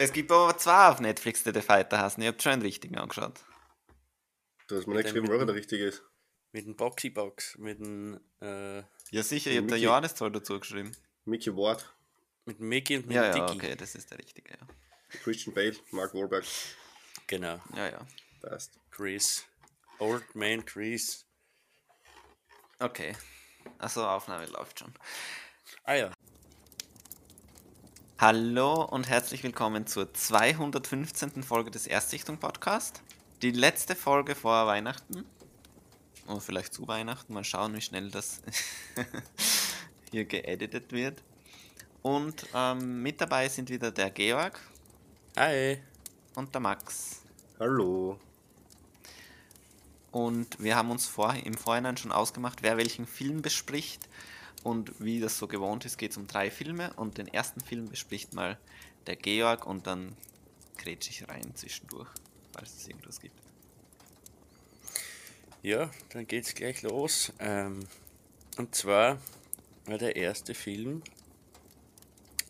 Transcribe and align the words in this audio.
Es 0.00 0.14
gibt 0.14 0.32
aber 0.32 0.56
zwei 0.56 0.88
auf 0.88 0.98
Netflix, 1.00 1.42
die 1.42 1.52
The 1.52 1.60
Fighter 1.60 1.98
hassen. 1.98 2.22
Ihr 2.22 2.28
habt 2.28 2.42
schon 2.42 2.52
einen 2.52 2.62
richtigen 2.62 2.96
angeschaut. 2.96 3.44
Du 4.66 4.76
hast 4.76 4.86
mir 4.86 4.94
nicht 4.94 5.04
geschrieben, 5.04 5.28
welcher 5.28 5.44
der 5.44 5.54
richtige 5.54 5.84
ist. 5.84 6.02
Mit 6.52 6.64
dem 6.64 6.74
Boxy 6.74 7.10
Box, 7.10 7.58
mit 7.58 7.80
dem, 7.80 8.18
äh, 8.40 8.78
Ja, 9.10 9.22
sicher, 9.22 9.50
ich 9.50 9.58
habe 9.58 9.66
der 9.66 9.76
Mickey. 9.76 9.84
Johanneszahl 9.84 10.32
dazu 10.32 10.58
geschrieben. 10.58 10.96
Mickey 11.26 11.54
Ward, 11.54 11.84
mit 12.46 12.58
dem 12.60 12.68
Mickey 12.70 12.96
und 12.96 13.08
mit 13.08 13.14
Ja, 13.14 13.24
ja, 13.26 13.32
Dicky. 13.32 13.52
okay, 13.66 13.76
das 13.76 13.94
ist 13.94 14.10
der 14.10 14.18
richtige, 14.18 14.52
ja. 14.52 14.66
Christian 15.22 15.54
Bale, 15.54 15.76
Mark 15.90 16.14
Wahlberg. 16.14 16.46
Genau. 17.26 17.60
Ja, 17.76 17.90
ja. 17.90 18.06
Passt. 18.40 18.80
Chris. 18.90 19.44
Old 19.98 20.34
Man 20.34 20.64
Chris. 20.64 21.26
Okay. 22.78 23.14
Also, 23.76 24.06
Aufnahme 24.06 24.46
läuft 24.46 24.78
schon. 24.78 24.94
Ah 25.84 25.94
ja. 25.94 26.10
Hallo 28.20 28.84
und 28.84 29.08
herzlich 29.08 29.42
willkommen 29.44 29.86
zur 29.86 30.12
215. 30.12 31.42
Folge 31.42 31.70
des 31.70 31.86
Erstsichtung 31.86 32.36
Podcast. 32.36 33.00
Die 33.40 33.50
letzte 33.50 33.96
Folge 33.96 34.34
vor 34.34 34.66
Weihnachten. 34.66 35.24
Oder 36.26 36.42
vielleicht 36.42 36.74
zu 36.74 36.86
Weihnachten. 36.86 37.32
Mal 37.32 37.44
schauen, 37.44 37.74
wie 37.74 37.80
schnell 37.80 38.10
das 38.10 38.42
hier 40.10 40.26
geeditet 40.26 40.92
wird. 40.92 41.22
Und 42.02 42.46
ähm, 42.54 43.02
mit 43.02 43.22
dabei 43.22 43.48
sind 43.48 43.70
wieder 43.70 43.90
der 43.90 44.10
Georg 44.10 44.60
Hi. 45.38 45.78
und 46.34 46.52
der 46.52 46.60
Max. 46.60 47.22
Hallo. 47.58 48.20
Und 50.10 50.62
wir 50.62 50.76
haben 50.76 50.90
uns 50.90 51.06
vor, 51.06 51.32
im 51.32 51.54
Vorhinein 51.54 51.96
schon 51.96 52.12
ausgemacht, 52.12 52.62
wer 52.62 52.76
welchen 52.76 53.06
Film 53.06 53.40
bespricht. 53.40 54.10
Und 54.62 55.00
wie 55.00 55.20
das 55.20 55.38
so 55.38 55.46
gewohnt 55.46 55.84
ist, 55.84 55.96
geht 55.96 56.10
es 56.12 56.16
um 56.16 56.26
drei 56.26 56.50
Filme. 56.50 56.92
Und 56.94 57.18
den 57.18 57.28
ersten 57.28 57.60
Film 57.60 57.88
bespricht 57.88 58.34
mal 58.34 58.58
der 59.06 59.16
Georg 59.16 59.66
und 59.66 59.86
dann 59.86 60.16
grätsch 60.76 61.08
ich 61.08 61.28
rein 61.28 61.54
zwischendurch, 61.54 62.08
falls 62.52 62.74
es 62.74 62.88
irgendwas 62.88 63.20
gibt. 63.20 63.40
Ja, 65.62 65.90
dann 66.10 66.26
geht's 66.26 66.54
gleich 66.54 66.82
los. 66.82 67.32
Ähm, 67.38 67.80
und 68.56 68.74
zwar 68.74 69.18
war 69.86 69.98
der 69.98 70.16
erste 70.16 70.54
Film 70.54 71.02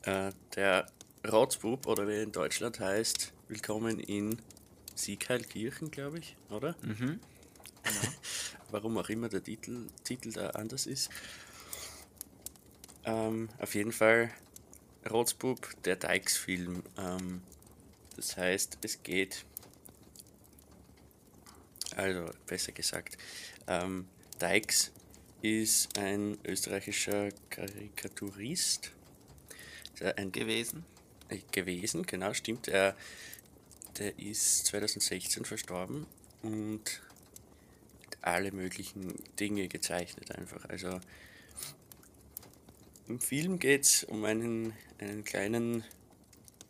äh, 0.03 0.33
der 0.55 0.87
Rotzbub, 1.29 1.87
oder 1.87 2.09
wie 2.09 2.15
er 2.15 2.23
in 2.23 2.33
Deutschland 2.33 2.81
heißt, 2.81 3.33
Willkommen 3.49 3.99
in 3.99 4.39
Siegheilkirchen, 4.95 5.91
glaube 5.91 6.21
ich, 6.21 6.37
oder? 6.51 6.77
Mhm. 6.83 7.19
Warum 8.71 8.97
auch 8.97 9.09
immer 9.09 9.29
der 9.29 9.43
Titel, 9.43 9.89
Titel 10.05 10.31
da 10.31 10.51
anders 10.51 10.87
ist. 10.87 11.11
Ähm, 13.05 13.49
auf 13.59 13.75
jeden 13.75 13.93
Fall 13.93 14.31
Rotzbub, 15.09 15.83
der 15.85 15.97
Dykes-Film. 15.97 16.83
Ähm, 16.99 17.43
das 18.17 18.37
heißt, 18.37 18.79
es 18.83 19.03
geht. 19.03 19.45
Also, 21.97 22.31
besser 22.47 22.73
gesagt, 22.73 23.19
ähm, 23.67 24.07
Dykes 24.41 24.93
ist 25.43 25.99
ein 25.99 26.39
österreichischer 26.45 27.31
Karikaturist. 27.49 28.93
Ein 30.17 30.33
Gewesen. 30.33 30.85
äh, 31.29 31.39
gewesen, 31.53 32.07
genau, 32.07 32.33
stimmt. 32.33 32.69
Er, 32.69 32.97
der 33.99 34.19
ist 34.19 34.67
2016 34.67 35.45
verstorben 35.45 36.07
und 36.43 37.03
hat 38.05 38.19
alle 38.23 38.53
möglichen 38.53 39.15
Dinge 39.39 39.69
gezeichnet 39.69 40.35
einfach. 40.37 40.65
Also 40.69 41.01
im 43.11 43.21
Film 43.21 43.59
geht 43.59 43.83
es 43.83 44.05
um 44.05 44.25
einen, 44.25 44.73
einen 44.99 45.25
kleinen, 45.25 45.85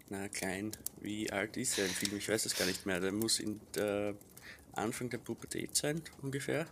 na 0.08 0.28
klein, 0.28 0.72
wie 1.00 1.30
alt 1.30 1.56
ist 1.58 1.78
er 1.78 1.84
im 1.84 1.91
Film? 1.92 2.16
Ich 2.16 2.28
weiß 2.28 2.46
es 2.46 2.56
gar 2.56 2.66
nicht 2.66 2.86
mehr. 2.86 2.98
Der 2.98 3.12
muss 3.12 3.41
in 3.41 3.60
der 3.74 4.14
Anfang 4.72 5.11
der 5.11 5.18
Pubertät 5.18 5.77
sein, 5.77 6.02
ungefähr. 6.22 6.66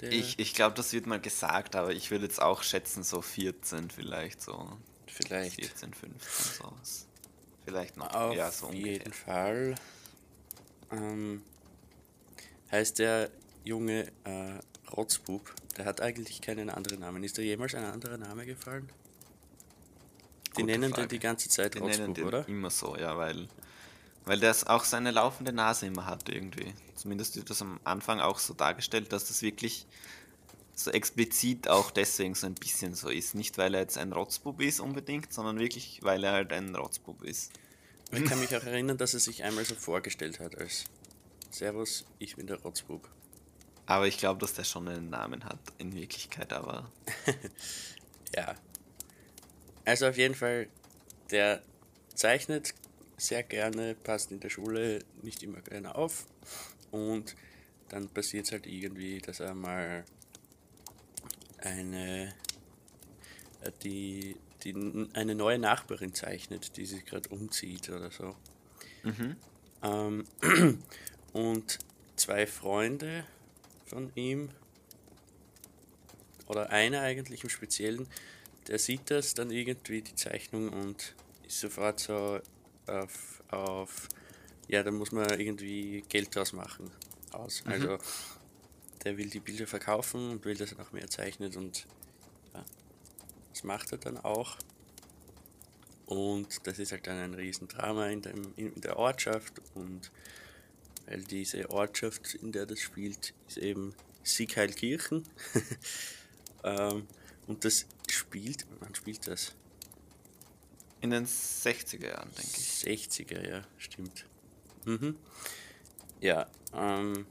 Der, 0.00 0.12
Ich, 0.12 0.38
ich 0.38 0.52
glaube, 0.54 0.76
das 0.76 0.92
wird 0.92 1.06
mal 1.06 1.20
gesagt, 1.20 1.74
aber 1.74 1.92
ich 1.92 2.10
würde 2.10 2.26
jetzt 2.26 2.40
auch 2.42 2.62
schätzen, 2.62 3.02
so 3.02 3.22
14 3.22 3.90
vielleicht, 3.90 4.42
so 4.42 4.76
vielleicht. 5.06 5.56
14, 5.56 5.94
15, 5.94 6.18
sowas. 6.58 7.06
Vielleicht 7.64 7.96
noch, 7.96 8.12
Auf 8.12 8.36
ja, 8.36 8.50
so 8.50 8.66
ungefähr. 8.66 8.92
jeden 8.92 9.12
Fall 9.12 9.74
ähm, 10.92 11.42
heißt 12.70 12.98
der 12.98 13.30
junge 13.64 14.12
äh, 14.24 14.58
Rotzbub, 14.92 15.54
der 15.76 15.84
hat 15.84 16.00
eigentlich 16.00 16.40
keinen 16.40 16.70
anderen 16.70 17.00
Namen. 17.00 17.24
Ist 17.24 17.38
da 17.38 17.42
jemals 17.42 17.74
ein 17.74 17.84
anderer 17.84 18.16
Name 18.16 18.46
gefallen? 18.46 18.88
Die 20.56 20.62
Gute 20.62 20.66
nennen 20.66 20.82
den 20.82 20.94
Frage. 20.94 21.08
die 21.08 21.18
ganze 21.18 21.48
Zeit 21.48 21.74
Die 21.74 21.80
nennen 21.80 21.90
Rotzbub, 21.90 22.14
den 22.14 22.24
oder? 22.24 22.48
immer 22.48 22.70
so, 22.70 22.96
ja, 22.96 23.16
weil, 23.16 23.48
weil 24.24 24.38
der 24.38 24.54
auch 24.66 24.84
seine 24.84 25.10
laufende 25.10 25.52
Nase 25.52 25.86
immer 25.86 26.06
hat 26.06 26.28
irgendwie. 26.28 26.72
Zumindest 26.94 27.36
wird 27.36 27.50
das 27.50 27.60
am 27.60 27.80
Anfang 27.84 28.20
auch 28.20 28.38
so 28.38 28.54
dargestellt, 28.54 29.12
dass 29.12 29.26
das 29.26 29.42
wirklich 29.42 29.86
so 30.76 30.90
explizit 30.90 31.68
auch 31.68 31.90
deswegen 31.90 32.34
so 32.34 32.46
ein 32.46 32.54
bisschen 32.54 32.94
so 32.94 33.08
ist. 33.08 33.34
Nicht, 33.34 33.58
weil 33.58 33.74
er 33.74 33.80
jetzt 33.80 33.98
ein 33.98 34.12
Rotzbub 34.12 34.60
ist 34.60 34.80
unbedingt, 34.80 35.32
sondern 35.32 35.58
wirklich, 35.58 36.00
weil 36.02 36.22
er 36.24 36.32
halt 36.32 36.52
ein 36.52 36.74
Rotzbub 36.74 37.22
ist. 37.22 37.52
Ich 38.12 38.24
kann 38.26 38.38
mich 38.38 38.54
auch 38.56 38.62
erinnern, 38.62 38.96
dass 38.96 39.14
er 39.14 39.20
sich 39.20 39.42
einmal 39.42 39.64
so 39.64 39.74
vorgestellt 39.74 40.38
hat 40.38 40.56
als 40.56 40.84
Servus, 41.50 42.04
ich 42.18 42.36
bin 42.36 42.46
der 42.46 42.60
Rotzbub. 42.60 43.08
Aber 43.86 44.06
ich 44.06 44.18
glaube, 44.18 44.40
dass 44.40 44.54
der 44.54 44.64
schon 44.64 44.88
einen 44.88 45.10
Namen 45.10 45.44
hat 45.44 45.58
in 45.78 45.94
Wirklichkeit, 45.94 46.52
aber 46.52 46.90
Ja. 48.36 48.54
Also 49.84 50.06
auf 50.08 50.16
jeden 50.16 50.34
Fall, 50.34 50.68
der 51.30 51.62
zeichnet 52.14 52.74
sehr 53.16 53.42
gerne, 53.42 53.94
passt 53.94 54.32
in 54.32 54.40
der 54.40 54.50
Schule 54.50 55.00
nicht 55.22 55.42
immer 55.42 55.60
gerne 55.60 55.94
auf. 55.94 56.26
Und 56.90 57.36
dann 57.88 58.08
passiert 58.08 58.46
es 58.46 58.52
halt 58.52 58.66
irgendwie, 58.66 59.18
dass 59.18 59.40
er 59.40 59.54
mal 59.54 60.04
eine, 61.58 62.34
äh, 63.62 63.72
die, 63.82 64.36
die, 64.62 65.08
eine 65.12 65.34
neue 65.34 65.58
Nachbarin 65.58 66.14
zeichnet, 66.14 66.76
die 66.76 66.86
sich 66.86 67.04
gerade 67.04 67.28
umzieht 67.28 67.88
oder 67.90 68.10
so. 68.10 68.36
mhm. 69.02 69.36
Ähm, 69.82 70.24
und 71.32 71.78
zwei 72.16 72.46
Freunde 72.46 73.24
von 73.86 74.10
ihm, 74.14 74.48
oder 76.46 76.70
einer 76.70 77.00
eigentlich 77.00 77.42
im 77.42 77.50
Speziellen, 77.50 78.06
der 78.68 78.78
sieht 78.78 79.10
das 79.10 79.34
dann 79.34 79.50
irgendwie, 79.50 80.02
die 80.02 80.14
Zeichnung, 80.14 80.68
und 80.70 81.14
ist 81.46 81.60
sofort 81.60 82.00
so 82.00 82.40
auf, 82.86 83.42
auf 83.50 84.08
ja, 84.68 84.82
da 84.82 84.90
muss 84.90 85.12
man 85.12 85.28
irgendwie 85.38 86.02
Geld 86.08 86.34
draus 86.34 86.52
machen. 86.52 86.90
Aus. 87.32 87.62
Also, 87.66 87.98
der 89.04 89.16
will 89.16 89.28
die 89.28 89.40
Bilder 89.40 89.66
verkaufen 89.66 90.30
und 90.30 90.44
will, 90.44 90.56
dass 90.56 90.72
er 90.72 90.78
noch 90.78 90.92
mehr 90.92 91.08
zeichnet, 91.08 91.56
und 91.56 91.86
ja, 92.54 92.64
das 93.52 93.64
macht 93.64 93.92
er 93.92 93.98
dann 93.98 94.18
auch. 94.18 94.56
Und 96.06 96.66
das 96.66 96.78
ist 96.78 96.92
halt 96.92 97.06
dann 97.06 97.16
ein 97.16 97.34
Riesendrama 97.34 98.08
in, 98.08 98.20
dem, 98.20 98.52
in 98.56 98.80
der 98.80 98.98
Ortschaft 98.98 99.54
und 99.74 100.10
weil 101.06 101.22
diese 101.22 101.70
Ortschaft, 101.70 102.34
in 102.34 102.52
der 102.52 102.66
das 102.66 102.80
spielt, 102.80 103.34
ist 103.48 103.58
eben 103.58 103.94
Siegheilkirchen. 104.22 105.24
ähm, 106.64 107.06
und 107.46 107.64
das 107.64 107.86
spielt, 108.08 108.66
wann 108.80 108.94
spielt 108.94 109.26
das? 109.26 109.54
in 111.04 111.10
den 111.10 111.26
60er 111.26 112.06
Jahren, 112.06 112.30
denke 112.30 112.56
ich. 112.56 112.82
60er, 112.82 113.46
ja, 113.46 113.62
stimmt. 113.76 114.24
Mhm. 114.86 115.18
Ja, 116.22 116.46
ähm, 116.72 117.26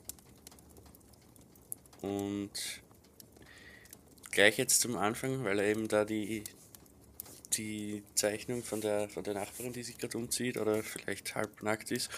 und 2.03 2.51
gleich 4.29 4.59
jetzt 4.59 4.79
zum 4.79 4.95
Anfang, 4.95 5.43
weil 5.43 5.57
er 5.57 5.65
eben 5.65 5.87
da 5.87 6.05
die, 6.05 6.43
die 7.53 8.03
Zeichnung 8.13 8.63
von 8.63 8.79
der, 8.79 9.09
von 9.09 9.23
der 9.23 9.33
Nachbarin, 9.33 9.73
die 9.73 9.81
sich 9.81 9.97
gerade 9.97 10.19
umzieht 10.19 10.57
oder 10.57 10.83
vielleicht 10.83 11.33
halbnackt 11.33 11.89
ist, 11.89 12.11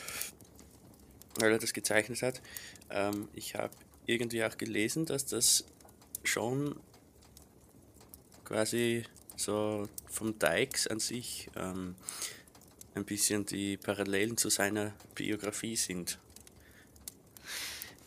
weil 1.40 1.52
er 1.54 1.60
das 1.60 1.74
gezeichnet 1.74 2.22
hat. 2.22 2.42
Ähm, 2.90 3.28
ich 3.34 3.56
habe 3.56 3.74
irgendwie 4.06 4.44
auch 4.44 4.58
gelesen, 4.58 5.06
dass 5.06 5.26
das 5.26 5.66
schon 6.24 6.76
quasi 8.44 9.04
so 9.36 9.88
vom 10.10 10.38
Dykes 10.40 10.88
an 10.88 11.00
sich 11.00 11.50
ähm, 11.56 11.96
ein 12.94 13.06
bisschen 13.06 13.46
die 13.46 13.78
Parallelen 13.78 14.38
zu 14.38 14.50
seiner 14.50 14.94
Biografie 15.16 15.76
sind. 15.76 16.20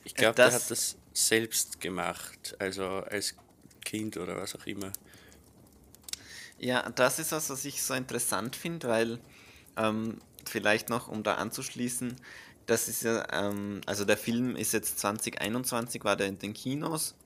Ich 0.04 0.14
glaube, 0.14 0.36
das- 0.36 0.54
hat 0.54 0.70
das 0.70 0.96
selbst 1.12 1.80
gemacht, 1.80 2.56
also 2.58 2.84
als 2.84 3.34
Kind 3.84 4.16
oder 4.16 4.36
was 4.36 4.54
auch 4.54 4.66
immer. 4.66 4.92
Ja, 6.58 6.88
das 6.90 7.18
ist 7.18 7.32
was, 7.32 7.50
was 7.50 7.64
ich 7.64 7.82
so 7.82 7.94
interessant 7.94 8.56
finde, 8.56 8.88
weil 8.88 9.18
ähm, 9.76 10.18
vielleicht 10.46 10.88
noch, 10.88 11.08
um 11.08 11.22
da 11.22 11.34
anzuschließen, 11.34 12.16
das 12.68 12.86
ist 12.86 13.02
ja, 13.02 13.26
ähm, 13.32 13.80
also 13.86 14.04
der 14.04 14.18
Film 14.18 14.54
ist 14.54 14.72
jetzt 14.72 15.00
2021, 15.00 16.04
war 16.04 16.16
der 16.16 16.28
in 16.28 16.38
den 16.38 16.52
Kinos 16.52 17.16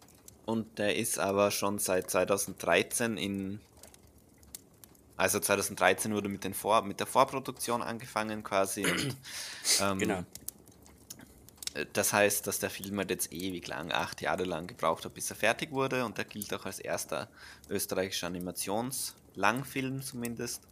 und 0.46 0.78
der 0.78 0.96
ist 0.96 1.18
aber 1.18 1.50
schon 1.50 1.78
seit 1.78 2.08
2013 2.10 3.16
in 3.16 3.60
Also 5.16 5.40
2013 5.40 6.14
wurde 6.14 6.28
mit, 6.28 6.44
den 6.44 6.54
Vor 6.54 6.82
mit 6.82 7.00
der 7.00 7.06
Vorproduktion 7.08 7.82
angefangen 7.82 8.42
quasi. 8.44 8.86
Und, 8.86 9.16
ähm, 9.80 9.98
Genau. 9.98 10.24
Das 11.94 12.12
heißt, 12.12 12.46
dass 12.46 12.58
der 12.58 12.70
Film 12.70 12.98
halt 12.98 13.10
jetzt 13.10 13.32
ewig 13.32 13.66
lang, 13.66 13.92
acht 13.92 14.20
Jahre 14.20 14.44
lang 14.44 14.66
gebraucht 14.66 15.04
hat, 15.06 15.14
bis 15.14 15.30
er 15.30 15.36
fertig 15.36 15.70
wurde. 15.72 16.04
Und 16.04 16.18
er 16.18 16.24
gilt 16.24 16.52
auch 16.54 16.66
als 16.66 16.78
erster 16.78 17.28
österreichischer 17.68 18.26
Animationslangfilm 18.26 20.02
zumindest. 20.02 20.62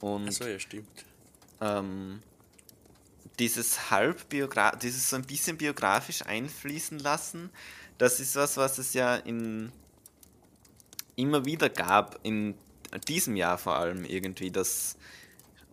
Und 0.00 0.28
Achso, 0.28 0.46
ja, 0.46 0.58
stimmt. 0.58 1.04
ähm, 1.60 2.22
dieses 3.42 3.90
halb 3.90 4.30
dieses 4.30 5.10
so 5.10 5.16
ein 5.16 5.24
bisschen 5.24 5.56
biografisch 5.58 6.22
einfließen 6.24 7.00
lassen, 7.00 7.50
das 7.98 8.20
ist 8.20 8.36
was, 8.36 8.56
was 8.56 8.78
es 8.78 8.94
ja 8.94 9.16
in 9.16 9.72
immer 11.16 11.44
wieder 11.44 11.68
gab, 11.68 12.20
in 12.22 12.54
diesem 13.08 13.34
Jahr 13.34 13.58
vor 13.58 13.74
allem 13.76 14.04
irgendwie, 14.04 14.52
dass 14.52 14.96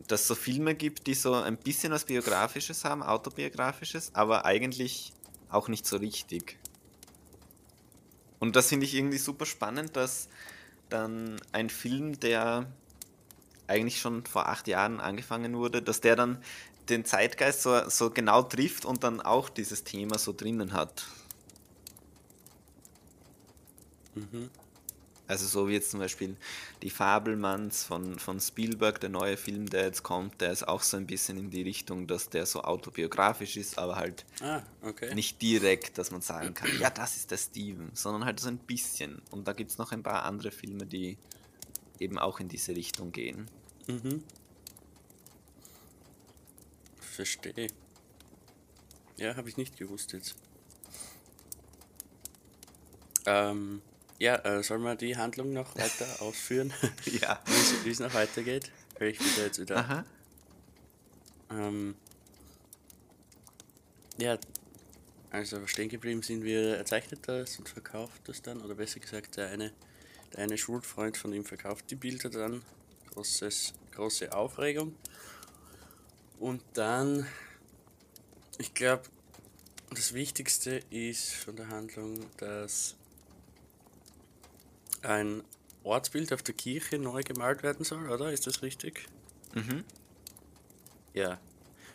dass 0.07 0.27
so 0.27 0.33
Filme 0.33 0.74
gibt, 0.74 1.06
die 1.06 1.13
so 1.13 1.36
ein 1.36 1.57
bisschen 1.57 1.92
was 1.92 2.06
Biografisches 2.06 2.83
haben, 2.86 3.04
Autobiografisches, 3.04 4.15
aber 4.15 4.45
eigentlich 4.45 5.13
auch 5.50 5.68
nicht 5.68 5.86
so 5.86 5.98
richtig. 5.98 6.57
Und 8.39 8.56
das 8.56 8.69
finde 8.69 8.88
ich 8.88 8.95
irgendwie 8.95 9.19
super 9.19 9.45
spannend, 9.45 9.95
dass 9.95 10.27
dann 10.89 11.39
ein 11.51 11.69
Film, 11.69 12.19
der 12.19 12.65
eigentlich 13.68 14.00
schon 14.00 14.25
vor 14.25 14.50
acht 14.50 14.68
Jahren 14.68 15.00
angefangen 15.00 15.56
wurde, 15.56 15.83
dass 15.83 16.01
der 16.01 16.15
dann 16.15 16.42
den 16.89 17.06
Zeitgeist 17.06 17.62
so, 17.63 17.89
so 17.89 18.09
genau 18.09 18.44
trifft 18.44 18.86
und 18.86 19.03
dann 19.03 19.21
auch 19.21 19.50
dieses 19.50 19.83
Thema 19.83 20.18
so 20.18 20.33
drinnen 20.33 20.74
hat. 20.74 21.06
Mhm. 24.15 24.50
Also 25.27 25.45
so 25.45 25.68
wie 25.68 25.74
jetzt 25.74 25.91
zum 25.91 26.00
Beispiel 26.00 26.36
die 26.81 26.89
Fabelmanns 26.89 27.83
von, 27.83 28.18
von 28.18 28.39
Spielberg, 28.39 29.00
der 29.00 29.12
neue 29.12 29.38
Film, 29.38 29.69
der 29.69 29.83
jetzt 29.83 30.01
kommt, 30.01 30.41
der 30.41 30.51
ist 30.51 30.68
auch 30.68 30.81
so 30.81 30.97
ein 30.97 31.06
bisschen 31.06 31.38
in 31.38 31.51
die 31.51 31.62
Richtung, 31.62 32.07
dass 32.07 32.30
der 32.30 32.47
so 32.47 32.63
autobiografisch 32.63 33.56
ist, 33.56 33.77
aber 33.77 33.95
halt 33.95 34.25
Ah, 34.41 34.63
okay. 34.81 35.13
nicht 35.13 35.39
direkt, 35.39 36.00
dass 36.00 36.09
man 36.09 36.21
sagen 36.21 36.56
kann, 36.56 36.69
ja, 36.80 36.89
das 36.89 37.15
ist 37.15 37.30
der 37.30 37.38
Steven, 37.38 37.91
sondern 37.94 38.25
halt 38.25 38.39
so 38.39 38.47
ein 38.47 38.57
bisschen. 38.57 39.21
Und 39.30 39.47
da 39.47 39.53
gibt 39.53 39.69
es 39.69 39.77
noch 39.77 39.91
ein 39.91 40.01
paar 40.01 40.24
andere 40.24 40.50
Filme, 40.50 40.88
die 40.88 41.19
eben 42.00 42.18
auch 42.18 42.39
in 42.39 42.47
diese 42.47 42.75
Richtung 42.75 43.12
gehen. 43.12 43.51
Mhm. 43.86 44.24
Verstehe. 47.19 47.68
Ja, 49.18 49.36
habe 49.36 49.50
ich 49.50 49.57
nicht 49.57 49.75
gewusst 49.75 50.13
jetzt. 50.13 50.36
Ähm, 53.25 53.81
ja, 54.19 54.36
äh, 54.45 54.63
soll 54.63 54.80
man 54.80 54.98
die 54.98 55.18
Handlung 55.18 55.51
noch 55.51 55.75
weiter 55.75 56.06
ausführen, 56.21 56.71
ja. 57.06 57.44
wie 57.83 57.89
es- 57.89 58.00
noch 58.00 58.13
weitergeht? 58.13 58.71
Weil 58.98 59.10
ich 59.10 59.18
da 59.36 59.42
jetzt 59.44 59.60
wieder. 59.60 59.75
Aha. 59.80 60.06
Ähm, 61.50 61.95
ja, 64.18 64.38
also 65.30 65.68
stehen 65.68 65.89
geblieben 65.89 66.24
sind 66.24 66.45
wir, 66.45 66.77
er 66.77 66.86
zeichnet 66.86 67.27
das 67.27 67.60
und 67.60 67.68
verkauft 67.68 68.22
das 68.30 68.42
dann, 68.42 68.62
oder 68.62 68.75
besser 68.75 69.01
gesagt, 69.01 69.36
der 69.36 69.50
eine, 69.50 69.74
der 70.31 70.44
eine 70.45 70.57
Schulfreund 70.57 71.18
von 71.18 71.33
ihm 71.33 71.44
verkauft 71.44 71.92
die 71.92 71.95
Bilder 71.95 72.30
dann. 72.30 72.63
Großes, 73.12 73.74
große 73.92 74.31
Aufregung. 74.31 74.95
Und 76.39 76.62
dann, 76.74 77.27
ich 78.57 78.74
glaube, 78.74 79.03
das 79.91 80.13
Wichtigste 80.13 80.81
ist 80.89 81.33
von 81.33 81.56
der 81.56 81.68
Handlung, 81.68 82.18
dass 82.38 82.95
ein 85.01 85.44
Ortsbild 85.83 86.31
auf 86.33 86.44
der 86.44 86.56
Kirche 86.56 86.97
neu 86.97 87.24
gemalt 87.24 87.63
werden 87.63 87.83
soll, 87.83 88.09
oder? 88.09 88.31
Ist 88.31 88.47
das 88.47 88.62
richtig? 88.62 89.06
Mhm. 89.53 89.83
Ja, 91.13 91.39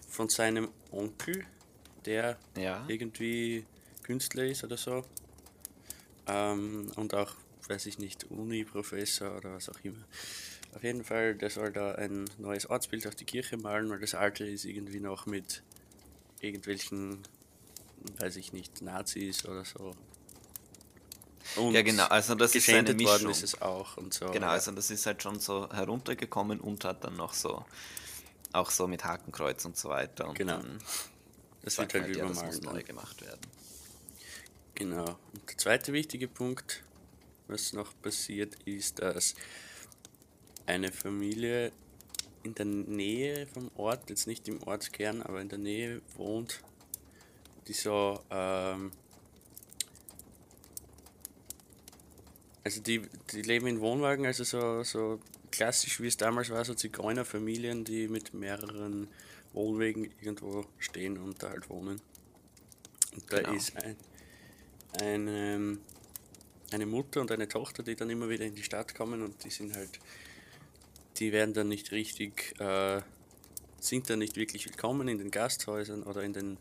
von 0.08 0.28
seinem 0.28 0.68
Onkel, 0.90 1.46
der 2.04 2.38
Ja. 2.56 2.84
irgendwie 2.88 3.64
Künstler 4.02 4.44
ist 4.44 4.64
oder 4.64 4.76
so. 4.76 5.04
Ähm, 6.26 6.90
und 6.96 7.14
auch, 7.14 7.34
weiß 7.68 7.86
ich 7.86 7.98
nicht, 7.98 8.24
Uni-Professor 8.24 9.36
oder 9.36 9.54
was 9.54 9.68
auch 9.68 9.78
immer. 9.82 10.04
Auf 10.74 10.82
jeden 10.82 11.04
Fall, 11.04 11.34
der 11.36 11.50
soll 11.50 11.72
da 11.72 11.92
ein 11.92 12.24
neues 12.38 12.68
Ortsbild 12.68 13.06
auf 13.06 13.14
die 13.14 13.24
Kirche 13.24 13.56
malen, 13.56 13.88
weil 13.90 14.00
das 14.00 14.14
alte 14.14 14.44
ist 14.44 14.64
irgendwie 14.64 15.00
noch 15.00 15.26
mit 15.26 15.62
irgendwelchen, 16.40 17.22
weiß 18.18 18.36
ich 18.36 18.52
nicht, 18.52 18.82
Nazis 18.82 19.44
oder 19.46 19.64
so. 19.64 19.94
Und 21.56 21.72
Ja, 21.74 21.82
genau, 21.82 22.06
also 22.06 22.34
das 22.34 22.54
ist 22.54 22.68
eine 22.68 22.82
geschändet 22.82 23.06
worden 23.06 23.28
Mischung. 23.28 23.30
ist 23.30 23.42
es 23.44 23.62
auch 23.62 23.96
und 23.96 24.12
so. 24.14 24.26
Genau, 24.30 24.46
ja. 24.46 24.52
also 24.52 24.72
das 24.72 24.90
ist 24.90 25.06
halt 25.06 25.22
schon 25.22 25.38
so 25.38 25.70
heruntergekommen 25.70 26.60
und 26.60 26.84
hat 26.84 27.04
dann 27.04 27.16
noch 27.16 27.34
so, 27.34 27.64
auch 28.52 28.70
so 28.70 28.88
mit 28.88 29.04
Hakenkreuz 29.04 29.64
und 29.64 29.76
so 29.76 29.90
weiter. 29.90 30.28
Und 30.28 30.36
Genau. 30.36 30.60
das 31.62 31.78
wird 31.78 31.94
halt 31.94 32.08
man 32.08 32.14
ja, 32.18 32.26
das 32.28 32.42
muss 32.42 32.60
neu 32.62 32.82
gemacht 32.82 33.20
werden. 33.22 33.40
Genau. 34.74 35.04
Und 35.32 35.48
der 35.48 35.58
zweite 35.58 35.92
wichtige 35.92 36.26
Punkt, 36.26 36.82
was 37.46 37.72
noch 37.74 37.92
passiert, 38.02 38.56
ist, 38.64 38.98
dass 39.00 39.34
eine 40.66 40.92
Familie 40.92 41.72
in 42.42 42.54
der 42.54 42.66
Nähe 42.66 43.46
vom 43.46 43.70
Ort, 43.76 44.10
jetzt 44.10 44.26
nicht 44.26 44.48
im 44.48 44.62
Ortskern, 44.62 45.22
aber 45.22 45.40
in 45.40 45.48
der 45.48 45.58
Nähe 45.58 46.02
wohnt, 46.16 46.60
die 47.68 47.72
so, 47.72 48.20
ähm, 48.30 48.92
also 52.62 52.80
die, 52.80 53.02
die 53.32 53.42
leben 53.42 53.66
in 53.66 53.80
Wohnwagen, 53.80 54.26
also 54.26 54.44
so, 54.44 54.82
so 54.82 55.20
klassisch 55.50 56.00
wie 56.00 56.08
es 56.08 56.16
damals 56.16 56.50
war, 56.50 56.64
so 56.64 56.74
Zigeunerfamilien, 56.74 57.84
die 57.84 58.08
mit 58.08 58.34
mehreren 58.34 59.08
Wohnwegen 59.52 60.10
irgendwo 60.20 60.64
stehen 60.78 61.16
und 61.18 61.42
da 61.42 61.50
halt 61.50 61.70
wohnen. 61.70 62.00
Und 63.14 63.32
da 63.32 63.38
Genau. 63.38 63.52
ist 63.54 63.76
ein, 63.76 63.96
ein, 65.00 65.28
ähm, 65.28 65.78
eine 66.72 66.86
Mutter 66.86 67.20
und 67.20 67.30
eine 67.30 67.48
Tochter, 67.48 67.82
die 67.82 67.94
dann 67.94 68.10
immer 68.10 68.28
wieder 68.28 68.44
in 68.44 68.54
die 68.54 68.64
Stadt 68.64 68.94
kommen 68.94 69.22
und 69.22 69.44
die 69.44 69.50
sind 69.50 69.76
halt, 69.76 70.00
die 71.18 71.32
werden 71.32 71.54
dann 71.54 71.68
nicht 71.68 71.92
richtig, 71.92 72.58
äh, 72.60 73.00
sind 73.80 74.10
dann 74.10 74.18
nicht 74.18 74.36
wirklich 74.36 74.66
willkommen 74.66 75.08
in 75.08 75.18
den 75.18 75.30
Gasthäusern 75.30 76.02
oder 76.02 76.22
in 76.22 76.32
den, 76.32 76.58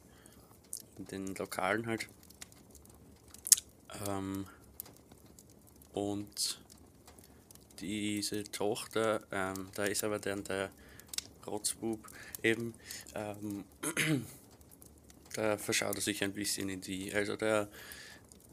in 0.98 1.08
den 1.08 1.36
Lokalen 1.36 1.88
halt. 1.88 2.08
Ähm, 4.08 4.46
und 5.94 6.60
diese 7.80 8.44
Tochter, 8.44 9.22
ähm, 9.32 9.70
da 9.76 9.86
ist 9.86 10.04
aber 10.04 10.20
dann 10.20 10.44
der 10.44 10.72
Rotzbub 11.46 12.00
eben, 12.42 12.74
ähm, 13.16 13.64
da 15.34 15.58
verschaut 15.58 15.96
er 15.96 16.02
sich 16.02 16.24
ein 16.24 16.34
bisschen 16.34 16.70
in 16.70 16.82
die, 16.82 17.14
also 17.14 17.36
der, 17.36 17.68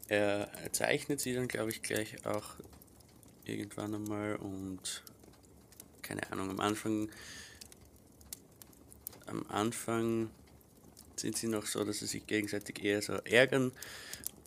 er, 0.09 0.51
er 0.63 0.73
zeichnet 0.73 1.21
sie 1.21 1.35
dann, 1.35 1.49
glaube 1.49 1.71
ich, 1.71 1.83
gleich 1.83 2.25
auch 2.27 2.55
irgendwann 3.45 3.95
einmal 3.95 4.37
und 4.37 5.03
keine 6.11 6.33
Ahnung, 6.33 6.51
am 6.51 6.59
Anfang, 6.59 7.09
am 9.27 9.47
Anfang 9.49 10.29
sind 11.15 11.37
sie 11.37 11.47
noch 11.47 11.67
so, 11.67 11.85
dass 11.85 12.01
sie 12.01 12.07
sich 12.07 12.27
gegenseitig 12.27 12.83
eher 12.83 13.01
so 13.01 13.13
ärgern 13.13 13.71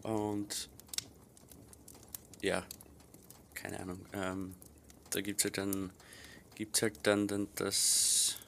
und 0.01 0.67
ja, 2.41 2.65
keine 3.53 3.79
Ahnung, 3.79 4.05
ähm, 4.12 4.55
da 5.12 5.22
gibt 5.22 5.39
es 5.39 5.46
halt 5.46 5.58
dann, 5.58 5.91
gibt's 6.55 6.82
halt 6.82 6.96
dann, 7.03 7.29
dann 7.29 7.48
das, 7.55 8.39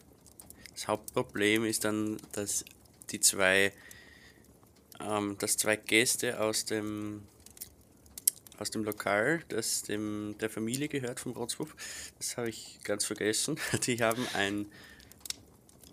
das 0.73 0.89
Hauptproblem 0.89 1.63
ist 1.63 1.85
dann, 1.85 2.17
dass 2.33 2.65
die 3.11 3.21
zwei, 3.21 3.71
ähm, 4.99 5.37
dass 5.39 5.55
zwei 5.55 5.77
Gäste 5.77 6.41
aus 6.41 6.65
dem, 6.65 7.23
aus 8.57 8.71
dem 8.71 8.83
Lokal, 8.83 9.43
das 9.49 9.83
dem 9.83 10.35
der 10.39 10.49
Familie 10.49 10.87
gehört 10.87 11.19
vom 11.19 11.33
Rotzbub, 11.33 11.73
das 12.17 12.37
habe 12.37 12.49
ich 12.49 12.79
ganz 12.83 13.05
vergessen. 13.05 13.57
Die 13.85 14.01
haben 14.01 14.25
ein, 14.33 14.65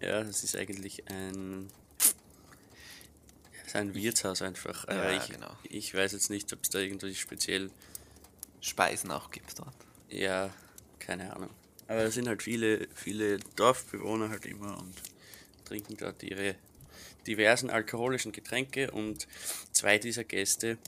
ja, 0.00 0.22
das 0.22 0.44
ist 0.44 0.56
eigentlich 0.56 1.08
ein, 1.08 1.68
das 1.98 3.66
ist 3.66 3.76
ein 3.76 3.94
Wirtshaus 3.94 4.42
einfach. 4.42 4.88
Ja, 4.88 5.10
ich, 5.12 5.28
genau. 5.28 5.56
ich 5.64 5.94
weiß 5.94 6.12
jetzt 6.12 6.30
nicht, 6.30 6.52
ob 6.52 6.60
es 6.62 6.70
da 6.70 6.78
irgendwie 6.78 7.14
speziell 7.14 7.70
Speisen 8.60 9.10
auch 9.10 9.30
gibt 9.30 9.58
dort. 9.58 9.74
ja, 10.08 10.50
keine 10.98 11.34
Ahnung. 11.34 11.50
Aber 11.88 12.04
es 12.04 12.14
sind 12.14 12.28
halt 12.28 12.42
viele, 12.42 12.88
viele 12.94 13.38
Dorfbewohner 13.56 14.30
halt 14.30 14.46
immer 14.46 14.78
und 14.78 14.94
trinken 15.64 15.96
dort 15.96 16.22
ihre 16.22 16.54
diversen 17.26 17.70
alkoholischen 17.70 18.32
Getränke 18.32 18.90
und 18.90 19.26
zwei 19.72 19.98
dieser 19.98 20.24
Gäste, 20.24 20.78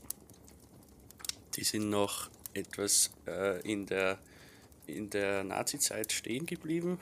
die 1.57 1.65
sind 1.65 1.91
noch 1.91 2.31
etwas 2.53 3.11
äh, 3.27 3.61
in 3.61 3.87
der 3.87 4.19
in 4.87 5.11
der 5.11 5.45
Nazi-Zeit 5.45 6.13
stehen 6.13 6.47
geblieben 6.47 6.99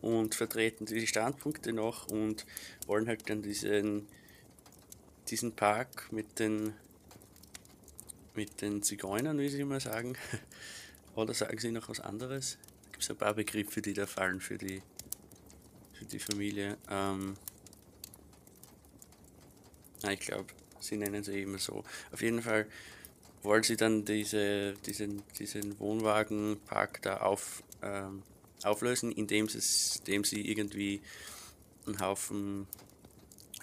und 0.00 0.34
vertreten 0.34 0.86
die 0.86 1.06
Standpunkte 1.06 1.72
noch 1.72 2.08
und 2.08 2.44
wollen 2.86 3.06
halt 3.06 3.28
dann 3.30 3.42
diesen, 3.42 4.08
diesen 5.28 5.52
Park 5.52 6.12
mit 6.12 6.38
den 6.38 6.74
mit 8.34 8.60
den 8.60 8.82
Zigeunern, 8.82 9.38
wie 9.38 9.48
sie 9.48 9.60
immer 9.60 9.80
sagen. 9.80 10.14
Oder 11.14 11.32
sagen 11.32 11.58
sie 11.58 11.70
noch 11.70 11.88
was 11.88 12.00
anderes? 12.00 12.58
Gibt 12.92 13.02
es 13.02 13.10
ein 13.10 13.16
paar 13.16 13.32
Begriffe, 13.32 13.80
die 13.80 13.94
da 13.94 14.06
fallen 14.06 14.42
für 14.42 14.58
die, 14.58 14.82
für 15.94 16.04
die 16.04 16.18
Familie. 16.18 16.76
Ähm, 16.90 17.34
na, 20.02 20.12
ich 20.12 20.20
glaube, 20.20 20.52
sie 20.80 20.98
nennen 20.98 21.24
sie 21.24 21.40
immer 21.40 21.56
so. 21.56 21.82
Auf 22.12 22.20
jeden 22.20 22.42
Fall 22.42 22.66
wollen 23.46 23.62
sie 23.62 23.76
dann 23.76 24.04
diese, 24.04 24.74
diesen, 24.84 25.22
diesen 25.38 25.78
Wohnwagenpark 25.78 27.00
da 27.02 27.18
auf, 27.18 27.62
ähm, 27.82 28.22
auflösen, 28.62 29.12
indem, 29.12 29.48
sie, 29.48 29.98
indem 30.00 30.24
sie 30.24 30.48
irgendwie 30.48 31.00
einen 31.86 32.00
Haufen 32.00 32.66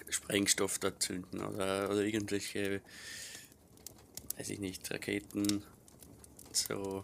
Sprengstoff 0.08 0.78
da 0.78 0.98
zünden 0.98 1.44
oder, 1.44 1.90
oder 1.90 2.02
irgendwelche, 2.02 2.80
weiß 4.36 4.50
ich 4.50 4.58
nicht, 4.58 4.90
Raketen, 4.90 5.62
so. 6.52 7.02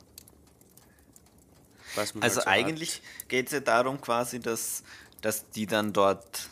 Was 1.96 2.14
man 2.14 2.22
also 2.22 2.36
halt 2.36 2.44
so 2.44 2.50
eigentlich 2.50 3.02
geht 3.28 3.46
es 3.46 3.52
ja 3.52 3.60
darum 3.60 4.00
quasi, 4.00 4.38
dass, 4.38 4.84
dass 5.20 5.50
die 5.50 5.66
dann 5.66 5.92
dort 5.92 6.50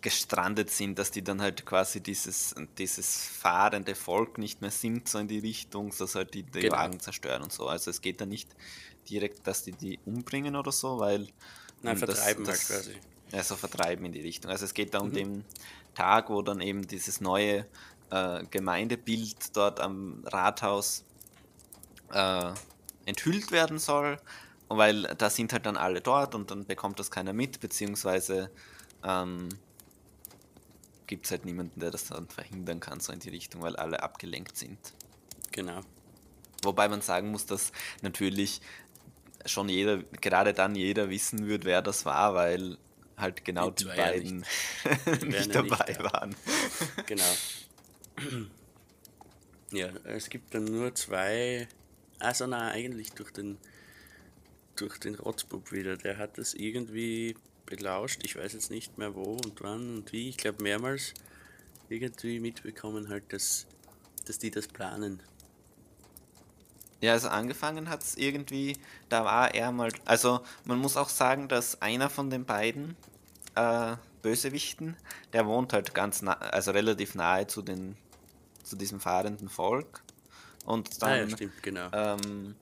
gestrandet 0.00 0.70
sind, 0.70 0.98
dass 0.98 1.10
die 1.10 1.22
dann 1.22 1.42
halt 1.42 1.66
quasi 1.66 2.00
dieses, 2.00 2.54
dieses 2.78 3.24
fahrende 3.24 3.94
Volk 3.94 4.38
nicht 4.38 4.60
mehr 4.60 4.70
sind, 4.70 5.08
so 5.08 5.18
in 5.18 5.28
die 5.28 5.40
Richtung, 5.40 5.92
dass 5.98 6.14
halt 6.14 6.34
die, 6.34 6.44
die 6.44 6.60
genau. 6.60 6.76
Wagen 6.76 7.00
zerstören 7.00 7.42
und 7.42 7.52
so. 7.52 7.66
Also 7.66 7.90
es 7.90 8.00
geht 8.00 8.20
da 8.20 8.26
nicht 8.26 8.48
direkt, 9.10 9.46
dass 9.46 9.64
die 9.64 9.72
die 9.72 9.98
umbringen 10.04 10.56
oder 10.56 10.72
so, 10.72 10.98
weil... 11.00 11.28
Nein, 11.82 11.96
vertreiben 11.96 12.44
das, 12.44 12.70
halt 12.70 12.82
quasi. 12.82 12.96
Also 13.32 13.56
vertreiben 13.56 14.04
in 14.06 14.12
die 14.12 14.20
Richtung. 14.20 14.50
Also 14.50 14.64
es 14.64 14.74
geht 14.74 14.94
da 14.94 14.98
um 14.98 15.08
mhm. 15.08 15.14
den 15.14 15.44
Tag, 15.94 16.30
wo 16.30 16.42
dann 16.42 16.60
eben 16.60 16.86
dieses 16.86 17.20
neue 17.20 17.66
äh, 18.10 18.44
Gemeindebild 18.50 19.56
dort 19.56 19.80
am 19.80 20.22
Rathaus 20.26 21.04
äh, 22.12 22.52
enthüllt 23.04 23.50
werden 23.52 23.78
soll, 23.78 24.18
weil 24.68 25.02
da 25.18 25.30
sind 25.30 25.52
halt 25.52 25.66
dann 25.66 25.76
alle 25.76 26.00
dort 26.00 26.34
und 26.34 26.50
dann 26.50 26.66
bekommt 26.66 26.98
das 26.98 27.10
keiner 27.10 27.32
mit, 27.32 27.60
beziehungsweise 27.60 28.50
ähm, 29.02 29.48
gibt 31.08 31.24
es 31.24 31.32
halt 31.32 31.44
niemanden, 31.44 31.80
der 31.80 31.90
das 31.90 32.04
dann 32.04 32.28
verhindern 32.28 32.78
kann, 32.78 33.00
so 33.00 33.12
in 33.12 33.18
die 33.18 33.30
Richtung, 33.30 33.62
weil 33.62 33.74
alle 33.74 34.02
abgelenkt 34.02 34.56
sind. 34.56 34.78
Genau. 35.50 35.80
Wobei 36.62 36.88
man 36.88 37.00
sagen 37.00 37.30
muss, 37.30 37.46
dass 37.46 37.72
natürlich 38.02 38.60
schon 39.46 39.68
jeder, 39.68 39.98
gerade 40.20 40.52
dann 40.54 40.76
jeder 40.76 41.10
wissen 41.10 41.48
wird, 41.48 41.64
wer 41.64 41.82
das 41.82 42.04
war, 42.04 42.34
weil 42.34 42.78
halt 43.16 43.44
genau 43.44 43.70
die, 43.70 43.84
die 43.84 43.90
beiden 43.90 44.38
nicht, 45.06 45.22
nicht 45.24 45.54
dabei 45.54 45.86
nicht 45.88 46.02
waren. 46.02 46.36
Genau. 47.06 47.34
Ja, 49.70 49.88
es 50.04 50.30
gibt 50.30 50.54
dann 50.54 50.64
nur 50.64 50.94
zwei, 50.94 51.68
also 52.18 52.46
na 52.46 52.70
eigentlich 52.70 53.12
durch 53.12 53.30
den 53.32 53.58
durch 54.76 54.98
den 54.98 55.14
Rotzbub 55.14 55.72
wieder. 55.72 55.96
Der 55.96 56.16
hat 56.18 56.38
das 56.38 56.54
irgendwie 56.54 57.36
belauscht. 57.68 58.20
Ich 58.24 58.36
weiß 58.36 58.52
jetzt 58.54 58.70
nicht 58.70 58.98
mehr 58.98 59.14
wo 59.14 59.34
und 59.34 59.60
wann 59.60 59.96
und 59.96 60.12
wie. 60.12 60.28
Ich 60.28 60.36
glaube 60.36 60.62
mehrmals 60.62 61.14
irgendwie 61.88 62.40
mitbekommen 62.40 63.08
halt, 63.08 63.32
dass, 63.32 63.66
dass 64.26 64.38
die 64.38 64.50
das 64.50 64.68
planen. 64.68 65.22
Ja, 67.00 67.12
also 67.12 67.28
angefangen 67.28 67.88
hat 67.88 68.02
es 68.02 68.16
irgendwie, 68.16 68.76
da 69.08 69.24
war 69.24 69.54
er 69.54 69.70
mal, 69.70 69.92
also 70.04 70.40
man 70.64 70.78
muss 70.78 70.96
auch 70.96 71.08
sagen, 71.08 71.48
dass 71.48 71.80
einer 71.80 72.10
von 72.10 72.28
den 72.28 72.44
beiden 72.44 72.96
äh, 73.54 73.96
Bösewichten, 74.22 74.96
der 75.32 75.46
wohnt 75.46 75.72
halt 75.72 75.94
ganz 75.94 76.22
nah, 76.22 76.32
also 76.32 76.72
relativ 76.72 77.14
nahe 77.14 77.46
zu 77.46 77.62
den, 77.62 77.96
zu 78.64 78.74
diesem 78.74 78.98
fahrenden 79.00 79.48
Volk. 79.48 80.02
Und 80.64 81.00
dann 81.02 81.10
ah, 81.10 81.16
ja, 81.16 81.30
stimmt, 81.30 81.62
genau. 81.62 81.88
ähm, 81.92 82.56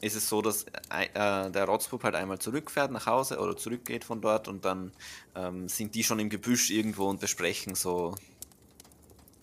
ist 0.00 0.14
es 0.14 0.28
so, 0.28 0.42
dass 0.42 0.64
äh, 0.90 1.50
der 1.50 1.64
Rotzbub 1.64 2.02
halt 2.04 2.14
einmal 2.14 2.38
zurückfährt 2.38 2.90
nach 2.90 3.06
Hause 3.06 3.38
oder 3.38 3.56
zurückgeht 3.56 4.04
von 4.04 4.20
dort 4.20 4.48
und 4.48 4.64
dann 4.64 4.92
ähm, 5.34 5.68
sind 5.68 5.94
die 5.94 6.04
schon 6.04 6.18
im 6.18 6.28
Gebüsch 6.28 6.70
irgendwo 6.70 7.08
und 7.08 7.20
besprechen 7.20 7.74
so 7.74 8.14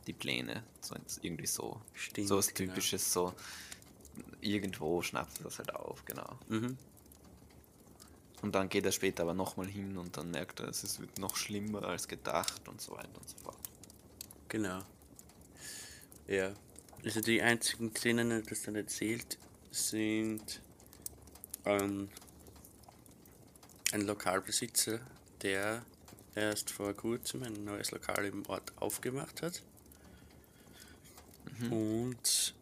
die 0.05 0.13
Pläne. 0.13 0.63
So 0.81 0.95
irgendwie 1.21 1.47
so. 1.47 1.81
Stimmt, 1.93 2.27
so 2.27 2.37
was 2.37 2.53
genau. 2.53 2.71
Typisches, 2.73 3.13
genau. 3.13 3.29
so 3.29 3.33
irgendwo 4.41 5.01
schnappt 5.01 5.43
das 5.43 5.57
halt 5.57 5.73
auf, 5.75 6.05
genau. 6.05 6.37
Mhm. 6.49 6.77
Und 8.41 8.53
dann 8.53 8.67
geht 8.67 8.85
er 8.85 8.91
später 8.91 9.23
aber 9.23 9.33
nochmal 9.33 9.67
hin 9.67 9.97
und 9.97 10.17
dann 10.17 10.29
merkt 10.31 10.59
er, 10.59 10.67
es 10.67 10.99
wird 10.99 11.17
noch 11.17 11.37
schlimmer 11.37 11.83
als 11.83 12.07
gedacht 12.07 12.67
und 12.67 12.81
so 12.81 12.91
weiter 12.91 13.17
und 13.17 13.29
so 13.29 13.37
fort. 13.37 13.57
Genau. 14.49 14.81
Ja. 16.27 16.53
Also 17.05 17.21
die 17.21 17.41
einzigen 17.41 17.95
Szenen, 17.95 18.43
das 18.47 18.63
dann 18.63 18.75
erzählt, 18.75 19.37
sind 19.73 20.61
ähm, 21.65 22.09
ein 23.91 24.01
Lokalbesitzer, 24.01 24.99
der 25.41 25.83
erst 26.35 26.69
vor 26.69 26.93
kurzem 26.93 27.43
ein 27.43 27.65
neues 27.65 27.91
Lokal 27.91 28.25
im 28.25 28.45
Ort 28.47 28.71
aufgemacht 28.77 29.41
hat. 29.41 29.61
Mhm. 31.59 31.73
Und 31.73 32.53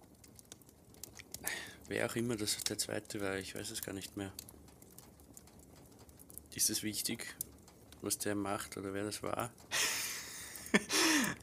wer 1.88 2.10
auch 2.10 2.16
immer 2.16 2.38
das 2.38 2.58
der 2.58 2.78
zweite 2.78 3.20
war, 3.20 3.38
ich 3.38 3.56
weiß 3.56 3.72
es 3.72 3.82
gar 3.82 3.94
nicht 3.94 4.16
mehr. 4.16 4.32
Ist 6.56 6.70
es 6.70 6.82
wichtig, 6.82 7.36
was 8.02 8.18
der 8.18 8.36
macht 8.36 8.78
oder 8.78 8.94
wer 8.94 9.04
das 9.04 9.22
war? 9.22 9.52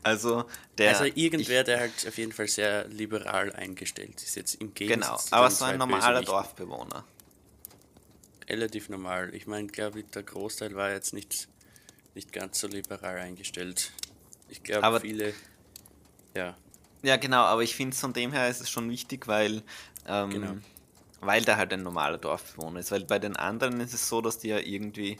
Also, 0.09 0.45
der, 0.79 0.99
also 0.99 1.05
irgendwer, 1.05 1.61
ich, 1.61 1.67
der 1.67 1.81
halt 1.81 2.07
auf 2.07 2.17
jeden 2.17 2.33
Fall 2.33 2.49
sehr 2.49 2.89
liberal 2.89 3.53
eingestellt 3.53 4.23
ist, 4.23 4.37
jetzt 4.37 4.55
im 4.55 4.73
Gegensatz 4.73 5.27
Genau, 5.27 5.37
aber 5.37 5.51
so 5.51 5.65
ein 5.67 5.79
normaler 5.79 6.23
Dorfbewohner. 6.23 7.05
Relativ 8.49 8.89
normal. 8.89 9.35
Ich 9.35 9.47
meine, 9.47 9.69
glaube 9.69 10.01
ich, 10.01 10.07
der 10.07 10.23
Großteil 10.23 10.75
war 10.75 10.91
jetzt 10.91 11.13
nicht, 11.13 11.49
nicht 12.15 12.33
ganz 12.33 12.61
so 12.61 12.67
liberal 12.67 13.19
eingestellt. 13.19 13.93
Ich 14.49 14.63
glaube, 14.63 15.01
viele, 15.01 15.35
ja. 16.35 16.57
Ja, 17.03 17.17
genau, 17.17 17.43
aber 17.43 17.63
ich 17.63 17.77
finde, 17.77 17.95
von 17.95 18.15
dem 18.15 18.33
her 18.33 18.49
ist 18.49 18.63
es 18.63 18.71
schon 18.71 18.91
wichtig, 18.91 19.29
weil, 19.29 19.63
ähm, 20.07 20.31
genau. 20.31 20.53
weil 21.21 21.45
der 21.45 21.59
halt 21.59 21.73
ein 21.75 21.83
normaler 21.83 22.17
Dorfbewohner 22.17 22.81
ist. 22.81 22.91
Weil 22.91 23.05
bei 23.05 23.19
den 23.19 23.37
anderen 23.37 23.81
ist 23.81 23.93
es 23.93 24.09
so, 24.09 24.23
dass 24.23 24.39
die 24.39 24.49
ja 24.49 24.59
irgendwie 24.59 25.19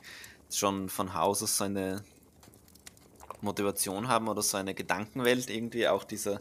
schon 0.51 0.89
von 0.89 1.13
Haus 1.13 1.43
aus 1.43 1.59
so 1.59 1.65
eine 1.65 2.03
Motivation 3.41 4.09
haben 4.09 4.29
oder 4.29 4.43
so 4.43 4.57
eine 4.57 4.75
Gedankenwelt 4.75 5.51
irgendwie. 5.51 5.89
Auch 5.89 6.05
dieser 6.05 6.41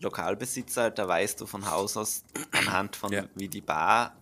Lokalbesitzer, 0.00 0.90
da 0.90 1.08
weißt 1.08 1.40
du 1.40 1.46
von 1.46 1.70
Haus 1.70 1.96
aus 1.96 2.24
anhand 2.52 2.96
von 2.96 3.12
ja. 3.12 3.24
wie 3.34 3.48
die 3.48 3.60
Bar 3.60 4.16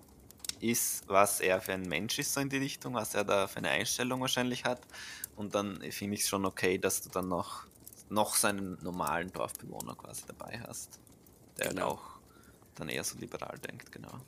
ist, 0.61 1.07
was 1.09 1.41
er 1.41 1.61
für 1.61 1.75
ein 1.75 1.89
Mensch 1.89 2.19
ist, 2.19 2.33
so 2.33 2.41
in 2.41 2.49
die 2.49 2.57
Richtung, 2.57 2.95
was 2.95 3.15
er 3.15 3.25
da 3.25 3.47
für 3.47 3.59
eine 3.59 3.71
Einstellung 3.71 4.21
wahrscheinlich 4.21 4.65
hat. 4.65 4.81
Und 5.37 5.55
dann 5.55 5.81
finde 5.91 6.15
ich 6.15 6.23
es 6.23 6.29
schon 6.29 6.47
okay, 6.47 6.79
dass 6.79 7.03
du 7.03 7.11
dann 7.11 7.29
noch, 7.29 7.67
noch 8.09 8.35
seinen 8.35 8.83
normalen 8.83 9.33
Dorfbewohner 9.33 9.95
quasi 9.95 10.23
dabei 10.27 10.61
hast, 10.67 11.01
der 11.59 11.67
halt 11.67 11.77
genau. 11.77 11.89
halt 11.89 11.99
auch 11.99 12.05
dann 12.77 12.89
eher 12.89 13.05
so 13.05 13.19
liberal 13.19 13.59
denkt, 13.59 13.93
genau. 13.93 14.21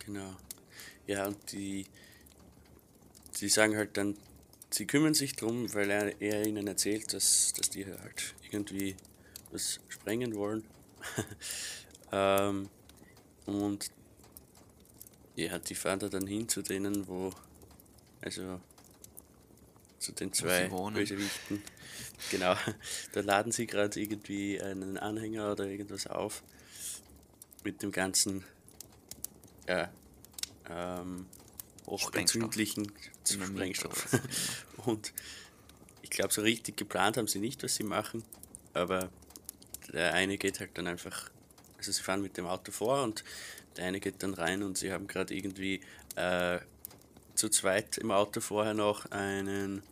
Genau. 0.00 0.34
Ja, 1.06 1.26
und 1.26 1.52
die, 1.52 1.86
die 3.40 3.48
sagen 3.48 3.76
halt 3.76 3.96
dann 3.96 4.16
sie 4.70 4.86
kümmern 4.86 5.14
sich 5.14 5.34
darum, 5.34 5.72
weil 5.74 5.90
er, 5.90 6.20
er 6.20 6.46
ihnen 6.46 6.66
erzählt, 6.66 7.12
dass, 7.12 7.52
dass 7.54 7.70
die 7.70 7.86
halt 7.86 8.34
irgendwie 8.50 8.96
was 9.50 9.80
sprengen 9.88 10.34
wollen. 10.34 10.64
ähm, 12.12 12.68
und 13.46 13.90
ja, 15.36 15.58
die 15.58 15.74
fahren 15.74 16.00
da 16.00 16.08
dann 16.08 16.26
hin 16.26 16.48
zu 16.48 16.62
denen, 16.62 17.06
wo, 17.06 17.32
also 18.20 18.60
zu 19.98 20.12
den 20.12 20.32
zwei 20.32 20.68
Bösewichten. 20.68 21.62
Genau, 22.30 22.54
da 23.12 23.20
laden 23.20 23.52
sie 23.52 23.66
gerade 23.66 24.00
irgendwie 24.00 24.60
einen 24.60 24.98
Anhänger 24.98 25.52
oder 25.52 25.66
irgendwas 25.66 26.06
auf 26.06 26.42
mit 27.64 27.82
dem 27.82 27.92
ganzen 27.92 28.44
ja, 29.68 29.90
ähm, 30.68 31.26
hochentzündlichen 31.90 32.92
Sprengstoff. 33.24 33.98
Sprengstoff. 33.98 34.86
Und 34.86 35.12
ich 36.02 36.10
glaube, 36.10 36.32
so 36.32 36.42
richtig 36.42 36.76
geplant 36.76 37.16
haben 37.16 37.28
sie 37.28 37.38
nicht, 37.38 37.62
was 37.62 37.74
sie 37.74 37.84
machen, 37.84 38.24
aber 38.72 39.10
der 39.92 40.14
eine 40.14 40.38
geht 40.38 40.60
halt 40.60 40.70
dann 40.74 40.86
einfach, 40.86 41.30
also 41.76 41.92
sie 41.92 42.02
fahren 42.02 42.22
mit 42.22 42.36
dem 42.36 42.46
Auto 42.46 42.72
vor 42.72 43.02
und 43.02 43.24
der 43.76 43.86
eine 43.86 44.00
geht 44.00 44.22
dann 44.22 44.34
rein 44.34 44.62
und 44.62 44.78
sie 44.78 44.92
haben 44.92 45.06
gerade 45.06 45.34
irgendwie 45.34 45.80
äh, 46.16 46.58
zu 47.34 47.48
zweit 47.48 47.98
im 47.98 48.10
Auto 48.10 48.40
vorher 48.40 48.74
noch 48.74 49.10
einen, 49.10 49.82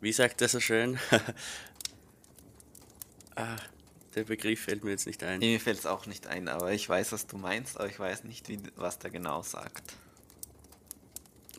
wie 0.00 0.12
sagt 0.12 0.40
er 0.40 0.48
so 0.48 0.60
schön? 0.60 0.98
ah, 3.36 3.56
der 4.14 4.24
Begriff 4.24 4.62
fällt 4.62 4.82
mir 4.82 4.90
jetzt 4.90 5.06
nicht 5.06 5.22
ein. 5.22 5.40
Mir 5.40 5.60
fällt 5.60 5.78
es 5.78 5.86
auch 5.86 6.06
nicht 6.06 6.26
ein, 6.26 6.48
aber 6.48 6.72
ich 6.72 6.88
weiß, 6.88 7.12
was 7.12 7.26
du 7.26 7.36
meinst, 7.36 7.76
aber 7.76 7.88
ich 7.88 7.98
weiß 7.98 8.24
nicht, 8.24 8.48
wie, 8.48 8.60
was 8.76 8.98
der 8.98 9.10
genau 9.10 9.42
sagt. 9.42 9.94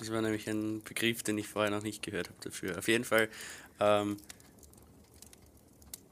Das 0.02 0.12
war 0.12 0.20
nämlich 0.24 0.50
ein 0.50 0.82
Begriff, 0.82 1.22
den 1.22 1.38
ich 1.38 1.48
vorher 1.48 1.70
noch 1.70 1.84
nicht 1.84 2.02
gehört 2.02 2.28
habe 2.30 2.40
dafür. 2.42 2.76
Auf 2.76 2.88
jeden 2.88 3.04
Fall, 3.04 3.30
ähm, 3.80 4.18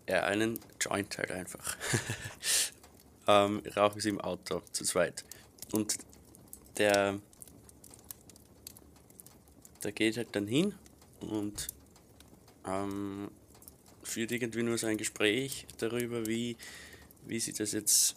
ja, 0.07 0.25
einen 0.25 0.59
Joint 0.79 1.17
halt 1.17 1.31
einfach. 1.31 1.75
ähm, 3.27 3.63
rauchen 3.75 3.99
sie 3.99 4.09
im 4.09 4.21
Auto 4.21 4.61
zu 4.73 4.83
zweit. 4.83 5.25
Und 5.71 5.97
der, 6.77 7.19
der 9.83 9.91
geht 9.91 10.17
halt 10.17 10.35
dann 10.35 10.45
hin 10.45 10.75
und 11.21 11.65
ähm, 12.67 13.31
führt 14.03 14.31
irgendwie 14.31 14.61
nur 14.61 14.77
so 14.77 14.85
ein 14.85 14.97
Gespräch 14.97 15.65
darüber, 15.79 16.27
wie, 16.27 16.57
wie 17.25 17.39
sich 17.39 17.55
das 17.55 17.71
jetzt, 17.71 18.15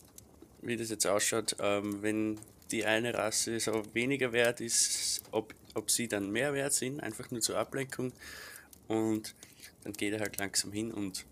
wie 0.60 0.76
das 0.76 0.90
jetzt 0.90 1.06
ausschaut, 1.06 1.56
ähm, 1.60 2.02
wenn 2.02 2.38
die 2.70 2.84
eine 2.84 3.14
Rasse 3.14 3.58
so 3.58 3.82
weniger 3.94 4.34
wert 4.34 4.60
ist, 4.60 5.22
ob, 5.30 5.54
ob 5.74 5.90
sie 5.90 6.08
dann 6.08 6.30
mehr 6.30 6.54
wert 6.54 6.72
sind, 6.72 7.00
einfach 7.00 7.30
nur 7.30 7.40
zur 7.40 7.58
Ablenkung. 7.58 8.12
Und 8.88 9.34
dann 9.84 9.92
geht 9.92 10.12
er 10.12 10.20
halt 10.20 10.36
langsam 10.38 10.72
hin 10.72 10.92
und 10.92 11.24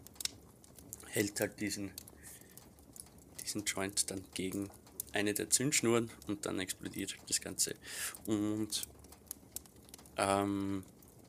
hält 1.08 1.40
halt 1.40 1.60
diesen, 1.60 1.90
diesen 3.42 3.64
Joint 3.64 4.10
dann 4.10 4.24
gegen 4.34 4.70
eine 5.12 5.34
der 5.34 5.50
Zündschnuren 5.50 6.10
und 6.26 6.46
dann 6.46 6.60
explodiert 6.60 7.16
das 7.28 7.40
Ganze. 7.40 7.74
Und 8.26 8.86
ähm, 10.16 10.84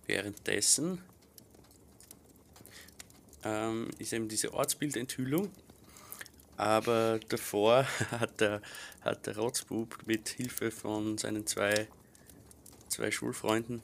währenddessen 0.05 1.01
ähm, 3.43 3.89
ist 3.97 4.13
eben 4.13 4.27
diese 4.27 4.53
Ortsbildenthüllung. 4.53 5.51
Aber 6.57 7.19
davor 7.29 7.87
hat 8.11 8.39
der, 8.39 8.61
hat 9.01 9.25
der 9.25 9.37
Rotzbub 9.37 10.05
mit 10.05 10.29
Hilfe 10.29 10.69
von 10.69 11.17
seinen 11.17 11.47
zwei, 11.47 11.87
zwei 12.91 13.11
Schulfreunden 13.11 13.81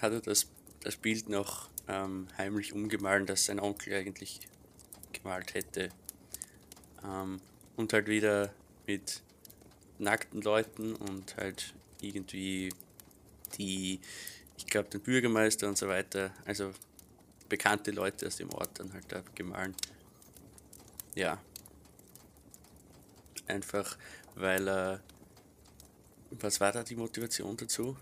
hat 0.00 0.12
er 0.12 0.20
das, 0.20 0.46
das 0.80 0.96
Bild 0.96 1.28
noch 1.28 1.68
ähm, 1.88 2.28
heimlich 2.36 2.72
umgemahlen, 2.72 3.26
das 3.26 3.44
sein 3.46 3.60
Onkel 3.60 3.94
eigentlich 3.94 4.40
gemalt 5.12 5.54
hätte. 5.54 5.90
Ähm, 7.04 7.40
und 7.76 7.92
halt 7.92 8.08
wieder 8.08 8.52
mit 8.86 9.22
nackten 9.98 10.42
Leuten 10.42 10.94
und 10.94 11.36
halt 11.36 11.74
irgendwie 12.00 12.72
die, 13.58 14.00
ich 14.56 14.66
glaube, 14.66 14.88
den 14.90 15.00
Bürgermeister 15.00 15.68
und 15.68 15.78
so 15.78 15.88
weiter, 15.88 16.32
also 16.44 16.72
bekannte 17.48 17.90
Leute 17.90 18.26
aus 18.26 18.36
dem 18.36 18.50
Ort 18.50 18.78
dann 18.78 18.92
halt 18.92 19.06
da 19.08 19.22
gemahlen. 19.34 19.74
Ja. 21.14 21.40
Einfach, 23.46 23.96
weil 24.34 24.68
er. 24.68 25.00
Was 26.30 26.60
war 26.60 26.72
da 26.72 26.82
die 26.82 26.94
Motivation 26.94 27.56
dazu, 27.56 27.96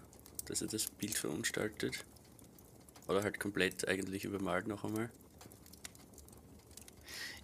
dass 0.47 0.63
er 0.63 0.69
das 0.69 0.87
Bild 0.87 1.17
verunstaltet? 1.19 2.05
Oder 3.09 3.23
halt 3.23 3.39
komplett 3.39 3.87
eigentlich 3.87 4.25
übermalt 4.25 4.67
noch 4.67 4.85
einmal? 4.85 5.11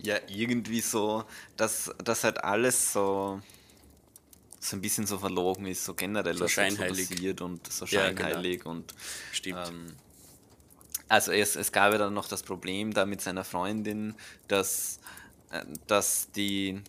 Ja, 0.00 0.16
irgendwie 0.28 0.80
so, 0.80 1.25
dass 1.56 1.92
das 2.02 2.25
halt 2.25 2.42
alles 2.42 2.92
so, 2.92 3.40
so 4.59 4.76
ein 4.76 4.80
bisschen 4.80 5.06
so 5.06 5.18
verlogen 5.18 5.66
ist, 5.66 5.85
so 5.85 5.94
generell, 5.94 6.37
So 6.37 6.49
scheinheilig. 6.49 7.09
passiert 7.09 7.40
und 7.40 7.73
so 7.73 7.87
Ja, 7.87 8.11
genau. 8.11 8.26
scheinheilig 8.28 8.66
und 8.66 8.92
Stimmt. 9.32 9.59
ähm, 9.68 9.94
also 11.09 11.30
es, 11.30 11.56
es 11.56 11.71
gab 11.71 11.92
ja 11.92 11.99
dann 11.99 12.14
noch 12.14 12.26
das 12.26 12.42
Problem 12.42 12.92
da 12.92 13.06
mit 13.06 13.21
seiner 13.21 13.44
Freundin, 13.44 14.14
dass, 14.49 14.99
äh, 15.50 15.64
dass 15.87 16.32
die 16.32 16.82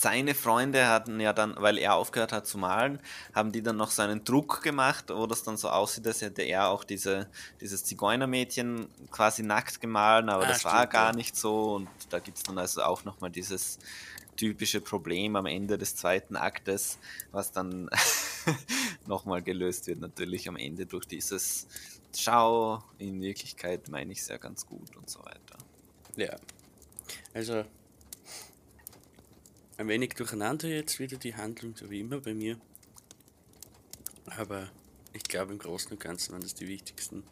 seine 0.00 0.34
Freunde 0.34 0.88
hatten 0.88 1.20
ja 1.20 1.34
dann, 1.34 1.54
weil 1.58 1.76
er 1.76 1.94
aufgehört 1.94 2.32
hat 2.32 2.46
zu 2.46 2.56
malen, 2.56 3.00
haben 3.34 3.52
die 3.52 3.62
dann 3.62 3.76
noch 3.76 3.90
so 3.90 4.00
einen 4.00 4.24
Druck 4.24 4.62
gemacht, 4.62 5.10
wo 5.10 5.26
das 5.26 5.42
dann 5.42 5.58
so 5.58 5.68
aussieht, 5.68 6.06
als 6.06 6.22
hätte 6.22 6.40
er 6.40 6.68
auch 6.68 6.84
diese, 6.84 7.28
dieses 7.60 7.84
Zigeunermädchen 7.84 8.88
quasi 9.10 9.42
nackt 9.42 9.78
gemahlen, 9.78 10.30
aber 10.30 10.44
Ah, 10.44 10.48
das 10.48 10.64
war 10.64 10.78
stimmt, 10.78 10.92
gar 10.94 11.10
ja. 11.10 11.16
nicht 11.16 11.36
so 11.36 11.74
und 11.74 11.88
da 12.08 12.18
gibt 12.18 12.38
es 12.38 12.44
dann 12.44 12.56
also 12.56 12.82
auch 12.82 13.04
nochmal 13.04 13.30
dieses 13.30 13.78
typische 14.36 14.80
Problem 14.80 15.36
am 15.36 15.44
Ende 15.44 15.76
des 15.76 15.96
zweiten 15.96 16.34
Aktes, 16.34 16.98
was 17.30 17.52
dann 17.52 17.90
nochmal 19.06 19.42
gelöst 19.42 19.86
wird, 19.86 20.00
natürlich 20.00 20.48
am 20.48 20.56
Ende 20.56 20.86
durch 20.86 21.04
dieses 21.04 21.66
Schau, 22.16 22.82
in 22.96 23.20
Wirklichkeit 23.20 23.90
meine 23.90 24.12
ich 24.12 24.20
es 24.20 24.28
ja 24.28 24.38
ganz 24.38 24.66
gut 24.66 24.96
und 24.96 25.10
so 25.10 25.20
weiter. 25.20 25.58
Ja. 26.16 26.36
Also 27.34 27.64
ein 29.80 29.88
wenig 29.88 30.10
durcheinander 30.10 30.68
jetzt 30.68 30.98
wieder 30.98 31.16
die 31.16 31.34
Handlung, 31.34 31.74
so 31.74 31.88
wie 31.88 32.00
immer 32.00 32.20
bei 32.20 32.34
mir. 32.34 32.60
Aber 34.26 34.68
ich 35.14 35.22
glaube 35.22 35.52
im 35.52 35.58
Großen 35.58 35.90
und 35.92 35.98
Ganzen 35.98 36.32
waren 36.32 36.42
das 36.42 36.54
die 36.54 36.68
wichtigsten, 36.68 37.24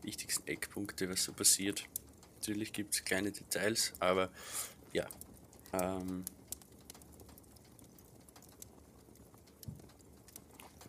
wichtigsten 0.00 0.48
Eckpunkte, 0.48 1.06
was 1.10 1.24
so 1.24 1.34
passiert. 1.34 1.84
Natürlich 2.36 2.72
gibt 2.72 2.94
es 2.94 3.04
kleine 3.04 3.30
Details, 3.30 3.92
aber 4.00 4.30
ja. 4.94 5.06
Ähm, 5.74 6.24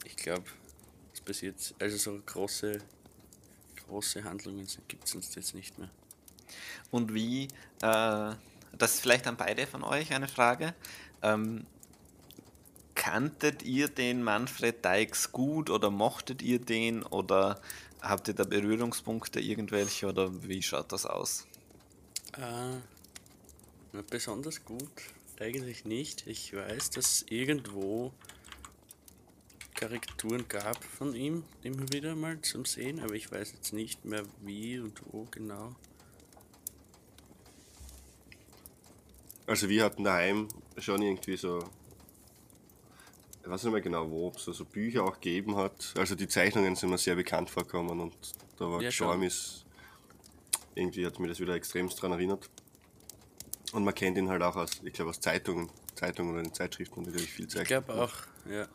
ich 0.06 0.15
glaube, 0.15 0.45
es 1.13 1.19
passiert, 1.19 1.76
also 1.80 1.97
so 1.97 2.21
große, 2.26 2.78
große 3.86 4.23
Handlungen 4.23 4.65
gibt 4.88 5.04
es 5.04 5.12
sonst 5.12 5.36
jetzt 5.36 5.54
nicht 5.54 5.78
mehr. 5.78 5.89
Und 6.91 7.13
wie, 7.13 7.50
äh, 7.82 8.36
das 8.77 8.95
ist 8.95 9.01
vielleicht 9.01 9.27
an 9.27 9.37
beide 9.37 9.67
von 9.67 9.83
euch 9.83 10.13
eine 10.13 10.27
Frage. 10.27 10.73
Ähm, 11.21 11.65
kanntet 12.95 13.63
ihr 13.63 13.87
den 13.87 14.23
Manfred 14.23 14.83
Dykes 14.83 15.31
gut 15.31 15.69
oder 15.69 15.89
mochtet 15.91 16.41
ihr 16.41 16.59
den 16.59 17.03
oder 17.03 17.61
habt 18.01 18.27
ihr 18.27 18.33
da 18.33 18.43
Berührungspunkte 18.43 19.39
irgendwelche 19.39 20.07
oder 20.07 20.43
wie 20.43 20.61
schaut 20.61 20.91
das 20.91 21.05
aus? 21.05 21.45
Äh, 22.33 24.01
besonders 24.09 24.63
gut 24.65 24.91
eigentlich 25.39 25.85
nicht. 25.85 26.27
Ich 26.27 26.53
weiß, 26.53 26.89
dass 26.91 27.25
irgendwo 27.29 28.11
Karikaturen 29.75 30.47
gab 30.47 30.83
von 30.83 31.13
ihm, 31.13 31.43
immer 31.61 31.87
wieder 31.91 32.15
mal 32.15 32.41
zum 32.41 32.65
Sehen, 32.65 32.99
aber 32.99 33.13
ich 33.13 33.31
weiß 33.31 33.51
jetzt 33.51 33.73
nicht 33.73 34.05
mehr 34.05 34.23
wie 34.41 34.79
und 34.79 35.01
wo 35.11 35.27
genau. 35.29 35.75
Also 39.47 39.69
wir 39.69 39.83
hatten 39.86 40.03
daheim 40.03 40.47
schon 40.77 41.01
irgendwie 41.01 41.38
so, 41.38 41.60
ich 43.41 43.49
weiß 43.49 43.63
nicht 43.63 43.71
mehr 43.73 43.81
genau 43.81 44.10
wo, 44.12 44.33
so, 44.38 44.51
so 44.51 44.65
Bücher 44.65 45.03
auch 45.05 45.13
gegeben 45.15 45.55
hat. 45.55 45.93
Also 45.97 46.15
die 46.15 46.27
Zeichnungen 46.27 46.75
sind 46.75 46.89
mir 46.89 46.97
sehr 46.97 47.15
bekannt 47.15 47.49
vorgekommen 47.49 47.99
und 47.99 48.15
da 48.57 48.65
war 48.65 48.81
Ja, 48.81 48.89
ist, 49.23 49.65
irgendwie 50.75 51.05
hat 51.05 51.19
mir 51.19 51.29
das 51.29 51.39
wieder 51.39 51.55
extremst 51.55 52.01
dran 52.01 52.12
erinnert. 52.12 52.49
Und 53.71 53.83
man 53.83 53.95
kennt 53.95 54.17
ihn 54.17 54.29
halt 54.29 54.43
auch 54.43 54.55
aus, 54.57 54.81
ich 54.83 54.93
glaube 54.93 55.12
aus 55.12 55.19
Zeitungen, 55.19 55.69
Zeitungen 55.95 56.33
oder 56.33 56.43
in 56.43 56.53
Zeitschriften 56.53 57.03
natürlich 57.03 57.31
viel 57.31 57.47
Ich 57.47 57.51
Zeichen. 57.53 57.65
glaube 57.65 57.93
auch, 57.93 58.13
ja. 58.45 58.67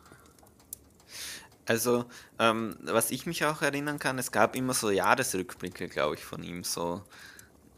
Also, 1.65 2.05
ähm, 2.39 2.77
was 2.81 3.11
ich 3.11 3.25
mich 3.25 3.45
auch 3.45 3.61
erinnern 3.61 3.99
kann, 3.99 4.19
es 4.19 4.31
gab 4.31 4.55
immer 4.55 4.73
so 4.73 4.89
Jahresrückblicke, 4.89 5.87
glaube 5.87 6.15
ich, 6.15 6.25
von 6.25 6.43
ihm, 6.43 6.63
so, 6.63 7.03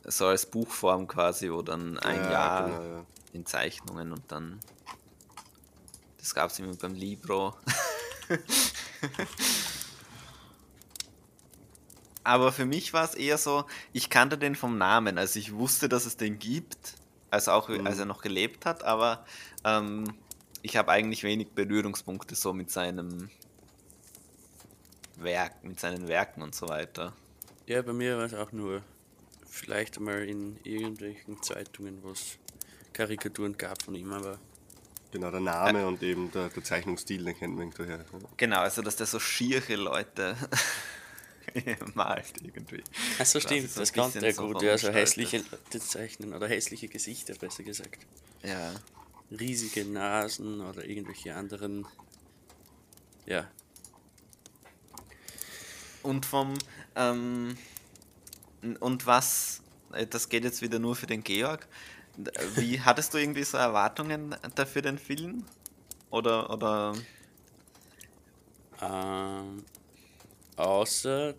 so 0.06 0.28
als 0.28 0.46
Buchform 0.46 1.08
quasi, 1.08 1.52
wo 1.52 1.62
dann 1.62 2.00
ein 2.00 2.24
Ja, 2.24 2.32
Jahr 2.32 2.66
genau, 2.70 2.82
ja. 2.82 3.06
in 3.34 3.46
Zeichnungen 3.46 4.12
und 4.12 4.24
dann. 4.32 4.60
Das 6.18 6.34
gab 6.34 6.50
es 6.50 6.60
immer 6.60 6.76
beim 6.76 6.96
Libro. 6.96 7.56
Aber 12.24 12.52
für 12.52 12.66
mich 12.66 12.92
war 12.92 13.04
es 13.06 13.14
eher 13.14 13.38
so, 13.38 13.66
ich 13.94 14.10
kannte 14.10 14.38
den 14.40 14.56
vom 14.56 14.80
Namen, 14.80 15.20
also 15.20 15.38
ich 15.38 15.54
wusste, 15.54 15.88
dass 15.88 16.08
es 16.08 16.18
den 16.18 16.40
gibt, 16.40 16.96
also 17.30 17.52
auch 17.52 17.70
als 17.70 18.00
er 18.00 18.06
noch 18.06 18.24
gelebt 18.24 18.66
hat, 18.66 18.84
aber 18.84 19.24
ähm, 19.64 20.12
ich 20.64 20.76
habe 20.76 20.92
eigentlich 20.92 21.22
wenig 21.24 21.50
Berührungspunkte 21.52 22.34
so 22.34 22.52
mit 22.52 22.72
seinem 22.72 23.30
Werk, 25.18 25.64
mit 25.64 25.80
seinen 25.80 26.08
Werken 26.08 26.42
und 26.42 26.56
so 26.56 26.68
weiter. 26.68 27.14
Ja, 27.68 27.84
bei 27.84 27.94
mir 27.94 28.18
war 28.18 28.26
es 28.26 28.34
auch 28.34 28.52
nur 28.52 28.82
vielleicht 29.56 30.00
mal 30.00 30.24
in 30.28 30.58
irgendwelchen 30.64 31.42
Zeitungen, 31.42 32.04
wo 32.04 32.12
es 32.12 32.38
Karikaturen 32.94 33.58
gab 33.58 33.82
von 33.82 33.96
ihm, 33.96 34.12
aber 34.12 34.40
Genau, 35.12 35.32
der 35.32 35.40
Name 35.40 35.88
und 35.88 36.04
eben 36.04 36.30
der, 36.32 36.50
der 36.50 36.64
Zeichnungsstil, 36.64 37.24
den 37.24 37.38
kennt 37.38 37.56
man 37.56 37.70
irgendwoher. 37.70 38.04
Genau, 38.36 38.60
also 38.60 38.82
dass 38.82 38.98
der 38.98 39.06
so 39.06 39.18
schiere 39.20 39.76
Leute 39.76 40.36
malt 41.94 42.34
irgendwie. 42.44 42.84
Achso, 43.18 43.40
Quasi 43.40 43.56
stimmt, 43.56 43.72
so 43.72 43.80
das 43.80 43.94
konnte 43.94 44.20
bisschen 44.20 44.24
er 44.24 44.34
so 44.34 44.48
gut, 44.48 44.62
ja, 44.62 44.78
so 44.78 44.90
hässliche 44.90 45.38
Leute 45.38 45.80
zeichnen 45.80 46.34
oder 46.34 46.50
hässliche 46.50 46.90
Gesichter, 46.90 47.34
besser 47.36 47.64
gesagt. 47.64 48.06
Ja. 48.44 48.74
Riesige 49.32 49.86
Nasen 49.86 50.60
oder 50.60 50.84
irgendwelche 50.86 51.34
anderen. 51.34 51.88
Ja, 53.26 53.50
Und 56.06 56.26
vom 56.26 56.54
ähm, 56.96 57.58
und 58.74 59.06
was, 59.06 59.62
äh, 59.94 60.08
das 60.08 60.30
geht 60.30 60.44
jetzt 60.44 60.62
wieder 60.62 60.80
nur 60.80 60.96
für 60.96 61.08
den 61.08 61.24
Georg. 61.24 61.68
Wie 62.56 62.82
hattest 62.86 63.14
du 63.14 63.18
irgendwie 63.18 63.44
so 63.44 63.58
Erwartungen 63.58 64.36
dafür 64.56 64.82
den 64.82 64.98
Film? 64.98 65.46
Oder 66.10 66.50
oder 66.50 66.94
Ähm, 68.82 69.64
außer, 70.58 71.34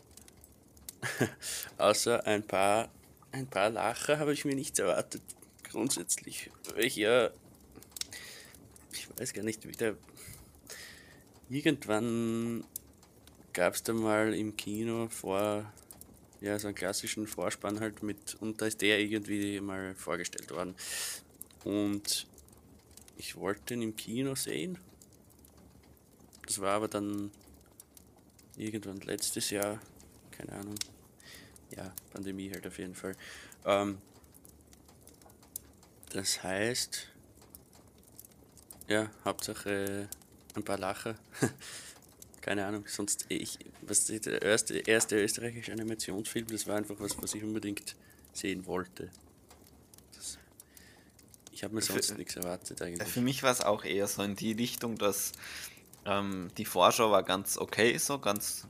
außer 1.79 2.27
ein 2.27 2.47
paar, 2.47 2.89
ein 3.33 3.47
paar 3.47 3.71
Lacher 3.71 4.19
habe 4.19 4.33
ich 4.33 4.45
mir 4.45 4.55
nicht 4.55 4.79
erwartet. 4.79 5.23
Grundsätzlich, 5.65 6.51
ich 6.77 6.97
ja, 6.97 7.31
ich 8.93 9.09
weiß 9.19 9.35
gar 9.35 9.43
nicht, 9.43 9.67
wie 9.69 9.73
der, 9.73 9.97
irgendwann 11.51 12.65
gab 13.53 13.75
es 13.75 13.83
da 13.83 13.93
mal 13.93 14.35
im 14.35 14.57
Kino 14.57 15.09
vor, 15.09 15.71
ja, 16.41 16.59
so 16.59 16.69
einen 16.69 16.75
klassischen 16.75 17.27
Vorspann 17.27 17.81
halt 17.81 18.03
mit, 18.03 18.37
und 18.41 18.61
da 18.61 18.67
ist 18.67 18.81
der 18.83 19.01
irgendwie 19.01 19.61
mal 19.61 19.95
vorgestellt 19.95 20.51
worden. 20.51 20.75
Und 21.65 22.27
ich 23.17 23.37
wollte 23.37 23.75
ihn 23.75 23.83
im 23.83 23.97
Kino 23.97 24.35
sehen. 24.35 24.79
Das 26.47 26.61
war 26.61 26.75
aber 26.75 26.89
dann 26.89 27.31
irgendwann 28.57 29.01
letztes 29.01 29.51
Jahr, 29.51 29.81
keine 30.31 30.53
Ahnung. 30.53 30.77
Ja, 31.71 31.93
Pandemie 32.13 32.51
halt 32.53 32.67
auf 32.67 32.79
jeden 32.79 32.95
Fall. 32.95 33.17
Ähm, 33.65 33.99
das 36.11 36.43
heißt, 36.43 37.09
ja, 38.89 39.11
Hauptsache 39.25 40.09
ein 40.55 40.65
paar 40.65 40.79
Lacher. 40.79 41.17
Keine 42.47 42.65
Ahnung, 42.65 42.85
sonst 42.87 43.27
ich, 43.29 43.59
was 43.83 44.05
der 44.05 44.41
erste, 44.41 44.79
erste 44.79 45.21
österreichische 45.21 45.73
Animationsfilm, 45.73 46.47
das 46.47 46.69
war 46.69 46.77
einfach 46.77 46.95
was, 47.01 47.21
was 47.21 47.35
ich 47.35 47.43
unbedingt 47.43 47.97
sehen 48.33 48.67
wollte. 48.67 49.11
Das, 50.15 50.39
ich 51.51 51.65
habe 51.65 51.75
mir 51.75 51.83
sonst 51.83 52.11
für, 52.11 52.15
nichts 52.15 52.37
erwartet 52.37 52.81
eigentlich. 52.81 53.09
Für 53.09 53.21
mich 53.21 53.43
war 53.43 53.51
es 53.51 53.63
auch 53.63 53.85
eher 53.85 54.07
so 54.07 54.23
in 54.23 54.37
die 54.37 54.53
Richtung, 54.53 54.97
dass 54.97 55.33
ähm, 56.05 56.53
die 56.57 56.67
Vorschau 56.67 57.11
war 57.11 57.25
ganz 57.25 57.59
okay, 57.59 57.99
so 57.99 58.21
ganz, 58.21 58.69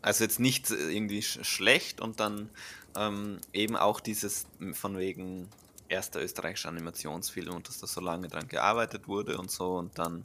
also 0.00 0.24
jetzt 0.24 0.40
nicht 0.40 0.72
irgendwie 0.72 1.22
sch 1.22 1.44
schlecht 1.44 2.00
und 2.00 2.18
dann 2.18 2.50
ähm, 2.96 3.38
eben 3.52 3.76
auch 3.76 4.00
dieses 4.00 4.46
von 4.72 4.98
wegen 4.98 5.48
erster 5.88 6.20
österreichischer 6.20 6.70
Animationsfilm 6.70 7.54
und 7.54 7.68
dass 7.68 7.78
da 7.78 7.86
so 7.86 8.00
lange 8.00 8.26
dran 8.26 8.48
gearbeitet 8.48 9.06
wurde 9.06 9.38
und 9.38 9.48
so 9.48 9.76
und 9.76 9.96
dann 9.96 10.24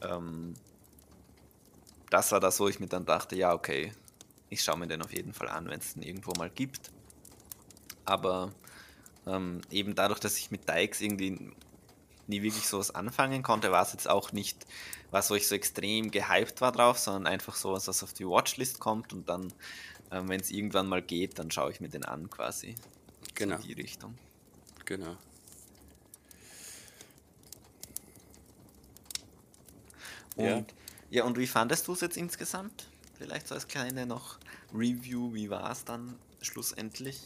ähm, 0.00 0.54
das 2.10 2.32
war 2.32 2.40
das, 2.40 2.60
wo 2.60 2.68
ich 2.68 2.80
mir 2.80 2.88
dann 2.88 3.06
dachte, 3.06 3.36
ja 3.36 3.52
okay, 3.52 3.92
ich 4.48 4.62
schaue 4.62 4.78
mir 4.78 4.88
den 4.88 5.02
auf 5.02 5.12
jeden 5.12 5.32
Fall 5.32 5.48
an, 5.48 5.68
wenn 5.68 5.78
es 5.78 5.94
den 5.94 6.02
irgendwo 6.02 6.32
mal 6.32 6.50
gibt. 6.50 6.90
Aber 8.04 8.52
ähm, 9.26 9.60
eben 9.70 9.94
dadurch, 9.94 10.18
dass 10.20 10.36
ich 10.38 10.50
mit 10.50 10.68
Dykes 10.68 11.00
irgendwie 11.00 11.52
nie 12.26 12.42
wirklich 12.42 12.66
sowas 12.66 12.94
anfangen 12.94 13.42
konnte, 13.42 13.70
war 13.70 13.82
es 13.82 13.92
jetzt 13.92 14.08
auch 14.08 14.32
nicht 14.32 14.66
was, 15.10 15.30
wo 15.30 15.34
ich 15.34 15.48
so 15.48 15.54
extrem 15.54 16.10
gehypt 16.10 16.60
war 16.60 16.72
drauf, 16.72 16.98
sondern 16.98 17.26
einfach 17.26 17.54
sowas, 17.56 17.88
was 17.88 18.02
auf 18.02 18.12
die 18.12 18.26
Watchlist 18.26 18.78
kommt 18.78 19.12
und 19.12 19.28
dann, 19.28 19.52
ähm, 20.10 20.28
wenn 20.28 20.40
es 20.40 20.50
irgendwann 20.50 20.88
mal 20.88 21.02
geht, 21.02 21.38
dann 21.38 21.50
schaue 21.50 21.70
ich 21.72 21.80
mir 21.80 21.88
den 21.88 22.04
an 22.04 22.30
quasi. 22.30 22.74
Genau. 23.34 23.56
So 23.56 23.62
in 23.62 23.68
die 23.68 23.74
Richtung. 23.74 24.18
Genau. 24.84 25.16
Und, 30.36 30.46
ja. 30.46 30.64
Ja, 31.10 31.24
und 31.24 31.38
wie 31.38 31.46
fandest 31.46 31.88
du 31.88 31.92
es 31.92 32.00
jetzt 32.00 32.16
insgesamt? 32.16 32.88
Vielleicht 33.18 33.48
so 33.48 33.54
als 33.54 33.68
kleine 33.68 34.06
noch 34.06 34.38
Review, 34.72 35.34
wie 35.34 35.50
war 35.50 35.70
es 35.70 35.84
dann 35.84 36.16
schlussendlich? 36.40 37.20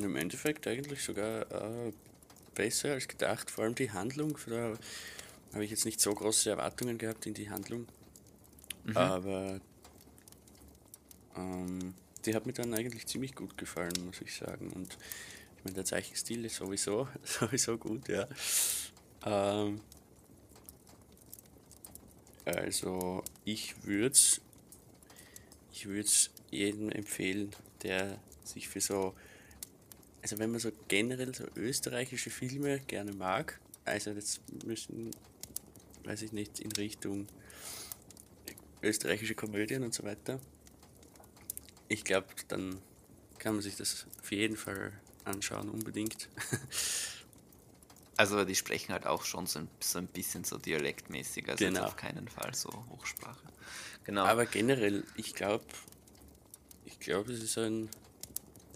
Im 0.00 0.16
Endeffekt 0.16 0.66
eigentlich 0.66 1.02
sogar 1.02 1.50
äh, 1.50 1.92
besser 2.54 2.92
als 2.92 3.08
gedacht, 3.08 3.50
vor 3.50 3.64
allem 3.64 3.74
die 3.74 3.90
Handlung. 3.90 4.38
Da 4.46 4.74
habe 5.52 5.64
ich 5.64 5.70
jetzt 5.70 5.84
nicht 5.84 6.00
so 6.00 6.14
große 6.14 6.50
Erwartungen 6.50 6.96
gehabt 6.96 7.26
in 7.26 7.34
die 7.34 7.50
Handlung. 7.50 7.86
Mhm. 8.84 8.96
Aber 8.96 9.60
ähm, 11.36 11.94
die 12.24 12.34
hat 12.34 12.46
mir 12.46 12.52
dann 12.52 12.72
eigentlich 12.74 13.06
ziemlich 13.06 13.34
gut 13.34 13.58
gefallen, 13.58 13.92
muss 14.06 14.20
ich 14.20 14.34
sagen. 14.34 14.70
Und 14.72 14.96
ich 15.56 15.64
meine, 15.64 15.74
der 15.74 15.84
Zeichenstil 15.84 16.44
ist 16.44 16.56
sowieso, 16.56 17.08
sowieso 17.24 17.76
gut, 17.76 18.08
ja. 18.08 18.28
Ähm, 19.24 19.80
also 22.44 23.22
ich 23.44 23.84
würde 23.84 24.12
es 24.12 24.40
ich 25.72 26.30
jedem 26.50 26.90
empfehlen, 26.90 27.54
der 27.82 28.18
sich 28.44 28.68
für 28.68 28.80
so, 28.80 29.14
also 30.22 30.38
wenn 30.38 30.50
man 30.50 30.60
so 30.60 30.70
generell 30.88 31.34
so 31.34 31.44
österreichische 31.56 32.30
Filme 32.30 32.80
gerne 32.80 33.12
mag, 33.12 33.60
also 33.84 34.10
jetzt 34.10 34.40
müssen, 34.64 35.10
weiß 36.04 36.22
ich 36.22 36.32
nicht, 36.32 36.60
in 36.60 36.72
Richtung 36.72 37.26
österreichische 38.82 39.34
Komödien 39.34 39.82
und 39.82 39.94
so 39.94 40.02
weiter, 40.02 40.40
ich 41.88 42.04
glaube, 42.04 42.28
dann 42.48 42.78
kann 43.38 43.54
man 43.54 43.62
sich 43.62 43.76
das 43.76 44.06
auf 44.20 44.30
jeden 44.32 44.56
Fall 44.56 44.92
anschauen, 45.24 45.68
unbedingt. 45.68 46.28
Also 48.20 48.44
die 48.44 48.54
sprechen 48.54 48.92
halt 48.92 49.06
auch 49.06 49.24
schon 49.24 49.46
so 49.46 49.60
ein, 49.60 49.68
so 49.80 49.98
ein 49.98 50.06
bisschen 50.06 50.44
so 50.44 50.58
dialektmäßig, 50.58 51.48
also 51.48 51.64
genau. 51.64 51.84
auf 51.84 51.96
keinen 51.96 52.28
Fall 52.28 52.54
so 52.54 52.68
Hochsprache. 52.90 53.48
Genau. 54.04 54.26
Aber 54.26 54.44
generell, 54.44 55.04
ich 55.16 55.34
glaube, 55.34 55.64
ich 56.84 57.00
glaube, 57.00 57.32
es 57.32 57.42
ist 57.42 57.56
ein, 57.56 57.88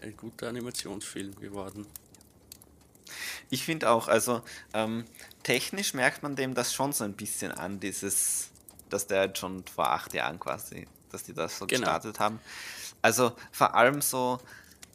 ein 0.00 0.16
guter 0.16 0.48
Animationsfilm 0.48 1.38
geworden. 1.38 1.86
Ich 3.50 3.64
finde 3.64 3.90
auch, 3.90 4.08
also 4.08 4.40
ähm, 4.72 5.04
technisch 5.42 5.92
merkt 5.92 6.22
man 6.22 6.36
dem 6.36 6.54
das 6.54 6.72
schon 6.72 6.94
so 6.94 7.04
ein 7.04 7.12
bisschen 7.12 7.52
an, 7.52 7.80
dieses, 7.80 8.48
dass 8.88 9.06
der 9.08 9.18
halt 9.18 9.36
schon 9.36 9.62
vor 9.66 9.90
acht 9.90 10.14
Jahren 10.14 10.40
quasi, 10.40 10.88
dass 11.10 11.24
die 11.24 11.34
das 11.34 11.58
so 11.58 11.66
genau. 11.66 11.80
gestartet 11.80 12.18
haben. 12.18 12.40
Also 13.02 13.36
vor 13.52 13.74
allem 13.74 14.00
so, 14.00 14.40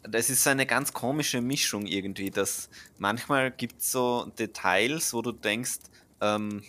das 0.02 0.30
ist 0.30 0.44
so 0.44 0.50
eine 0.50 0.66
ganz 0.66 0.92
komische 0.92 1.40
Mischung 1.40 1.86
irgendwie, 1.86 2.30
dass 2.30 2.68
manchmal 2.98 3.50
gibt 3.50 3.80
es 3.80 3.92
so 3.92 4.30
Details, 4.38 5.12
wo 5.12 5.22
du 5.22 5.32
denkst, 5.32 5.78
ähm, 6.20 6.62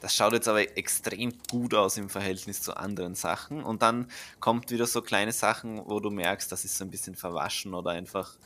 das 0.00 0.14
schaut 0.14 0.34
jetzt 0.34 0.48
aber 0.48 0.76
extrem 0.76 1.32
gut 1.50 1.72
aus 1.72 1.96
im 1.96 2.10
Verhältnis 2.10 2.60
zu 2.60 2.76
anderen 2.76 3.14
Sachen. 3.14 3.62
Und 3.62 3.80
dann 3.80 4.10
kommt 4.38 4.70
wieder 4.70 4.86
so 4.86 5.00
kleine 5.00 5.32
Sachen, 5.32 5.80
wo 5.86 5.98
du 5.98 6.10
merkst, 6.10 6.52
das 6.52 6.66
ist 6.66 6.76
so 6.76 6.84
ein 6.84 6.90
bisschen 6.90 7.14
verwaschen 7.14 7.72
oder 7.72 7.92
einfach 7.92 8.36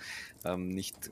ähm, 0.44 0.68
nicht 0.68 1.10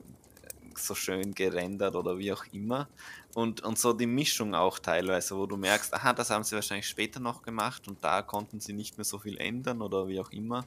so 0.75 0.95
schön 0.95 1.33
gerendert 1.33 1.95
oder 1.95 2.17
wie 2.17 2.31
auch 2.31 2.45
immer. 2.53 2.87
Und, 3.33 3.61
und 3.61 3.77
so 3.77 3.91
die 3.91 4.07
Mischung 4.07 4.55
auch 4.55 4.79
teilweise, 4.79 5.35
wo 5.35 5.45
du 5.47 5.57
merkst, 5.57 5.93
aha, 5.93 6.13
das 6.13 6.29
haben 6.29 6.45
sie 6.45 6.55
wahrscheinlich 6.55 6.87
später 6.87 7.19
noch 7.19 7.41
gemacht 7.41 7.87
und 7.89 8.01
da 8.03 8.21
konnten 8.21 8.61
sie 8.61 8.73
nicht 8.73 8.97
mehr 8.97 9.05
so 9.05 9.19
viel 9.19 9.37
ändern 9.37 9.81
oder 9.81 10.07
wie 10.07 10.19
auch 10.19 10.31
immer. 10.31 10.65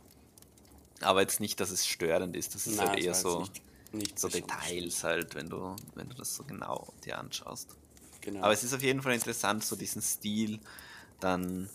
Aber 1.00 1.20
jetzt 1.20 1.40
nicht, 1.40 1.60
dass 1.60 1.70
es 1.70 1.86
störend 1.86 2.36
ist. 2.36 2.54
Das 2.54 2.66
ist 2.66 2.76
Nein, 2.76 2.88
halt 2.88 3.00
eher 3.00 3.14
so, 3.14 3.40
nicht, 3.40 3.62
nicht 3.92 4.18
so 4.18 4.28
Details 4.28 5.02
halt, 5.04 5.34
wenn 5.34 5.48
du, 5.48 5.76
wenn 5.94 6.08
du 6.08 6.14
das 6.14 6.34
so 6.34 6.44
genau 6.44 6.92
dir 7.04 7.18
anschaust. 7.18 7.76
Genau. 8.20 8.42
Aber 8.42 8.52
es 8.52 8.62
ist 8.62 8.74
auf 8.74 8.82
jeden 8.82 9.02
Fall 9.02 9.14
interessant, 9.14 9.64
so 9.64 9.76
diesen 9.76 10.02
Stil 10.02 10.60
dann 11.20 11.70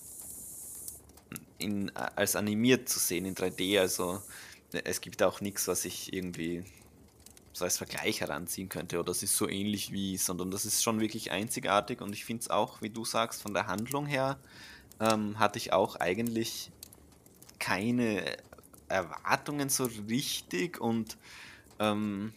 in, 1.58 1.96
als 1.96 2.36
animiert 2.36 2.88
zu 2.88 3.00
sehen 3.00 3.26
in 3.26 3.36
3D. 3.36 3.80
Also 3.80 4.22
es 4.72 5.02
gibt 5.02 5.24
auch 5.24 5.42
nichts, 5.42 5.68
was 5.68 5.86
ich 5.86 6.14
irgendwie 6.14 6.64
so 7.54 7.64
als 7.64 7.78
Vergleich 7.78 8.20
heranziehen 8.22 8.68
könnte 8.68 9.00
oder 9.00 9.12
es 9.12 9.24
ist 9.24 9.38
so 9.38 9.48
ähnlich 9.48 9.92
wie, 9.92 10.18
sondern 10.18 10.52
das 10.52 10.66
ist 10.66 10.84
schon 10.84 11.00
wirklich 11.00 11.32
einzigartig 11.32 12.02
und 12.02 12.12
ich 12.12 12.26
finde 12.26 12.42
es 12.42 12.50
auch, 12.50 12.82
wie 12.82 12.90
du 12.90 13.06
sagst, 13.06 13.42
von 13.42 13.54
der 13.54 13.68
Handlung 13.68 14.06
her 14.06 14.38
ähm, 15.00 15.40
hatte 15.40 15.58
ich 15.58 15.72
auch 15.72 15.96
eigentlich 15.96 16.70
keine 17.58 18.26
Erwartungen 18.88 19.69
so 19.69 19.89
richtig 20.08 20.80
und 20.80 21.17
ähm, 21.80 22.34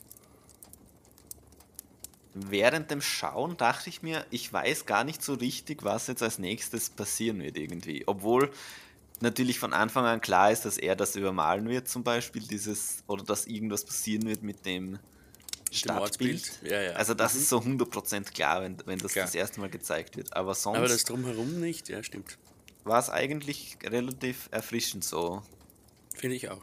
während 2.34 2.90
dem 2.90 3.00
Schauen 3.00 3.56
dachte 3.56 3.88
ich 3.90 4.02
mir, 4.02 4.24
ich 4.30 4.52
weiß 4.52 4.86
gar 4.86 5.04
nicht 5.04 5.22
so 5.22 5.34
richtig, 5.34 5.82
was 5.84 6.06
jetzt 6.06 6.22
als 6.22 6.38
nächstes 6.38 6.90
passieren 6.90 7.40
wird 7.40 7.56
irgendwie. 7.56 8.04
Obwohl 8.06 8.50
natürlich 9.20 9.58
von 9.58 9.72
Anfang 9.72 10.04
an 10.04 10.20
klar 10.20 10.52
ist, 10.52 10.64
dass 10.64 10.78
er 10.78 10.96
das 10.96 11.16
übermalen 11.16 11.68
wird 11.68 11.88
zum 11.88 12.04
Beispiel, 12.04 12.42
dieses, 12.42 13.02
oder 13.06 13.24
dass 13.24 13.46
irgendwas 13.46 13.84
passieren 13.84 14.26
wird 14.26 14.42
mit 14.42 14.64
dem 14.66 14.98
Stadtbild. 15.70 16.60
Ja, 16.62 16.80
ja. 16.80 16.92
Also 16.92 17.14
das 17.14 17.34
mhm. 17.34 17.40
ist 17.40 17.48
so 17.48 17.58
100% 17.58 18.32
klar, 18.32 18.62
wenn, 18.62 18.76
wenn 18.86 18.98
das 18.98 19.12
klar. 19.12 19.26
das 19.26 19.34
erste 19.34 19.60
Mal 19.60 19.70
gezeigt 19.70 20.16
wird. 20.16 20.34
Aber 20.34 20.54
sonst... 20.54 20.78
Aber 20.78 20.88
das 20.88 21.04
drumherum 21.04 21.60
nicht, 21.60 21.88
ja 21.88 22.02
stimmt. 22.02 22.38
War 22.84 23.00
es 23.00 23.10
eigentlich 23.10 23.76
relativ 23.84 24.48
erfrischend 24.50 25.04
so 25.04 25.42
Finde 26.18 26.36
ich 26.36 26.50
auch. 26.50 26.62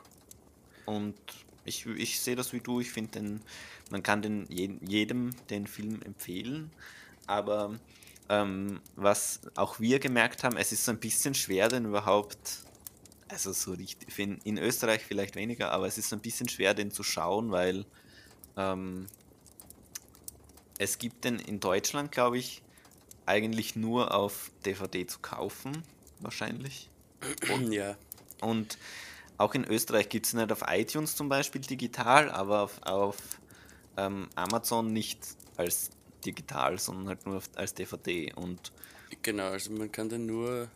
Und 0.86 1.16
ich, 1.64 1.86
ich 1.86 2.20
sehe 2.20 2.36
das 2.36 2.54
wie 2.54 2.60
du. 2.60 2.80
Ich 2.80 2.92
finde, 2.92 3.40
man 3.90 4.04
kann 4.04 4.22
den, 4.22 4.46
jedem 4.50 5.32
den 5.50 5.66
Film 5.66 6.02
empfehlen. 6.04 6.72
Aber 7.26 7.80
ähm, 8.30 8.82
was 8.96 9.42
auch 9.56 9.80
wir 9.80 10.00
gemerkt 10.00 10.44
haben, 10.44 10.58
es 10.58 10.72
ist 10.72 10.86
so 10.86 10.92
ein 10.92 11.00
bisschen 11.00 11.34
schwer, 11.34 11.70
den 11.70 11.86
überhaupt, 11.86 12.64
also 13.28 13.52
so 13.52 13.74
richtig, 13.74 14.18
in, 14.20 14.38
in 14.44 14.58
Österreich 14.58 15.04
vielleicht 15.04 15.36
weniger, 15.36 15.72
aber 15.72 15.88
es 15.88 15.98
ist 15.98 16.10
so 16.10 16.16
ein 16.16 16.22
bisschen 16.22 16.50
schwer, 16.50 16.74
den 16.74 16.92
zu 16.92 17.04
schauen, 17.04 17.52
weil 17.52 17.86
ähm, 18.58 19.08
es 20.78 20.98
gibt 20.98 21.24
den 21.24 21.40
in 21.40 21.60
Deutschland, 21.60 22.12
glaube 22.12 22.38
ich, 22.38 22.62
eigentlich 23.26 23.76
nur 23.76 24.14
auf 24.14 24.52
DVD 24.66 25.08
zu 25.08 25.20
kaufen, 25.20 25.84
wahrscheinlich. 26.20 26.90
Und, 27.52 27.72
ja. 27.74 27.96
Und 28.42 28.78
auch 29.38 29.54
in 29.54 29.66
Österreich 29.66 30.10
gibt 30.10 30.26
es 30.26 30.34
nicht 30.34 30.52
auf 30.52 30.64
iTunes 30.68 31.16
zum 31.16 31.30
Beispiel 31.30 31.62
digital, 31.62 32.30
aber 32.30 32.62
auf, 32.62 32.82
auf 32.84 33.18
ähm, 33.98 34.30
Amazon 34.36 34.94
nicht 34.94 35.20
als 35.58 35.90
digital, 36.26 36.80
sondern 36.80 37.10
halt 37.10 37.26
nur 37.26 37.38
auf, 37.38 37.50
als 37.56 37.74
DVD. 37.74 38.34
Und 38.34 38.72
genau, 39.22 39.50
also 39.50 39.72
man 39.72 39.92
kann 39.92 40.10
den 40.10 40.26
nur 40.26 40.70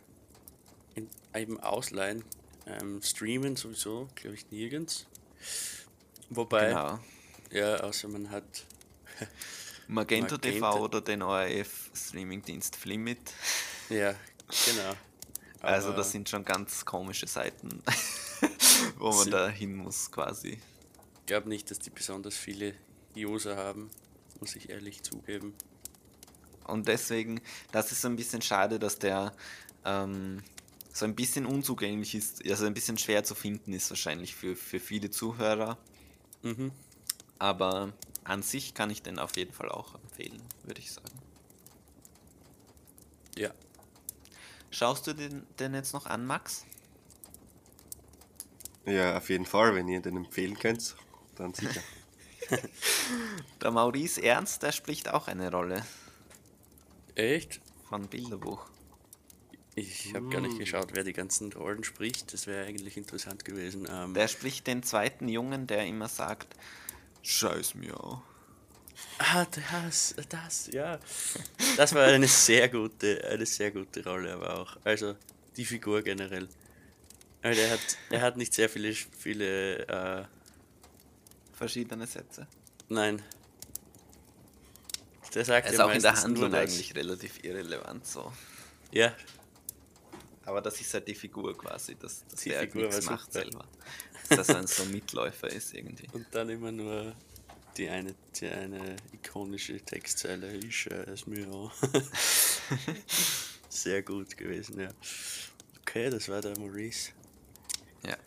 in, 0.95 1.09
eben 1.35 1.59
ausleihen. 1.59 2.23
Ähm, 2.65 3.01
streamen 3.01 3.55
sowieso, 3.55 4.07
glaube 4.15 4.35
ich, 4.35 4.51
nirgends. 4.51 5.07
Wobei, 6.29 6.67
Genau. 6.69 6.99
ja, 7.51 7.77
außer 7.77 8.07
man 8.07 8.29
hat. 8.29 8.43
Magento, 9.87 10.37
TV 10.37 10.59
Magento. 10.59 10.83
oder 10.85 11.01
den 11.01 11.23
ORF-Streamingdienst 11.23 12.75
Flimit. 12.75 13.33
Ja, 13.89 14.11
genau. 14.65 14.93
Also 15.61 15.89
Aber 15.89 15.97
das 15.97 16.11
sind 16.11 16.29
schon 16.29 16.45
ganz 16.45 16.85
komische 16.85 17.27
Seiten, 17.27 17.83
wo 18.97 19.11
man 19.11 19.31
da 19.31 19.49
hin 19.49 19.75
muss 19.75 20.11
quasi. 20.11 20.59
Ich 21.19 21.25
glaube 21.25 21.49
nicht, 21.49 21.69
dass 21.69 21.79
die 21.79 21.89
besonders 21.89 22.35
viele 22.35 22.73
User 23.15 23.55
haben, 23.55 23.89
muss 24.39 24.55
ich 24.55 24.69
ehrlich 24.69 25.03
zugeben. 25.03 25.53
Und 26.65 26.87
deswegen, 26.87 27.41
das 27.71 27.91
ist 27.91 28.01
so 28.01 28.07
ein 28.07 28.15
bisschen 28.15 28.41
schade, 28.41 28.79
dass 28.79 28.99
der 28.99 29.33
ähm, 29.85 30.43
so 30.91 31.05
ein 31.05 31.15
bisschen 31.15 31.45
unzugänglich 31.45 32.15
ist, 32.15 32.47
also 32.47 32.65
ein 32.65 32.73
bisschen 32.73 32.97
schwer 32.97 33.23
zu 33.23 33.35
finden 33.35 33.73
ist 33.73 33.89
wahrscheinlich 33.89 34.35
für, 34.35 34.55
für 34.55 34.79
viele 34.79 35.09
Zuhörer. 35.09 35.77
Mhm. 36.43 36.71
Aber 37.39 37.93
an 38.23 38.43
sich 38.43 38.73
kann 38.73 38.89
ich 38.89 39.01
den 39.01 39.17
auf 39.17 39.35
jeden 39.37 39.53
Fall 39.53 39.69
auch 39.69 39.95
empfehlen, 39.95 40.41
würde 40.65 40.81
ich 40.81 40.91
sagen. 40.91 41.17
Ja, 43.37 43.53
Schaust 44.71 45.07
du 45.07 45.13
den, 45.13 45.45
den 45.57 45.73
jetzt 45.73 45.93
noch 45.93 46.05
an, 46.05 46.25
Max? 46.25 46.65
Ja, 48.85 49.17
auf 49.17 49.29
jeden 49.29 49.45
Fall, 49.45 49.75
wenn 49.75 49.87
ihr 49.87 50.01
den 50.01 50.17
empfehlen 50.17 50.57
könnt, 50.57 50.95
dann 51.35 51.53
sicher. 51.53 51.83
Der 53.61 53.71
Maurice 53.71 54.21
Ernst, 54.23 54.63
der 54.63 54.71
spricht 54.71 55.09
auch 55.09 55.27
eine 55.27 55.51
Rolle 55.51 55.85
echt? 57.15 57.61
von 57.89 58.07
Bilderbuch. 58.07 58.65
Ich 59.75 60.13
habe 60.13 60.27
gar 60.29 60.41
nicht 60.41 60.57
geschaut, 60.57 60.89
wer 60.93 61.03
die 61.03 61.13
ganzen 61.13 61.51
Rollen 61.53 61.83
spricht. 61.83 62.33
Das 62.33 62.47
wäre 62.47 62.65
eigentlich 62.67 62.97
interessant 62.97 63.45
gewesen. 63.45 63.87
Ähm, 63.89 64.13
Der 64.13 64.27
spricht 64.27 64.67
den 64.67 64.83
zweiten 64.83 65.27
Jungen, 65.29 65.67
der 65.67 65.85
immer 65.85 66.07
sagt, 66.09 66.55
Scheiß 67.21 67.75
mir 67.75 67.99
auch. 67.99 68.21
ah, 69.19 69.45
das, 69.45 70.15
das, 70.29 70.67
ja. 70.73 70.99
Das 71.77 71.93
war 71.93 72.05
eine 72.05 72.27
sehr 72.27 72.69
gute, 72.69 73.23
eine 73.29 73.45
sehr 73.45 73.71
gute 73.71 74.03
Rolle, 74.03 74.33
aber 74.33 74.59
auch. 74.59 74.77
Also 74.83 75.15
die 75.57 75.65
Figur 75.65 76.01
generell. 76.01 76.49
Also 77.41 77.61
er 77.61 77.71
hat, 77.71 77.79
er 78.09 78.21
hat 78.21 78.37
nicht 78.37 78.53
sehr 78.53 78.69
viele, 78.69 78.93
viele, 78.93 79.87
äh, 79.87 80.25
Verschiedene 81.53 82.07
Sätze. 82.07 82.47
nein. 82.89 83.21
Der 85.35 85.45
sagt 85.45 85.67
Er 85.67 85.73
ist 85.73 85.77
ja 85.77 85.85
auch 85.85 85.91
in 85.93 86.01
der 86.01 86.15
Handlung 86.21 86.53
eigentlich 86.53 86.95
relativ 86.95 87.43
irrelevant 87.43 88.05
so. 88.07 88.31
Ja, 88.91 89.13
Aber 90.45 90.59
das 90.61 90.81
ist 90.81 90.91
halt 90.93 91.07
die 91.07 91.13
Figur 91.13 91.55
quasi, 91.55 91.95
dass, 91.95 92.25
dass 92.25 92.39
Die 92.41 92.49
der 92.49 92.59
halt 92.59 92.71
Figur 92.71 92.87
nichts 92.89 93.05
war 93.05 93.13
macht 93.13 93.31
super. 93.31 93.43
selber. 93.45 93.65
Dass 94.29 94.49
er 94.49 94.67
so 94.67 94.83
ein 94.83 94.91
Mitläufer 94.91 95.47
ist 95.49 95.73
irgendwie. 95.75 96.07
und 96.13 96.25
dann 96.31 96.49
immer 96.49 96.71
nur 96.71 97.13
die 97.77 97.87
eine, 97.89 98.15
die 98.39 98.47
eine 98.47 98.95
ikonische 99.13 99.79
Textzeile. 99.79 100.51
Ich 100.57 100.75
scheiß 100.81 101.27
mir 101.27 101.47
an. 101.47 101.71
Sehr 103.69 104.01
gut 104.01 104.35
gewesen, 104.35 104.79
ja. 104.79 104.89
Okay, 105.81 106.09
das 106.09 106.27
war 106.27 106.41
der 106.41 106.57
Maurice. 106.57 107.11
Ja. 108.05 108.17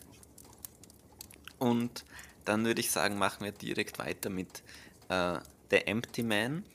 Und 1.59 2.03
dann 2.45 2.65
würde 2.65 2.81
ich 2.81 2.91
sagen, 2.91 3.17
machen 3.17 3.43
wir 3.45 3.51
direkt 3.51 3.99
weiter 3.99 4.29
mit 4.29 4.63
äh, 5.09 5.39
The 5.71 5.77
Empty 5.87 6.23
Man. 6.23 6.65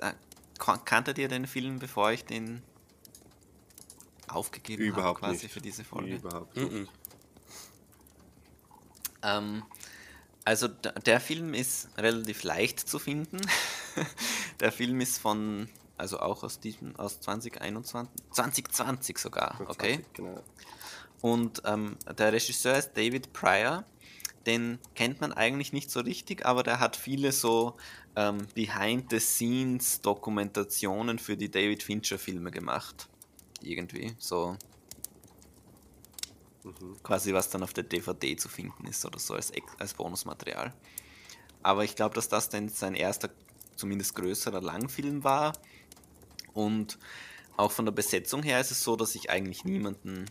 Äh, 0.00 0.12
kan- 0.58 0.84
Kanntet 0.84 1.18
ihr 1.18 1.28
den 1.28 1.46
Film, 1.46 1.78
bevor 1.78 2.12
ich 2.12 2.24
den 2.24 2.62
aufgegeben 4.28 4.82
habe, 4.84 4.92
Überhaupt 4.92 5.20
quasi 5.20 5.44
nicht. 5.46 5.52
für 5.52 5.60
diese 5.60 5.84
Folge? 5.84 6.16
Überhaupt 6.16 6.54
nicht. 6.56 6.70
Mhm. 6.72 6.88
Ähm, 9.22 9.62
also 10.44 10.68
der 10.68 11.20
Film 11.20 11.54
ist 11.54 11.88
relativ 11.98 12.42
leicht 12.42 12.80
zu 12.80 12.98
finden. 12.98 13.38
der 14.60 14.70
Film 14.72 15.00
ist 15.00 15.18
von, 15.18 15.68
also 15.98 16.20
auch 16.20 16.42
aus 16.42 16.60
diesem, 16.60 16.96
aus 16.96 17.20
2021, 17.20 18.10
2020 18.32 19.18
sogar, 19.18 19.60
okay? 19.66 19.94
20, 19.94 20.14
Genau. 20.14 20.42
Und 21.20 21.62
ähm, 21.64 21.96
der 22.16 22.32
Regisseur 22.32 22.78
ist 22.78 22.92
David 22.96 23.32
Pryor. 23.32 23.82
Den 24.46 24.78
kennt 24.94 25.20
man 25.20 25.32
eigentlich 25.32 25.72
nicht 25.72 25.90
so 25.90 25.98
richtig, 26.00 26.46
aber 26.46 26.62
der 26.62 26.78
hat 26.80 26.96
viele 26.96 27.32
so 27.32 27.76
ähm, 28.16 28.46
Behind-the-Scenes-Dokumentationen 28.54 31.18
für 31.18 31.36
die 31.36 31.50
David 31.50 31.82
Fincher-Filme 31.82 32.52
gemacht. 32.52 33.08
Irgendwie. 33.60 34.14
So 34.18 34.56
quasi 37.02 37.32
was 37.32 37.50
dann 37.50 37.62
auf 37.62 37.72
der 37.72 37.84
DVD 37.84 38.36
zu 38.36 38.48
finden 38.48 38.86
ist 38.86 39.04
oder 39.04 39.18
so 39.18 39.34
als, 39.34 39.52
als 39.78 39.94
Bonusmaterial. 39.94 40.72
Aber 41.62 41.84
ich 41.84 41.96
glaube, 41.96 42.14
dass 42.14 42.28
das 42.28 42.48
dann 42.48 42.68
sein 42.68 42.94
erster, 42.94 43.30
zumindest 43.76 44.14
größerer 44.14 44.60
Langfilm 44.60 45.24
war. 45.24 45.52
Und 46.58 46.98
auch 47.56 47.70
von 47.70 47.84
der 47.84 47.92
Besetzung 47.92 48.42
her 48.42 48.60
ist 48.60 48.72
es 48.72 48.82
so, 48.82 48.96
dass 48.96 49.14
ich 49.14 49.30
eigentlich 49.30 49.64
niemanden 49.64 50.24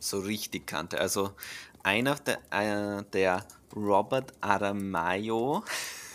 so 0.00 0.20
richtig 0.20 0.66
kannte. 0.66 0.98
Also 0.98 1.34
einer 1.82 2.14
der, 2.14 2.38
äh, 2.50 3.04
der 3.12 3.46
Robert 3.74 4.32
Aramayo, 4.40 5.62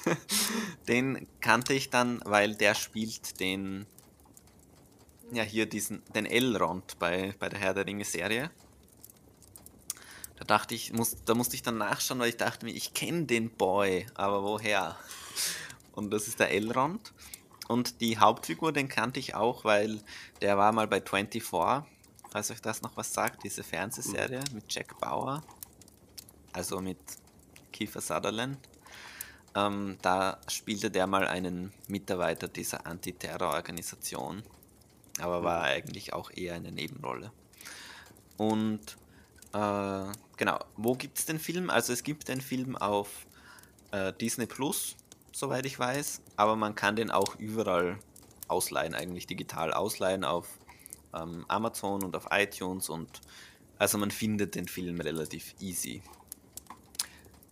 den 0.87 1.27
kannte 1.39 1.75
ich 1.75 1.91
dann, 1.91 2.19
weil 2.25 2.55
der 2.55 2.73
spielt 2.73 3.39
den, 3.39 3.85
ja 5.31 5.43
hier 5.43 5.67
diesen, 5.67 6.01
den 6.15 6.25
Elrond 6.25 6.97
bei, 6.97 7.35
bei 7.37 7.47
der 7.47 7.59
Herr 7.59 7.75
der 7.75 7.85
Ringe 7.85 8.05
Serie. 8.05 8.49
Da 10.37 10.45
dachte 10.45 10.73
ich, 10.73 10.93
muss, 10.93 11.15
da 11.25 11.35
musste 11.35 11.55
ich 11.55 11.61
dann 11.61 11.77
nachschauen, 11.77 12.17
weil 12.17 12.29
ich 12.29 12.37
dachte 12.37 12.65
mir, 12.65 12.71
ich 12.71 12.95
kenne 12.95 13.25
den 13.25 13.51
Boy, 13.51 14.07
aber 14.15 14.41
woher? 14.41 14.97
Und 15.91 16.09
das 16.09 16.27
ist 16.27 16.39
der 16.39 16.49
Elrond. 16.49 17.13
Und 17.71 18.01
die 18.01 18.17
Hauptfigur, 18.17 18.73
den 18.73 18.89
kannte 18.89 19.21
ich 19.21 19.33
auch, 19.33 19.63
weil 19.63 20.01
der 20.41 20.57
war 20.57 20.73
mal 20.73 20.87
bei 20.89 20.99
24, 20.99 21.41
falls 22.29 22.51
euch 22.51 22.61
das 22.61 22.81
noch 22.81 22.97
was 22.97 23.13
sagt, 23.13 23.45
diese 23.45 23.63
Fernsehserie 23.63 24.43
mit 24.51 24.65
Jack 24.67 24.99
Bauer, 24.99 25.41
also 26.51 26.81
mit 26.81 26.97
Kiefer 27.71 28.01
Sutherland. 28.01 28.57
Ähm, 29.55 29.97
da 30.01 30.41
spielte 30.49 30.91
der 30.91 31.07
mal 31.07 31.25
einen 31.25 31.71
Mitarbeiter 31.87 32.49
dieser 32.49 32.85
Antiterrororganisation, 32.85 34.43
aber 35.21 35.41
war 35.45 35.61
eigentlich 35.61 36.11
auch 36.11 36.29
eher 36.29 36.55
eine 36.55 36.73
Nebenrolle. 36.73 37.31
Und 38.35 38.97
äh, 39.53 40.11
genau, 40.35 40.59
wo 40.75 40.95
gibt 40.95 41.19
es 41.19 41.25
den 41.25 41.39
Film? 41.39 41.69
Also 41.69 41.93
es 41.93 42.03
gibt 42.03 42.27
den 42.27 42.41
Film 42.41 42.75
auf 42.75 43.25
äh, 43.91 44.11
Disney 44.11 44.45
Plus, 44.45 44.97
soweit 45.31 45.65
ich 45.65 45.77
weiß, 45.77 46.21
aber 46.35 46.55
man 46.55 46.75
kann 46.75 46.95
den 46.95 47.11
auch 47.11 47.35
überall 47.35 47.99
ausleihen, 48.47 48.93
eigentlich 48.93 49.27
digital 49.27 49.73
ausleihen 49.73 50.23
auf 50.23 50.47
ähm, 51.13 51.45
Amazon 51.47 52.03
und 52.03 52.15
auf 52.15 52.27
iTunes 52.31 52.89
und 52.89 53.21
also 53.77 53.97
man 53.97 54.11
findet 54.11 54.55
den 54.55 54.67
Film 54.67 55.01
relativ 55.01 55.55
easy. 55.59 56.03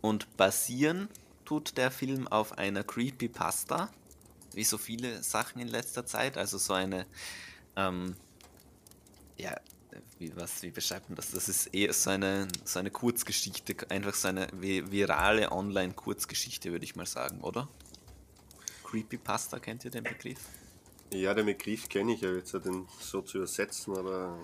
Und 0.01 0.37
basieren 0.37 1.09
tut 1.43 1.77
der 1.77 1.91
Film 1.91 2.27
auf 2.27 2.57
einer 2.57 2.83
Creepypasta, 2.83 3.89
wie 4.53 4.63
so 4.63 4.77
viele 4.77 5.23
Sachen 5.23 5.61
in 5.61 5.67
letzter 5.67 6.05
Zeit, 6.05 6.37
also 6.37 6.57
so 6.57 6.73
eine 6.73 7.05
ähm, 7.75 8.15
ja, 9.37 9.55
wie, 10.19 10.35
was, 10.35 10.61
wie 10.61 10.71
beschreibt 10.71 11.09
man 11.09 11.15
das? 11.15 11.31
Das 11.31 11.49
ist 11.49 11.67
eher 11.67 11.93
so 11.93 12.09
eine, 12.09 12.47
so 12.65 12.79
eine 12.79 12.91
Kurzgeschichte, 12.91 13.75
einfach 13.89 14.13
so 14.13 14.27
eine 14.27 14.47
vi- 14.49 14.91
virale 14.91 15.51
Online-Kurzgeschichte, 15.51 16.71
würde 16.71 16.85
ich 16.85 16.95
mal 16.95 17.05
sagen, 17.05 17.41
oder? 17.41 17.67
Creepypasta, 18.83 19.59
kennt 19.59 19.85
ihr 19.85 19.91
den 19.91 20.03
Begriff? 20.03 20.39
Ja, 21.11 21.33
den 21.33 21.45
Begriff 21.45 21.87
kenne 21.89 22.13
ich 22.13 22.21
ja 22.21 22.31
jetzt 22.33 22.53
den 22.53 22.87
so 22.99 23.21
zu 23.21 23.37
übersetzen, 23.37 23.95
aber 23.97 24.37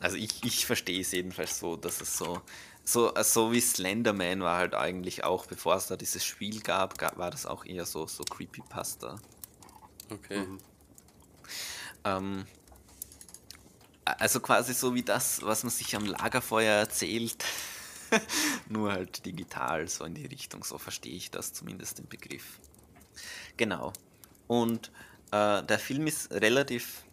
Also 0.00 0.16
ich, 0.16 0.42
ich 0.44 0.66
verstehe 0.66 1.00
es 1.00 1.12
jedenfalls 1.12 1.60
so, 1.60 1.76
dass 1.76 2.00
es 2.00 2.16
so, 2.16 2.40
so, 2.82 3.12
so 3.22 3.52
wie 3.52 3.60
Slenderman 3.60 4.40
war 4.40 4.56
halt 4.56 4.74
eigentlich 4.74 5.22
auch, 5.22 5.46
bevor 5.46 5.76
es 5.76 5.86
da 5.86 5.96
dieses 5.96 6.24
Spiel 6.24 6.60
gab, 6.60 6.98
gab 6.98 7.18
war 7.18 7.30
das 7.30 7.46
auch 7.46 7.64
eher 7.64 7.86
so, 7.86 8.06
so 8.08 8.24
Creepypasta. 8.24 9.20
Okay. 10.10 10.46
Ähm, 12.04 12.46
also 14.18 14.40
quasi 14.40 14.74
so 14.74 14.94
wie 14.94 15.02
das, 15.02 15.42
was 15.42 15.62
man 15.64 15.70
sich 15.70 15.94
am 15.96 16.04
Lagerfeuer 16.06 16.74
erzählt, 16.74 17.44
nur 18.68 18.92
halt 18.92 19.24
digital, 19.24 19.88
so 19.88 20.04
in 20.04 20.14
die 20.14 20.26
Richtung, 20.26 20.64
so 20.64 20.78
verstehe 20.78 21.14
ich 21.14 21.30
das 21.30 21.52
zumindest 21.52 21.98
den 21.98 22.08
Begriff. 22.08 22.58
Genau. 23.56 23.92
Und 24.48 24.90
äh, 25.30 25.62
der 25.62 25.78
Film 25.78 26.06
ist 26.06 26.30
relativ 26.32 27.04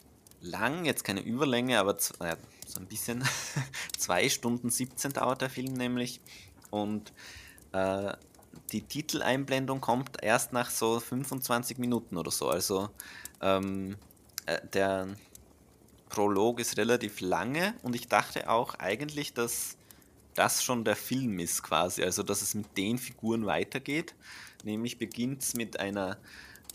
lang, 0.41 0.85
jetzt 0.85 1.03
keine 1.03 1.21
Überlänge, 1.21 1.79
aber 1.79 1.97
z- 1.97 2.19
äh, 2.21 2.35
so 2.67 2.79
ein 2.79 2.87
bisschen. 2.87 3.23
2 3.97 4.29
Stunden 4.29 4.69
17 4.69 5.13
dauert 5.13 5.41
der 5.41 5.49
Film 5.49 5.73
nämlich. 5.73 6.21
Und 6.69 7.13
äh, 7.71 8.13
die 8.71 8.81
Titeleinblendung 8.81 9.81
kommt 9.81 10.21
erst 10.23 10.53
nach 10.53 10.69
so 10.69 10.99
25 10.99 11.77
Minuten 11.77 12.17
oder 12.17 12.31
so. 12.31 12.49
Also 12.49 12.89
ähm, 13.41 13.97
äh, 14.45 14.59
der 14.73 15.07
Prolog 16.09 16.59
ist 16.59 16.77
relativ 16.77 17.21
lange 17.21 17.75
und 17.83 17.95
ich 17.95 18.07
dachte 18.07 18.49
auch 18.49 18.75
eigentlich, 18.75 19.33
dass 19.33 19.77
das 20.35 20.63
schon 20.63 20.83
der 20.83 20.95
Film 20.95 21.39
ist 21.39 21.63
quasi, 21.63 22.03
also 22.03 22.23
dass 22.23 22.41
es 22.41 22.55
mit 22.55 22.77
den 22.77 22.97
Figuren 22.97 23.45
weitergeht. 23.45 24.15
Nämlich 24.63 24.97
beginnt 24.97 25.43
es 25.43 25.53
mit 25.53 25.79
einer 25.79 26.17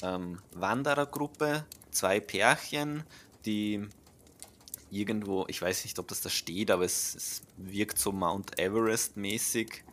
ähm, 0.02 0.38
Wanderergruppe, 0.52 1.64
zwei 1.90 2.20
Pärchen, 2.20 3.04
die 3.44 3.86
irgendwo, 4.90 5.44
ich 5.48 5.60
weiß 5.60 5.84
nicht, 5.84 5.98
ob 5.98 6.08
das 6.08 6.20
da 6.20 6.30
steht, 6.30 6.70
aber 6.70 6.84
es, 6.84 7.14
es 7.14 7.42
wirkt 7.56 7.98
so 7.98 8.12
Mount 8.12 8.58
Everest 8.58 9.16
mäßig, 9.16 9.84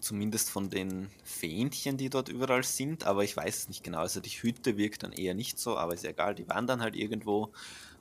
zumindest 0.00 0.50
von 0.50 0.68
den 0.68 1.10
Fähnchen, 1.24 1.96
die 1.96 2.10
dort 2.10 2.28
überall 2.28 2.62
sind, 2.62 3.04
aber 3.04 3.24
ich 3.24 3.36
weiß 3.36 3.56
es 3.56 3.68
nicht 3.68 3.82
genau. 3.82 4.00
Also 4.00 4.20
die 4.20 4.30
Hütte 4.30 4.76
wirkt 4.76 5.02
dann 5.02 5.12
eher 5.12 5.34
nicht 5.34 5.58
so, 5.58 5.78
aber 5.78 5.94
ist 5.94 6.04
egal, 6.04 6.34
die 6.34 6.48
wandern 6.48 6.82
halt 6.82 6.94
irgendwo 6.94 7.52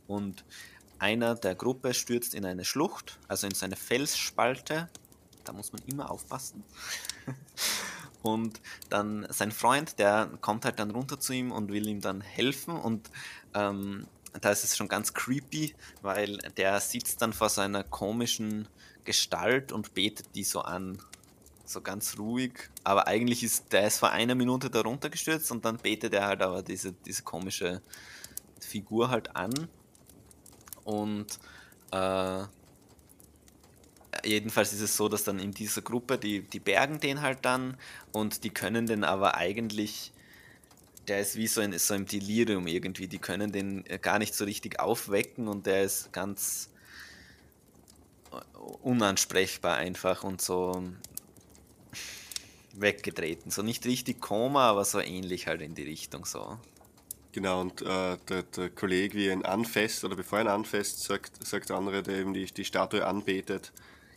und 0.08 0.44
einer 1.04 1.36
der 1.36 1.54
Gruppe 1.54 1.94
stürzt 1.94 2.34
in 2.34 2.46
eine 2.46 2.64
Schlucht, 2.64 3.20
also 3.28 3.46
in 3.46 3.54
seine 3.54 3.76
Felsspalte. 3.76 4.88
Da 5.44 5.52
muss 5.52 5.74
man 5.74 5.82
immer 5.86 6.10
aufpassen. 6.10 6.64
und 8.24 8.62
dann 8.90 9.28
sein 9.30 9.52
Freund, 9.52 10.00
der 10.00 10.30
kommt 10.40 10.64
halt 10.64 10.80
dann 10.80 10.92
runter 10.92 11.20
zu 11.20 11.34
ihm 11.34 11.52
und 11.52 11.74
will 11.74 11.90
ihm 11.90 12.00
dann 12.00 12.22
helfen 12.22 12.78
und 12.78 13.10
ähm, 13.54 14.08
da 14.40 14.50
ist 14.50 14.64
es 14.64 14.78
schon 14.78 14.88
ganz 14.88 15.14
creepy, 15.14 15.76
weil 16.02 16.38
der 16.58 16.80
sitzt 16.80 17.22
dann 17.22 17.34
vor 17.34 17.50
seiner 17.50 17.84
komischen 17.84 18.70
Gestalt 19.04 19.74
und 19.74 19.94
betet 19.94 20.34
die 20.36 20.46
so 20.46 20.62
an. 20.62 20.98
So 21.66 21.82
ganz 21.82 22.18
ruhig. 22.18 22.54
Aber 22.84 23.08
eigentlich 23.08 23.44
ist 23.44 23.72
der 23.74 23.88
ist 23.88 24.00
vor 24.00 24.12
einer 24.12 24.36
Minute 24.36 24.70
da 24.70 24.82
runtergestürzt 24.82 25.52
und 25.52 25.66
dann 25.66 25.78
betet 25.78 26.14
er 26.14 26.28
halt 26.28 26.42
aber 26.42 26.64
diese, 26.64 26.94
diese 26.94 27.24
komische 27.24 27.82
Figur 28.60 29.10
halt 29.10 29.36
an. 29.36 29.70
Und 30.84 31.40
äh, 31.92 32.44
jedenfalls 34.24 34.74
ist 34.74 34.82
es 34.82 34.98
so, 34.98 35.10
dass 35.10 35.24
dann 35.24 35.40
in 35.40 35.52
dieser 35.52 35.82
Gruppe, 35.82 36.18
die, 36.18 36.42
die 36.42 36.60
bergen 36.60 37.00
den 37.00 37.22
halt 37.22 37.40
dann 37.44 37.78
und 38.12 38.44
die 38.44 38.50
können 38.50 38.86
den 38.86 39.04
aber 39.04 39.36
eigentlich, 39.36 40.12
der 41.08 41.20
ist 41.20 41.36
wie 41.36 41.48
so, 41.48 41.62
in, 41.62 41.78
so 41.78 41.94
im 41.94 42.06
Delirium 42.06 42.68
irgendwie, 42.68 43.08
die 43.08 43.20
können 43.20 43.52
den 43.52 43.84
gar 44.02 44.20
nicht 44.20 44.36
so 44.36 44.46
richtig 44.46 44.80
aufwecken 44.80 45.48
und 45.48 45.66
der 45.66 45.84
ist 45.84 46.12
ganz 46.14 46.70
unansprechbar 48.82 49.78
einfach 49.78 50.24
und 50.24 50.42
so 50.42 50.84
weggetreten. 52.74 53.52
So 53.52 53.62
nicht 53.62 53.86
richtig 53.86 54.20
Koma, 54.22 54.70
aber 54.70 54.86
so 54.86 55.00
ähnlich 55.00 55.48
halt 55.48 55.62
in 55.62 55.76
die 55.76 55.84
Richtung 55.84 56.26
so. 56.26 56.58
Genau, 57.34 57.62
und 57.62 57.82
äh, 57.82 58.18
der, 58.30 58.44
der 58.44 58.70
Kollege, 58.70 59.18
wie 59.18 59.30
ihn 59.30 59.44
anfasst, 59.44 60.04
oder 60.04 60.16
bevor 60.16 60.40
er 60.40 60.46
ihn 60.46 60.50
anfasst, 60.50 61.04
sagt, 61.04 61.46
sagt 61.46 61.70
der 61.70 61.78
andere, 61.78 62.04
der 62.04 62.20
eben 62.20 62.34
die, 62.34 62.46
die 62.46 62.64
Statue 62.64 63.06
anbetet, 63.06 63.74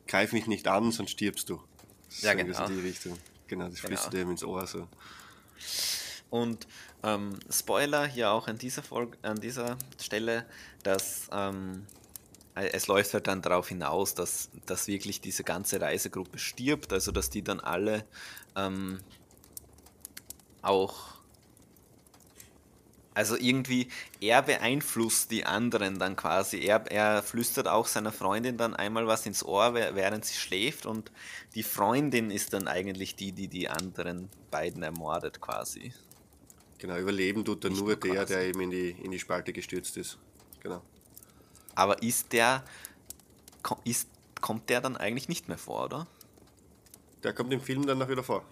greif 0.07 0.33
mich 0.33 0.46
nicht 0.46 0.68
an, 0.68 0.92
sonst 0.92 1.12
stirbst 1.12 1.48
du. 1.48 1.61
Ja, 2.20 2.35
genau. 2.35 2.66
In 2.66 2.76
die 2.76 2.88
Richtung. 2.88 3.18
Genau, 3.48 3.68
das 3.68 3.81
flüstert 3.81 4.12
genau. 4.12 4.24
ihm 4.24 4.31
ins 4.33 4.44
Ohr 4.44 4.66
so. 4.66 4.87
Und 6.29 6.66
ähm, 7.02 7.38
Spoiler 7.50 8.07
hier 8.07 8.31
auch 8.31 8.48
an 8.48 8.59
dieser, 8.59 8.83
Folge, 8.83 9.16
an 9.22 9.40
dieser 9.40 9.79
Stelle, 9.98 10.44
dass 10.83 11.29
ähm, 11.33 11.87
es 12.55 12.87
läuft 12.87 13.14
halt 13.14 13.29
dann 13.29 13.40
darauf 13.40 13.68
hinaus, 13.68 14.14
dass, 14.14 14.50
dass 14.66 14.88
wirklich 14.88 15.22
diese 15.22 15.42
ganze 15.42 15.81
Reisegruppe 15.81 16.38
stirbt, 16.38 16.92
also 16.92 17.12
dass 17.12 17.31
die 17.31 17.42
dann 17.42 17.61
alle 17.61 18.05
ähm, 18.57 18.98
auch 20.61 21.15
also 23.16 23.35
irgendwie, 23.35 23.88
er 24.20 24.42
beeinflusst 24.42 25.31
die 25.31 25.46
anderen 25.46 25.98
dann 25.98 26.16
quasi. 26.16 26.59
Er, 26.59 26.85
er 26.90 27.22
flüstert 27.22 27.66
auch 27.66 27.87
seiner 27.87 28.12
Freundin 28.12 28.59
dann 28.59 28.76
einmal 28.76 29.07
was 29.07 29.24
ins 29.24 29.42
Ohr, 29.42 29.72
während 29.72 30.26
sie 30.26 30.35
schläft 30.35 30.85
und 30.85 31.11
die 31.55 31.62
Freundin 31.62 32.31
ist 32.31 32.52
dann 32.52 32.68
eigentlich 32.68 33.16
die, 33.16 33.33
die 33.33 33.48
die 33.48 33.70
anderen 33.70 34.29
beiden 34.50 34.83
ermordet 34.83 35.40
quasi. 35.40 35.94
Genau, 36.76 36.98
überleben 36.98 37.42
tut 37.42 37.64
dann 37.64 37.72
Nicht 37.72 37.85
nur 37.87 37.96
der, 37.96 38.26
der 38.26 38.42
eben 38.42 38.61
in 38.61 38.70
die, 38.70 38.90
in 38.90 39.11
die 39.11 39.18
Spalte 39.18 39.55
gestürzt 39.55 39.96
ist. 39.96 40.18
Genau. 40.62 40.83
Aber 41.74 42.02
ist 42.02 42.35
der, 42.35 42.64
ist, 43.85 44.11
kommt 44.42 44.68
der 44.68 44.83
dann 44.83 44.98
eigentlich 44.98 45.31
nicht 45.31 45.48
mehr 45.48 45.57
vor, 45.57 45.87
oder? 45.87 46.07
Der 47.24 47.33
kommt 47.33 47.50
im 47.50 47.62
Film 47.62 47.87
dann 47.87 47.96
noch 47.96 48.11
wieder 48.11 48.22
vor. 48.22 48.44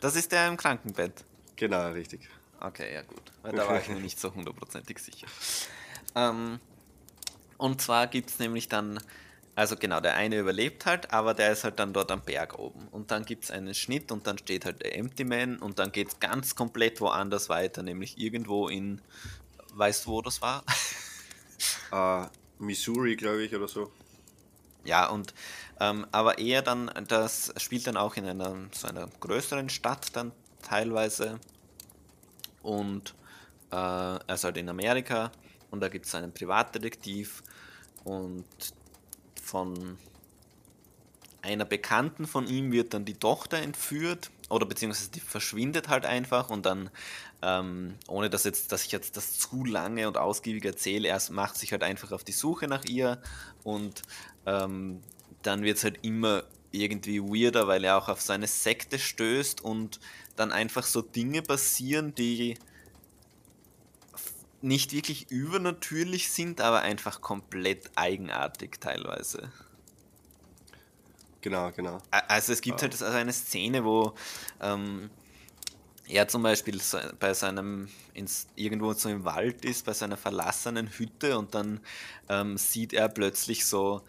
Das 0.00 0.16
ist 0.16 0.32
der 0.32 0.48
im 0.48 0.56
Krankenbett. 0.56 1.22
Genau, 1.56 1.90
richtig. 1.90 2.30
Okay, 2.66 2.94
ja 2.94 3.02
gut. 3.02 3.22
Weil 3.42 3.52
da 3.52 3.68
war 3.68 3.78
ich 3.78 3.88
mir 3.88 4.00
nicht 4.00 4.18
so 4.18 4.34
hundertprozentig 4.34 4.98
sicher. 4.98 5.26
Ähm, 6.14 6.58
und 7.58 7.82
zwar 7.82 8.06
gibt 8.06 8.30
es 8.30 8.38
nämlich 8.38 8.68
dann, 8.68 8.98
also 9.54 9.76
genau, 9.76 10.00
der 10.00 10.14
eine 10.14 10.38
überlebt 10.38 10.86
halt, 10.86 11.12
aber 11.12 11.34
der 11.34 11.52
ist 11.52 11.64
halt 11.64 11.78
dann 11.78 11.92
dort 11.92 12.10
am 12.10 12.22
Berg 12.22 12.58
oben. 12.58 12.88
Und 12.88 13.10
dann 13.10 13.26
gibt 13.26 13.44
es 13.44 13.50
einen 13.50 13.74
Schnitt 13.74 14.10
und 14.10 14.26
dann 14.26 14.38
steht 14.38 14.64
halt 14.64 14.82
der 14.82 14.96
Empty 14.96 15.24
Man 15.24 15.58
und 15.58 15.78
dann 15.78 15.92
geht 15.92 16.08
es 16.08 16.20
ganz 16.20 16.54
komplett 16.54 17.02
woanders 17.02 17.50
weiter, 17.50 17.82
nämlich 17.82 18.16
irgendwo 18.16 18.68
in, 18.68 19.02
weißt 19.74 20.06
du, 20.06 20.10
wo 20.10 20.22
das 20.22 20.40
war? 20.40 20.64
uh, 21.92 22.26
Missouri, 22.58 23.16
glaube 23.16 23.42
ich, 23.42 23.54
oder 23.54 23.68
so. 23.68 23.92
Ja, 24.84 25.08
und 25.08 25.34
ähm, 25.80 26.06
aber 26.12 26.38
eher 26.38 26.62
dann, 26.62 26.90
das 27.08 27.52
spielt 27.58 27.86
dann 27.86 27.96
auch 27.98 28.16
in 28.16 28.24
einer 28.24 28.54
so 28.72 28.86
einer 28.86 29.08
größeren 29.20 29.68
Stadt 29.68 30.14
dann 30.14 30.32
teilweise 30.62 31.40
und 32.64 33.14
äh, 33.70 33.76
er 33.76 34.34
ist 34.34 34.44
halt 34.44 34.56
in 34.56 34.68
Amerika 34.68 35.30
und 35.70 35.80
da 35.80 35.88
gibt 35.88 36.06
es 36.06 36.14
einen 36.14 36.32
Privatdetektiv 36.32 37.42
und 38.04 38.44
von 39.40 39.98
einer 41.42 41.64
Bekannten 41.64 42.26
von 42.26 42.46
ihm 42.46 42.72
wird 42.72 42.94
dann 42.94 43.04
die 43.04 43.14
Tochter 43.14 43.58
entführt 43.58 44.30
oder 44.48 44.66
beziehungsweise 44.66 45.10
die 45.10 45.20
verschwindet 45.20 45.88
halt 45.88 46.06
einfach 46.06 46.48
und 46.48 46.64
dann, 46.64 46.90
ähm, 47.42 47.96
ohne 48.08 48.30
dass, 48.30 48.44
jetzt, 48.44 48.72
dass 48.72 48.84
ich 48.84 48.92
jetzt 48.92 49.16
das 49.16 49.38
zu 49.38 49.64
lange 49.64 50.08
und 50.08 50.16
ausgiebig 50.16 50.64
erzähle, 50.64 51.08
er 51.08 51.20
macht 51.30 51.56
sich 51.56 51.72
halt 51.72 51.82
einfach 51.82 52.12
auf 52.12 52.24
die 52.24 52.32
Suche 52.32 52.66
nach 52.66 52.84
ihr 52.84 53.20
und 53.62 54.02
ähm, 54.46 55.00
dann 55.42 55.62
wird 55.62 55.76
es 55.76 55.84
halt 55.84 55.98
immer 56.02 56.44
irgendwie 56.72 57.20
weirder, 57.20 57.68
weil 57.68 57.84
er 57.84 57.98
auch 57.98 58.08
auf 58.08 58.20
seine 58.20 58.46
Sekte 58.46 58.98
stößt 58.98 59.60
und 59.60 60.00
dann 60.36 60.52
einfach 60.52 60.84
so 60.84 61.02
Dinge 61.02 61.42
passieren, 61.42 62.14
die 62.14 62.56
nicht 64.62 64.92
wirklich 64.92 65.30
übernatürlich 65.30 66.30
sind, 66.30 66.60
aber 66.60 66.80
einfach 66.80 67.20
komplett 67.20 67.90
eigenartig 67.96 68.80
teilweise. 68.80 69.52
Genau, 71.42 71.70
genau. 71.72 71.98
Also 72.10 72.54
es 72.54 72.62
gibt 72.62 72.80
ja. 72.80 72.88
halt 72.88 73.02
eine 73.02 73.32
Szene, 73.34 73.84
wo 73.84 74.14
ähm, 74.62 75.10
er 76.06 76.26
zum 76.28 76.42
Beispiel 76.42 76.80
bei 77.20 77.34
seinem, 77.34 77.88
ins, 78.14 78.46
irgendwo 78.56 78.94
so 78.94 79.10
im 79.10 79.24
Wald 79.24 79.64
ist, 79.64 79.84
bei 79.84 79.92
seiner 79.92 80.16
verlassenen 80.16 80.88
Hütte 80.88 81.38
und 81.38 81.54
dann 81.54 81.80
ähm, 82.30 82.56
sieht 82.56 82.94
er 82.94 83.10
plötzlich 83.10 83.66
so 83.66 84.02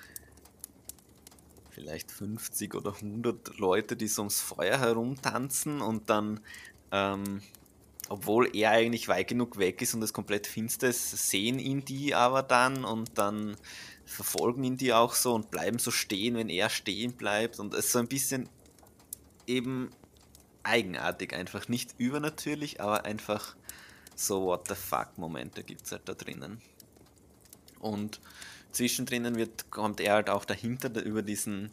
vielleicht 1.76 2.10
50 2.10 2.74
oder 2.74 2.96
100 2.96 3.58
Leute, 3.58 3.98
die 3.98 4.08
so 4.08 4.22
ums 4.22 4.40
Feuer 4.40 4.80
herumtanzen 4.80 5.82
und 5.82 6.10
dann, 6.10 6.40
ähm, 6.92 7.42
obwohl 8.08 8.56
er 8.56 8.72
eigentlich 8.72 9.10
weit 9.10 9.28
genug 9.28 9.58
weg 9.58 9.82
ist 9.82 9.94
und 9.94 10.02
es 10.02 10.14
komplett 10.14 10.48
finster 10.48 10.88
ist, 10.88 11.12
sehen 11.30 11.60
ihn 11.60 11.84
die 11.84 12.16
aber 12.16 12.44
dann 12.44 12.86
und 12.86 13.18
dann 13.18 13.58
verfolgen 14.06 14.64
ihn 14.64 14.78
die 14.78 14.94
auch 14.94 15.14
so 15.14 15.34
und 15.34 15.52
bleiben 15.52 15.78
so 15.78 15.92
stehen, 15.92 16.36
wenn 16.36 16.50
er 16.50 16.70
stehen 16.70 17.14
bleibt 17.14 17.60
und 17.60 17.74
es 17.74 17.88
ist 17.88 17.92
so 17.92 18.00
ein 18.00 18.08
bisschen 18.08 18.48
eben 19.46 19.90
eigenartig, 20.64 21.34
einfach 21.34 21.68
nicht 21.68 21.94
übernatürlich, 21.98 22.80
aber 22.80 23.04
einfach 23.04 23.56
so 24.16 24.46
what 24.46 24.70
the 24.70 24.76
fuck 24.76 25.18
Momente 25.18 25.64
gibt 25.64 25.86
es 25.86 25.92
halt 25.92 26.08
da 26.08 26.14
drinnen. 26.14 26.62
Und 27.80 28.22
zwischendrin 28.76 29.36
wird, 29.36 29.72
kommt 29.72 30.00
er 30.00 30.14
halt 30.16 30.30
auch 30.30 30.46
dahinter 30.46 31.04
über 31.04 31.22
diesen, 31.22 31.72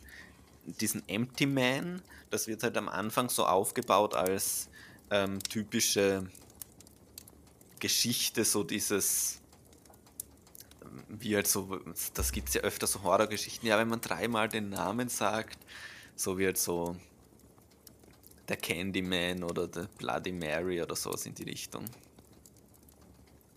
diesen 0.81 1.07
Empty 1.09 1.47
Man. 1.47 2.03
Das 2.31 2.47
wird 2.47 2.63
halt 2.63 2.77
am 2.77 2.89
Anfang 2.89 3.29
so 3.29 3.45
aufgebaut 3.45 4.15
als 4.15 4.69
ähm, 5.11 5.39
typische 5.41 6.27
Geschichte, 7.81 8.45
so 8.45 8.63
dieses, 8.63 9.41
wie 11.09 11.35
halt 11.35 11.49
so, 11.49 11.81
das 12.15 12.33
gibt 12.33 12.49
es 12.49 12.55
ja 12.55 12.63
öfter 12.63 12.87
so 12.87 13.03
Horrorgeschichten, 13.03 13.69
ja, 13.69 13.79
wenn 13.79 13.89
man 13.89 14.01
dreimal 14.01 14.49
den 14.49 14.71
Namen 14.71 15.09
sagt, 15.09 15.59
so 16.15 16.39
wie 16.39 16.47
halt 16.47 16.59
so 16.59 16.97
der 18.49 18.57
Candyman 18.57 19.43
oder 19.43 19.67
der 19.67 19.89
Bloody 19.99 20.33
Mary 20.33 20.81
oder 20.83 20.97
sowas 20.97 21.27
in 21.27 21.35
die 21.35 21.45
Richtung. 21.45 21.85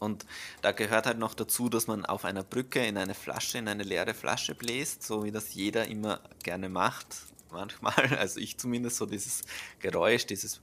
Und 0.06 0.26
da 0.62 0.72
gehört 0.72 1.06
halt 1.06 1.18
noch 1.18 1.34
dazu, 1.34 1.68
dass 1.68 1.88
man 1.88 2.06
auf 2.06 2.24
einer 2.26 2.44
Brücke 2.44 2.86
in 2.86 2.98
eine 2.98 3.14
Flasche, 3.14 3.58
in 3.58 3.68
eine 3.68 3.84
leere 3.84 4.14
Flasche 4.14 4.56
bläst, 4.56 5.04
so 5.04 5.24
wie 5.24 5.32
das 5.32 5.54
jeder 5.54 5.88
immer 5.88 6.22
gerne 6.44 6.70
macht. 6.70 7.08
Manchmal, 7.52 7.94
also 8.20 8.40
ich 8.40 8.58
zumindest, 8.58 8.98
so 8.98 9.06
dieses 9.06 9.42
Geräusch, 9.80 10.26
dieses 10.26 10.62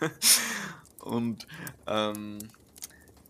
Und 1.00 1.46
ähm, 1.86 2.38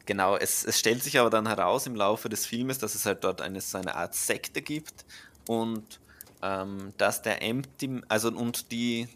genau, 0.06 0.36
es, 0.36 0.64
es 0.64 0.78
stellt 0.78 1.02
sich 1.02 1.18
aber 1.18 1.30
dann 1.30 1.46
heraus 1.46 1.86
im 1.86 1.94
Laufe 1.94 2.28
des 2.28 2.46
Filmes, 2.46 2.78
dass 2.78 2.94
es 2.94 3.04
halt 3.04 3.22
dort 3.24 3.42
eine, 3.42 3.60
so 3.60 3.78
eine 3.78 3.94
Art 3.94 4.14
Sekte 4.14 4.62
gibt 4.62 5.04
und 5.46 6.00
ähm, 6.42 6.92
dass 6.96 7.22
der 7.22 7.42
Empty, 7.42 8.00
also 8.08 8.28
und 8.28 8.72
die, 8.72 9.08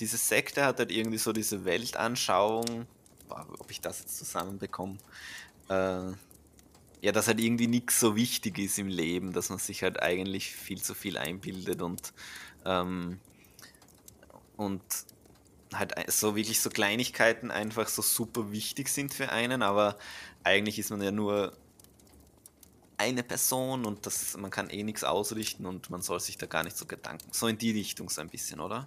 diese 0.00 0.16
Sekte 0.16 0.64
hat 0.64 0.78
halt 0.78 0.90
irgendwie 0.90 1.18
so 1.18 1.32
diese 1.32 1.64
Weltanschauung, 1.64 2.86
ob 3.58 3.70
ich 3.70 3.80
das 3.80 4.00
jetzt 4.00 4.16
zusammenbekomme, 4.16 4.98
äh, 5.68 6.12
ja, 7.00 7.12
dass 7.12 7.26
halt 7.26 7.40
irgendwie 7.40 7.66
nichts 7.66 8.00
so 8.00 8.16
wichtig 8.16 8.58
ist 8.58 8.78
im 8.78 8.88
Leben, 8.88 9.32
dass 9.32 9.50
man 9.50 9.58
sich 9.58 9.82
halt 9.82 10.02
eigentlich 10.02 10.54
viel 10.54 10.80
zu 10.80 10.94
viel 10.94 11.18
einbildet 11.18 11.82
und 11.82 12.14
ähm, 12.64 13.20
und 14.56 14.82
halt 15.74 15.92
so 16.10 16.36
wirklich 16.36 16.60
so 16.60 16.70
Kleinigkeiten 16.70 17.50
einfach 17.50 17.88
so 17.88 18.02
super 18.02 18.52
wichtig 18.52 18.88
sind 18.88 19.12
für 19.12 19.30
einen, 19.30 19.62
aber 19.62 19.98
eigentlich 20.44 20.78
ist 20.78 20.90
man 20.90 21.02
ja 21.02 21.10
nur 21.10 21.52
eine 22.96 23.22
Person 23.22 23.84
und 23.84 24.06
das, 24.06 24.36
man 24.36 24.50
kann 24.50 24.70
eh 24.70 24.82
nichts 24.82 25.04
ausrichten 25.04 25.66
und 25.66 25.90
man 25.90 26.00
soll 26.00 26.20
sich 26.20 26.38
da 26.38 26.46
gar 26.46 26.62
nicht 26.62 26.76
so 26.76 26.86
Gedanken. 26.86 27.28
So 27.32 27.48
in 27.48 27.58
die 27.58 27.72
Richtung 27.72 28.08
so 28.08 28.20
ein 28.20 28.28
bisschen, 28.28 28.60
oder? 28.60 28.86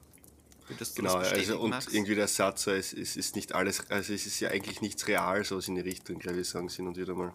Genau, 0.95 1.15
also 1.15 1.59
und 1.59 1.69
Max? 1.71 1.87
irgendwie 1.93 2.15
der 2.15 2.27
Satz, 2.27 2.63
so, 2.63 2.71
es, 2.71 2.93
es 2.93 3.15
ist 3.15 3.35
nicht 3.35 3.53
alles, 3.53 3.89
also 3.89 4.13
es 4.13 4.25
ist 4.25 4.39
ja 4.39 4.49
eigentlich 4.49 4.81
nichts 4.81 5.07
real, 5.07 5.43
so 5.43 5.59
in 5.59 5.75
die 5.75 5.81
Richtung, 5.81 6.19
glaube 6.19 6.41
ich, 6.41 6.49
sagen 6.49 6.69
sie 6.69 6.81
und 6.81 6.97
wieder 6.97 7.13
mal. 7.13 7.33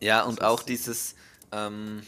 Ja, 0.00 0.22
und 0.22 0.40
das 0.40 0.46
auch 0.46 0.62
dieses, 0.62 1.14
ähm, 1.52 2.02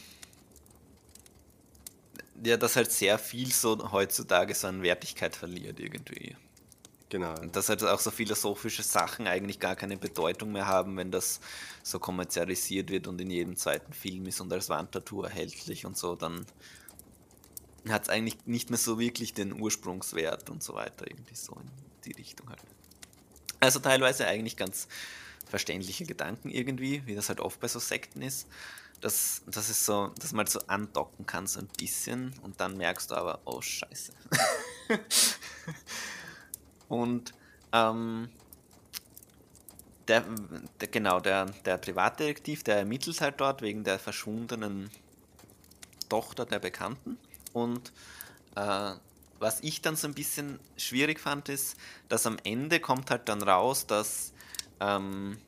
ja, 2.45 2.57
dass 2.57 2.77
halt 2.77 2.93
sehr 2.93 3.19
viel 3.19 3.53
so 3.53 3.93
heutzutage 3.93 4.55
so 4.55 4.69
an 4.69 4.83
Wertigkeit 4.83 5.35
verliert 5.37 5.81
irgendwie. 5.81 6.37
Genau. 7.09 7.39
Und 7.39 7.55
dass 7.55 7.69
halt 7.69 7.85
auch 7.85 8.01
so 8.01 8.11
philosophische 8.11 8.83
Sachen 8.83 9.29
eigentlich 9.29 9.61
gar 9.61 9.77
keine 9.77 9.97
Bedeutung 9.97 10.53
mehr 10.53 10.67
haben, 10.67 10.97
wenn 10.97 11.13
das 11.13 11.41
so 11.83 12.01
kommerzialisiert 12.01 12.91
wird 12.91 13.07
und 13.07 13.21
in 13.21 13.31
jedem 13.31 13.57
zweiten 13.57 13.93
Film 13.93 14.27
ist 14.27 14.41
und 14.41 14.53
als 14.53 14.69
Wandtattoo 14.69 15.23
erhältlich 15.23 15.87
und 15.87 15.97
so, 15.97 16.17
dann 16.17 16.45
hat 17.93 18.05
es 18.05 18.09
eigentlich 18.09 18.47
nicht 18.47 18.71
mehr 18.71 18.79
so 18.79 18.99
wirklich 18.99 19.35
den 19.35 19.61
Ursprungswert 19.61 20.51
und 20.51 20.63
so 20.63 20.75
weiter, 20.75 21.07
irgendwie 21.09 21.35
so 21.35 21.55
in 21.55 21.71
die 22.05 22.13
Richtung 22.13 22.49
halt. 22.49 22.61
Also 23.61 23.81
teilweise 23.81 24.27
eigentlich 24.27 24.57
ganz 24.57 24.89
verständliche 25.47 26.05
Gedanken 26.05 26.51
irgendwie, 26.51 27.03
wie 27.07 27.15
das 27.15 27.29
halt 27.29 27.41
oft 27.41 27.61
bei 27.61 27.69
so 27.69 27.79
Sekten 27.79 28.23
ist. 28.23 28.47
Das, 29.01 29.43
das 29.47 29.69
ist 29.69 29.85
so, 29.85 30.09
dass 30.19 30.33
man 30.33 30.47
halt 30.47 30.51
so 30.51 30.61
andocken 30.67 31.27
kann, 31.27 31.47
so 31.47 31.61
ein 31.61 31.69
bisschen, 31.79 32.33
und 32.43 32.61
dann 32.61 32.77
merkst 32.77 33.11
du 33.11 33.15
aber, 33.15 33.41
oh 33.45 33.61
Scheiße. 33.61 34.13
Und 36.89 37.35
ähm, 37.73 38.29
der, 40.09 40.25
der, 40.81 40.89
genau, 40.89 41.21
der, 41.21 41.47
der 41.65 41.79
Privatdetektiv, 41.79 42.63
der 42.63 42.77
ermittelt 42.77 43.21
halt 43.21 43.41
dort 43.41 43.61
wegen 43.63 43.85
der 43.85 43.99
verschwundenen 43.99 44.91
Tochter 46.09 46.47
der 46.47 46.61
Bekannten. 46.61 47.19
Und 47.57 47.91
äh, 48.55 48.93
was 49.39 49.61
ich 49.61 49.81
dann 49.81 49.97
so 49.97 50.07
ein 50.09 50.13
bisschen 50.13 50.61
schwierig 50.77 51.19
fand, 51.19 51.49
ist, 51.49 51.79
dass 52.11 52.27
am 52.27 52.37
Ende 52.45 52.81
kommt 52.81 53.11
halt 53.11 53.31
dann 53.31 53.43
raus, 53.43 53.87
dass, 53.87 54.35
ähm, 54.79 55.39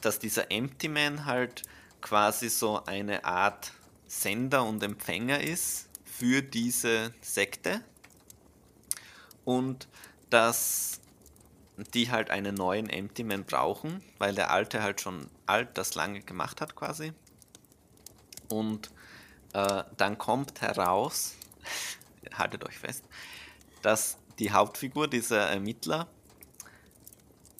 dass 0.00 0.18
dieser 0.18 0.50
Empty 0.50 0.88
Man 0.88 1.24
halt 1.24 1.62
quasi 2.00 2.48
so 2.48 2.84
eine 2.84 3.24
Art 3.24 3.70
Sender 4.08 4.64
und 4.64 4.82
Empfänger 4.82 5.40
ist 5.40 5.88
für 6.04 6.42
diese 6.42 7.14
Sekte 7.20 7.80
und 9.44 9.86
dass 10.30 10.98
die 11.94 12.10
halt 12.10 12.30
einen 12.30 12.56
neuen 12.56 12.90
Empty 12.90 13.22
Man 13.22 13.44
brauchen, 13.44 14.02
weil 14.18 14.34
der 14.34 14.50
alte 14.50 14.82
halt 14.82 15.00
schon 15.00 15.30
alt 15.46 15.78
das 15.78 15.94
lange 15.94 16.22
gemacht 16.22 16.60
hat 16.60 16.74
quasi. 16.74 17.12
Und 18.48 18.90
äh, 19.56 19.84
dann 19.96 20.18
kommt 20.18 20.60
heraus, 20.60 21.34
haltet 22.34 22.62
euch 22.66 22.78
fest, 22.78 23.04
dass 23.80 24.18
die 24.38 24.52
Hauptfigur, 24.52 25.08
dieser 25.08 25.48
Ermittler, 25.48 26.08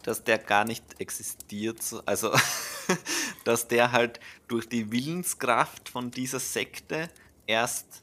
dass 0.02 0.22
der 0.22 0.36
gar 0.36 0.66
nicht 0.66 1.00
existiert, 1.00 1.80
also 2.04 2.34
dass 3.44 3.66
der 3.68 3.92
halt 3.92 4.20
durch 4.46 4.68
die 4.68 4.92
Willenskraft 4.92 5.88
von 5.88 6.10
dieser 6.10 6.38
Sekte 6.38 7.08
erst 7.46 8.02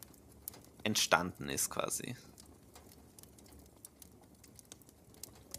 entstanden 0.83 1.47
ist 1.49 1.69
quasi. 1.69 2.15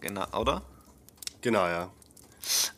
Genau, 0.01 0.27
oder? 0.37 0.63
Genau, 1.41 1.67
ja. 1.69 1.93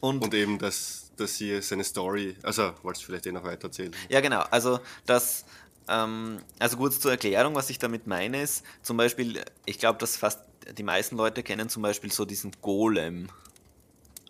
Und, 0.00 0.22
und 0.22 0.34
eben, 0.34 0.58
dass, 0.58 1.05
dass 1.16 1.36
sie 1.36 1.60
seine 1.62 1.84
Story, 1.84 2.36
also 2.42 2.72
wolltest 2.82 3.02
du 3.02 3.06
vielleicht 3.06 3.26
eh 3.26 3.32
noch 3.32 3.44
weiter 3.44 3.64
erzählen? 3.64 3.94
Ja, 4.08 4.20
genau. 4.20 4.40
Also, 4.50 4.80
das, 5.06 5.44
ähm, 5.88 6.38
also 6.58 6.76
kurz 6.76 7.00
zur 7.00 7.12
Erklärung, 7.12 7.54
was 7.54 7.70
ich 7.70 7.78
damit 7.78 8.06
meine, 8.06 8.42
ist 8.42 8.64
zum 8.82 8.96
Beispiel, 8.96 9.42
ich 9.64 9.78
glaube, 9.78 9.98
dass 9.98 10.16
fast 10.16 10.40
die 10.76 10.82
meisten 10.82 11.16
Leute 11.16 11.42
kennen 11.42 11.68
zum 11.68 11.82
Beispiel 11.82 12.12
so 12.12 12.24
diesen 12.24 12.52
Golem 12.60 13.28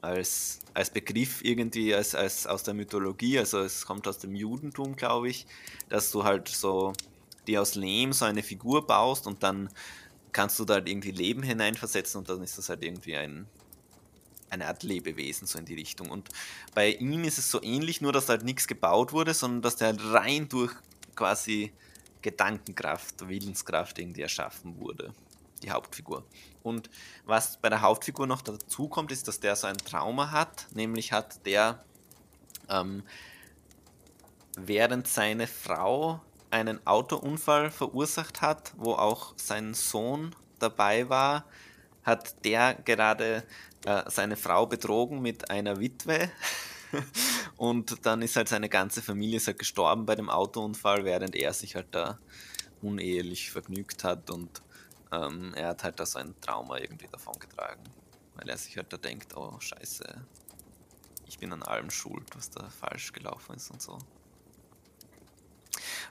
als, 0.03 0.61
als 0.75 0.91
Begriff 0.91 1.43
irgendwie, 1.43 1.95
als, 1.95 2.15
als 2.15 2.47
aus 2.47 2.63
der 2.63 2.75
Mythologie, 2.75 3.39
also 3.39 3.61
es 3.61 3.87
kommt 3.87 4.07
aus 4.07 4.19
dem 4.19 4.35
Judentum, 4.35 4.97
glaube 4.97 5.29
ich, 5.29 5.47
dass 5.89 6.11
du 6.11 6.25
halt 6.25 6.49
so 6.49 6.93
die 7.47 7.59
aus 7.59 7.75
Lehm 7.75 8.13
so 8.13 8.25
eine 8.25 8.43
Figur 8.43 8.87
baust 8.87 9.27
und 9.27 9.43
dann 9.43 9.71
kannst 10.33 10.59
du 10.59 10.65
da 10.65 10.75
halt 10.75 10.89
irgendwie 10.89 11.13
Leben 11.13 11.43
hineinversetzen 11.43 12.19
und 12.19 12.29
dann 12.29 12.43
ist 12.43 12.59
das 12.59 12.69
halt 12.69 12.85
irgendwie 12.85 13.17
ein, 13.17 13.47
eine 14.51 14.67
Art 14.67 14.83
Lebewesen, 14.83 15.47
so 15.47 15.59
in 15.59 15.65
die 15.65 15.75
Richtung. 15.75 16.11
Und 16.11 16.29
bei 16.75 16.91
ihm 16.91 17.25
ist 17.25 17.39
es 17.39 17.51
so 17.51 17.63
ähnlich, 17.63 18.01
nur 18.01 18.13
dass 18.13 18.29
halt 18.29 18.45
nichts 18.45 18.67
gebaut 18.67 19.13
wurde, 19.13 19.35
sondern 19.35 19.63
dass 19.63 19.77
der 19.77 19.89
halt 19.89 20.01
rein 20.05 20.49
durch 20.49 20.73
quasi 21.15 21.73
Gedankenkraft, 22.23 23.29
Willenskraft 23.29 23.99
irgendwie 23.99 24.23
erschaffen 24.23 24.79
wurde. 24.79 25.13
Die 25.63 25.71
Hauptfigur. 25.71 26.25
Und 26.63 26.91
was 27.25 27.57
bei 27.57 27.69
der 27.69 27.81
Hauptfigur 27.81 28.27
noch 28.27 28.43
dazu 28.43 28.89
kommt, 28.89 29.13
ist, 29.13 29.29
dass 29.29 29.41
der 29.41 29.57
so 29.57 29.67
ein 29.67 29.79
Trauma 29.79 30.31
hat, 30.31 30.67
nämlich 30.75 31.13
hat 31.13 31.47
der, 31.47 31.85
ähm, 32.69 33.03
während 34.59 35.09
seine 35.09 35.47
Frau 35.47 36.21
einen 36.51 36.85
Autounfall 36.87 37.71
verursacht 37.71 38.41
hat, 38.43 38.73
wo 38.77 38.93
auch 38.93 39.35
sein 39.37 39.75
Sohn 39.75 40.35
dabei 40.59 41.09
war, 41.09 41.45
hat 42.03 42.45
der 42.45 42.75
gerade 42.75 43.45
äh, 43.87 44.03
seine 44.11 44.37
Frau 44.37 44.67
betrogen 44.67 45.23
mit 45.23 45.51
einer 45.51 45.81
Witwe. 45.81 46.31
und 47.57 48.05
dann 48.05 48.21
ist 48.23 48.37
halt 48.37 48.49
seine 48.49 48.69
ganze 48.69 49.01
Familie 49.01 49.41
halt 49.41 49.59
gestorben 49.59 50.07
bei 50.07 50.15
dem 50.15 50.29
Autounfall, 50.29 51.05
während 51.05 51.35
er 51.35 51.53
sich 51.53 51.75
halt 51.75 51.89
da 51.93 52.19
unehelich 52.83 53.51
vergnügt 53.51 54.05
hat 54.05 54.31
und 54.31 54.63
ähm, 55.13 55.55
er 55.55 55.69
hat 55.69 55.85
halt 55.85 55.99
da 55.99 56.07
so 56.07 56.19
ein 56.19 56.35
Trauma 56.41 56.79
irgendwie 56.79 57.09
davon 57.11 57.39
getragen, 57.39 57.83
weil 58.35 58.49
er 58.49 58.59
sich 58.59 58.77
halt 58.77 58.93
da 58.93 58.97
denkt, 58.97 59.37
oh 59.37 59.59
scheiße, 59.59 60.05
ich 61.27 61.39
bin 61.39 61.53
an 61.53 61.63
allem 61.63 61.91
schuld, 61.91 62.25
was 62.35 62.51
da 62.51 62.69
falsch 62.69 63.13
gelaufen 63.13 63.57
ist 63.57 63.71
und 63.71 63.83
so. 63.83 63.99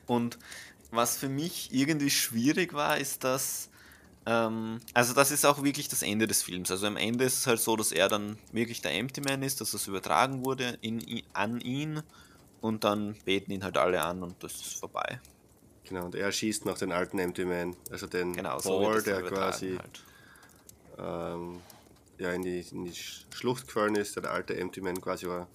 Und 0.07 0.37
was 0.91 1.17
für 1.17 1.29
mich 1.29 1.73
irgendwie 1.73 2.09
schwierig 2.09 2.73
war, 2.73 2.97
ist, 2.97 3.23
dass. 3.23 3.69
Ähm, 4.25 4.79
also, 4.93 5.13
das 5.13 5.31
ist 5.31 5.45
auch 5.45 5.63
wirklich 5.63 5.87
das 5.87 6.01
Ende 6.01 6.27
des 6.27 6.43
Films. 6.43 6.71
Also, 6.71 6.87
am 6.87 6.97
Ende 6.97 7.25
ist 7.25 7.39
es 7.39 7.47
halt 7.47 7.59
so, 7.59 7.75
dass 7.75 7.91
er 7.91 8.07
dann 8.07 8.37
wirklich 8.51 8.81
der 8.81 8.93
Empty 8.93 9.21
Man 9.21 9.43
ist, 9.43 9.61
dass 9.61 9.71
das 9.71 9.87
übertragen 9.87 10.43
wurde 10.43 10.77
in, 10.81 11.23
an 11.33 11.61
ihn 11.61 12.01
und 12.61 12.83
dann 12.83 13.15
beten 13.25 13.51
ihn 13.51 13.63
halt 13.63 13.77
alle 13.77 14.01
an 14.01 14.23
und 14.23 14.41
das 14.43 14.55
ist 14.55 14.79
vorbei. 14.79 15.19
Genau, 15.83 16.05
und 16.05 16.15
er 16.15 16.31
schießt 16.31 16.65
nach 16.65 16.77
den 16.77 16.91
alten 16.91 17.19
Empty 17.19 17.45
Man, 17.45 17.75
also 17.91 18.07
den 18.07 18.33
genau, 18.33 18.59
Ball, 18.59 19.03
der 19.03 19.21
quasi 19.21 19.77
halt. 19.77 20.03
ähm, 20.97 21.59
ja, 22.17 22.31
in, 22.31 22.41
die, 22.41 22.65
in 22.71 22.85
die 22.85 22.95
Schlucht 22.95 23.67
gefallen 23.67 23.95
ist, 23.95 24.15
der 24.15 24.31
alte 24.31 24.57
Empty 24.57 24.81
Man 24.81 24.99
quasi 24.99 25.27
war. 25.27 25.47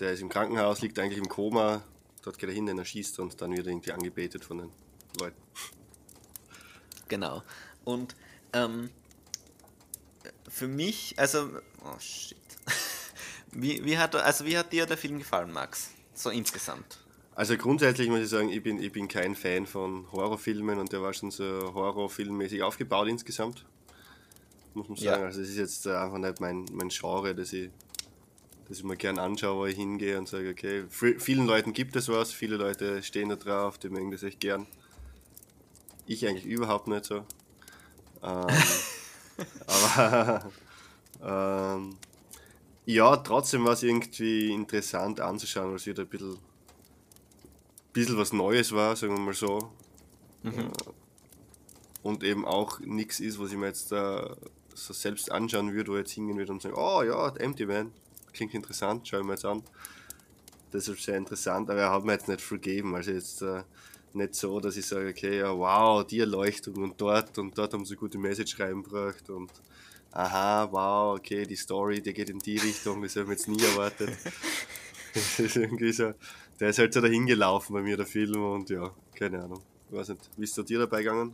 Der 0.00 0.12
ist 0.12 0.20
im 0.20 0.30
Krankenhaus, 0.30 0.80
liegt 0.80 0.98
eigentlich 0.98 1.18
im 1.18 1.28
Koma, 1.28 1.82
Dort 2.26 2.38
geht 2.40 2.48
er 2.48 2.54
hin, 2.56 2.66
er 2.66 2.84
schießt 2.84 3.20
und 3.20 3.40
dann 3.40 3.56
wird 3.56 3.68
er 3.68 3.70
irgendwie 3.70 3.92
angebetet 3.92 4.44
von 4.44 4.58
den 4.58 4.70
Leuten. 5.20 5.40
Genau. 7.08 7.42
Und 7.84 8.16
ähm, 8.52 8.90
für 10.48 10.68
mich, 10.68 11.14
also, 11.18 11.50
oh 11.84 11.98
shit. 11.98 12.36
Wie, 13.52 13.82
wie, 13.86 13.96
hat, 13.96 14.14
also 14.14 14.44
wie 14.44 14.58
hat 14.58 14.70
dir 14.70 14.84
der 14.84 14.98
Film 14.98 15.18
gefallen, 15.18 15.50
Max? 15.50 15.88
So 16.12 16.28
insgesamt. 16.28 16.98
Also 17.34 17.56
grundsätzlich 17.56 18.10
muss 18.10 18.20
ich 18.20 18.28
sagen, 18.28 18.50
ich 18.50 18.62
bin, 18.62 18.82
ich 18.82 18.92
bin 18.92 19.08
kein 19.08 19.34
Fan 19.34 19.66
von 19.66 20.10
Horrorfilmen 20.12 20.78
und 20.78 20.92
der 20.92 21.00
war 21.00 21.14
schon 21.14 21.30
so 21.30 21.72
horrorfilmmäßig 21.72 22.62
aufgebaut 22.62 23.08
insgesamt. 23.08 23.64
Muss 24.74 24.90
man 24.90 24.98
sagen. 24.98 25.20
Ja. 25.22 25.26
Also 25.26 25.40
es 25.40 25.48
ist 25.48 25.56
jetzt 25.56 25.86
einfach 25.86 26.18
nicht 26.18 26.38
mein, 26.38 26.66
mein 26.72 26.90
Genre, 26.90 27.34
das 27.34 27.54
ich 27.54 27.70
das 28.68 28.78
ich 28.78 28.84
mir 28.84 28.96
gern 28.96 29.18
anschaue, 29.18 29.56
wo 29.56 29.66
ich 29.66 29.76
hingehe 29.76 30.18
und 30.18 30.28
sage, 30.28 30.50
okay, 30.50 30.84
vielen 30.88 31.46
Leuten 31.46 31.72
gibt 31.72 31.94
es 31.94 32.08
was, 32.08 32.32
viele 32.32 32.56
Leute 32.56 33.02
stehen 33.02 33.28
da 33.28 33.36
drauf, 33.36 33.78
die 33.78 33.88
mögen 33.88 34.10
das 34.10 34.22
echt 34.24 34.40
gern. 34.40 34.66
Ich 36.06 36.26
eigentlich 36.26 36.46
überhaupt 36.46 36.86
nicht 36.88 37.04
so. 37.04 37.24
Ähm, 38.22 38.46
aber 39.66 40.50
Ähm, 41.22 41.96
ja, 42.84 43.16
trotzdem 43.16 43.64
war 43.64 43.72
es 43.72 43.82
irgendwie 43.82 44.52
interessant 44.52 45.20
anzuschauen, 45.20 45.70
weil 45.70 45.76
es 45.76 45.86
wieder 45.86 46.02
ein 46.02 46.08
bisschen, 46.08 46.38
bisschen 47.92 48.16
was 48.16 48.32
Neues 48.32 48.72
war, 48.72 48.96
sagen 48.96 49.14
wir 49.14 49.20
mal 49.20 49.34
so. 49.34 49.70
Mhm. 50.42 50.58
Äh, 50.58 50.70
und 52.02 52.22
eben 52.22 52.44
auch 52.44 52.78
nichts 52.80 53.18
ist, 53.18 53.40
was 53.40 53.50
ich 53.50 53.56
mir 53.56 53.66
jetzt 53.66 53.90
da 53.90 54.36
so 54.74 54.92
selbst 54.92 55.32
anschauen 55.32 55.72
würde, 55.72 55.90
wo 55.90 55.96
ich 55.96 56.00
jetzt 56.00 56.12
hingehen 56.12 56.38
würde 56.38 56.52
und 56.52 56.62
sagen, 56.62 56.76
oh 56.76 57.02
ja, 57.02 57.28
Empty 57.36 57.66
Man, 57.66 57.92
klingt 58.32 58.54
interessant, 58.54 59.08
schau 59.08 59.18
ich 59.18 59.24
mir 59.24 59.32
jetzt 59.32 59.44
an. 59.44 59.62
Deshalb 60.72 61.00
sehr 61.00 61.16
interessant, 61.16 61.70
aber 61.70 61.80
er 61.80 61.92
hat 61.92 62.04
mir 62.04 62.12
jetzt 62.12 62.28
nicht 62.28 62.40
vergeben. 62.40 62.94
Also 62.94 63.10
jetzt 63.10 63.42
äh, 63.42 63.62
nicht 64.16 64.34
so, 64.34 64.60
dass 64.60 64.76
ich 64.76 64.86
sage, 64.86 65.10
okay, 65.10 65.38
ja, 65.38 65.56
wow, 65.56 66.04
die 66.04 66.20
Erleuchtung 66.20 66.76
und 66.76 67.00
dort 67.00 67.38
und 67.38 67.56
dort 67.56 67.72
haben 67.72 67.84
sie 67.84 67.96
gute 67.96 68.18
Message 68.18 68.58
reingebracht 68.58 69.28
und 69.30 69.50
aha, 70.12 70.68
wow, 70.70 71.18
okay, 71.18 71.44
die 71.44 71.56
Story, 71.56 72.00
die 72.00 72.12
geht 72.12 72.30
in 72.30 72.38
die 72.38 72.56
Richtung, 72.56 73.02
das 73.02 73.16
habe 73.16 73.24
ich 73.26 73.30
jetzt 73.38 73.48
nie 73.48 73.62
erwartet. 73.62 74.10
das 75.14 75.38
ist 75.38 75.56
irgendwie 75.56 75.92
so, 75.92 76.12
der 76.58 76.70
ist 76.70 76.78
halt 76.78 76.94
so 76.94 77.00
dahin 77.00 77.26
gelaufen 77.26 77.74
bei 77.74 77.82
mir, 77.82 77.96
der 77.96 78.06
Film, 78.06 78.42
und 78.42 78.70
ja, 78.70 78.90
keine 79.14 79.42
Ahnung. 79.42 79.62
Ich 79.90 79.96
weiß 79.96 80.08
nicht, 80.08 80.30
wie 80.36 80.44
ist 80.44 80.56
da 80.56 80.62
dir 80.62 80.80
dabei 80.80 81.02
gegangen? 81.02 81.32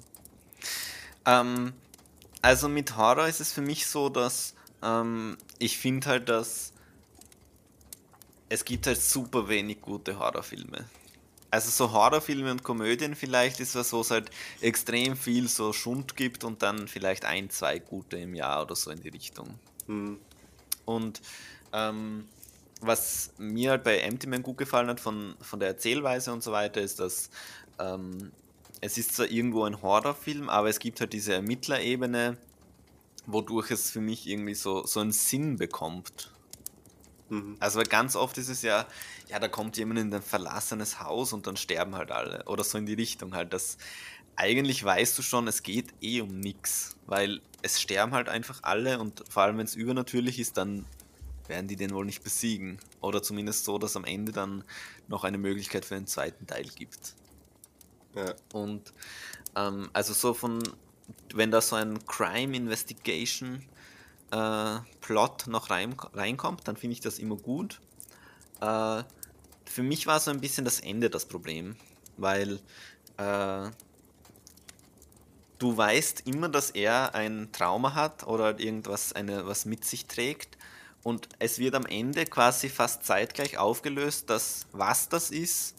Ähm, 1.25 1.73
also 2.43 2.69
mit 2.69 2.97
Horror 2.97 3.29
ist 3.29 3.41
es 3.41 3.53
für 3.53 3.63
mich 3.63 3.87
so, 3.87 4.09
dass 4.09 4.55
ähm, 4.83 5.39
ich 5.59 5.79
finde 5.79 6.09
halt, 6.09 6.29
dass 6.29 6.73
es 8.49 8.65
gibt 8.65 8.87
halt 8.87 9.01
super 9.01 9.49
wenig 9.49 9.81
gute 9.81 10.19
Horrorfilme 10.19 10.85
also 11.53 11.71
so 11.71 11.93
Horrorfilme 11.93 12.51
und 12.51 12.65
Komödien 12.65 13.15
vielleicht 13.15 13.61
ist 13.61 13.75
was, 13.75 13.93
wo 13.93 14.01
es 14.01 14.11
halt 14.11 14.31
extrem 14.63 15.17
viel 15.17 15.49
so 15.49 15.75
Schund 15.75 16.17
gibt 16.17 16.45
und 16.45 16.63
dann 16.63 16.89
vielleicht 16.89 17.27
ein, 17.27 17.51
zwei 17.51 17.79
gute 17.79 18.17
im 18.17 18.35
Jahr 18.35 18.63
oder 18.63 18.75
so 18.75 18.91
in 18.91 19.01
die 19.01 19.11
Richtung. 19.11 19.49
Mhm. 19.87 20.19
Und 20.87 21.21
ähm, 21.75 22.27
was 22.81 23.35
mir 23.37 23.73
halt 23.73 23.85
bei 23.85 23.99
Empty 23.99 24.29
Man 24.29 24.43
gut 24.43 24.57
gefallen 24.57 24.89
hat 24.89 24.99
von, 24.99 25.35
von 25.43 25.61
der 25.61 25.69
Erzählweise 25.69 26.33
und 26.33 26.43
so 26.43 26.53
weiter, 26.53 26.81
ist, 26.81 27.01
dass 27.01 27.29
ähm, 27.79 28.33
es 28.81 28.97
ist 28.97 29.15
zwar 29.15 29.27
irgendwo 29.27 29.65
ein 29.65 29.83
Horrorfilm, 29.83 30.49
aber 30.49 30.71
es 30.71 30.79
gibt 30.79 31.01
halt 31.01 31.13
diese 31.13 31.35
Ermittlerebene, 31.35 32.39
wodurch 33.27 33.71
es 33.71 33.91
für 33.91 34.01
mich 34.01 34.27
irgendwie 34.27 34.55
so, 34.55 34.87
so 34.87 35.01
einen 35.01 35.13
Sinn 35.13 35.59
bekommt. 35.59 36.32
Mhm. 37.33 37.57
Also 37.61 37.81
ganz 37.89 38.15
oft 38.15 38.37
ist 38.37 38.51
es 38.51 38.61
ja, 38.61 38.87
ja, 39.29 39.39
da 39.39 39.49
kommt 39.49 39.79
jemand 39.79 40.01
in 40.01 40.13
ein 40.13 40.21
verlassenes 40.21 41.01
Haus 41.01 41.33
und 41.33 41.47
dann 41.47 41.57
sterben 41.57 41.95
halt 41.95 42.11
alle. 42.11 42.45
Oder 42.45 42.63
so 42.63 42.77
in 42.77 42.85
die 42.85 42.93
Richtung 42.93 43.35
halt. 43.35 43.55
Das, 43.55 43.79
eigentlich 44.37 44.85
weißt 44.85 45.17
du 45.17 45.23
schon, 45.23 45.49
es 45.49 45.63
geht 45.63 45.95
eh 46.03 46.21
um 46.21 46.41
nichts. 46.41 46.95
Weil 47.07 47.41
es 47.63 47.81
sterben 47.81 48.13
halt 48.13 48.29
einfach 48.29 48.59
alle 48.63 48.99
und 48.99 49.25
vor 49.31 49.45
allem 49.45 49.57
wenn 49.57 49.65
es 49.65 49.75
übernatürlich 49.75 50.39
ist, 50.39 50.59
dann 50.59 50.85
werden 51.49 51.69
die 51.69 51.77
den 51.77 51.95
wohl 51.95 52.05
nicht 52.05 52.23
besiegen. 52.23 52.79
Oder 53.01 53.23
zumindest 53.23 53.65
so, 53.65 53.79
dass 53.79 53.97
am 53.97 54.05
Ende 54.05 54.33
dann 54.33 54.63
noch 55.09 55.25
eine 55.25 55.39
Möglichkeit 55.39 55.87
für 55.87 55.97
einen 55.97 56.07
zweiten 56.07 56.47
Teil 56.47 56.67
gibt. 56.67 57.15
Ja. 58.15 58.35
Und 58.53 58.93
ähm, 59.57 59.89
also 59.95 60.13
so 60.13 60.35
von, 60.35 60.63
wenn 61.33 61.51
da 61.51 61.63
so 61.63 61.77
ein 61.77 62.05
Crime 62.05 62.55
Investigation 62.55 63.65
äh, 64.33 64.79
Plot 65.01 65.47
noch 65.47 65.71
rein, 65.71 65.95
reinkommt, 66.15 66.67
dann 66.67 66.77
finde 66.77 66.95
ich 66.95 67.01
das 67.01 67.19
immer 67.19 67.37
gut. 67.37 67.81
Äh, 68.61 69.05
für 69.65 69.83
mich 69.83 70.07
war 70.07 70.19
so 70.21 70.31
ein 70.31 70.41
bisschen 70.41 70.65
das 70.65 70.81
Ende 70.81 71.11
das 71.11 71.27
Problem, 71.27 71.77
weil 72.17 72.59
äh, 73.19 73.71
du 75.59 75.77
weißt 75.77 76.27
immer, 76.27 76.49
dass 76.49 76.71
er 76.71 77.15
ein 77.15 77.51
Trauma 77.53 77.95
hat 77.95 78.27
oder 78.27 78.59
irgendwas 78.59 79.13
eine, 79.13 79.47
was 79.47 79.65
mit 79.65 79.85
sich 79.85 80.07
trägt 80.07 80.59
und 81.03 81.29
es 81.39 81.59
wird 81.59 81.75
am 81.75 81.87
Ende 81.87 82.27
quasi 82.27 82.69
fast 82.69 83.05
zeitgleich 83.05 83.59
aufgelöst, 83.59 84.31
dass 84.31 84.67
was 84.73 85.09
das 85.09 85.31
ist 85.31 85.75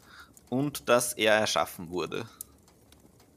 und 0.49 0.89
dass 0.89 1.13
er 1.13 1.33
erschaffen 1.33 1.89
wurde. 1.89 2.27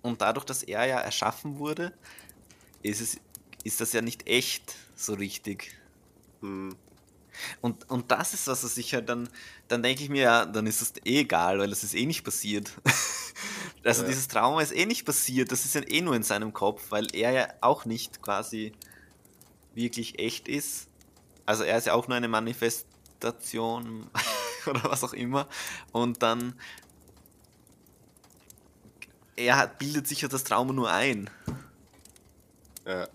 Und 0.03 0.21
dadurch, 0.21 0.45
dass 0.45 0.63
er 0.63 0.85
ja 0.87 1.01
erschaffen 1.01 1.59
wurde, 1.59 1.93
ist, 2.83 3.01
es, 3.01 3.19
ist 3.67 3.81
das 3.81 3.93
ja 3.93 4.01
nicht 4.01 4.29
echt 4.29 4.77
so 4.95 5.15
richtig. 5.15 5.77
Hm. 6.41 6.77
Und, 7.61 7.91
und 7.91 8.11
das 8.11 8.33
ist 8.33 8.47
was, 8.47 8.65
was 8.65 8.79
ich 8.79 8.95
halt 8.95 9.09
dann, 9.09 9.29
dann 9.69 9.83
denke 9.83 10.03
ich 10.03 10.09
mir, 10.09 10.23
ja, 10.23 10.47
dann 10.47 10.67
ist 10.67 10.81
es 10.81 10.93
eh 11.05 11.21
egal, 11.21 11.59
weil 11.59 11.71
es 11.73 11.85
ist 11.85 11.95
eh 11.95 12.07
nicht 12.07 12.25
passiert. 12.25 12.71
also 13.85 14.03
ja. 14.03 14.09
dieses 14.09 14.29
Trauma 14.29 14.63
ist 14.63 14.75
eh 14.75 14.87
nicht 14.87 15.05
passiert, 15.05 15.53
das 15.53 15.65
ist 15.65 15.75
ja 15.75 15.83
eh 15.83 16.01
nur 16.01 16.15
in 16.15 16.23
seinem 16.23 16.53
Kopf, 16.53 16.91
weil 16.91 17.09
er 17.13 17.33
ja 17.33 17.49
auch 17.61 17.85
nicht 17.85 18.23
quasi 18.23 18.73
wirklich 19.75 20.19
echt 20.19 20.49
ist. 20.49 20.89
Also 21.45 21.65
er 21.65 21.77
ist 21.77 21.89
ja 21.89 21.93
auch 21.93 22.09
nur 22.09 22.17
eine 22.17 22.29
Manifestation 22.29 24.09
oder 24.67 24.85
was 24.85 25.05
auch 25.05 25.13
immer. 25.13 25.49
Und 25.93 26.23
dann, 26.23 26.55
er 29.35 29.57
hat, 29.57 29.79
bildet 29.79 30.07
sich 30.07 30.23
ja 30.23 30.29
das 30.29 30.45
Trauma 30.45 30.73
nur 30.73 30.91
ein. 30.91 31.29
Ja. 32.87 33.09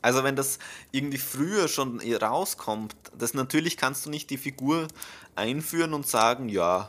Also 0.00 0.22
wenn 0.24 0.36
das 0.36 0.58
irgendwie 0.92 1.18
früher 1.18 1.68
schon 1.68 2.00
rauskommt, 2.00 2.94
das 3.16 3.34
natürlich 3.34 3.76
kannst 3.76 4.06
du 4.06 4.10
nicht 4.10 4.30
die 4.30 4.38
Figur 4.38 4.88
einführen 5.34 5.94
und 5.94 6.06
sagen, 6.06 6.48
ja, 6.48 6.88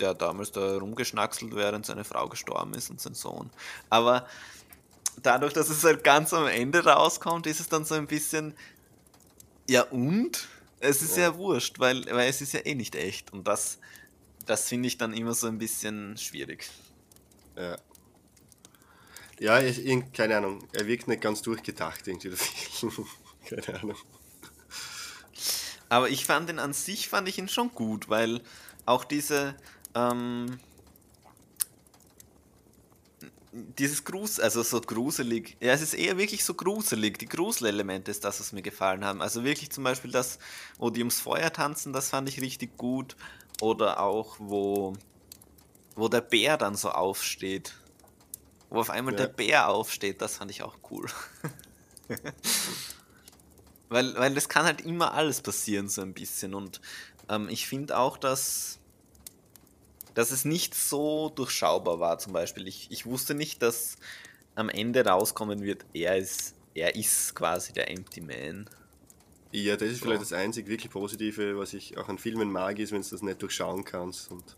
der 0.00 0.10
hat 0.10 0.22
damals 0.22 0.52
da 0.52 0.76
rumgeschnackselt, 0.78 1.54
während 1.54 1.86
seine 1.86 2.04
Frau 2.04 2.28
gestorben 2.28 2.74
ist 2.74 2.90
und 2.90 3.00
sein 3.00 3.14
Sohn. 3.14 3.50
Aber 3.90 4.26
dadurch, 5.22 5.52
dass 5.52 5.68
es 5.68 5.84
halt 5.84 6.04
ganz 6.04 6.32
am 6.32 6.46
Ende 6.46 6.84
rauskommt, 6.84 7.46
ist 7.46 7.60
es 7.60 7.68
dann 7.68 7.84
so 7.84 7.94
ein 7.94 8.06
bisschen, 8.06 8.54
ja 9.68 9.82
und? 9.82 10.48
Es 10.80 11.02
ist 11.02 11.16
ja, 11.16 11.24
ja 11.24 11.36
wurscht, 11.36 11.78
weil, 11.78 12.04
weil 12.06 12.28
es 12.28 12.40
ist 12.40 12.52
ja 12.52 12.60
eh 12.60 12.74
nicht 12.74 12.94
echt. 12.94 13.32
Und 13.32 13.48
das, 13.48 13.78
das 14.44 14.68
finde 14.68 14.88
ich 14.88 14.98
dann 14.98 15.14
immer 15.14 15.34
so 15.34 15.46
ein 15.46 15.58
bisschen 15.58 16.16
schwierig. 16.16 16.70
Ja. 17.56 17.76
Ja, 19.38 19.60
ich, 19.60 19.84
keine 20.12 20.38
Ahnung. 20.38 20.66
Er 20.72 20.86
wirkt 20.86 21.08
nicht 21.08 21.20
ganz 21.20 21.42
durchgedacht, 21.42 22.06
irgendwie. 22.06 22.30
keine 23.48 23.80
Ahnung. 23.80 23.96
Aber 25.88 26.08
ich 26.08 26.24
fand 26.24 26.50
ihn 26.50 26.58
an 26.58 26.72
sich, 26.72 27.08
fand 27.08 27.28
ich 27.28 27.38
ihn 27.38 27.48
schon 27.48 27.70
gut, 27.72 28.08
weil 28.08 28.40
auch 28.86 29.04
diese, 29.04 29.54
ähm, 29.94 30.58
dieses 33.52 34.04
Grus, 34.04 34.40
also 34.40 34.62
so 34.62 34.80
gruselig, 34.80 35.56
ja, 35.60 35.72
es 35.72 35.82
ist 35.82 35.94
eher 35.94 36.18
wirklich 36.18 36.42
so 36.44 36.54
gruselig. 36.54 37.18
Die 37.18 37.26
Gruselelemente 37.26 38.10
ist 38.10 38.24
das, 38.24 38.40
was 38.40 38.52
mir 38.52 38.62
gefallen 38.62 39.04
haben. 39.04 39.20
Also 39.20 39.44
wirklich 39.44 39.70
zum 39.70 39.84
Beispiel 39.84 40.10
das, 40.10 40.38
wo 40.78 40.90
die 40.90 41.00
ums 41.00 41.20
Feuer 41.20 41.52
tanzen, 41.52 41.92
das 41.92 42.08
fand 42.08 42.28
ich 42.28 42.40
richtig 42.40 42.76
gut. 42.78 43.16
Oder 43.60 44.00
auch, 44.00 44.36
wo, 44.38 44.94
wo 45.94 46.08
der 46.08 46.20
Bär 46.22 46.56
dann 46.56 46.74
so 46.74 46.90
aufsteht 46.90 47.74
wo 48.70 48.80
auf 48.80 48.90
einmal 48.90 49.14
ja. 49.14 49.20
der 49.20 49.28
Bär 49.28 49.68
aufsteht, 49.68 50.20
das 50.20 50.36
fand 50.36 50.50
ich 50.50 50.62
auch 50.62 50.76
cool. 50.90 51.06
weil, 53.88 54.14
weil 54.16 54.34
das 54.34 54.48
kann 54.48 54.64
halt 54.64 54.80
immer 54.80 55.14
alles 55.14 55.40
passieren, 55.40 55.88
so 55.88 56.02
ein 56.02 56.14
bisschen. 56.14 56.54
Und 56.54 56.80
ähm, 57.28 57.48
ich 57.48 57.66
finde 57.66 57.98
auch, 57.98 58.16
dass, 58.16 58.78
dass 60.14 60.30
es 60.30 60.44
nicht 60.44 60.74
so 60.74 61.30
durchschaubar 61.30 62.00
war, 62.00 62.18
zum 62.18 62.32
Beispiel. 62.32 62.66
Ich, 62.66 62.90
ich 62.90 63.06
wusste 63.06 63.34
nicht, 63.34 63.62
dass 63.62 63.96
am 64.54 64.68
Ende 64.68 65.04
rauskommen 65.04 65.62
wird, 65.62 65.84
er 65.92 66.16
ist, 66.16 66.54
er 66.74 66.96
ist 66.96 67.34
quasi 67.34 67.72
der 67.72 67.90
Empty 67.90 68.20
Man. 68.20 68.68
Ja, 69.52 69.76
das 69.76 69.90
ist 69.90 70.02
vielleicht 70.02 70.22
das 70.22 70.32
einzig 70.32 70.66
wirklich 70.66 70.90
Positive, 70.90 71.56
was 71.56 71.72
ich 71.72 71.96
auch 71.96 72.08
an 72.08 72.18
Filmen 72.18 72.50
mag, 72.50 72.78
ist, 72.78 72.92
wenn 72.92 73.02
du 73.02 73.08
das 73.08 73.22
nicht 73.22 73.40
durchschauen 73.40 73.84
kannst. 73.84 74.30
Und 74.30 74.56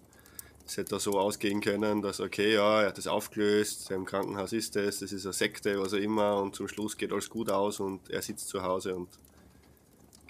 es 0.69 0.77
hätte 0.77 1.01
so 1.01 1.19
ausgehen 1.19 1.63
können, 1.63 2.03
dass, 2.03 2.21
okay, 2.21 2.55
ja, 2.55 2.83
er 2.83 2.89
hat 2.89 2.99
das 2.99 3.07
aufgelöst, 3.07 3.91
im 3.91 4.05
Krankenhaus 4.05 4.53
ist 4.53 4.77
es, 4.77 5.01
das 5.01 5.13
ist 5.13 5.25
eine 5.25 5.33
Sekte, 5.33 5.81
was 5.81 5.95
auch 5.95 5.99
immer, 5.99 6.43
und 6.43 6.55
zum 6.55 6.69
Schluss 6.69 6.97
geht 6.97 7.11
alles 7.11 7.31
gut 7.31 7.51
aus 7.51 7.81
und 7.81 8.11
er 8.11 8.21
sitzt 8.21 8.49
zu 8.49 8.63
Hause 8.63 8.95
und, 8.95 9.09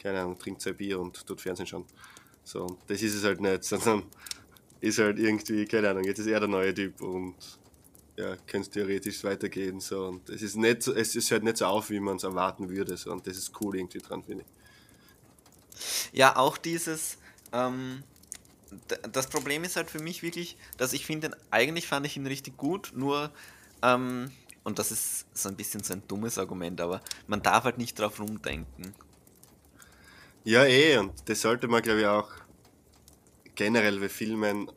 keine 0.00 0.20
Ahnung, 0.20 0.38
trinkt 0.38 0.62
sein 0.62 0.76
Bier 0.76 1.00
und 1.00 1.26
tut 1.26 1.40
Fernsehen 1.40 1.66
schauen. 1.66 1.84
So, 2.44 2.78
das 2.86 3.02
ist 3.02 3.14
es 3.14 3.24
halt 3.24 3.40
nicht, 3.40 3.64
sondern 3.64 4.04
ist 4.80 4.98
halt 4.98 5.18
irgendwie, 5.18 5.64
keine 5.66 5.90
Ahnung, 5.90 6.04
jetzt 6.04 6.20
ist 6.20 6.28
er 6.28 6.38
der 6.38 6.48
neue 6.48 6.72
Typ 6.72 7.00
und 7.02 7.34
ja, 8.16 8.36
könnte 8.46 8.70
theoretisch 8.70 9.24
weitergehen. 9.24 9.80
So, 9.80 10.06
und 10.06 10.30
es 10.30 10.42
ist 10.42 10.56
nicht 10.56 10.84
so, 10.84 10.94
es 10.94 11.16
ist 11.16 11.30
halt 11.32 11.42
nicht 11.42 11.56
so 11.56 11.66
auf, 11.66 11.90
wie 11.90 12.00
man 12.00 12.16
es 12.16 12.22
erwarten 12.22 12.68
würde. 12.68 12.96
So, 12.96 13.10
und 13.10 13.26
das 13.26 13.36
ist 13.36 13.52
cool 13.60 13.76
irgendwie 13.76 13.98
dran, 13.98 14.22
finde 14.22 14.44
ich. 14.44 16.18
Ja, 16.18 16.36
auch 16.36 16.58
dieses, 16.58 17.18
ähm, 17.52 18.02
das 19.12 19.28
Problem 19.28 19.64
ist 19.64 19.76
halt 19.76 19.90
für 19.90 20.00
mich 20.00 20.22
wirklich, 20.22 20.56
dass 20.76 20.92
ich 20.92 21.06
finde, 21.06 21.36
eigentlich 21.50 21.86
fand 21.86 22.06
ich 22.06 22.16
ihn 22.16 22.26
richtig 22.26 22.56
gut, 22.56 22.92
nur, 22.94 23.30
ähm, 23.82 24.30
und 24.64 24.78
das 24.78 24.90
ist 24.92 25.26
so 25.32 25.48
ein 25.48 25.56
bisschen 25.56 25.82
so 25.82 25.94
ein 25.94 26.02
dummes 26.08 26.38
Argument, 26.38 26.80
aber 26.80 27.00
man 27.26 27.42
darf 27.42 27.64
halt 27.64 27.78
nicht 27.78 27.98
drauf 27.98 28.20
rumdenken. 28.20 28.94
Ja, 30.44 30.64
eh, 30.64 30.98
und 30.98 31.12
das 31.26 31.40
sollte 31.42 31.68
man, 31.68 31.82
glaube 31.82 32.00
ich, 32.00 32.06
auch 32.06 32.30
generell 33.54 33.98
bei 34.00 34.08
Filmen, 34.08 34.70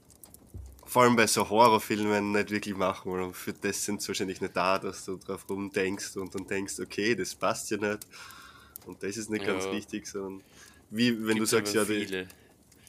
vor 0.85 1.03
allem 1.03 1.15
bei 1.15 1.27
so 1.27 1.49
Horrorfilmen, 1.49 2.31
nicht 2.31 2.51
wirklich 2.51 2.75
machen, 2.75 3.11
weil 3.11 3.33
für 3.33 3.53
das 3.53 3.85
sind 3.85 4.01
sie 4.01 4.09
wahrscheinlich 4.09 4.41
nicht 4.41 4.55
da, 4.55 4.79
dass 4.79 5.05
du 5.05 5.17
drauf 5.17 5.45
rumdenkst 5.49 6.17
und 6.17 6.35
dann 6.35 6.47
denkst, 6.47 6.79
okay, 6.79 7.15
das 7.15 7.35
passt 7.35 7.69
ja 7.71 7.77
nicht. 7.77 8.05
Und 8.85 9.01
das 9.03 9.15
ist 9.17 9.29
nicht 9.29 9.45
Ja. 9.45 9.53
ganz 9.53 9.71
richtig, 9.71 10.07
sondern 10.07 10.43
wie 10.89 11.25
wenn 11.25 11.35
Gibt's 11.35 11.51
du 11.51 11.57
sagst, 11.57 11.73
ja, 11.73 11.85
die, 11.85 12.27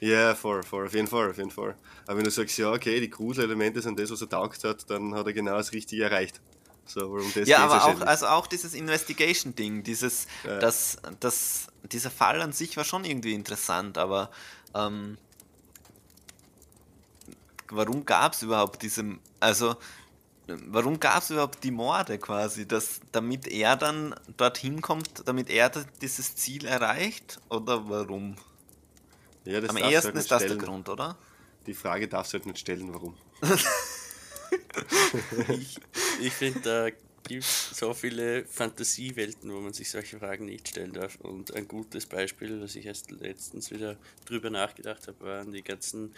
ja, 0.02 0.34
voll, 0.34 0.64
voll, 0.64 0.86
auf 0.86 0.94
jeden 0.94 1.06
Fall, 1.06 1.30
auf 1.30 1.38
jeden 1.38 1.52
Fall. 1.52 1.76
Aber 2.08 2.16
wenn 2.18 2.24
du 2.24 2.30
sagst, 2.30 2.58
ja, 2.58 2.72
okay, 2.72 3.00
die 3.00 3.08
Gruselelemente 3.08 3.80
sind 3.80 4.00
das, 4.00 4.10
was 4.10 4.20
er 4.20 4.28
taugt 4.28 4.64
hat, 4.64 4.90
dann 4.90 5.14
hat 5.14 5.26
er 5.26 5.32
genau 5.32 5.56
das 5.56 5.72
Richtige 5.72 6.02
erreicht. 6.02 6.40
So, 6.86 7.02
warum 7.12 7.32
das 7.32 7.48
Ja, 7.48 7.58
aber 7.58 7.84
auch, 7.84 8.00
also 8.00 8.26
auch 8.26 8.48
dieses 8.48 8.74
Investigation-Ding, 8.74 9.84
dieses, 9.84 10.26
Ja. 10.44 10.58
das, 10.58 10.98
das, 11.20 11.68
dieser 11.84 12.10
Fall 12.10 12.42
an 12.42 12.52
sich 12.52 12.76
war 12.76 12.82
schon 12.82 13.04
irgendwie 13.04 13.32
interessant, 13.32 13.96
aber 13.96 14.32
ähm, 14.74 15.18
warum 17.70 18.04
gab 18.04 18.32
es 18.32 18.42
überhaupt 18.42 18.82
diese, 18.82 19.04
also 19.38 19.76
warum 20.48 20.98
gab 20.98 21.22
es 21.22 21.30
überhaupt 21.30 21.62
die 21.62 21.70
Morde 21.70 22.18
quasi, 22.18 22.66
dass, 22.66 23.02
damit 23.12 23.46
er 23.46 23.76
dann 23.76 24.16
dorthin 24.36 24.82
kommt, 24.82 25.28
damit 25.28 25.48
er 25.48 25.70
dieses 26.00 26.34
Ziel 26.34 26.66
erreicht 26.66 27.40
oder 27.48 27.88
warum? 27.88 28.34
Ja, 29.44 29.60
das 29.60 29.70
Am 29.70 29.76
halt 29.76 29.86
nicht 29.86 29.94
ist 30.22 30.30
das 30.30 30.42
stellen. 30.42 30.58
der 30.58 30.68
Grund, 30.68 30.88
oder? 30.88 31.16
Die 31.66 31.74
Frage 31.74 32.08
darfst 32.08 32.32
du 32.32 32.38
halt 32.38 32.46
nicht 32.46 32.58
stellen, 32.58 32.92
warum. 32.92 33.16
Ich, 35.48 35.78
ich 36.20 36.32
finde, 36.32 36.60
da 36.60 36.90
gibt 37.26 37.44
es 37.44 37.70
so 37.70 37.94
viele 37.94 38.44
Fantasiewelten, 38.44 39.52
wo 39.52 39.60
man 39.60 39.72
sich 39.72 39.90
solche 39.90 40.18
Fragen 40.18 40.44
nicht 40.46 40.68
stellen 40.68 40.92
darf. 40.92 41.16
Und 41.16 41.54
ein 41.54 41.66
gutes 41.68 42.06
Beispiel, 42.06 42.60
was 42.60 42.74
ich 42.76 42.86
erst 42.86 43.10
letztens 43.10 43.70
wieder 43.70 43.96
drüber 44.26 44.50
nachgedacht 44.50 45.06
habe, 45.08 45.24
waren 45.24 45.52
die 45.52 45.62
ganzen. 45.62 46.14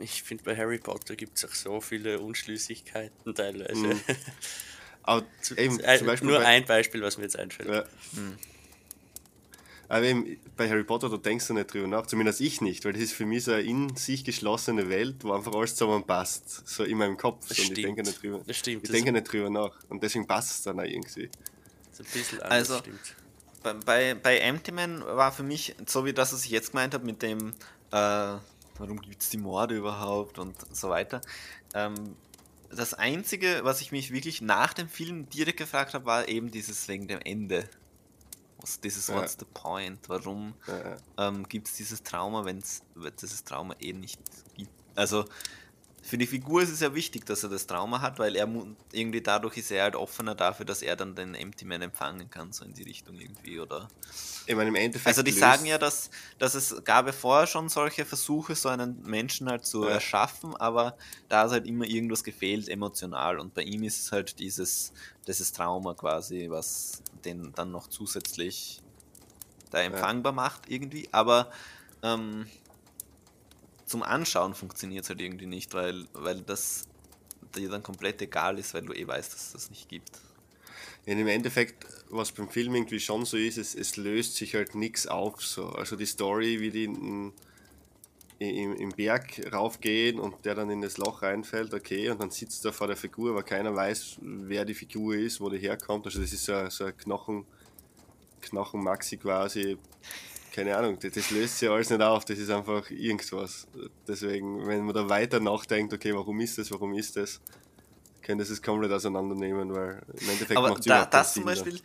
Ich 0.00 0.22
finde, 0.22 0.44
bei 0.44 0.56
Harry 0.56 0.78
Potter 0.78 1.16
gibt 1.16 1.38
es 1.38 1.44
auch 1.46 1.54
so 1.54 1.80
viele 1.80 2.20
Unschlüssigkeiten 2.20 3.34
teilweise. 3.34 3.74
Mhm. 3.86 4.00
Aber 5.04 5.24
Zu- 5.40 5.56
eben, 5.56 5.80
ein- 5.84 5.98
zum 5.98 6.06
Beispiel 6.06 6.28
nur 6.28 6.38
bei, 6.40 6.46
ein 6.46 6.64
Beispiel, 6.66 7.00
was 7.02 7.16
mir 7.16 7.24
jetzt 7.24 7.38
einfällt. 7.38 7.68
Ja. 7.70 7.84
Aber 9.92 10.04
eben, 10.06 10.38
bei 10.56 10.70
Harry 10.70 10.84
Potter, 10.84 11.10
da 11.10 11.18
denkst 11.18 11.48
du 11.48 11.52
nicht 11.52 11.70
drüber 11.74 11.86
nach, 11.86 12.06
zumindest 12.06 12.40
ich 12.40 12.62
nicht, 12.62 12.82
weil 12.86 12.94
das 12.94 13.02
ist 13.02 13.12
für 13.12 13.26
mich 13.26 13.44
so 13.44 13.52
eine 13.52 13.60
in 13.60 13.94
sich 13.94 14.24
geschlossene 14.24 14.88
Welt, 14.88 15.16
wo 15.22 15.32
einfach 15.32 15.52
alles 15.54 15.74
zusammenpasst, 15.76 16.66
so 16.66 16.84
in 16.84 16.96
meinem 16.96 17.18
Kopf. 17.18 17.46
Das 17.48 17.58
und 17.58 17.76
ich 17.76 17.84
denke 17.84 18.02
nicht 18.02 18.22
drüber, 18.22 18.40
Das 18.46 18.56
stimmt, 18.56 18.84
ich 18.84 18.88
das- 18.88 18.92
denke 18.96 19.12
nicht 19.12 19.30
drüber 19.30 19.50
nach. 19.50 19.72
Und 19.90 20.02
deswegen 20.02 20.26
passt 20.26 20.50
es 20.52 20.62
dann 20.62 20.80
auch 20.80 20.84
irgendwie. 20.84 21.28
Das 21.90 22.00
ist 22.00 22.06
ein 22.06 22.18
bisschen 22.20 22.40
anders, 22.40 22.70
Also- 22.70 22.78
stimmt. 22.78 23.16
Bei, 23.62 23.74
bei, 23.74 24.14
bei 24.14 24.38
Empty 24.38 24.72
Man 24.72 25.02
war 25.04 25.30
für 25.30 25.42
mich, 25.42 25.76
so 25.86 26.06
wie 26.06 26.14
das, 26.14 26.32
was 26.32 26.44
ich 26.46 26.50
jetzt 26.50 26.70
gemeint 26.70 26.94
habe, 26.94 27.04
mit 27.04 27.20
dem, 27.20 27.50
äh, 27.50 27.52
warum 27.92 28.98
gibt 29.02 29.20
es 29.22 29.28
die 29.28 29.36
Morde 29.36 29.76
überhaupt 29.76 30.38
und 30.38 30.56
so 30.74 30.88
weiter. 30.88 31.20
Ähm, 31.74 32.16
das 32.74 32.94
Einzige, 32.94 33.60
was 33.62 33.82
ich 33.82 33.92
mich 33.92 34.10
wirklich 34.10 34.40
nach 34.40 34.72
dem 34.72 34.88
Film 34.88 35.28
direkt 35.28 35.58
gefragt 35.58 35.92
habe, 35.92 36.06
war 36.06 36.28
eben 36.28 36.50
dieses 36.50 36.88
wegen 36.88 37.06
dem 37.08 37.20
Ende. 37.20 37.68
Was, 38.62 38.80
dieses 38.80 39.08
Ja. 39.08 39.16
What's 39.16 39.36
the 39.38 39.44
point? 39.44 40.08
Warum 40.08 40.54
ähm, 41.18 41.46
gibt 41.48 41.68
es 41.68 41.74
dieses 41.74 42.02
Trauma, 42.02 42.44
wenn 42.44 42.58
es 42.58 42.82
dieses 43.20 43.44
Trauma 43.44 43.74
eh 43.80 43.92
nicht 43.92 44.20
gibt? 44.56 44.72
Also 44.94 45.24
für 46.04 46.18
die 46.18 46.26
Figur 46.26 46.62
ist 46.62 46.70
es 46.70 46.80
ja 46.80 46.94
wichtig, 46.94 47.24
dass 47.26 47.44
er 47.44 47.48
das 47.48 47.66
Trauma 47.66 48.00
hat, 48.00 48.18
weil 48.18 48.34
er 48.34 48.48
irgendwie 48.92 49.20
dadurch 49.20 49.56
ist 49.56 49.70
er 49.70 49.84
halt 49.84 49.94
offener 49.96 50.34
dafür, 50.34 50.66
dass 50.66 50.82
er 50.82 50.96
dann 50.96 51.14
den 51.14 51.34
Empty 51.36 51.64
Man 51.64 51.80
empfangen 51.80 52.28
kann, 52.28 52.52
so 52.52 52.64
in 52.64 52.74
die 52.74 52.82
Richtung 52.82 53.18
irgendwie, 53.20 53.60
oder? 53.60 53.88
Ich 54.46 54.56
meine, 54.56 54.68
im 54.70 54.74
Endeffekt. 54.74 55.06
Also 55.06 55.22
die 55.22 55.30
löst- 55.30 55.38
sagen 55.40 55.66
ja, 55.66 55.78
dass, 55.78 56.10
dass 56.38 56.54
es 56.54 56.82
gab 56.84 57.06
ja 57.06 57.12
vorher 57.12 57.46
schon 57.46 57.68
solche 57.68 58.04
Versuche, 58.04 58.56
so 58.56 58.68
einen 58.68 59.00
Menschen 59.02 59.48
halt 59.48 59.64
zu 59.64 59.84
Ja. 59.84 59.90
erschaffen, 59.90 60.56
aber 60.56 60.96
da 61.28 61.42
hat 61.44 61.52
halt 61.52 61.66
immer 61.68 61.84
irgendwas 61.86 62.24
gefehlt, 62.24 62.68
emotional. 62.68 63.38
Und 63.38 63.54
bei 63.54 63.62
ihm 63.62 63.84
ist 63.84 64.00
es 64.00 64.10
halt 64.10 64.40
dieses, 64.40 64.92
dieses 65.28 65.52
Trauma 65.52 65.94
quasi, 65.94 66.48
was 66.50 67.00
den 67.24 67.52
dann 67.52 67.70
noch 67.70 67.86
zusätzlich 67.86 68.82
da 69.70 69.80
empfangbar 69.80 70.32
macht 70.32 70.68
irgendwie. 70.68 71.08
Aber 71.12 71.50
ähm, 72.02 72.46
zum 73.92 74.02
Anschauen 74.02 74.54
funktioniert 74.54 75.04
es 75.04 75.10
halt 75.10 75.20
irgendwie 75.20 75.44
nicht, 75.44 75.74
weil, 75.74 76.06
weil 76.14 76.40
das 76.40 76.84
dir 77.54 77.68
dann 77.68 77.82
komplett 77.82 78.22
egal 78.22 78.58
ist, 78.58 78.72
weil 78.72 78.86
du 78.86 78.94
eh 78.94 79.06
weißt, 79.06 79.34
dass 79.34 79.48
es 79.48 79.52
das 79.52 79.70
nicht 79.70 79.86
gibt. 79.90 80.10
Ja, 81.04 81.12
im 81.12 81.28
Endeffekt, 81.28 81.84
was 82.08 82.32
beim 82.32 82.48
Film 82.48 82.74
irgendwie 82.74 83.00
schon 83.00 83.26
so 83.26 83.36
ist, 83.36 83.58
es, 83.58 83.74
es 83.74 83.98
löst 83.98 84.36
sich 84.36 84.54
halt 84.54 84.74
nichts 84.74 85.06
auf. 85.06 85.44
So. 85.44 85.68
Also 85.68 85.96
die 85.96 86.06
Story, 86.06 86.58
wie 86.60 86.70
die 86.70 86.84
in, 86.84 87.34
im, 88.38 88.76
im 88.76 88.88
Berg 88.92 89.52
raufgehen 89.52 90.18
und 90.18 90.42
der 90.46 90.54
dann 90.54 90.70
in 90.70 90.80
das 90.80 90.96
Loch 90.96 91.20
reinfällt, 91.20 91.74
okay, 91.74 92.08
und 92.08 92.18
dann 92.18 92.30
sitzt 92.30 92.64
er 92.64 92.72
vor 92.72 92.86
der 92.86 92.96
Figur, 92.96 93.32
aber 93.32 93.42
keiner 93.42 93.76
weiß, 93.76 94.20
wer 94.22 94.64
die 94.64 94.72
Figur 94.72 95.16
ist, 95.16 95.38
wo 95.38 95.50
die 95.50 95.58
herkommt. 95.58 96.06
Also 96.06 96.18
das 96.18 96.32
ist 96.32 96.46
so, 96.46 96.70
so 96.70 96.86
ein 96.86 96.96
Knochen, 96.96 97.44
Knochenmaxi 98.40 99.18
quasi. 99.18 99.76
Keine 100.52 100.76
Ahnung, 100.76 100.98
das, 101.00 101.12
das 101.12 101.30
löst 101.30 101.58
sich 101.58 101.68
alles 101.68 101.88
nicht 101.88 102.02
auf, 102.02 102.26
das 102.26 102.38
ist 102.38 102.50
einfach 102.50 102.90
irgendwas. 102.90 103.66
Deswegen, 104.06 104.66
wenn 104.66 104.84
man 104.84 104.94
da 104.94 105.08
weiter 105.08 105.40
nachdenkt, 105.40 105.94
okay, 105.94 106.14
warum 106.14 106.40
ist 106.40 106.58
das, 106.58 106.70
warum 106.70 106.92
ist 106.92 107.16
das, 107.16 107.40
könnte 108.20 108.44
es 108.44 108.62
komplett 108.62 108.92
auseinandernehmen, 108.92 109.74
weil 109.74 110.02
im 110.20 110.28
Endeffekt 110.28 110.58
Aber 110.58 110.70
macht's 110.70 110.86
da, 110.86 111.06
das 111.06 111.34
zum 111.34 111.44
Beispiel 111.44 111.80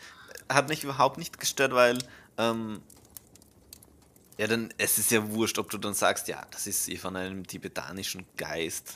hat 0.49 0.67
mich 0.67 0.83
überhaupt 0.83 1.17
nicht 1.17 1.39
gestört, 1.39 1.73
weil 1.73 1.97
ähm, 2.37 2.81
ja 4.37 4.47
dann 4.47 4.73
es 4.77 4.97
ist 4.97 5.11
ja 5.11 5.29
wurscht, 5.31 5.57
ob 5.59 5.69
du 5.69 5.77
dann 5.77 5.93
sagst, 5.93 6.27
ja, 6.27 6.45
das 6.51 6.67
ist 6.67 6.89
eh 6.89 6.97
von 6.97 7.15
einem 7.15 7.47
tibetanischen 7.47 8.25
Geist 8.35 8.95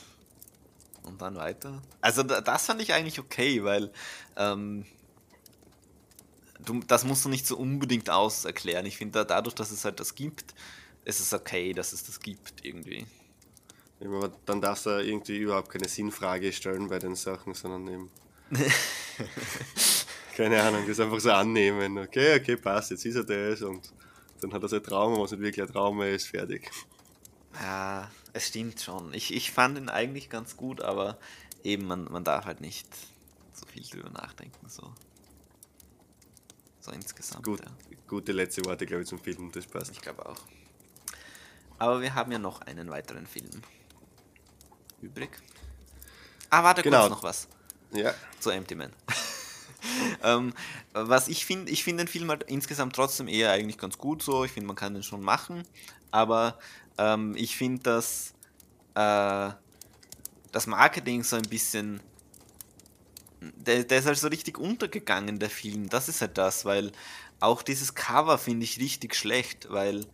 und 1.04 1.22
dann 1.22 1.36
weiter. 1.36 1.82
Also 2.02 2.24
da, 2.24 2.42
das 2.42 2.66
fand 2.66 2.82
ich 2.82 2.94
eigentlich 2.94 3.20
okay, 3.20 3.64
weil 3.64 3.92
ähm, 4.36 4.86
du, 6.66 6.80
das 6.82 7.04
musst 7.04 7.26
du 7.26 7.30
nicht 7.30 7.48
so 7.48 7.58
unbedingt 7.58 8.10
auserklären. 8.10 8.86
Ich 8.86 8.98
finde 8.98 9.20
da, 9.20 9.24
dadurch, 9.24 9.56
dass 9.56 9.72
es 9.72 9.86
halt 9.86 10.00
das 10.00 10.16
gibt, 10.16 10.54
ist 11.06 11.20
es 11.20 11.34
okay, 11.34 11.74
dass 11.74 11.94
es 11.94 12.04
das 12.04 12.20
gibt 12.20 12.64
irgendwie. 12.64 13.06
Aber 14.04 14.32
dann 14.46 14.62
darfst 14.62 14.86
du 14.86 14.90
irgendwie 14.90 15.38
überhaupt 15.38 15.70
keine 15.70 15.88
Sinnfrage 15.88 16.52
stellen 16.54 16.90
bei 16.90 17.00
den 17.00 17.16
Sachen, 17.16 17.54
sondern 17.54 17.88
eben. 17.88 18.12
keine 20.36 20.62
Ahnung, 20.62 20.86
das 20.88 21.00
einfach 21.00 21.20
so 21.20 21.32
annehmen. 21.32 21.98
Okay, 22.00 22.40
okay, 22.40 22.56
passt, 22.56 22.92
jetzt 22.92 23.06
ist 23.06 23.16
er 23.16 23.24
das 23.24 23.62
und 23.62 23.92
dann 24.42 24.54
hat 24.54 24.64
er 24.64 24.70
sein 24.70 24.84
Trauma, 24.84 25.22
was 25.22 25.32
nicht 25.32 25.42
wirklich 25.42 25.66
ein 25.66 25.72
Trauma 25.72 26.06
ist, 26.06 26.28
fertig. 26.28 26.70
Ja, 27.62 28.10
es 28.34 28.48
stimmt 28.48 28.82
schon. 28.82 29.14
Ich, 29.14 29.34
ich 29.34 29.52
fand 29.52 29.78
ihn 29.78 29.90
eigentlich 29.90 30.30
ganz 30.30 30.58
gut, 30.58 30.82
aber 30.82 31.20
eben, 31.64 31.86
man, 31.86 32.06
man 32.06 32.24
darf 32.24 32.46
halt 32.46 32.62
nicht 32.62 32.88
so 33.54 33.66
viel 33.68 33.84
drüber 33.84 34.10
nachdenken. 34.10 34.68
So, 34.68 34.94
so 36.82 36.92
insgesamt. 36.92 37.44
Gut, 37.46 37.62
Ja. 37.62 37.72
gute 38.08 38.32
letzte 38.34 38.66
Worte, 38.66 38.86
glaube 38.86 39.04
ich, 39.04 39.08
zum 39.10 39.20
Film, 39.20 39.52
das 39.52 39.66
passt. 39.66 39.92
Ich 39.92 40.02
glaube 40.02 40.26
auch. 40.26 40.38
Aber 41.80 42.02
wir 42.02 42.14
haben 42.14 42.32
ja 42.32 42.40
noch 42.40 42.62
einen 42.62 42.90
weiteren 42.90 43.26
Film 43.26 43.50
übrig. 45.02 45.30
Ah, 46.50 46.64
warte 46.64 46.84
Genau. 46.84 47.00
kurz 47.02 47.10
noch 47.12 47.24
was 47.24 47.48
Ja, 47.94 48.14
zu 48.40 48.50
Empty 48.52 48.76
Man. 48.76 48.92
ähm, 50.24 50.54
was 50.94 51.28
ich 51.28 51.46
finde, 51.46 51.72
ich 51.72 51.84
finde 51.84 52.04
den 52.04 52.08
Film 52.08 52.30
halt 52.30 52.44
insgesamt 52.44 52.96
trotzdem 52.96 53.28
eher 53.28 53.52
eigentlich 53.52 53.78
ganz 53.78 53.98
gut 53.98 54.22
so. 54.22 54.44
Ich 54.46 54.52
finde, 54.52 54.68
man 54.68 54.76
kann 54.76 54.94
den 54.94 55.04
schon 55.04 55.22
machen. 55.22 55.64
Aber 56.12 56.60
ähm, 56.98 57.36
ich 57.36 57.56
finde, 57.56 57.82
dass 57.84 58.34
äh, 58.96 59.50
das 60.52 60.68
Marketing 60.68 61.24
so 61.24 61.36
ein 61.38 61.44
bisschen. 61.44 62.02
Der, 63.42 63.84
der 63.84 64.00
ist 64.00 64.06
halt 64.06 64.18
so 64.18 64.28
richtig 64.28 64.58
untergegangen, 64.58 65.40
der 65.40 65.50
Film. 65.50 65.90
Das 65.90 66.08
ist 66.10 66.22
halt 66.22 66.38
das, 66.38 66.66
weil 66.66 66.92
auch 67.40 67.64
dieses 67.64 67.96
Cover 67.96 68.38
finde 68.38 68.64
ich 68.64 68.80
richtig 68.80 69.16
schlecht, 69.16 69.68
weil. 69.70 70.06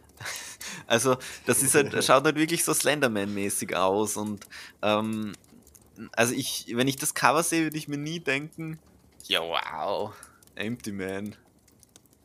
Also, 0.88 1.17
das 1.45 1.61
ist 1.61 1.75
halt, 1.75 1.91
schaut 2.03 2.25
halt 2.25 2.36
wirklich 2.36 2.63
so 2.63 2.71
Slenderman-mäßig 2.71 3.75
aus 3.75 4.17
und 4.17 4.45
ähm, 4.82 5.34
also 6.13 6.34
ich, 6.34 6.65
wenn 6.71 6.88
ich 6.88 6.95
das 6.95 7.13
Cover 7.13 7.43
sehe, 7.43 7.63
würde 7.63 7.78
ich 7.78 7.88
mir 7.88 7.97
nie 7.97 8.19
denken, 8.19 8.80
ja 9.25 9.41
wow, 9.41 10.13
Empty 10.55 10.91
Man. 10.91 11.36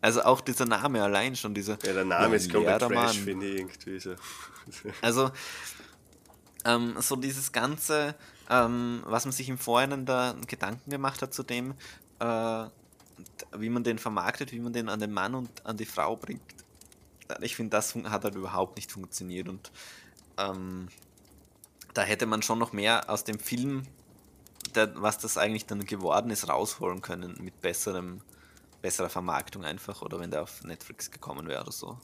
Also 0.01 0.23
auch 0.23 0.41
dieser 0.41 0.65
Name 0.65 1.03
allein 1.03 1.37
schon, 1.37 1.55
dieser 1.55 1.79
ja 1.85 1.93
der 1.93 2.05
Name 2.05 2.37
ist 2.37 2.53
komplett 2.53 2.81
trash, 2.81 3.19
finde 3.19 3.47
ich 3.47 3.61
irgendwie 3.61 4.01
so. 4.01 4.15
Also 5.01 5.31
ähm, 6.65 6.97
so 7.01 7.17
dieses 7.17 7.53
ganze, 7.53 8.15
ähm, 8.53 9.03
was 9.07 9.25
man 9.25 9.33
sich 9.33 9.49
im 9.49 9.57
Vorhinein 9.57 10.05
da 10.05 10.35
Gedanken 10.47 10.91
gemacht 10.91 11.23
hat 11.23 11.33
zu 11.33 11.43
dem, 11.43 11.75
äh, 12.19 12.65
wie 13.57 13.71
man 13.71 13.83
den 13.83 13.99
vermarktet, 13.99 14.53
wie 14.53 14.61
man 14.61 14.73
den 14.73 14.89
an 14.89 15.01
den 15.01 15.13
Mann 15.13 15.35
und 15.35 15.65
an 15.65 15.79
die 15.79 15.87
Frau 15.87 16.17
bringt. 16.17 16.43
Ich 17.41 17.57
finde, 17.57 17.71
das 17.71 17.95
hat 17.95 18.25
halt 18.25 18.35
überhaupt 18.35 18.77
nicht 18.77 18.93
funktioniert 18.93 19.49
und 19.49 19.73
ähm, 20.37 20.89
da 21.95 22.03
hätte 22.03 22.27
man 22.27 22.43
schon 22.43 22.59
noch 22.59 22.73
mehr 22.73 23.09
aus 23.09 23.25
dem 23.25 23.39
Film, 23.39 23.85
der, 24.75 25.01
was 25.01 25.19
das 25.19 25.39
eigentlich 25.39 25.67
dann 25.67 25.87
geworden 25.87 26.31
ist, 26.31 26.49
rausholen 26.49 27.01
können 27.01 27.37
mit 27.41 27.59
besserem, 27.63 28.21
besserer 28.83 29.09
Vermarktung 29.09 29.65
einfach 29.65 30.03
oder 30.03 30.21
wenn 30.21 30.31
der 30.31 30.43
auf 30.43 30.63
Netflix 30.65 31.11
gekommen 31.11 31.47
wäre 31.47 31.63
oder 31.63 31.73
so. 31.73 31.99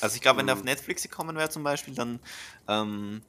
Also 0.00 0.16
ich 0.16 0.22
glaube, 0.22 0.38
wenn 0.40 0.46
der 0.46 0.56
auf 0.56 0.64
Netflix 0.64 1.02
gekommen 1.02 1.36
wäre 1.36 1.50
zum 1.50 1.62
Beispiel, 1.62 1.94
dann 1.94 2.18
ähm, 2.66 3.22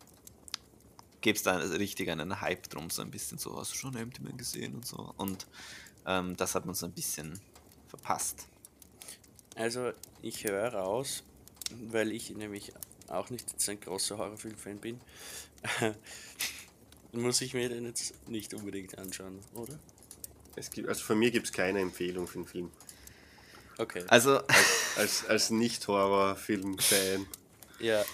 gäbe 1.24 1.38
es 1.38 1.43
da 1.43 1.55
richtig 1.55 2.09
einen 2.09 2.41
Hype 2.41 2.69
drum, 2.69 2.91
so 2.91 3.01
ein 3.01 3.09
bisschen 3.09 3.39
so, 3.39 3.57
hast 3.57 3.71
du 3.71 3.78
schon 3.78 3.93
Man 3.93 4.38
gesehen 4.38 4.76
und 4.76 4.86
so. 4.86 5.13
Und 5.17 5.47
ähm, 6.05 6.36
das 6.38 6.53
hat 6.53 6.65
man 6.65 6.76
so 6.76 6.86
ein 6.86 6.91
bisschen 6.91 7.39
verpasst. 7.88 8.45
Also 9.55 9.93
ich 10.21 10.43
höre 10.43 10.74
raus, 10.74 11.24
weil 11.89 12.11
ich 12.11 12.30
nämlich 12.32 12.74
auch 13.07 13.30
nicht 13.30 13.51
jetzt 13.51 13.67
ein 13.69 13.80
großer 13.80 14.17
Horrorfilm-Fan 14.17 14.80
bin, 14.80 14.99
muss 17.13 17.41
ich 17.41 17.53
mir 17.53 17.69
den 17.69 17.86
jetzt 17.86 18.28
nicht 18.28 18.53
unbedingt 18.53 18.97
anschauen, 18.97 19.39
oder? 19.53 19.80
Es 20.55 20.69
gibt, 20.69 20.88
also 20.89 21.03
von 21.03 21.17
mir 21.17 21.32
gibt 21.32 21.47
es 21.47 21.53
keine 21.53 21.80
Empfehlung 21.80 22.28
für 22.28 22.39
den 22.39 22.47
Film. 22.47 22.71
Okay. 23.78 24.03
Also, 24.07 24.41
Als, 24.97 25.26
als 25.26 25.49
Nicht-Horror-Film-Fan. 25.49 27.26
Ja, 27.80 28.05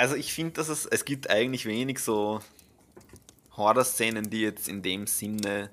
also 0.00 0.14
ich 0.14 0.32
finde, 0.32 0.54
dass 0.54 0.70
es, 0.70 0.86
es 0.86 1.04
gibt 1.04 1.28
eigentlich 1.28 1.66
wenig 1.66 1.98
so 1.98 2.40
Horror-Szenen, 3.54 4.30
die 4.30 4.40
jetzt 4.40 4.66
in 4.66 4.80
dem 4.80 5.06
Sinne 5.06 5.70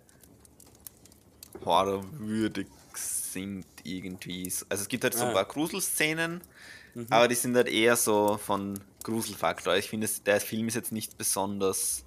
horrorwürdig 1.64 2.68
sind 2.94 3.66
irgendwie. 3.84 4.44
Also 4.68 4.82
es 4.82 4.90
gibt 4.90 5.06
halt 5.06 5.14
so 5.14 5.24
ein 5.24 5.30
Ah. 5.30 5.34
paar 5.34 5.46
Gruselszenen, 5.46 6.42
aber 7.10 7.30
die 7.30 7.36
sind 7.36 7.56
halt 7.56 7.70
eher 7.70 7.96
so 7.96 8.38
von 8.38 8.78
Gruselfaktor. 9.04 9.78
Ich 9.78 9.90
finde, 9.90 10.10
der 10.26 10.42
Film 10.42 10.68
ist 10.68 10.76
jetzt 10.76 10.92
nicht 10.92 11.18
besonders... 11.18 12.04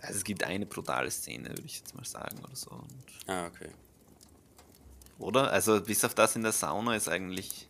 Also 0.00 0.18
es 0.18 0.24
gibt 0.24 0.44
eine 0.44 0.66
brutale 0.66 1.10
Szene, 1.10 1.48
würde 1.48 1.64
ich 1.64 1.78
jetzt 1.78 1.96
mal 1.96 2.04
sagen, 2.04 2.38
oder 2.44 2.54
so. 2.54 2.70
Und, 2.70 3.28
ah, 3.28 3.48
okay. 3.48 3.70
oder? 5.18 5.50
Also 5.50 5.80
bis 5.80 6.04
auf 6.04 6.14
das 6.14 6.36
in 6.36 6.42
der 6.42 6.52
Sauna 6.52 6.94
ist 6.94 7.08
eigentlich... 7.08 7.66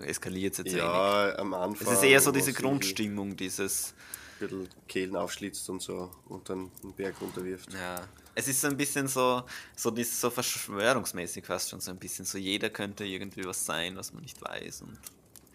Eskaliert 0.00 0.58
jetzt 0.58 0.66
wenig. 0.66 0.78
Ja, 0.78 1.36
am 1.38 1.54
Anfang. 1.54 1.88
Es 1.88 1.94
ist 1.94 2.02
eher 2.02 2.20
so 2.20 2.32
diese 2.32 2.50
Ein 2.50 2.54
Grundstimmung, 2.54 3.36
dieses... 3.36 3.94
bisschen 4.38 4.68
Kehlen 4.88 5.16
aufschlitzt 5.16 5.68
und 5.70 5.80
so 5.80 6.10
und 6.28 6.48
dann 6.48 6.70
einen 6.82 6.92
Berg 6.94 7.20
runterwirft. 7.20 7.72
Ja. 7.72 8.06
Es 8.34 8.48
ist 8.48 8.60
so 8.60 8.66
ein 8.68 8.76
bisschen 8.76 9.08
so, 9.08 9.44
so, 9.74 9.90
dieses, 9.90 10.20
so 10.20 10.28
verschwörungsmäßig 10.28 11.46
fast 11.46 11.70
schon 11.70 11.80
so 11.80 11.90
ein 11.90 11.98
bisschen. 11.98 12.26
So 12.26 12.36
jeder 12.36 12.68
könnte 12.68 13.04
irgendwie 13.04 13.44
was 13.44 13.64
sein, 13.64 13.96
was 13.96 14.12
man 14.12 14.22
nicht 14.22 14.40
weiß. 14.42 14.82
Und 14.82 14.98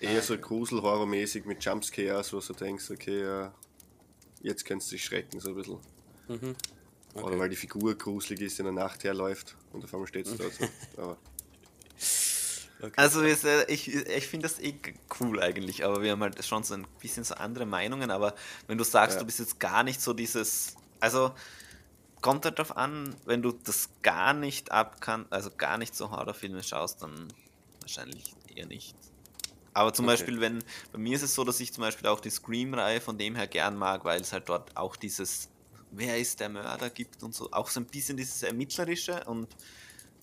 Eher 0.02 0.24
so 0.24 0.36
Grusel-Horror-mäßig 0.36 1.46
mit 1.46 1.64
Jumpscares, 1.64 2.34
wo 2.34 2.40
du 2.40 2.54
denkst, 2.54 2.90
okay, 2.90 3.24
ja, 3.24 3.54
jetzt 4.42 4.66
kannst 4.66 4.90
du 4.90 4.96
dich 4.96 5.06
schrecken, 5.06 5.40
so 5.40 5.50
ein 5.50 5.56
bisschen. 5.56 5.78
Mhm. 6.28 6.56
Oder 7.14 7.38
weil 7.38 7.50
die 7.50 7.56
Figur 7.56 7.96
gruselig 7.96 8.42
ist, 8.42 8.60
in 8.60 8.66
der 8.66 8.74
Nacht 8.74 9.04
herläuft 9.04 9.56
und 9.74 9.84
auf 9.84 9.94
einmal 9.94 10.08
steht 10.08 10.26
sie 10.26 10.38
dort. 10.38 10.54
So. 10.54 10.66
Aber 11.02 11.18
okay. 12.82 12.94
also 12.96 13.24
ich, 13.24 13.44
ich 13.88 14.28
finde 14.28 14.48
das 14.48 14.60
eh 14.60 14.80
cool 15.20 15.42
eigentlich, 15.42 15.86
aber 15.86 16.02
wir 16.02 16.12
haben 16.12 16.22
halt 16.22 16.44
schon 16.46 16.64
so 16.64 16.74
ein 16.76 16.88
bisschen 17.00 17.24
so 17.24 17.36
andere 17.36 17.66
Meinungen. 17.66 18.12
Aber 18.12 18.36
wenn 18.68 18.78
du 18.78 18.84
sagst, 18.84 19.16
Ja. 19.16 19.20
du 19.20 19.26
bist 19.26 19.40
jetzt 19.40 19.60
gar 19.60 19.84
nicht 19.84 20.02
so 20.02 20.14
dieses. 20.14 20.76
Also 21.00 21.34
kommt 22.22 22.46
halt 22.46 22.60
darauf 22.60 22.78
an, 22.78 23.16
wenn 23.26 23.42
du 23.42 23.52
das 23.52 23.90
gar 24.04 24.34
nicht 24.34 24.72
abkannst, 24.72 25.32
also 25.34 25.52
gar 25.52 25.78
nicht 25.78 25.96
so 25.96 26.12
Horrorfilme 26.12 26.64
schaust, 26.64 27.02
dann 27.02 27.34
wahrscheinlich 27.82 28.36
eher 28.48 28.68
nicht. 28.68 28.96
Aber 29.74 29.94
zum 29.94 30.06
Okay. 30.06 30.14
Beispiel, 30.14 30.42
wenn, 30.42 30.64
bei 30.92 31.00
mir 31.00 31.16
ist 31.16 31.24
es 31.24 31.34
so, 31.34 31.44
dass 31.44 31.60
ich 31.60 31.74
zum 31.74 31.82
Beispiel 31.84 32.08
auch 32.10 32.20
die 32.20 32.30
Scream-Reihe 32.30 33.02
von 33.02 33.18
dem 33.18 33.36
her 33.36 33.48
gern 33.48 33.78
mag, 33.78 34.04
weil 34.06 34.22
es 34.22 34.34
halt 34.34 34.50
dort 34.50 34.76
auch 34.78 34.96
dieses, 34.98 35.50
wer 35.92 36.18
ist 36.20 36.40
der 36.42 36.50
Mörder 36.50 36.90
gibt 36.90 37.24
und 37.24 37.34
so, 37.34 37.50
auch 37.52 37.70
so 37.70 37.80
ein 37.80 37.86
bisschen 37.88 38.18
dieses 38.18 38.44
Ermittlerische 38.44 39.24
und 39.26 39.56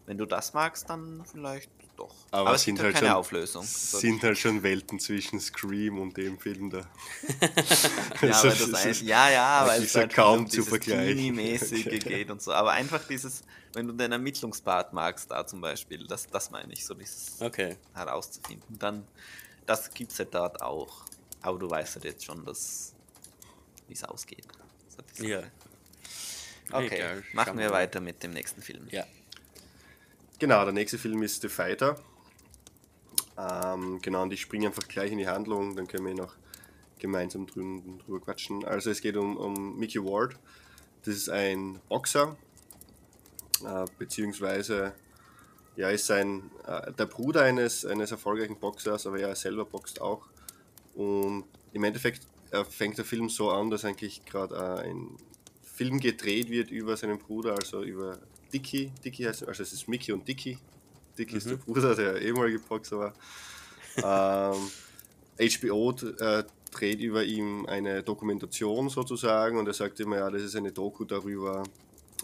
wenn 0.06 0.18
du 0.18 0.26
das 0.26 0.52
magst, 0.54 0.88
dann 0.90 1.24
vielleicht 1.24 1.70
doch. 1.98 2.14
Aber 2.30 2.54
es 2.54 2.62
sind 2.62 2.78
halt 2.78 2.86
halt 2.86 2.94
keine 2.96 3.08
schon- 3.08 3.16
Auflösung. 3.16 3.64
Sind 3.64 4.22
halt 4.22 4.38
schon 4.38 4.62
Welten 4.62 4.98
zwischen 5.00 5.40
Scream 5.40 5.98
und 5.98 6.16
dem 6.16 6.38
Film 6.38 6.70
da. 6.70 6.78
ja, 8.22 8.28
Also, 8.28 8.48
weil 8.48 8.50
das 8.50 8.60
es 8.60 8.74
ein, 8.74 8.90
ist 8.90 9.02
ja, 9.02 9.28
ja, 9.30 9.60
weil 9.62 9.68
wirklich 9.72 9.86
es 9.86 9.92
so 9.92 9.98
halt 10.00 10.14
kaum 10.14 10.38
um 10.40 10.50
zu 10.50 10.62
vergleichen. 10.62 11.38
Okay. 11.38 11.98
geht 11.98 12.30
und 12.30 12.40
so. 12.40 12.52
Aber 12.52 12.72
einfach 12.72 13.02
dieses, 13.06 13.42
wenn 13.74 13.86
du 13.86 13.92
den 13.92 14.12
Ermittlungspart 14.12 14.92
magst, 14.92 15.30
da 15.30 15.46
zum 15.46 15.60
Beispiel, 15.60 16.06
das, 16.06 16.26
das 16.26 16.50
meine 16.50 16.72
ich, 16.72 16.84
so 16.86 16.94
dieses 16.94 17.40
Okay. 17.40 17.76
herauszufinden. 17.94 18.78
Dann, 18.78 19.06
das 19.66 19.92
gibt 19.92 20.12
es 20.12 20.18
halt 20.18 20.32
dort 20.34 20.62
auch. 20.62 21.02
Aber 21.42 21.58
du 21.58 21.68
weißt 21.68 21.96
halt 21.96 22.04
jetzt 22.04 22.24
schon, 22.24 22.44
wie 22.46 22.50
es 22.50 24.04
ausgeht. 24.04 24.46
Ja. 25.20 25.42
Okay, 26.70 27.22
machen 27.32 27.58
wir 27.58 27.70
weiter 27.70 28.00
mit 28.00 28.22
dem 28.22 28.32
nächsten 28.32 28.60
Film. 28.60 28.86
Ja. 28.90 29.04
Genau, 30.40 30.62
der 30.62 30.72
nächste 30.72 30.98
Film 30.98 31.24
ist 31.24 31.42
The 31.42 31.48
Fighter. 31.48 31.96
Ähm, 33.36 33.98
genau, 34.00 34.22
und 34.22 34.32
ich 34.32 34.40
springe 34.40 34.68
einfach 34.68 34.86
gleich 34.86 35.10
in 35.10 35.18
die 35.18 35.26
Handlung, 35.26 35.74
dann 35.74 35.88
können 35.88 36.06
wir 36.06 36.14
noch 36.14 36.36
gemeinsam 37.00 37.44
drüber, 37.46 37.82
drüber 38.04 38.20
quatschen. 38.20 38.64
Also 38.64 38.90
es 38.90 39.00
geht 39.00 39.16
um, 39.16 39.36
um 39.36 39.76
Mickey 39.76 39.98
Ward. 39.98 40.36
Das 41.04 41.16
ist 41.16 41.28
ein 41.28 41.80
Boxer, 41.88 42.36
äh, 43.64 43.84
beziehungsweise 43.98 44.92
ja, 45.74 45.90
ist 45.90 46.08
ein, 46.12 46.50
äh, 46.68 46.92
der 46.92 47.06
Bruder 47.06 47.42
eines, 47.42 47.84
eines 47.84 48.12
erfolgreichen 48.12 48.60
Boxers, 48.60 49.08
aber 49.08 49.18
er 49.18 49.34
selber 49.34 49.64
boxt 49.64 50.00
auch. 50.00 50.26
Und 50.94 51.46
im 51.72 51.82
Endeffekt 51.82 52.28
äh, 52.52 52.64
fängt 52.64 52.96
der 52.96 53.04
Film 53.04 53.28
so 53.28 53.50
an, 53.50 53.70
dass 53.70 53.84
eigentlich 53.84 54.24
gerade 54.24 54.54
äh, 54.54 54.88
ein 54.88 55.16
Film 55.62 55.98
gedreht 55.98 56.48
wird 56.48 56.70
über 56.70 56.96
seinen 56.96 57.18
Bruder, 57.18 57.56
also 57.56 57.82
über 57.82 58.18
Dicky. 58.52 58.92
Dicky 59.04 59.24
heißt, 59.24 59.46
also 59.46 59.62
es 59.62 59.72
ist 59.72 59.88
Mickey 59.88 60.12
und 60.12 60.26
Dicky. 60.26 60.58
Dicky 61.16 61.36
ist 61.36 61.50
der 61.50 61.56
Bruder, 61.56 61.94
der 61.94 62.20
ehemalige 62.20 62.58
Boxer 62.60 63.12
war. 63.96 64.54
ähm, 64.54 64.70
HBO 65.60 65.92
äh, 66.20 66.44
dreht 66.70 67.00
über 67.00 67.24
ihm 67.24 67.66
eine 67.66 68.02
Dokumentation 68.02 68.88
sozusagen 68.88 69.58
und 69.58 69.66
er 69.66 69.74
sagt 69.74 70.00
immer, 70.00 70.16
ja, 70.16 70.30
das 70.30 70.42
ist 70.42 70.56
eine 70.56 70.72
Doku 70.72 71.04
darüber, 71.04 71.62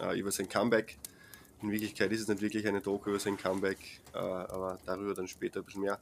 äh, 0.01 0.18
über 0.18 0.31
sein 0.31 0.49
Comeback. 0.49 0.97
In 1.62 1.70
Wirklichkeit 1.70 2.12
ist 2.12 2.22
es 2.22 2.29
nicht 2.29 2.43
wirklich 2.43 2.66
eine 2.66 2.81
Doku 2.81 3.11
über 3.11 3.18
sein 3.18 3.37
Comeback, 3.37 3.79
äh, 4.12 4.18
aber 4.18 4.79
darüber 4.85 5.14
dann 5.14 5.29
später 5.29 5.61
ein 5.61 5.64
bisschen 5.64 5.83
mehr. 5.83 5.99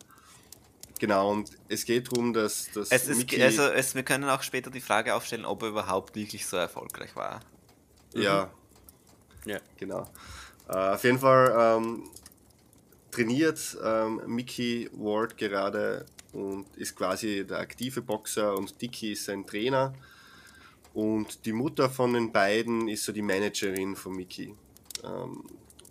Genau, 0.98 1.32
und 1.32 1.50
es 1.68 1.84
geht 1.84 2.10
darum, 2.10 2.32
dass, 2.32 2.70
dass 2.72 2.90
Es 2.90 3.08
ist, 3.08 3.40
also 3.40 3.62
es, 3.62 3.94
wir 3.94 4.02
können 4.04 4.28
auch 4.28 4.42
später 4.42 4.70
die 4.70 4.80
Frage 4.80 5.14
aufstellen, 5.14 5.44
ob 5.44 5.62
er 5.62 5.68
überhaupt 5.68 6.14
wirklich 6.14 6.46
so 6.46 6.56
erfolgreich 6.56 7.16
war. 7.16 7.40
Ja, 8.14 8.50
Ja. 9.44 9.58
genau. 9.76 10.08
Äh, 10.68 10.94
auf 10.94 11.04
jeden 11.04 11.18
Fall 11.18 11.54
ähm, 11.58 12.04
trainiert 13.10 13.76
ähm, 13.84 14.22
Mickey 14.26 14.88
Ward 14.92 15.36
gerade 15.36 16.06
und 16.32 16.66
ist 16.76 16.96
quasi 16.96 17.44
der 17.46 17.58
aktive 17.58 18.00
Boxer 18.02 18.56
und 18.56 18.80
Dicky 18.80 19.12
ist 19.12 19.26
sein 19.26 19.46
Trainer. 19.46 19.92
Und 20.94 21.46
die 21.46 21.52
Mutter 21.52 21.88
von 21.88 22.12
den 22.12 22.32
beiden 22.32 22.88
ist 22.88 23.04
so 23.04 23.12
die 23.12 23.22
Managerin 23.22 23.96
von 23.96 24.14
Mickey. 24.14 24.54
Ähm, 25.04 25.44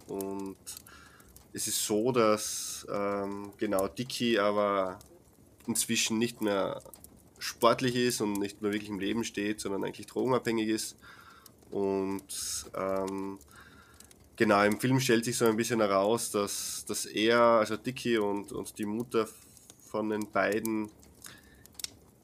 und 0.07 0.57
es 1.53 1.67
ist 1.67 1.85
so, 1.85 2.11
dass 2.11 2.85
ähm, 2.91 3.53
genau 3.57 3.87
Dicky 3.87 4.37
aber 4.39 4.99
inzwischen 5.67 6.17
nicht 6.17 6.41
mehr 6.41 6.81
sportlich 7.39 7.95
ist 7.95 8.21
und 8.21 8.33
nicht 8.33 8.61
mehr 8.61 8.71
wirklich 8.71 8.89
im 8.89 8.99
Leben 8.99 9.23
steht, 9.23 9.59
sondern 9.59 9.83
eigentlich 9.83 10.07
drogenabhängig 10.07 10.69
ist. 10.69 10.95
Und 11.71 12.69
ähm, 12.75 13.39
genau, 14.35 14.63
im 14.63 14.79
Film 14.79 14.99
stellt 14.99 15.25
sich 15.25 15.37
so 15.37 15.45
ein 15.45 15.55
bisschen 15.55 15.79
heraus, 15.79 16.31
dass, 16.31 16.85
dass 16.85 17.05
er, 17.05 17.39
also 17.39 17.77
Dicky 17.77 18.17
und, 18.17 18.51
und 18.51 18.77
die 18.77 18.85
Mutter 18.85 19.27
von 19.89 20.09
den 20.09 20.29
beiden 20.31 20.89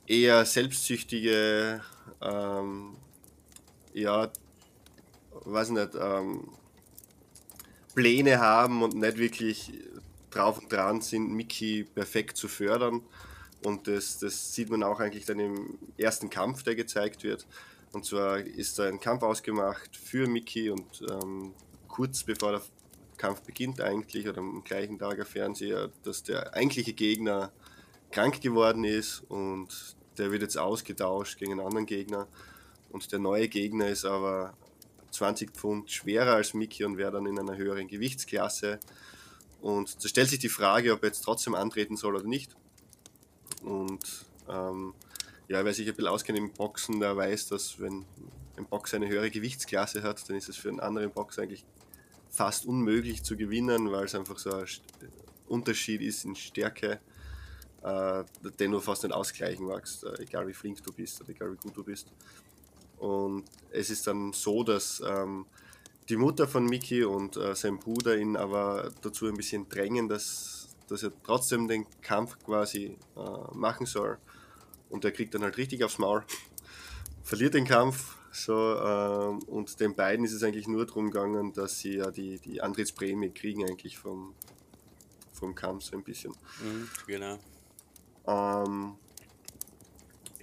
eher 0.06 0.46
selbstsüchtige, 0.46 1.82
ähm, 2.22 2.96
ja, 3.94 4.32
weiß 5.32 5.70
nicht, 5.70 5.92
ähm, 6.00 6.50
Pläne 7.96 8.40
haben 8.40 8.84
und 8.84 8.96
nicht 8.96 9.18
wirklich 9.18 9.74
drauf 10.30 10.60
und 10.60 10.72
dran 10.72 11.02
sind, 11.02 11.32
Mickey 11.32 11.84
perfekt 11.84 12.38
zu 12.38 12.48
fördern. 12.48 13.02
Und 13.64 13.88
das, 13.88 14.20
das 14.20 14.54
sieht 14.54 14.70
man 14.70 14.84
auch 14.84 15.00
eigentlich 15.00 15.26
dann 15.26 15.40
im 15.40 15.80
ersten 15.98 16.30
Kampf, 16.30 16.64
der 16.64 16.76
gezeigt 16.76 17.24
wird. 17.24 17.48
Und 17.94 18.06
zwar 18.06 18.40
ist 18.40 18.78
da 18.80 18.88
ein 18.88 19.00
Kampf 19.00 19.24
ausgemacht 19.24 19.96
für 19.96 20.28
Mickey 20.28 20.70
und 20.70 21.06
ähm, 21.10 21.54
kurz 21.88 22.24
bevor 22.24 22.52
der 22.52 22.62
Kampf 23.18 23.42
beginnt 23.42 23.82
eigentlich 23.82 24.28
oder 24.28 24.40
am 24.40 24.64
gleichen 24.64 25.00
Tag 25.00 25.18
erfahren 25.18 25.56
sie 25.56 25.70
ja, 25.70 25.88
dass 26.04 26.24
der 26.24 26.54
eigentliche 26.54 26.94
Gegner 26.94 27.52
krank 28.12 28.42
geworden 28.42 28.84
ist 28.84 29.24
und 29.30 29.96
der 30.18 30.32
wird 30.32 30.42
jetzt 30.42 30.58
ausgetauscht 30.58 31.38
gegen 31.38 31.54
einen 31.54 31.62
anderen 31.62 31.86
Gegner. 31.86 32.28
Und 32.90 33.12
der 33.12 33.20
neue 33.20 33.48
Gegner 33.48 33.90
ist 33.90 34.06
aber 34.06 34.54
20 35.12 35.52
Pfund 35.52 35.92
schwerer 35.92 36.36
als 36.36 36.54
Mickey 36.54 36.86
und 36.86 36.98
wäre 36.98 37.12
dann 37.12 37.26
in 37.26 37.38
einer 37.38 37.58
höheren 37.58 37.88
Gewichtsklasse. 37.88 38.80
Und 39.62 40.04
da 40.04 40.08
stellt 40.08 40.30
sich 40.30 40.40
die 40.40 40.50
Frage, 40.50 40.94
ob 40.94 41.04
er 41.04 41.10
jetzt 41.10 41.22
trotzdem 41.22 41.56
antreten 41.56 41.98
soll 41.98 42.16
oder 42.16 42.28
nicht. 42.28 42.56
Und 43.64 44.26
ähm, 44.50 44.94
ja, 45.48 45.64
wer 45.64 45.74
sich 45.74 45.88
ein 45.88 45.96
bisschen 45.96 46.10
auskennt 46.10 46.38
im 46.38 46.52
Boxen, 46.52 47.00
der 47.00 47.16
weiß, 47.16 47.48
dass 47.48 47.80
wenn 47.80 48.06
ein 48.58 48.66
Boxer 48.66 48.98
eine 48.98 49.08
höhere 49.08 49.32
Gewichtsklasse 49.32 50.04
hat, 50.04 50.28
dann 50.30 50.36
ist 50.36 50.50
es 50.50 50.58
für 50.58 50.70
einen 50.70 50.80
anderen 50.80 51.12
Boxer 51.12 51.44
eigentlich 51.44 51.66
fast 52.30 52.66
unmöglich 52.66 53.24
zu 53.24 53.38
gewinnen, 53.38 53.92
weil 53.92 54.06
es 54.06 54.16
einfach 54.16 54.38
so 54.38 54.52
ein 54.52 54.66
St- 54.66 54.82
Unterschied 55.48 56.02
ist 56.02 56.26
in 56.26 56.36
Stärke, 56.36 57.00
äh, 57.84 58.24
den 58.60 58.72
du 58.72 58.80
fast 58.82 59.04
nicht 59.04 59.14
ausgleichen 59.14 59.66
magst, 59.66 60.04
äh, 60.04 60.22
egal 60.22 60.48
wie 60.48 60.54
flink 60.54 60.84
du 60.84 60.92
bist 60.92 61.22
oder 61.22 61.30
egal 61.30 61.54
wie 61.54 61.58
gut 61.58 61.78
du 61.78 61.84
bist. 61.84 62.12
Und 62.98 63.46
es 63.70 63.90
ist 63.90 64.08
dann 64.08 64.34
so, 64.34 64.64
dass 64.64 65.02
ähm, 65.06 65.46
die 66.10 66.18
Mutter 66.18 66.48
von 66.48 66.66
Mickey 66.66 67.04
und 67.04 67.38
äh, 67.38 67.56
sein 67.56 67.80
Bruder 67.80 68.18
ihn 68.18 68.36
aber 68.36 68.92
dazu 69.02 69.28
ein 69.28 69.38
bisschen 69.38 69.70
drängen, 69.70 70.10
dass, 70.10 70.76
dass 70.90 71.04
er 71.04 71.12
trotzdem 71.24 71.68
den 71.68 71.86
Kampf 72.02 72.38
quasi 72.44 72.98
äh, 73.16 73.56
machen 73.56 73.86
soll. 73.86 74.18
Und 74.90 75.06
er 75.06 75.12
kriegt 75.12 75.34
dann 75.34 75.44
halt 75.44 75.58
richtig 75.58 75.84
aufs 75.84 75.98
Maul, 75.98 76.24
verliert 77.24 77.54
den 77.54 77.66
Kampf. 77.66 78.16
So, 78.32 78.54
ähm, 78.54 79.40
und 79.44 79.80
den 79.80 79.96
beiden 79.96 80.26
ist 80.26 80.34
es 80.34 80.44
eigentlich 80.44 80.68
nur 80.68 80.86
darum 80.86 81.12
gegangen, 81.12 81.54
dass 81.54 81.80
sie 81.80 81.96
ja 81.96 82.12
die, 82.12 82.40
die 82.40 82.62
Antrittsprämie 82.62 83.32
kriegen, 83.32 83.68
eigentlich 83.68 83.98
vom, 83.98 84.36
vom 85.34 85.56
Kampf 85.56 85.86
so 85.86 85.98
ein 85.98 86.04
bisschen. 86.04 86.34
Mhm, 86.62 86.90
genau. 87.08 87.40
Ähm, 88.28 88.96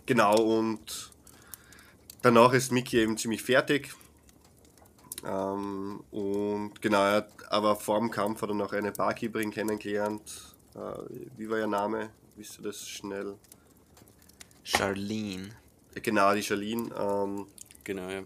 genau, 0.07 0.41
und 0.41 1.13
danach 2.23 2.53
ist 2.53 2.73
Mickey 2.73 2.99
eben 2.99 3.17
ziemlich 3.17 3.43
fertig. 3.43 3.95
Ähm, 5.25 6.03
und 6.11 6.83
genau, 6.83 7.03
er 7.05 7.13
hat, 7.13 7.53
aber 7.53 7.77
vor 7.77 7.99
dem 8.01 8.11
Kampf 8.11 8.43
hat 8.43 8.49
er 8.49 8.55
noch 8.55 8.73
eine 8.73 8.93
Barkeeperin 8.93 9.51
kennengelernt. 9.51 10.57
Äh, 10.75 10.79
wie 11.37 11.49
war 11.49 11.59
ihr 11.59 11.67
Name? 11.67 12.11
Wisst 12.37 12.59
ihr 12.59 12.65
das 12.65 12.87
schnell? 12.89 13.37
Charlene. 14.65 15.51
Genau, 16.03 16.35
die 16.35 16.43
Charlene. 16.43 16.91
Ähm, 16.99 17.47
Genau, 17.85 18.09
ja. 18.09 18.23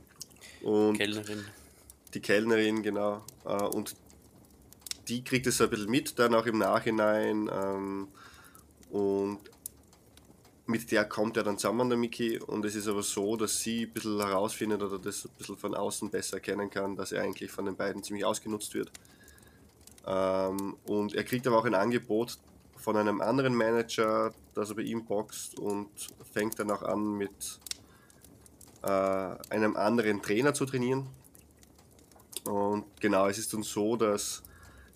und 0.63 0.97
Kellnerin. 0.97 1.45
die 2.15 2.21
Kellnerin, 2.21 2.83
genau. 2.83 3.25
Äh, 3.45 3.65
und 3.65 3.97
die 5.09 5.25
kriegt 5.25 5.47
es 5.49 5.57
so 5.59 5.65
ein 5.65 5.71
bisschen 5.71 5.91
mit, 5.91 6.17
dann 6.19 6.35
auch 6.35 6.47
im 6.47 6.59
Nachhinein. 6.59 7.51
Ähm, 7.53 8.09
und 8.91 9.41
mit 10.67 10.91
der 10.93 11.07
kommt 11.07 11.37
er 11.37 11.43
dann 11.43 11.59
zusammen, 11.59 11.89
der 11.89 11.99
Mickey. 11.99 12.39
Und 12.39 12.65
es 12.65 12.77
ist 12.77 12.87
aber 12.87 13.03
so, 13.03 13.37
dass 13.37 13.59
sie 13.59 13.87
ein 13.87 13.91
bisschen 13.93 14.19
herausfindet 14.19 14.81
oder 14.83 14.99
das 14.99 15.25
ein 15.25 15.31
bisschen 15.39 15.57
von 15.57 15.75
außen 15.75 16.09
besser 16.11 16.37
erkennen 16.37 16.71
kann, 16.71 16.95
dass 16.95 17.11
er 17.11 17.23
eigentlich 17.23 17.51
von 17.51 17.65
den 17.65 17.75
beiden 17.75 18.03
ziemlich 18.05 18.25
ausgenutzt 18.25 18.75
wird. 18.75 18.93
Ähm, 20.07 20.77
und 20.87 21.15
er 21.15 21.25
kriegt 21.25 21.47
aber 21.49 21.59
auch 21.59 21.65
ein 21.65 21.75
Angebot 21.75 22.39
von 22.79 22.97
einem 22.97 23.21
anderen 23.21 23.55
Manager, 23.55 24.33
dass 24.55 24.71
er 24.71 24.77
bei 24.77 24.83
ihm 24.83 25.05
boxt 25.05 25.59
und 25.59 25.89
fängt 26.33 26.59
dann 26.59 26.71
auch 26.71 26.83
an 26.83 27.15
mit 27.15 27.59
äh, 28.83 28.89
einem 29.51 29.77
anderen 29.77 30.23
Trainer 30.23 30.55
zu 30.55 30.65
trainieren. 30.65 31.07
Und 32.45 32.85
genau, 33.01 33.27
es 33.29 33.39
ist 33.39 33.53
dann 33.53 33.63
so, 33.63 33.97
dass 33.97 34.43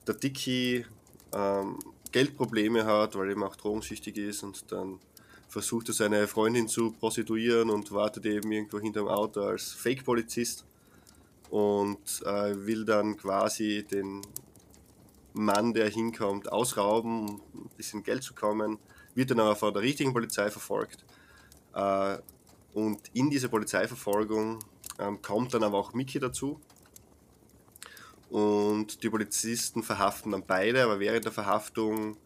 der 0.07 0.15
Dicky 0.15 0.87
ähm, 1.33 1.79
Geldprobleme 2.13 2.85
hat, 2.85 3.17
weil 3.17 3.29
er 3.29 3.33
eben 3.33 3.43
auch 3.43 3.57
drogensüchtig 3.57 4.17
ist 4.17 4.43
und 4.43 4.71
dann 4.71 4.99
versucht 5.49 5.89
er 5.89 5.95
seine 5.95 6.29
Freundin 6.29 6.69
zu 6.69 6.93
prostituieren 6.93 7.71
und 7.71 7.93
wartet 7.93 8.25
eben 8.27 8.51
irgendwo 8.53 8.81
hinterm 8.81 9.09
Auto 9.09 9.43
als 9.43 9.73
Fake-Polizist 9.73 10.65
und 11.51 12.23
äh, 12.25 12.67
will 12.67 12.85
dann 12.85 13.17
quasi 13.19 13.85
den 13.85 14.23
Mann, 15.33 15.73
der 15.73 15.89
hinkommt, 15.89 16.51
ausrauben, 16.51 17.29
um 17.29 17.65
ein 17.65 17.77
bisschen 17.77 18.03
Geld 18.03 18.23
zu 18.23 18.35
kommen, 18.35 18.79
wird 19.15 19.31
dann 19.31 19.41
aber 19.41 19.57
von 19.57 19.73
der 19.73 19.83
richtigen 19.83 20.13
Polizei 20.13 20.51
verfolgt. 20.51 21.05
Äh, 21.75 22.19
und 22.75 23.01
in 23.13 23.31
dieser 23.31 23.49
Polizeiverfolgung 23.49 24.59
ähm, 24.99 25.21
kommt 25.21 25.55
dann 25.55 25.63
aber 25.63 25.79
auch 25.79 25.93
Mickey 25.93 26.19
dazu. 26.19 26.61
Und 28.31 29.03
die 29.03 29.11
Polizisten 29.11 29.83
verhaften 29.83 30.33
dann 30.33 30.45
beide, 30.47 30.83
aber 30.83 30.99
während 31.01 31.25
der 31.27 31.33
Verhaftung 31.33 32.17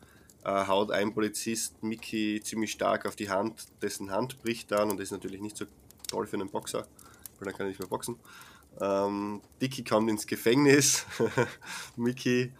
äh, 0.45 0.67
haut 0.67 0.93
ein 0.93 1.13
Polizist 1.13 1.83
Mickey 1.83 2.41
ziemlich 2.43 2.71
stark 2.71 3.07
auf 3.07 3.17
die 3.17 3.29
Hand, 3.29 3.67
dessen 3.83 4.13
Hand 4.13 4.41
bricht 4.43 4.71
dann 4.71 4.91
und 4.91 5.01
ist 5.01 5.11
natürlich 5.11 5.41
nicht 5.41 5.57
so 5.57 5.65
toll 6.09 6.29
für 6.29 6.37
einen 6.37 6.49
Boxer, 6.49 6.87
weil 7.39 7.47
dann 7.47 7.53
kann 7.55 7.67
er 7.67 7.71
nicht 7.71 7.81
mehr 7.81 7.89
boxen. 7.89 8.17
Ähm, 8.81 9.41
Dicky 9.61 9.83
kommt 9.83 10.09
ins 10.09 10.27
Gefängnis, 10.27 11.07
Mickey 11.97 12.53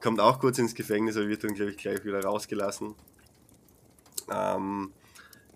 kommt 0.00 0.20
auch 0.20 0.38
kurz 0.38 0.58
ins 0.58 0.74
Gefängnis, 0.74 1.16
aber 1.16 1.28
wird 1.28 1.44
dann, 1.44 1.54
glaube 1.54 1.72
ich, 1.72 1.76
gleich 1.76 2.04
wieder 2.04 2.22
rausgelassen. 2.22 2.94
Ähm, 4.30 4.92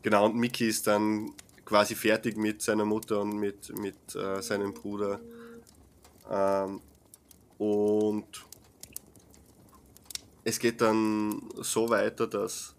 genau, 0.03 0.27
und 0.27 0.37
Mickey 0.37 0.69
ist 0.69 0.87
dann 0.87 1.33
quasi 1.65 1.95
fertig 1.95 2.37
mit 2.37 2.63
seiner 2.63 2.85
Mutter 2.85 3.21
und 3.21 3.37
mit, 3.37 3.77
mit 3.79 4.15
äh, 4.15 4.43
seinem 4.43 4.75
Bruder. 4.75 5.21
Ähm, 6.31 6.81
und 7.59 8.27
es 10.45 10.59
geht 10.59 10.81
dann 10.81 11.43
so 11.61 11.89
weiter, 11.89 12.27
dass 12.27 12.75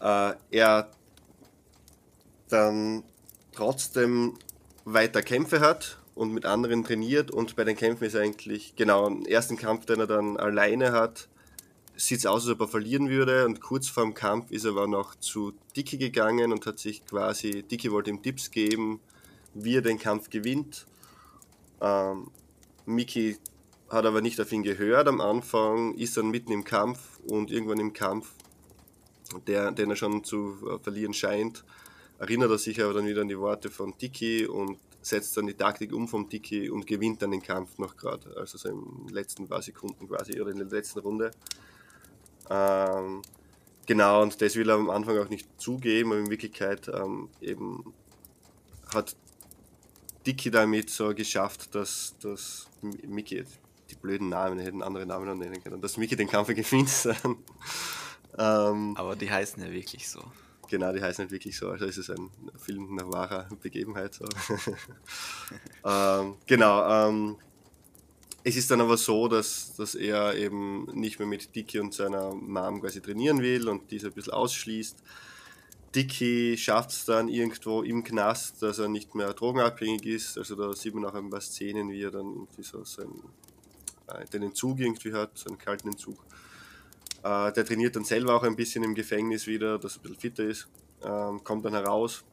äh, 0.00 0.34
er 0.50 0.90
dann 2.48 3.04
trotzdem 3.52 4.34
weiter 4.84 5.22
Kämpfe 5.22 5.60
hat 5.60 5.98
und 6.18 6.34
mit 6.34 6.44
anderen 6.46 6.82
trainiert. 6.82 7.30
Und 7.30 7.54
bei 7.54 7.62
den 7.62 7.76
Kämpfen 7.76 8.04
ist 8.04 8.16
eigentlich, 8.16 8.74
genau, 8.74 9.06
im 9.06 9.24
ersten 9.24 9.56
Kampf, 9.56 9.86
den 9.86 10.00
er 10.00 10.08
dann 10.08 10.36
alleine 10.36 10.90
hat, 10.90 11.28
sieht 11.96 12.18
es 12.18 12.26
aus, 12.26 12.42
als 12.42 12.54
ob 12.54 12.60
er 12.62 12.68
verlieren 12.68 13.08
würde. 13.08 13.46
Und 13.46 13.60
kurz 13.60 13.88
vor 13.88 14.02
dem 14.02 14.14
Kampf 14.14 14.50
ist 14.50 14.64
er 14.64 14.72
aber 14.72 14.88
noch 14.88 15.14
zu 15.14 15.52
Dicky 15.76 15.96
gegangen 15.96 16.52
und 16.52 16.66
hat 16.66 16.80
sich 16.80 17.06
quasi, 17.06 17.62
Dicky 17.62 17.92
wollte 17.92 18.10
ihm 18.10 18.20
Tipps 18.20 18.50
geben, 18.50 18.98
wie 19.54 19.76
er 19.76 19.82
den 19.82 19.98
Kampf 19.98 20.28
gewinnt. 20.28 20.86
Ähm, 21.80 22.32
Mickey 22.84 23.38
hat 23.88 24.04
aber 24.04 24.20
nicht 24.20 24.40
auf 24.40 24.50
ihn 24.50 24.64
gehört. 24.64 25.06
Am 25.06 25.20
Anfang, 25.20 25.94
ist 25.94 26.16
dann 26.16 26.30
mitten 26.30 26.50
im 26.50 26.64
Kampf 26.64 27.20
und 27.28 27.52
irgendwann 27.52 27.78
im 27.78 27.92
Kampf, 27.92 28.32
der, 29.46 29.70
den 29.70 29.90
er 29.90 29.96
schon 29.96 30.24
zu 30.24 30.56
äh, 30.68 30.78
verlieren 30.82 31.14
scheint, 31.14 31.64
erinnert 32.18 32.50
er 32.50 32.58
sich 32.58 32.82
aber 32.82 32.94
dann 32.94 33.06
wieder 33.06 33.20
an 33.20 33.28
die 33.28 33.38
Worte 33.38 33.70
von 33.70 33.94
Dicky 33.98 34.46
und 34.46 34.78
setzt 35.00 35.36
dann 35.36 35.46
die 35.46 35.54
Taktik 35.54 35.92
um 35.92 36.08
vom 36.08 36.28
Dicky 36.28 36.70
und 36.70 36.86
gewinnt 36.86 37.22
dann 37.22 37.30
den 37.30 37.42
Kampf 37.42 37.78
noch 37.78 37.96
gerade, 37.96 38.36
also 38.36 38.58
so 38.58 38.68
in 38.68 39.06
den 39.06 39.08
letzten 39.08 39.48
paar 39.48 39.62
Sekunden 39.62 40.08
quasi 40.08 40.40
oder 40.40 40.50
in 40.50 40.58
der 40.58 40.66
letzten 40.66 41.00
Runde. 41.00 41.30
Ähm, 42.50 43.22
genau, 43.86 44.22
und 44.22 44.40
das 44.40 44.56
will 44.56 44.68
er 44.68 44.76
am 44.76 44.90
Anfang 44.90 45.18
auch 45.18 45.28
nicht 45.28 45.48
zugeben, 45.60 46.12
aber 46.12 46.20
in 46.20 46.30
Wirklichkeit 46.30 46.88
ähm, 46.88 47.28
eben 47.40 47.92
hat 48.92 49.16
Dicky 50.26 50.50
damit 50.50 50.90
so 50.90 51.14
geschafft, 51.14 51.74
dass, 51.74 52.14
dass 52.20 52.68
Mickey, 52.82 53.44
die 53.90 53.94
blöden 53.94 54.28
Namen, 54.28 54.58
hätten 54.58 54.82
andere 54.82 55.06
Namen 55.06 55.26
noch 55.26 55.34
nennen 55.34 55.62
können, 55.62 55.80
dass 55.80 55.96
Mickey 55.96 56.16
den 56.16 56.28
Kampf 56.28 56.48
gewinnt. 56.54 56.90
ähm, 58.38 58.94
Aber 58.96 59.16
die 59.16 59.30
heißen 59.30 59.62
ja 59.62 59.70
wirklich 59.70 60.08
so. 60.08 60.22
Genau, 60.68 60.92
die 60.92 61.02
heißen 61.02 61.24
nicht 61.24 61.32
wirklich 61.32 61.56
so. 61.56 61.70
Also 61.70 61.86
es 61.86 61.96
ist 61.96 62.10
ein 62.10 62.30
Film 62.56 62.94
nach 62.94 63.10
wahrer 63.10 63.48
Begebenheit. 63.62 64.14
So. 64.14 64.24
ähm, 65.84 66.36
genau. 66.46 67.08
Ähm, 67.08 67.36
es 68.44 68.56
ist 68.56 68.70
dann 68.70 68.80
aber 68.80 68.96
so, 68.96 69.28
dass, 69.28 69.74
dass 69.76 69.94
er 69.94 70.34
eben 70.34 70.84
nicht 70.92 71.18
mehr 71.18 71.28
mit 71.28 71.54
Dicky 71.54 71.80
und 71.80 71.94
seiner 71.94 72.34
Mom 72.34 72.80
quasi 72.80 73.00
trainieren 73.00 73.40
will 73.40 73.68
und 73.68 73.90
diese 73.90 74.08
ein 74.08 74.12
bisschen 74.12 74.34
ausschließt. 74.34 75.02
Dicky 75.94 76.56
schafft 76.58 76.90
es 76.90 77.04
dann 77.06 77.28
irgendwo 77.28 77.82
im 77.82 78.04
Knast, 78.04 78.62
dass 78.62 78.78
er 78.78 78.88
nicht 78.88 79.14
mehr 79.14 79.32
drogenabhängig 79.32 80.04
ist. 80.04 80.36
Also 80.36 80.54
da 80.54 80.72
sieht 80.74 80.94
man 80.94 81.06
auch 81.06 81.14
ein 81.14 81.30
paar 81.30 81.40
Szenen, 81.40 81.90
wie 81.90 82.02
er 82.02 82.10
dann 82.10 82.26
irgendwie 82.26 82.62
so 82.62 82.84
seinen, 82.84 83.22
äh, 84.06 84.26
den 84.26 84.42
Entzug 84.42 84.80
irgendwie 84.80 85.14
hat, 85.14 85.36
so 85.38 85.48
einen 85.48 85.58
kalten 85.58 85.88
Entzug. 85.88 86.18
Äh, 87.22 87.52
der 87.52 87.64
trainiert 87.64 87.96
dann 87.96 88.04
selber 88.04 88.34
auch 88.34 88.42
ein 88.42 88.56
bisschen 88.56 88.84
im 88.84 88.94
Gefängnis 88.94 89.46
wieder, 89.46 89.78
dass 89.78 89.96
er 89.96 90.00
ein 90.00 90.02
bisschen 90.02 90.20
fitter 90.20 90.44
ist. 90.44 90.68
Ähm, 91.02 91.42
kommt 91.44 91.64
dann 91.64 91.74
heraus 91.74 92.24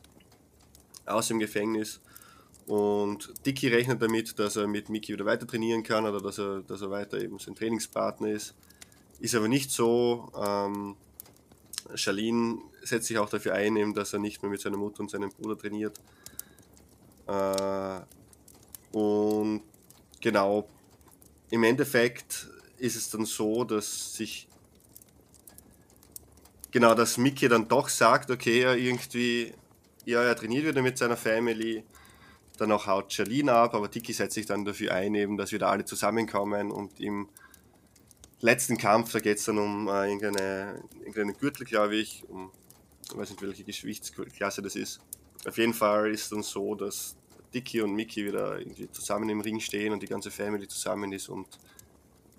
aus 1.06 1.28
dem 1.28 1.40
Gefängnis 1.40 2.02
und 2.68 3.32
Dicky 3.46 3.68
rechnet 3.68 4.02
damit, 4.02 4.40
dass 4.40 4.56
er 4.56 4.68
mit 4.68 4.90
Mickey 4.90 5.14
wieder 5.14 5.26
weiter 5.26 5.46
trainieren 5.46 5.84
kann 5.84 6.06
oder 6.06 6.20
dass 6.20 6.40
er, 6.40 6.62
dass 6.62 6.82
er 6.82 6.90
weiter 6.90 7.22
eben 7.22 7.38
sein 7.38 7.56
Trainingspartner 7.56 8.30
ist. 8.30 8.56
Ist 9.20 9.36
aber 9.36 9.48
nicht 9.48 9.72
so. 9.72 10.32
Ähm, 10.36 10.96
Charlene 11.94 12.58
setzt 12.82 13.08
sich 13.08 13.20
auch 13.20 13.30
dafür 13.30 13.54
ein, 13.54 13.76
eben, 13.76 13.94
dass 13.94 14.14
er 14.14 14.20
nicht 14.20 14.42
mehr 14.42 14.50
mit 14.50 14.62
seiner 14.62 14.78
Mutter 14.78 15.02
und 15.02 15.12
seinem 15.12 15.30
Bruder 15.30 15.58
trainiert. 15.58 16.00
Äh, 17.28 18.00
und 18.92 19.62
genau, 20.20 20.68
im 21.52 21.64
Endeffekt 21.64 22.48
ist 22.80 22.96
es 22.96 23.10
dann 23.12 23.26
so, 23.26 23.64
dass 23.64 24.16
sich 24.16 24.48
genau, 26.76 26.94
dass 26.94 27.18
Mickey 27.18 27.48
dann 27.48 27.70
doch 27.70 27.88
sagt, 27.88 28.30
okay, 28.30 28.60
er 28.60 28.76
irgendwie, 28.76 29.54
ja, 30.04 30.22
er 30.22 30.36
trainiert 30.36 30.66
wieder 30.66 30.82
mit 30.82 30.98
seiner 30.98 31.16
Family, 31.16 31.86
dann 32.58 32.70
auch 32.74 32.86
haut 32.86 33.14
Charlene 33.14 33.54
ab, 33.54 33.74
aber 33.74 33.88
Dicky 33.88 34.12
setzt 34.12 34.36
sich 34.36 34.46
dann 34.46 34.66
dafür 34.66 34.92
ein, 34.92 35.16
eben, 35.16 35.38
dass 35.38 35.54
wieder 35.54 35.70
alle 35.70 35.86
zusammenkommen 35.86 36.72
und 36.72 37.00
im 37.00 37.30
letzten 38.42 38.78
Kampf, 38.78 39.14
da 39.14 39.22
geht 39.22 39.38
es 39.38 39.46
dann 39.46 39.58
um 39.58 39.88
äh, 39.88 40.12
irgendeine, 40.12 40.84
irgendeine 41.00 41.34
Gürtel, 41.36 41.66
glaube 41.66 41.96
ich, 41.96 42.26
um, 42.28 42.52
ich 43.10 43.16
weiß 43.16 43.30
nicht, 43.30 43.42
welche 43.42 43.64
Gewichtsklasse 43.64 44.62
das 44.62 44.76
ist. 44.76 45.00
Auf 45.48 45.58
jeden 45.58 45.74
Fall 45.74 46.12
ist 46.12 46.34
dann 46.34 46.44
so, 46.44 46.76
dass 46.76 47.16
Dicky 47.54 47.80
und 47.80 47.94
Mickey 47.94 48.26
wieder 48.26 48.60
irgendwie 48.60 48.92
zusammen 48.92 49.30
im 49.30 49.40
Ring 49.40 49.62
stehen 49.62 49.94
und 49.94 50.04
die 50.04 50.08
ganze 50.08 50.30
Family 50.30 50.68
zusammen 50.68 51.14
ist 51.14 51.30
und 51.30 51.48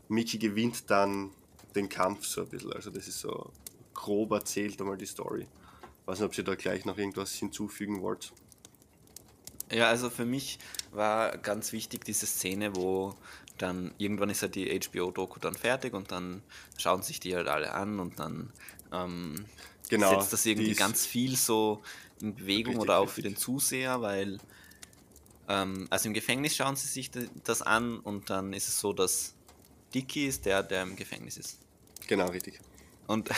Mickey 0.09 0.37
gewinnt 0.37 0.91
dann 0.91 1.31
den 1.75 1.89
Kampf 1.89 2.27
so 2.27 2.43
ein 2.43 2.49
bisschen. 2.51 2.75
Also 2.75 2.91
das 2.91 3.09
ist 3.09 3.21
so 3.21 3.51
grob 3.97 4.31
erzählt 4.33 4.81
einmal 4.81 4.97
die 4.97 5.07
Story. 5.07 5.43
Ich 5.43 6.07
weiß 6.07 6.21
nicht, 6.21 6.27
ob 6.27 6.39
ihr 6.39 6.45
da 6.45 6.55
gleich 6.55 6.85
noch 6.85 6.99
irgendwas 6.99 7.33
hinzufügen 7.33 8.01
wollt. 8.01 8.33
Ja, 9.73 9.89
also 9.89 10.11
für 10.11 10.25
mich 10.25 10.61
war 10.93 11.37
ganz 11.39 11.73
wichtig 11.73 12.05
diese 12.05 12.27
Szene, 12.27 12.77
wo 12.77 13.15
dann 13.59 13.93
irgendwann 13.99 14.31
ist 14.31 14.43
halt 14.43 14.55
die 14.55 14.79
HBO-Doku 14.79 15.41
dann 15.41 15.55
fertig 15.55 15.95
und 15.95 16.13
dann 16.13 16.43
schauen 16.79 17.03
sich 17.03 17.19
die 17.19 17.35
halt 17.35 17.49
alle 17.49 17.73
an 17.73 17.99
und 17.99 18.21
dann 18.21 18.53
ähm, 18.93 19.47
Genau, 19.89 20.11
setzt 20.11 20.33
das 20.33 20.47
irgendwie 20.47 20.75
ganz 20.75 21.07
viel 21.07 21.37
so 21.37 21.83
in 22.21 22.35
Bewegung 22.35 22.75
Richtig, 22.75 22.83
oder 22.83 22.99
auch 22.99 23.09
für 23.09 23.23
den 23.23 23.37
Zuseher, 23.37 24.01
weil 24.03 24.39
ähm, 25.49 25.87
also 25.91 26.09
im 26.09 26.15
Gefängnis 26.15 26.55
schauen 26.57 26.77
sie 26.77 26.89
sich 26.89 27.11
das 27.45 27.63
an 27.63 27.99
und 28.01 28.31
dann 28.31 28.53
ist 28.53 28.69
es 28.69 28.79
so, 28.79 28.93
dass 28.93 29.35
Dicky 29.95 30.27
ist 30.27 30.45
der, 30.45 30.63
der 30.63 30.83
im 30.83 30.97
Gefängnis 30.97 31.37
ist. 31.37 31.59
Genau, 32.07 32.27
richtig. 32.29 32.61
Und, 33.07 33.31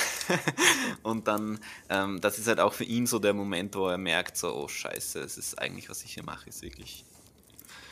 und 1.02 1.28
dann, 1.28 1.58
ähm, 1.88 2.20
das 2.20 2.38
ist 2.38 2.48
halt 2.48 2.60
auch 2.60 2.72
für 2.72 2.84
ihn 2.84 3.06
so 3.06 3.18
der 3.18 3.34
Moment, 3.34 3.74
wo 3.74 3.88
er 3.88 3.98
merkt, 3.98 4.36
so, 4.36 4.54
oh 4.54 4.68
scheiße, 4.68 5.20
es 5.20 5.36
ist 5.36 5.58
eigentlich, 5.58 5.90
was 5.90 6.02
ich 6.04 6.14
hier 6.14 6.24
mache, 6.24 6.48
ist 6.48 6.62
wirklich. 6.62 7.04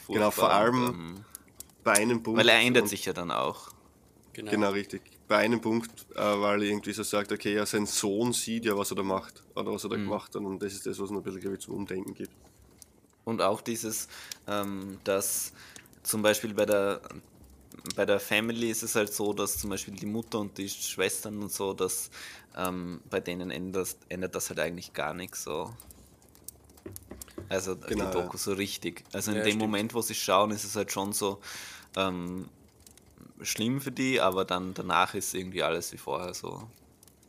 Genau, 0.09 0.31
vor 0.31 0.53
allem 0.53 0.85
und, 0.85 0.95
ähm, 0.95 1.24
Bei 1.83 1.95
einem 1.95 2.22
Punkt. 2.22 2.39
weil 2.39 2.49
er 2.49 2.61
ändert 2.61 2.89
sich 2.89 3.05
ja 3.05 3.12
dann 3.12 3.31
auch. 3.31 3.70
Genau. 4.33 4.51
Genau, 4.51 4.70
richtig. 4.70 5.03
Bei 5.29 5.39
einem 5.39 5.61
Punkt, 5.61 6.07
äh, 6.14 6.18
weil 6.18 6.62
er 6.62 6.68
irgendwie 6.68 6.93
so 6.93 7.03
sagt, 7.03 7.33
okay, 7.33 7.55
ja, 7.55 7.66
sein 7.66 7.87
Sohn 7.87 8.33
sieht 8.33 8.64
ja, 8.66 8.77
was 8.77 8.91
er 8.93 8.97
da 8.97 9.03
macht. 9.03 9.43
Oder 9.55 9.72
was 9.72 9.85
er 9.85 9.91
da 9.91 9.97
gemacht 9.97 10.35
hat. 10.35 10.43
Und 10.43 10.62
das 10.62 10.74
ist 10.74 10.87
das, 10.87 10.99
was 10.99 11.11
ihn 11.11 11.16
ein 11.16 11.22
bisschen, 11.22 11.41
glaube 11.41 11.57
ich, 11.57 11.62
zum 11.62 11.74
Umdenken 11.74 12.14
gibt. 12.14 12.33
Und 13.24 13.41
auch 13.41 13.61
dieses, 13.61 14.09
ähm, 14.47 14.99
dass 15.05 15.53
zum 16.03 16.22
Beispiel 16.22 16.55
bei 16.55 16.66
der, 16.66 17.01
bei 17.95 18.05
der 18.07 18.20
Family 18.20 18.70
ist 18.70 18.83
es 18.83 18.95
halt 18.95 19.12
so, 19.12 19.33
dass 19.33 19.59
zum 19.59 19.70
Beispiel 19.70 19.95
die 19.95 20.07
Mutter 20.07 20.39
und 20.41 20.57
die 20.59 20.68
Schwestern 20.68 21.43
und 21.43 21.53
so, 21.53 21.72
dass 21.72 22.11
ähm, 22.57 23.01
bei 23.11 23.20
denen 23.20 23.51
ändert, 23.51 23.97
ändert 24.09 24.35
das 24.35 24.49
halt 24.51 24.61
eigentlich 24.61 24.93
gar 24.93 25.14
nichts. 25.14 25.45
So. 25.45 25.72
Also 27.49 27.77
Genau, 27.77 28.07
die 28.07 28.11
Doku 28.11 28.37
so 28.37 28.53
richtig. 28.55 29.05
Also 29.12 29.31
in 29.31 29.39
Ja, 29.39 29.43
dem 29.45 29.51
stimmt. 29.53 29.62
Moment, 29.62 29.95
wo 29.95 30.03
sie 30.03 30.14
schauen, 30.14 30.51
ist 30.51 30.64
es 30.64 30.74
halt 30.74 30.91
schon 30.91 31.12
so 31.12 31.41
ähm, 31.97 32.49
schlimm 33.43 33.81
für 33.81 33.93
die, 33.93 34.20
aber 34.20 34.45
dann 34.45 34.74
danach 34.74 35.14
ist 35.14 35.35
irgendwie 35.35 35.62
alles 35.62 35.93
wie 35.93 35.99
vorher 35.99 36.35
so, 36.35 36.68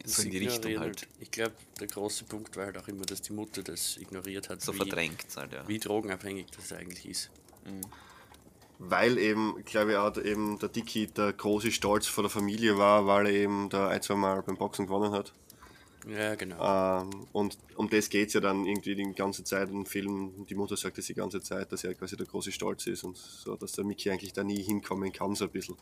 so 0.05 0.21
in 0.21 0.31
die 0.31 0.37
Richtung 0.37 0.71
ignorieren 0.71 0.79
halt. 0.81 1.07
Ich 1.19 1.31
glaube, 1.31 1.53
der 1.79 1.87
große 1.87 2.23
Punkt 2.25 2.55
war 2.55 2.65
halt 2.65 2.77
auch 2.77 2.87
immer, 2.87 3.05
dass 3.05 3.21
die 3.21 3.33
Mutter 3.33 3.61
das 3.61 3.97
ignoriert 3.97 4.49
hat, 4.49 4.61
So 4.61 4.73
wie, 4.73 4.77
verdrängt 4.77 5.25
halt, 5.35 5.53
ja. 5.53 5.67
wie 5.67 5.79
drogenabhängig 5.79 6.47
das 6.55 6.71
eigentlich 6.73 7.05
ist. 7.07 7.29
Weil 8.79 9.17
eben, 9.17 9.63
glaube 9.65 9.91
ich, 9.91 9.97
auch 9.97 10.11
der- 10.11 10.25
eben 10.25 10.59
der 10.59 10.69
Dicky 10.69 11.07
der 11.07 11.33
große 11.33 11.71
Stolz 11.71 12.07
vor 12.07 12.23
der 12.23 12.29
Familie 12.29 12.77
war, 12.77 13.07
weil 13.07 13.25
er 13.25 13.33
eben 13.33 13.69
da 13.69 13.87
ein, 13.89 14.01
zwei 14.01 14.15
Mal 14.15 14.41
beim 14.43 14.57
Boxen 14.57 14.85
gewonnen 14.85 15.13
hat. 15.13 15.33
Ja, 16.07 16.35
genau. 16.35 17.01
Ähm, 17.01 17.27
und 17.33 17.57
um 17.75 17.89
das 17.89 18.09
geht 18.09 18.29
es 18.29 18.33
ja 18.33 18.39
dann 18.39 18.65
irgendwie 18.65 18.95
die 18.95 19.11
ganze 19.13 19.43
Zeit 19.43 19.69
im 19.69 19.85
Film. 19.85 20.45
Die 20.47 20.55
Mutter 20.55 20.77
sagt 20.77 20.97
das 20.97 21.05
die 21.05 21.15
ganze 21.15 21.41
Zeit, 21.41 21.71
dass 21.71 21.83
er 21.83 21.95
quasi 21.95 22.15
der 22.15 22.25
große 22.27 22.51
Stolz 22.51 22.87
ist 22.87 23.03
und 23.03 23.17
so, 23.17 23.55
dass 23.55 23.73
der 23.73 23.83
Mickey 23.83 24.09
eigentlich 24.09 24.31
da 24.31 24.43
nie 24.43 24.61
hinkommen 24.61 25.11
kann, 25.11 25.35
so 25.35 25.45
ein 25.45 25.51
bisschen. 25.51 25.75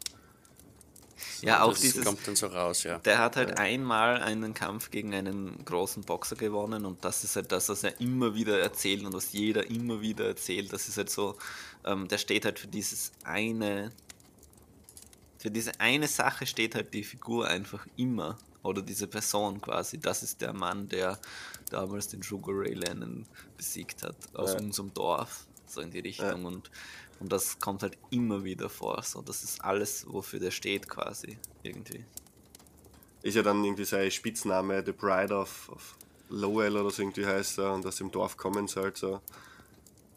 Ja, 1.42 1.64
auch 1.64 1.72
das 1.72 1.82
dieses, 1.82 2.04
kommt 2.04 2.28
dann 2.28 2.36
so 2.36 2.48
raus, 2.48 2.84
ja. 2.84 3.00
Der 3.00 3.20
hat 3.20 3.36
halt 3.36 3.58
einmal 3.58 4.22
einen 4.22 4.54
Kampf 4.54 4.90
gegen 4.90 5.14
einen 5.14 5.64
großen 5.64 6.04
Boxer 6.04 6.36
gewonnen 6.36 6.86
und 6.86 7.06
das 7.06 7.24
ist 7.24 7.36
halt 7.36 7.52
das, 7.52 7.70
was 7.70 7.84
er 7.84 8.00
immer 8.02 8.36
wieder 8.36 8.60
erzählt 8.60 9.06
und 9.06 9.14
was 9.14 9.32
jeder 9.32 9.70
immer 9.70 10.02
wieder 10.02 10.26
erzählt. 10.26 10.74
Das 10.74 10.88
ist 10.90 10.98
halt 10.98 11.10
so, 11.10 11.38
ähm, 11.86 12.08
der 12.08 12.18
steht 12.18 12.46
halt 12.46 12.60
für 12.60 12.68
dieses 12.68 13.12
eine, 13.24 13.92
für 15.38 15.52
diese 15.52 15.80
eine 15.80 16.08
Sache 16.08 16.46
steht 16.46 16.76
halt 16.76 16.94
die 16.94 17.04
Figur 17.04 17.48
einfach 17.48 17.86
immer 17.96 18.38
oder 18.64 18.82
diese 18.82 19.08
Person 19.08 19.62
quasi. 19.62 20.00
Das 20.00 20.24
ist 20.24 20.42
der 20.42 20.54
Mann, 20.54 20.90
der 20.90 21.20
damals 21.70 22.08
den 22.08 22.22
Sugar 22.22 22.56
Ray 22.58 22.74
Lennon 22.74 23.28
besiegt 23.58 24.04
hat 24.04 24.16
aus 24.36 24.54
Ja. 24.54 24.60
unserem 24.60 24.94
Dorf, 24.94 25.48
so 25.68 25.82
in 25.82 25.92
die 25.92 26.00
Richtung 26.00 26.46
und 26.46 26.70
und 27.18 27.32
das 27.32 27.58
kommt 27.60 27.82
halt 27.82 27.98
immer 28.10 28.44
wieder 28.44 28.70
vor. 28.70 29.02
So, 29.02 29.22
das 29.22 29.42
ist 29.44 29.64
alles, 29.64 30.06
wofür 30.06 30.40
der 30.40 30.52
steht, 30.52 30.90
quasi, 30.90 31.40
irgendwie. 31.64 32.04
Ist 33.22 33.36
ja 33.36 33.42
dann 33.42 33.64
irgendwie 33.64 33.86
sein 33.86 34.12
Spitzname, 34.12 34.84
The 34.86 34.92
Bride 34.92 35.34
of, 35.34 35.70
of 35.70 35.96
Lowell 36.30 36.76
oder 36.76 36.92
so 36.92 37.02
irgendwie 37.02 37.26
heißt 37.26 37.60
er 37.60 37.74
und 37.74 37.86
aus 37.86 37.96
dem 37.96 38.12
Dorf 38.12 38.36
kommen 38.36 38.68
sie 38.68 38.82
halt 38.82 38.98
so. 38.98 39.22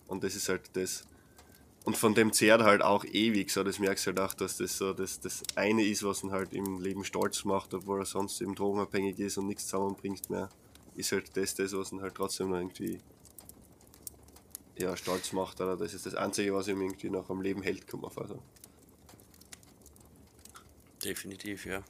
Und 0.09 0.25
das 0.25 0.35
ist 0.35 0.49
halt 0.49 0.63
das. 0.73 1.05
Und 1.85 1.97
von 1.97 2.15
dem 2.15 2.33
zehrt 2.33 2.63
halt 2.63 2.83
auch 2.83 3.05
ewig 3.05 3.51
so, 3.51 3.65
das 3.65 3.79
merkst 3.79 4.07
du 4.07 4.11
halt 4.11 4.21
auch, 4.21 4.35
dass 4.35 4.59
das 4.59 4.77
so 4.77 4.93
das, 4.93 5.21
das 5.21 5.43
eine 5.55 5.85
ist, 5.85 6.03
was 6.03 6.23
ihn 6.23 6.33
halt 6.33 6.53
im 6.53 6.81
Leben 6.81 7.05
stolz 7.05 7.45
macht, 7.45 7.73
obwohl 7.73 8.01
er 8.01 8.05
sonst 8.05 8.41
eben 8.43 8.55
drogenabhängig 8.55 9.19
ist 9.19 9.39
und 9.39 9.47
nichts 9.47 9.67
zusammenbringt 9.67 10.29
mehr, 10.29 10.51
ist 10.97 11.13
halt 11.13 11.35
das, 11.37 11.55
das, 11.55 11.73
was 11.73 11.93
ihn 11.93 12.03
halt 12.03 12.15
trotzdem 12.15 12.51
noch 12.51 12.59
irgendwie 12.59 13.01
ja, 14.79 14.97
stolz 14.97 15.33
macht, 15.33 15.61
oder 15.61 15.77
das 15.77 15.95
ist 15.95 16.07
das 16.07 16.15
Einzige, 16.15 16.55
was 16.55 16.69
ihm 16.69 16.81
irgendwie 16.81 17.11
noch 17.11 17.31
am 17.31 17.41
Leben 17.41 17.63
hält, 17.63 17.87
kann 17.87 18.01
man 18.01 18.11
fast. 18.11 18.35
Definitiv, 21.03 21.67
ja. 21.67 21.83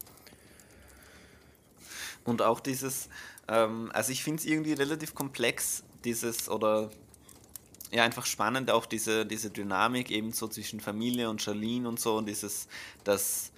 Und 2.24 2.42
auch 2.42 2.60
dieses, 2.60 3.08
ähm, 3.48 3.90
also 3.92 4.12
ich 4.12 4.22
finde 4.22 4.40
es 4.40 4.46
irgendwie 4.46 4.74
relativ 4.74 5.14
komplex, 5.14 5.82
dieses 6.04 6.48
oder 6.48 6.90
ja 7.90 8.04
einfach 8.04 8.26
spannend, 8.26 8.70
auch 8.70 8.86
diese, 8.86 9.24
diese 9.26 9.50
Dynamik 9.50 10.10
eben 10.10 10.32
so 10.32 10.48
zwischen 10.48 10.80
Familie 10.80 11.30
und 11.30 11.42
Charlene 11.42 11.88
und 11.88 11.98
so 12.00 12.16
und 12.16 12.26
dieses, 12.28 12.68
dass 13.04 13.52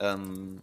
ähm, 0.00 0.60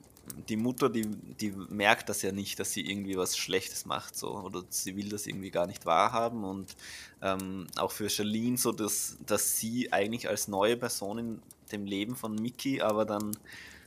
die 0.49 0.55
Mutter, 0.55 0.89
die, 0.89 1.07
die 1.07 1.51
merkt 1.69 2.09
das 2.09 2.21
ja 2.21 2.31
nicht, 2.31 2.59
dass 2.59 2.71
sie 2.71 2.81
irgendwie 2.81 3.17
was 3.17 3.37
Schlechtes 3.37 3.85
macht, 3.85 4.17
so, 4.17 4.31
oder 4.37 4.63
sie 4.69 4.95
will 4.95 5.09
das 5.09 5.27
irgendwie 5.27 5.51
gar 5.51 5.67
nicht 5.67 5.85
wahrhaben 5.85 6.43
und 6.43 6.75
ähm, 7.21 7.67
auch 7.75 7.91
für 7.91 8.09
Charlene 8.09 8.57
so, 8.57 8.71
dass, 8.71 9.17
dass 9.25 9.57
sie 9.57 9.91
eigentlich 9.91 10.29
als 10.29 10.47
neue 10.47 10.77
Person 10.77 11.17
in 11.17 11.41
dem 11.71 11.85
Leben 11.85 12.15
von 12.15 12.35
Mickey, 12.35 12.81
aber 12.81 13.05
dann 13.05 13.31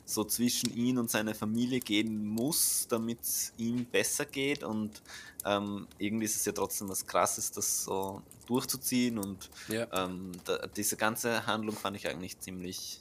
so 0.05 0.25
zwischen 0.25 0.75
ihn 0.77 0.99
und 0.99 1.11
seine 1.11 1.35
Familie 1.35 1.81
gehen 1.81 2.27
muss, 2.27 2.87
damit 2.89 3.23
es 3.23 3.53
ihm 3.57 3.87
besser 3.87 4.27
geht 4.27 4.63
und 4.63 5.03
ähm, 5.47 5.87
irgendwie 5.99 6.27
ist 6.27 6.37
es 6.37 6.45
ja 6.45 6.53
trotzdem 6.53 6.89
was 6.89 7.07
Krasses, 7.07 7.51
das 7.53 7.85
so 7.85 8.23
durchzuziehen 8.47 9.19
und 9.19 9.51
Ja. 9.69 9.87
ähm, 10.05 10.33
da, 10.45 10.67
diese 10.67 10.97
ganze 10.97 11.47
Handlung 11.47 11.77
fand 11.77 11.97
ich 11.97 12.09
eigentlich 12.09 12.39
ziemlich 12.41 13.01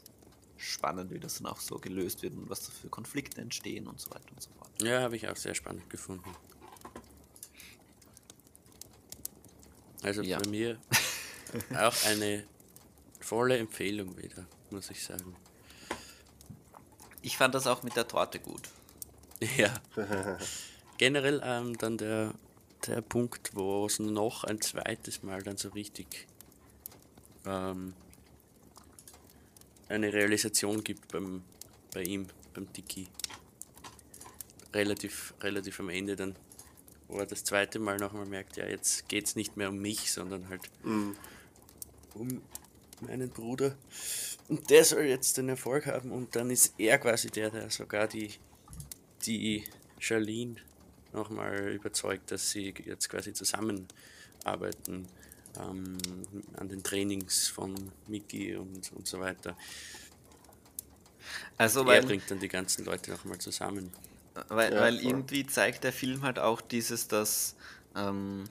spannend, 0.57 1.11
wie 1.11 1.19
das 1.19 1.37
dann 1.39 1.47
auch 1.47 1.59
so 1.59 1.77
gelöst 1.77 2.21
wird 2.23 2.33
und 2.35 2.49
was 2.49 2.61
da 2.65 2.71
für 2.71 2.87
Konflikte 2.89 3.41
entstehen 3.41 3.87
und 3.87 3.99
so 3.99 4.09
weiter 4.11 4.31
und 4.31 4.41
so 4.41 4.49
fort. 4.57 4.69
Ja, 4.81 5.01
habe 5.01 5.15
ich 5.17 5.27
auch 5.27 5.35
sehr 5.35 5.53
spannend 5.55 5.89
gefunden. 5.89 6.29
Also 10.01 10.21
Ja. 10.21 10.39
bei 10.39 10.49
mir 10.49 10.77
auch 11.77 12.05
eine 12.05 12.43
volle 13.19 13.57
Empfehlung 13.57 14.17
wieder, 14.17 14.45
muss 14.69 14.89
ich 14.89 15.03
sagen. 15.03 15.35
Ich 17.21 17.37
fand 17.37 17.55
das 17.55 17.67
auch 17.67 17.83
mit 17.83 17.95
der 17.95 18.07
Torte 18.07 18.39
gut. 18.39 18.69
Ja. 19.57 19.73
Generell 20.97 21.41
ähm, 21.43 21.77
dann 21.77 21.97
der, 21.97 22.33
der 22.87 23.01
Punkt, 23.01 23.55
wo 23.55 23.85
es 23.85 23.99
noch 23.99 24.43
ein 24.43 24.61
zweites 24.61 25.23
Mal 25.23 25.41
dann 25.43 25.57
so 25.57 25.69
richtig 25.69 26.27
ähm, 27.45 27.93
eine 29.89 30.11
Realisation 30.11 30.83
gibt 30.83 31.11
beim, 31.11 31.43
bei 31.93 32.03
ihm, 32.03 32.27
beim 32.53 32.71
Dicky. 32.73 33.07
Relativ, 34.73 35.33
relativ 35.41 35.79
am 35.79 35.89
Ende 35.89 36.15
dann, 36.15 36.35
wo 37.07 37.19
er 37.19 37.25
das 37.25 37.43
zweite 37.43 37.79
Mal 37.79 37.97
nochmal 37.97 38.25
merkt, 38.25 38.57
ja, 38.57 38.65
jetzt 38.65 39.07
geht 39.07 39.25
es 39.25 39.35
nicht 39.35 39.55
mehr 39.55 39.69
um 39.69 39.77
mich, 39.77 40.11
sondern 40.11 40.49
halt 40.49 40.61
um 40.81 41.15
meinen 43.01 43.29
Bruder. 43.29 43.75
Und 44.47 44.69
der 44.69 44.83
soll 44.83 45.03
jetzt 45.03 45.37
den 45.37 45.49
Erfolg 45.49 45.85
haben 45.85 46.11
und 46.11 46.35
dann 46.35 46.49
ist 46.49 46.73
er 46.77 46.97
quasi 46.97 47.29
der, 47.29 47.49
der 47.49 47.69
sogar 47.69 48.07
die, 48.07 48.31
die 49.25 49.63
Charlene 49.99 50.55
nochmal 51.13 51.69
überzeugt, 51.73 52.31
dass 52.31 52.51
sie 52.51 52.73
jetzt 52.85 53.09
quasi 53.09 53.33
zusammenarbeiten 53.33 55.07
ähm, 55.59 55.97
an 56.57 56.69
den 56.69 56.83
Trainings 56.83 57.47
von 57.47 57.75
Mickey 58.07 58.55
und, 58.55 58.91
und 58.93 59.07
so 59.07 59.19
weiter. 59.19 59.55
Also 61.57 61.81
er 61.81 61.85
weil, 61.85 62.03
bringt 62.03 62.29
dann 62.29 62.39
die 62.39 62.47
ganzen 62.47 62.85
Leute 62.85 63.11
nochmal 63.11 63.37
zusammen. 63.37 63.91
weil, 64.49 64.73
Ja, 64.73 64.81
weil 64.81 64.99
voll. 64.99 65.09
irgendwie 65.09 65.45
zeigt 65.45 65.83
der 65.83 65.93
Film 65.93 66.23
halt 66.23 66.39
auch 66.39 66.61
dieses, 66.61 67.07
dass 67.07 67.55
ähm, 67.95 68.45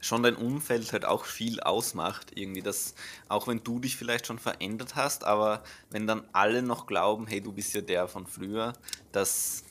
schon 0.00 0.22
dein 0.22 0.34
Umfeld 0.34 0.92
halt 0.92 1.04
auch 1.04 1.24
viel 1.24 1.60
ausmacht. 1.60 2.32
Irgendwie, 2.34 2.62
dass 2.62 2.94
auch 3.28 3.46
wenn 3.46 3.62
du 3.62 3.78
dich 3.78 3.96
vielleicht 3.96 4.26
schon 4.26 4.38
verändert 4.38 4.96
hast, 4.96 5.24
aber 5.24 5.62
wenn 5.90 6.06
dann 6.06 6.24
alle 6.32 6.62
noch 6.62 6.86
glauben, 6.86 7.26
hey, 7.26 7.40
du 7.40 7.52
bist 7.52 7.72
ja 7.74 7.80
der 7.80 8.08
von 8.08 8.26
früher, 8.26 8.72
dass 9.12 9.62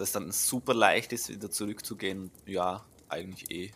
das 0.00 0.12
dann 0.12 0.32
super 0.32 0.74
leicht 0.74 1.12
ist, 1.12 1.28
wieder 1.28 1.50
zurückzugehen. 1.50 2.30
Ja, 2.46 2.84
eigentlich 3.08 3.50
eh. 3.50 3.70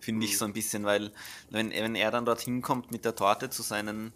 Finde 0.00 0.26
ich 0.26 0.38
so 0.38 0.44
ein 0.44 0.52
bisschen, 0.52 0.84
weil 0.84 1.10
wenn, 1.50 1.70
wenn 1.70 1.94
er 1.96 2.10
dann 2.10 2.24
dorthin 2.24 2.62
kommt 2.62 2.92
mit 2.92 3.04
der 3.04 3.16
Torte 3.16 3.50
zu 3.50 3.62
seinen 3.62 4.12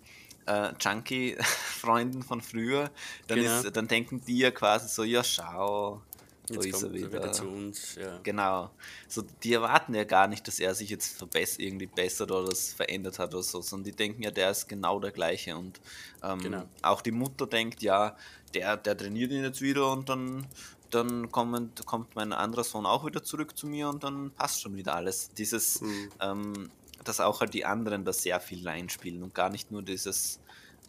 äh, 0.46 0.72
Junkie-Freunden 0.80 2.22
von 2.22 2.40
früher, 2.40 2.90
dann, 3.26 3.38
Genau. 3.40 3.60
ist, 3.60 3.76
dann 3.76 3.88
denken 3.88 4.22
die 4.24 4.38
ja 4.38 4.50
quasi 4.50 4.88
so, 4.88 5.02
ja 5.02 5.24
schau, 5.24 6.00
da 6.46 6.54
Jetzt 6.54 6.66
ist 6.66 6.82
er 6.82 6.88
er 6.88 6.94
wieder. 6.94 7.12
wieder 7.12 7.32
zu 7.32 7.44
uns. 7.48 7.94
Ja. 7.96 8.18
Genau. 8.22 8.70
So, 9.08 9.22
die 9.42 9.52
erwarten 9.54 9.94
ja 9.94 10.04
gar 10.04 10.26
nicht, 10.28 10.46
dass 10.48 10.58
er 10.60 10.74
sich 10.74 10.90
jetzt 10.90 11.16
verbess 11.16 11.58
irgendwie 11.58 11.86
bessert 11.86 12.30
oder 12.30 12.50
es 12.50 12.72
verändert 12.72 13.18
hat 13.18 13.34
oder 13.34 13.42
so, 13.42 13.60
sondern 13.60 13.84
die 13.84 13.92
denken 13.96 14.22
ja, 14.22 14.30
der 14.30 14.50
ist 14.50 14.68
genau 14.68 14.98
der 15.00 15.12
gleiche. 15.12 15.56
Und 15.56 15.80
ähm, 16.22 16.38
Genau. 16.40 16.62
auch 16.82 17.02
die 17.02 17.12
Mutter 17.12 17.46
denkt, 17.46 17.82
ja, 17.82 18.16
der, 18.54 18.76
der 18.76 18.96
trainiert 18.96 19.30
ihn 19.32 19.42
jetzt 19.44 19.60
wieder 19.60 19.90
und 19.92 20.08
dann, 20.08 20.46
dann 20.90 21.30
kommen, 21.30 21.72
kommt 21.86 22.14
mein 22.16 22.32
anderer 22.32 22.64
Sohn 22.64 22.86
auch 22.86 23.06
wieder 23.06 23.22
zurück 23.22 23.56
zu 23.56 23.66
mir 23.66 23.88
und 23.88 24.02
dann 24.04 24.30
passt 24.32 24.60
schon 24.62 24.76
wieder 24.76 24.94
alles. 24.94 25.30
Dieses, 25.34 25.82
ähm, 26.20 26.70
dass 27.04 27.20
auch 27.20 27.40
halt 27.40 27.54
die 27.54 27.64
anderen 27.64 28.04
da 28.04 28.12
sehr 28.12 28.40
viel 28.40 28.66
reinspielen 28.66 29.22
und 29.22 29.34
gar 29.34 29.50
nicht 29.50 29.70
nur 29.70 29.82
dieses, 29.82 30.40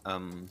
ähm, 0.06 0.50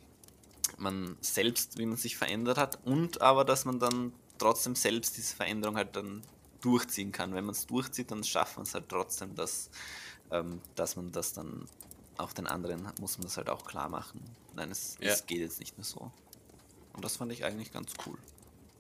man 0.79 1.17
selbst, 1.21 1.79
wie 1.79 1.87
man 1.87 1.97
sich 1.97 2.17
verändert 2.17 2.59
hat 2.59 2.79
und 2.85 3.21
aber, 3.21 3.45
dass 3.45 3.65
man 3.65 3.79
dann 3.79 4.13
trotzdem 4.39 4.75
selbst 4.75 5.17
diese 5.17 5.37
Veränderung 5.37 5.77
halt 5.77 5.97
dann 5.97 6.23
durchziehen 6.61 7.13
kann. 7.13 7.35
Wenn 7.35 7.45
man 7.45 7.55
es 7.55 7.67
durchzieht, 7.67 8.11
dann 8.11 8.25
schafft 8.25 8.57
man 8.57 8.65
es 8.67 8.75
halt 8.75 8.89
trotzdem, 8.89 9.35
dass, 9.35 9.71
ähm, 10.31 10.61
dass 10.77 10.97
man 10.97 11.13
das 11.13 11.33
dann 11.33 11.67
auch 12.19 12.33
den 12.33 12.47
anderen 12.47 12.87
muss 13.01 13.17
man 13.19 13.25
das 13.25 13.37
halt 13.37 13.49
auch 13.49 13.65
klar 13.65 13.89
machen. 13.89 14.21
Nein, 14.55 14.71
es, 14.71 14.97
Ja. 15.01 15.13
es 15.13 15.27
geht 15.27 15.39
jetzt 15.39 15.59
nicht 15.59 15.77
mehr 15.79 15.85
so. 15.85 16.11
Und 16.93 17.05
das 17.05 17.17
fand 17.17 17.33
ich 17.33 17.45
eigentlich 17.45 17.73
ganz 17.73 17.93
cool. 18.07 18.19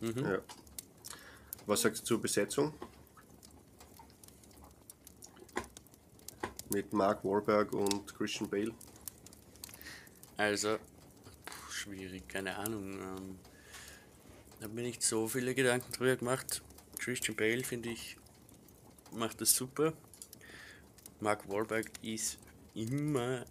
Mhm. 0.00 0.24
Ja. 0.24 0.38
Was 1.66 1.82
sagst 1.82 2.02
du 2.02 2.06
zur 2.06 2.20
Besetzung? 2.22 2.74
Mit 6.72 6.92
Mark 6.92 7.24
Wahlberg 7.24 7.72
und 7.72 8.14
Christian 8.14 8.48
Bale. 8.48 8.72
Also, 10.36 10.78
puh, 11.44 11.70
schwierig, 11.70 12.28
keine 12.28 12.56
Ahnung. 12.56 12.92
Ähm, 12.92 13.38
habe 14.62 14.74
mir 14.74 14.82
nicht 14.82 15.02
so 15.02 15.26
viele 15.26 15.54
Gedanken 15.54 15.92
drüber 15.92 16.16
gemacht. 16.16 16.62
Christian 16.98 17.36
Bale, 17.36 17.64
finde 17.64 17.90
ich, 17.90 18.16
macht 19.12 19.40
das 19.40 19.54
super. 19.54 19.92
Mark 21.20 21.48
Wahlberg 21.48 21.90
ist 22.02 22.38
immer, 22.74 23.44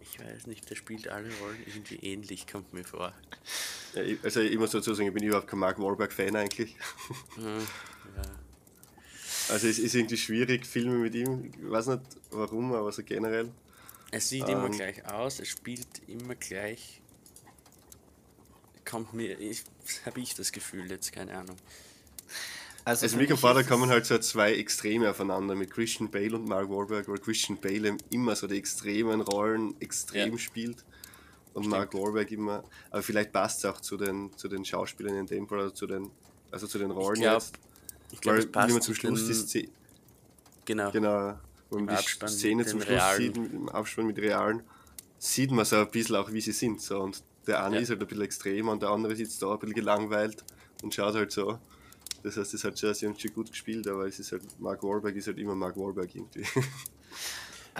ich 0.00 0.18
weiß 0.18 0.46
nicht, 0.46 0.68
der 0.68 0.76
spielt 0.76 1.08
alle 1.08 1.30
Rollen 1.40 1.62
irgendwie 1.66 1.96
ähnlich, 1.96 2.46
kommt 2.46 2.72
mir 2.72 2.84
vor. 2.84 3.12
Ja, 3.94 4.02
ich- 4.02 4.22
also 4.22 4.40
ich 4.40 4.58
muss 4.58 4.70
dazu 4.70 4.94
sagen, 4.94 5.08
ich 5.08 5.14
bin 5.14 5.22
überhaupt 5.24 5.48
kein 5.48 5.58
Mark 5.58 5.78
Wahlberg-Fan 5.78 6.36
eigentlich. 6.36 6.76
Ja. 7.36 8.22
Also 9.48 9.66
es 9.66 9.78
ist 9.78 9.94
irgendwie 9.94 10.16
schwierig, 10.16 10.64
Filme 10.66 10.94
mit 10.96 11.14
ihm. 11.14 11.50
Ich 11.60 11.70
weiß 11.70 11.88
nicht 11.88 12.02
warum, 12.30 12.72
aber 12.72 12.92
so 12.92 13.02
generell. 13.02 13.50
Es 14.12 14.28
sieht 14.28 14.48
immer 14.48 14.66
Ähm. 14.66 14.72
gleich 14.72 15.04
aus, 15.06 15.40
es 15.40 15.48
spielt 15.48 15.88
immer 16.06 16.34
gleich. 16.36 17.00
Kommt 18.84 19.12
mir, 19.14 19.36
habe 20.06 20.20
ich 20.20 20.34
das 20.34 20.52
Gefühl 20.52 20.90
jetzt, 20.90 21.12
keine 21.12 21.36
Ahnung. 21.36 21.56
Also, 22.84 23.04
Also 23.04 23.18
da 23.18 23.60
ist 23.60 23.68
kommen 23.68 23.90
halt 23.90 24.06
so 24.06 24.18
zwei 24.18 24.54
Extreme 24.54 25.10
aufeinander 25.10 25.54
mit 25.54 25.70
Christian 25.70 26.10
Bale 26.10 26.34
und 26.34 26.46
Mark 26.48 26.68
Wahlberg, 26.70 27.08
weil 27.08 27.18
Christian 27.18 27.60
Bale 27.60 27.96
immer 28.10 28.34
so 28.34 28.46
die 28.46 28.56
extremen 28.56 29.20
Rollen 29.20 29.78
extrem 29.80 30.32
Ja. 30.32 30.38
spielt 30.38 30.84
und 31.64 31.68
Mark 31.70 31.94
Wahlberg 31.94 32.30
immer, 32.32 32.64
aber 32.90 33.02
vielleicht 33.02 33.32
passt 33.32 33.58
es 33.58 33.64
auch 33.64 33.80
zu 33.80 33.96
den, 33.96 34.30
zu 34.36 34.48
den 34.48 34.64
Schauspielern 34.64 35.14
in 35.16 35.26
dem 35.26 35.46
Fall, 35.48 35.58
oder 35.60 35.74
zu 35.74 35.86
den, 35.86 36.10
also 36.50 36.66
zu 36.66 36.78
den 36.78 36.90
Rollen 36.90 37.20
glaub, 37.20 37.34
jetzt. 37.34 37.52
Ich 38.12 38.20
glaube, 38.20 38.38
es 38.38 38.50
passt 38.50 38.68
wie 38.68 38.72
man 38.72 38.82
zum 38.82 38.94
zu 38.94 39.00
Schluss 39.00 39.26
die 39.26 39.34
Szene, 39.34 39.68
Genau. 40.64 40.90
genau, 40.90 41.38
wenn 41.70 41.84
man 41.84 41.94
die 41.94 42.00
Abspann 42.00 42.28
Szene 42.28 42.64
zum 42.66 42.80
Schluss 42.80 42.90
Realen. 42.90 43.22
sieht, 43.22 43.36
dem 43.52 43.68
Abspann 43.68 44.06
mit 44.06 44.18
Realen, 44.18 44.62
sieht 45.18 45.50
man 45.50 45.64
so 45.64 45.76
ein 45.76 45.90
bisschen 45.90 46.16
auch, 46.16 46.32
wie 46.32 46.40
sie 46.40 46.52
sind. 46.52 46.80
So. 46.80 47.00
Und 47.00 47.22
der 47.46 47.64
eine 47.64 47.76
Ja. 47.76 47.82
ist 47.82 47.90
halt 47.90 48.00
ein 48.00 48.06
bisschen 48.06 48.24
extremer 48.24 48.72
und 48.72 48.82
der 48.82 48.90
andere 48.90 49.14
sitzt 49.16 49.42
da 49.42 49.52
ein 49.52 49.58
bisschen 49.58 49.74
gelangweilt 49.74 50.44
und 50.82 50.94
schaut 50.94 51.14
halt 51.14 51.30
so. 51.32 51.58
Das 52.22 52.36
heißt, 52.36 52.52
das 52.52 52.64
hat 52.64 52.78
schon, 52.78 52.92
sie 52.94 53.06
haben 53.06 53.18
schon 53.18 53.32
gut 53.32 53.50
gespielt, 53.50 53.86
aber 53.88 54.06
es 54.06 54.18
ist 54.18 54.32
halt, 54.32 54.42
Mark 54.60 54.82
Wahlberg 54.82 55.14
ist 55.16 55.26
halt 55.26 55.38
immer 55.38 55.54
Mark 55.54 55.76
Wahlberg 55.76 56.14
irgendwie. 56.14 56.44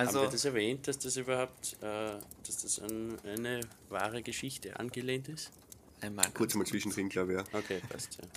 Haben 0.01 0.09
also, 0.09 0.23
wir 0.23 0.29
das 0.31 0.45
erwähnt, 0.45 0.89
dass 0.89 0.99
das 0.99 1.17
überhaupt, 1.17 1.77
äh, 1.81 2.13
dass 2.47 2.63
das 2.63 2.79
an 2.81 3.19
eine 3.25 3.61
wahre 3.89 4.23
Geschichte 4.23 4.79
angelehnt 4.79 5.29
ist? 5.29 5.51
einmal 6.03 6.27
Kurz 6.35 6.55
mal 6.55 6.67
zwischendrin, 6.67 7.09
glaube 7.09 7.33
ich. 7.33 7.39
Ja. 7.39 7.59
Okay, 7.59 7.81
passt 7.89 8.19
ja. 8.21 8.25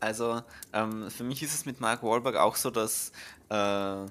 Also 0.00 0.42
ähm, 0.74 1.10
für 1.10 1.24
mich 1.24 1.42
ist 1.42 1.54
es 1.54 1.64
mit 1.64 1.80
Mark 1.80 2.02
Wahlberg 2.02 2.36
auch 2.36 2.56
so, 2.56 2.68
dass 2.68 3.10
äh, 3.48 4.04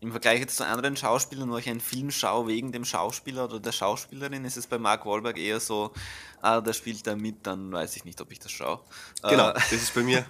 im 0.00 0.10
Vergleich 0.10 0.38
jetzt 0.38 0.56
zu 0.56 0.66
anderen 0.66 0.96
Schauspielern, 0.96 1.50
wo 1.50 1.56
ich 1.56 1.68
einen 1.68 1.80
Film 1.80 2.12
schaue 2.12 2.46
wegen 2.46 2.70
dem 2.70 2.84
Schauspieler 2.84 3.46
oder 3.46 3.58
der 3.58 3.72
Schauspielerin, 3.72 4.44
ist 4.44 4.56
es 4.56 4.68
bei 4.68 4.78
Mark 4.78 5.06
Wahlberg 5.06 5.38
eher 5.38 5.58
so, 5.58 5.92
ah, 6.40 6.60
da 6.60 6.72
spielt 6.72 7.04
er 7.08 7.16
mit, 7.16 7.46
dann 7.46 7.72
weiß 7.72 7.96
ich 7.96 8.04
nicht, 8.04 8.20
ob 8.20 8.30
ich 8.30 8.38
das 8.38 8.52
schaue. 8.52 8.80
Genau, 9.22 9.50
Äh, 9.50 9.54
das 9.54 9.72
ist 9.72 9.94
bei 9.94 10.02
mir. 10.02 10.24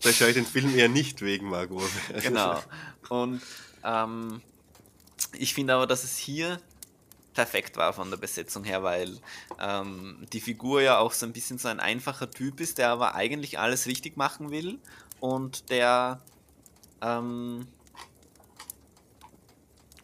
Da 0.00 0.12
schaue 0.12 0.28
ich 0.28 0.34
den 0.34 0.46
Film 0.46 0.74
eher 0.74 0.88
nicht 0.88 1.20
wegen 1.20 1.50
Mark 1.50 1.70
Wahlberg. 1.70 2.22
Genau. 2.22 2.62
Und 3.10 3.42
ähm, 3.84 4.40
ich 5.38 5.54
finde 5.54 5.74
aber, 5.74 5.86
dass 5.86 6.04
es 6.04 6.16
hier 6.16 6.60
perfekt 7.34 7.76
war 7.76 7.92
von 7.92 8.10
der 8.10 8.16
Besetzung 8.16 8.64
her, 8.64 8.82
weil 8.82 9.18
ähm, 9.60 10.26
die 10.32 10.40
Figur 10.40 10.82
ja 10.82 10.98
auch 10.98 11.12
so 11.12 11.26
ein 11.26 11.32
bisschen 11.32 11.58
so 11.58 11.68
ein 11.68 11.80
einfacher 11.80 12.30
Typ 12.30 12.60
ist, 12.60 12.78
der 12.78 12.90
aber 12.90 13.14
eigentlich 13.14 13.58
alles 13.58 13.86
richtig 13.86 14.16
machen 14.16 14.50
will 14.50 14.78
und 15.20 15.70
der 15.70 16.22
ähm, 17.02 17.66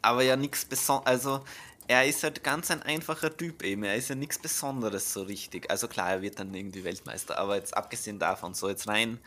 aber 0.03 0.22
ja 0.22 0.37
nichts 0.37 0.64
Besonderes, 0.64 1.07
also 1.07 1.45
er 1.87 2.07
ist 2.07 2.22
halt 2.22 2.45
ganz 2.45 2.70
ein 2.70 2.83
einfacher 2.83 3.37
Typ 3.37 3.62
eben, 3.62 3.83
er 3.83 3.97
ist 3.97 4.09
ja 4.09 4.14
nichts 4.14 4.39
Besonderes 4.39 5.12
so 5.12 5.22
richtig. 5.22 5.70
Also 5.70 5.89
klar, 5.89 6.11
er 6.11 6.22
wird 6.22 6.39
dann 6.39 6.55
irgendwie 6.55 6.85
Weltmeister, 6.85 7.37
aber 7.39 7.57
jetzt 7.57 7.76
abgesehen 7.76 8.18
davon, 8.18 8.55
so 8.55 8.68
jetzt 8.68 8.87
rein 8.87 9.18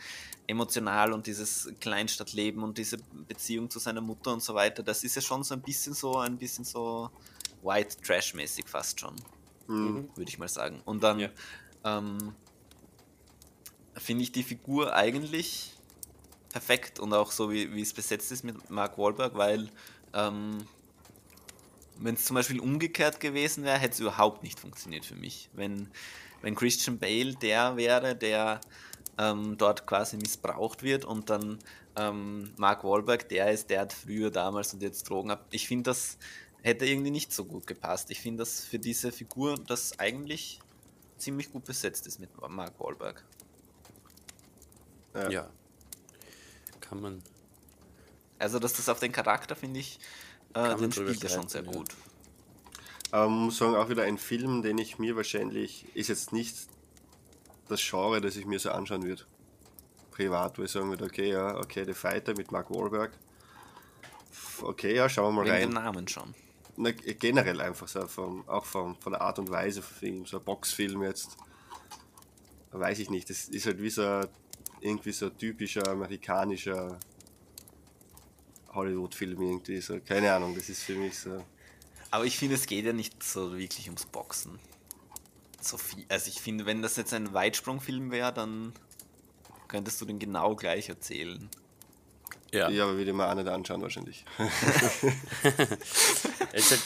emotional 0.46 1.12
und 1.12 1.26
dieses 1.26 1.68
Kleinstadtleben 1.80 2.62
und 2.62 2.78
diese 2.78 2.98
Beziehung 2.98 3.70
zu 3.70 3.78
seiner 3.78 4.00
Mutter 4.00 4.32
und 4.32 4.42
so 4.42 4.54
weiter, 4.54 4.82
das 4.82 5.04
ist 5.04 5.16
ja 5.16 5.22
schon 5.22 5.42
so 5.42 5.54
ein 5.54 5.62
bisschen 5.62 5.94
so, 5.94 6.18
ein 6.18 6.36
bisschen 6.38 6.64
so 6.64 7.10
White 7.62 7.96
Trash-mäßig 8.02 8.68
fast 8.68 9.00
schon, 9.00 9.16
Mhm. 9.66 10.10
würde 10.14 10.28
ich 10.28 10.38
mal 10.38 10.48
sagen. 10.48 10.82
Und 10.84 11.02
dann 11.02 11.20
Ja. 11.20 11.30
ähm, 11.84 12.34
finde 13.96 14.24
ich 14.24 14.32
die 14.32 14.42
Figur 14.42 14.94
eigentlich 14.94 15.72
perfekt 16.50 17.00
und 17.00 17.12
auch 17.14 17.32
so, 17.32 17.50
wie, 17.50 17.72
wie 17.74 17.82
es 17.82 17.92
besetzt 17.92 18.30
ist 18.30 18.44
mit 18.44 18.70
Mark 18.70 18.98
Wahlberg, 18.98 19.34
weil 19.34 19.70
ähm, 20.12 20.66
wenn 21.96 22.14
es 22.14 22.24
zum 22.24 22.34
Beispiel 22.34 22.60
umgekehrt 22.60 23.20
gewesen 23.20 23.64
wäre, 23.64 23.78
hätte 23.78 23.94
es 23.94 24.00
überhaupt 24.00 24.42
nicht 24.42 24.60
funktioniert 24.60 25.04
für 25.04 25.14
mich. 25.14 25.48
Wenn, 25.52 25.88
wenn 26.42 26.54
Christian 26.54 26.98
Bale 26.98 27.34
der 27.34 27.76
wäre, 27.76 28.16
der 28.16 28.60
ähm, 29.18 29.56
dort 29.56 29.86
quasi 29.86 30.16
missbraucht 30.16 30.82
wird 30.82 31.04
und 31.04 31.30
dann 31.30 31.58
ähm, 31.96 32.52
Mark 32.56 32.84
Wahlberg 32.84 33.28
der 33.28 33.52
ist, 33.52 33.70
der 33.70 33.82
hat 33.82 33.92
früher 33.92 34.30
damals 34.30 34.74
und 34.74 34.82
jetzt 34.82 35.08
Drogen 35.08 35.30
ab. 35.30 35.46
Ich 35.50 35.68
finde, 35.68 35.90
das 35.90 36.18
hätte 36.62 36.86
irgendwie 36.86 37.10
nicht 37.10 37.32
so 37.32 37.44
gut 37.44 37.66
gepasst. 37.66 38.10
Ich 38.10 38.20
finde, 38.20 38.42
dass 38.42 38.64
für 38.64 38.78
diese 38.78 39.12
Figur 39.12 39.56
das 39.66 39.98
eigentlich 39.98 40.60
ziemlich 41.18 41.52
gut 41.52 41.64
besetzt 41.64 42.06
ist 42.06 42.18
mit 42.18 42.30
Mark 42.48 42.78
Wahlberg. 42.80 43.24
Ja. 45.14 45.30
Ja. 45.30 45.50
Kann 46.80 47.00
man. 47.00 47.22
Also, 48.38 48.58
dass 48.58 48.72
das 48.74 48.88
auf 48.88 48.98
den 48.98 49.12
Charakter, 49.12 49.54
finde 49.54 49.80
ich, 49.80 49.98
äh, 50.54 50.74
den 50.76 50.90
spielt 50.90 51.22
er 51.22 51.30
schon 51.30 51.48
sehr 51.48 51.64
ja. 51.64 51.70
gut. 51.70 51.94
Aber 53.10 53.28
man 53.28 53.44
muss 53.44 53.58
sagen, 53.58 53.76
auch 53.76 53.88
wieder 53.88 54.02
ein 54.02 54.18
Film, 54.18 54.62
den 54.62 54.76
ich 54.78 54.98
mir 54.98 55.14
wahrscheinlich, 55.14 55.86
ist 55.94 56.08
jetzt 56.08 56.32
nicht 56.32 56.56
das 57.68 57.80
Genre, 57.80 58.20
das 58.20 58.36
ich 58.36 58.46
mir 58.46 58.58
so 58.58 58.70
anschauen 58.70 59.02
würde. 59.02 59.22
Privat, 60.10 60.58
wo 60.58 60.62
ich 60.62 60.70
sagen 60.70 60.90
würde, 60.90 61.04
okay, 61.04 61.30
ja, 61.30 61.56
okay, 61.56 61.84
The 61.84 61.94
Fighter 61.94 62.34
mit 62.36 62.52
Mark 62.52 62.70
Wahlberg. 62.70 63.12
Okay, 64.62 64.94
ja, 64.94 65.08
schauen 65.08 65.34
wir 65.34 65.42
mal 65.42 65.44
Wegen 65.44 65.54
rein. 65.54 65.62
dem 65.70 65.74
Namen 65.74 66.08
schon. 66.08 66.34
Na, 66.76 66.90
generell 66.92 67.60
einfach 67.60 67.88
so, 67.88 68.06
vom, 68.06 68.48
auch 68.48 68.64
vom, 68.64 68.96
von 68.96 69.12
der 69.12 69.20
Art 69.22 69.38
und 69.38 69.50
Weise 69.50 69.80
von 69.82 69.96
Film, 69.96 70.26
so 70.26 70.38
ein 70.38 70.44
Boxfilm 70.44 71.02
jetzt, 71.02 71.36
weiß 72.72 72.98
ich 73.00 73.10
nicht, 73.10 73.30
das 73.30 73.48
ist 73.48 73.66
halt 73.66 73.80
wie 73.80 73.90
so 73.90 74.02
ein- 74.02 74.28
irgendwie 74.80 75.12
so 75.12 75.30
typischer 75.30 75.88
amerikanischer 75.88 76.98
Hollywood-Film 78.72 79.40
irgendwie, 79.40 79.80
so, 79.80 80.00
keine 80.00 80.32
Ahnung, 80.32 80.54
das 80.54 80.68
ist 80.68 80.82
für 80.82 80.94
mich 80.96 81.18
so, 81.18 81.44
Aber 82.10 82.24
ich 82.24 82.36
finde, 82.38 82.56
es 82.56 82.66
geht 82.66 82.84
ja 82.84 82.92
nicht 82.92 83.22
so 83.22 83.56
wirklich 83.56 83.86
ums 83.86 84.04
Boxen. 84.06 84.58
So 85.64 85.78
viel. 85.78 86.04
Also 86.08 86.28
ich 86.28 86.40
finde, 86.40 86.66
wenn 86.66 86.82
das 86.82 86.96
jetzt 86.96 87.14
ein 87.14 87.32
Weitsprungfilm 87.32 88.10
wäre, 88.10 88.32
dann 88.32 88.72
könntest 89.68 90.00
du 90.00 90.04
den 90.04 90.18
genau 90.18 90.54
gleich 90.54 90.88
erzählen. 90.88 91.48
Ja. 92.52 92.68
ja, 92.68 92.84
aber 92.84 92.96
würde 92.96 93.10
ich 93.10 93.16
mir 93.16 93.28
auch 93.28 93.34
nicht 93.34 93.48
anschauen 93.48 93.82
wahrscheinlich. 93.82 94.24
Es, 96.52 96.70
hat, 96.70 96.78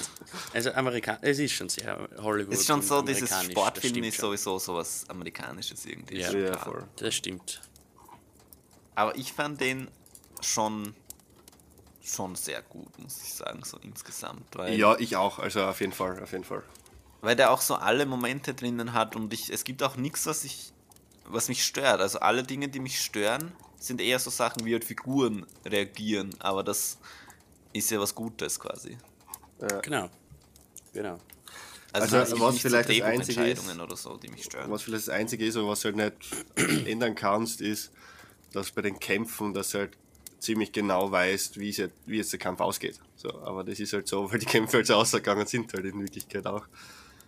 also 0.55 0.72
Amerika 0.72 1.18
es 1.20 1.38
ist 1.38 1.52
schon 1.52 1.68
sehr 1.68 2.09
Hollywood. 2.16 2.55
Ist 2.55 2.66
schon 2.66 2.80
so, 2.80 3.02
dieses 3.02 3.28
Sportfilm 3.44 4.02
ist 4.02 4.18
sowieso 4.18 4.59
sowas 4.59 5.05
Amerikanisches 5.09 5.84
irgendwie. 5.84 6.20
Ja. 6.20 6.28
ist 6.28 6.34
Ja, 6.34 6.50
klar. 6.52 6.64
voll. 6.64 6.88
Das 6.96 7.14
stimmt. 7.14 7.60
Aber 8.94 9.14
ich 9.14 9.30
fand 9.34 9.60
den 9.60 9.88
schon 10.40 10.94
schon 12.02 12.34
sehr 12.34 12.62
gut, 12.62 12.98
muss 12.98 13.22
ich 13.22 13.34
sagen, 13.34 13.62
so 13.62 13.76
insgesamt. 13.82 14.46
Weil, 14.56 14.78
Ja, 14.78 14.96
ich 14.98 15.16
auch, 15.16 15.38
also 15.38 15.64
auf 15.64 15.80
jeden 15.80 15.92
Fall, 15.92 16.22
auf 16.22 16.32
jeden 16.32 16.44
Fall. 16.44 16.62
Weil 17.20 17.36
der 17.36 17.51
auch 17.51 17.61
so 17.61 17.74
alle 17.74 18.07
Momente 18.07 18.55
drinnen 18.55 18.93
hat 18.93 19.16
und 19.16 19.32
ich, 19.32 19.51
es 19.51 19.65
gibt 19.65 19.82
auch 19.82 19.97
nichts, 19.97 20.27
was 20.27 20.45
ich 20.45 20.73
was 21.31 21.49
mich 21.49 21.65
stört. 21.65 22.01
Also 22.01 22.20
alle 22.20 22.43
Dinge, 22.43 22.69
die 22.69 22.81
mich 22.81 23.01
stören, 23.01 23.53
sind 23.78 24.01
eher 24.01 24.19
so 24.19 24.31
Sachen, 24.31 24.65
wie 24.65 24.73
halt 24.73 24.85
Figuren 24.85 25.47
reagieren. 25.65 26.35
Aber 26.39 26.65
das 26.65 26.99
ist 27.73 27.90
ja 27.90 28.01
was 28.01 28.15
Gutes 28.15 28.59
quasi. 28.59 28.97
Ja. 29.61 29.81
Genau. 29.81 30.11
Genau. 30.93 31.19
Also, 31.93 32.24
sind 32.24 32.40
was 32.40 32.59
vielleicht 32.59 32.89
so 32.89 32.95
das 32.95 33.03
Einzige 33.03 33.49
ist- 33.49 33.81
oder 33.81 33.97
so, 33.97 34.16
die 34.16 34.28
mich 34.28 34.45
stören. 34.45 34.70
Was 34.70 34.82
vielleicht 34.82 35.09
das 35.09 35.15
Einzige 35.15 35.47
ist, 35.47 35.57
aber 35.57 35.69
was 35.69 35.81
du 35.81 35.93
halt 35.93 35.97
nicht 35.97 36.86
ändern 36.86 37.15
kannst, 37.15 37.61
ist, 37.61 37.93
dass 38.53 38.70
bei 38.70 38.82
den 38.82 38.99
Kämpfen, 38.99 39.55
dass 39.55 39.70
du 39.70 39.78
halt 39.78 39.97
ziemlich 40.39 40.70
genau 40.73 41.11
weißt, 41.11 41.59
wie, 41.59 41.70
es 41.70 41.78
jetzt, 41.78 41.95
wie 42.07 42.19
jetzt 42.19 42.32
der 42.32 42.39
Kampf 42.39 42.61
ausgeht. 42.61 43.01
So, 43.16 43.31
aber 43.43 43.65
das 43.65 43.81
ist 43.81 43.93
halt 43.93 44.07
so, 44.07 44.31
weil 44.32 44.39
die 44.39 44.47
Kämpfe 44.47 44.78
halt 44.78 44.86
so 44.86 44.95
ausgegangen 44.95 45.47
sind, 45.47 45.73
halt 45.73 45.85
in 45.86 45.99
Wirklichkeit 46.01 46.47
auch. 46.47 46.66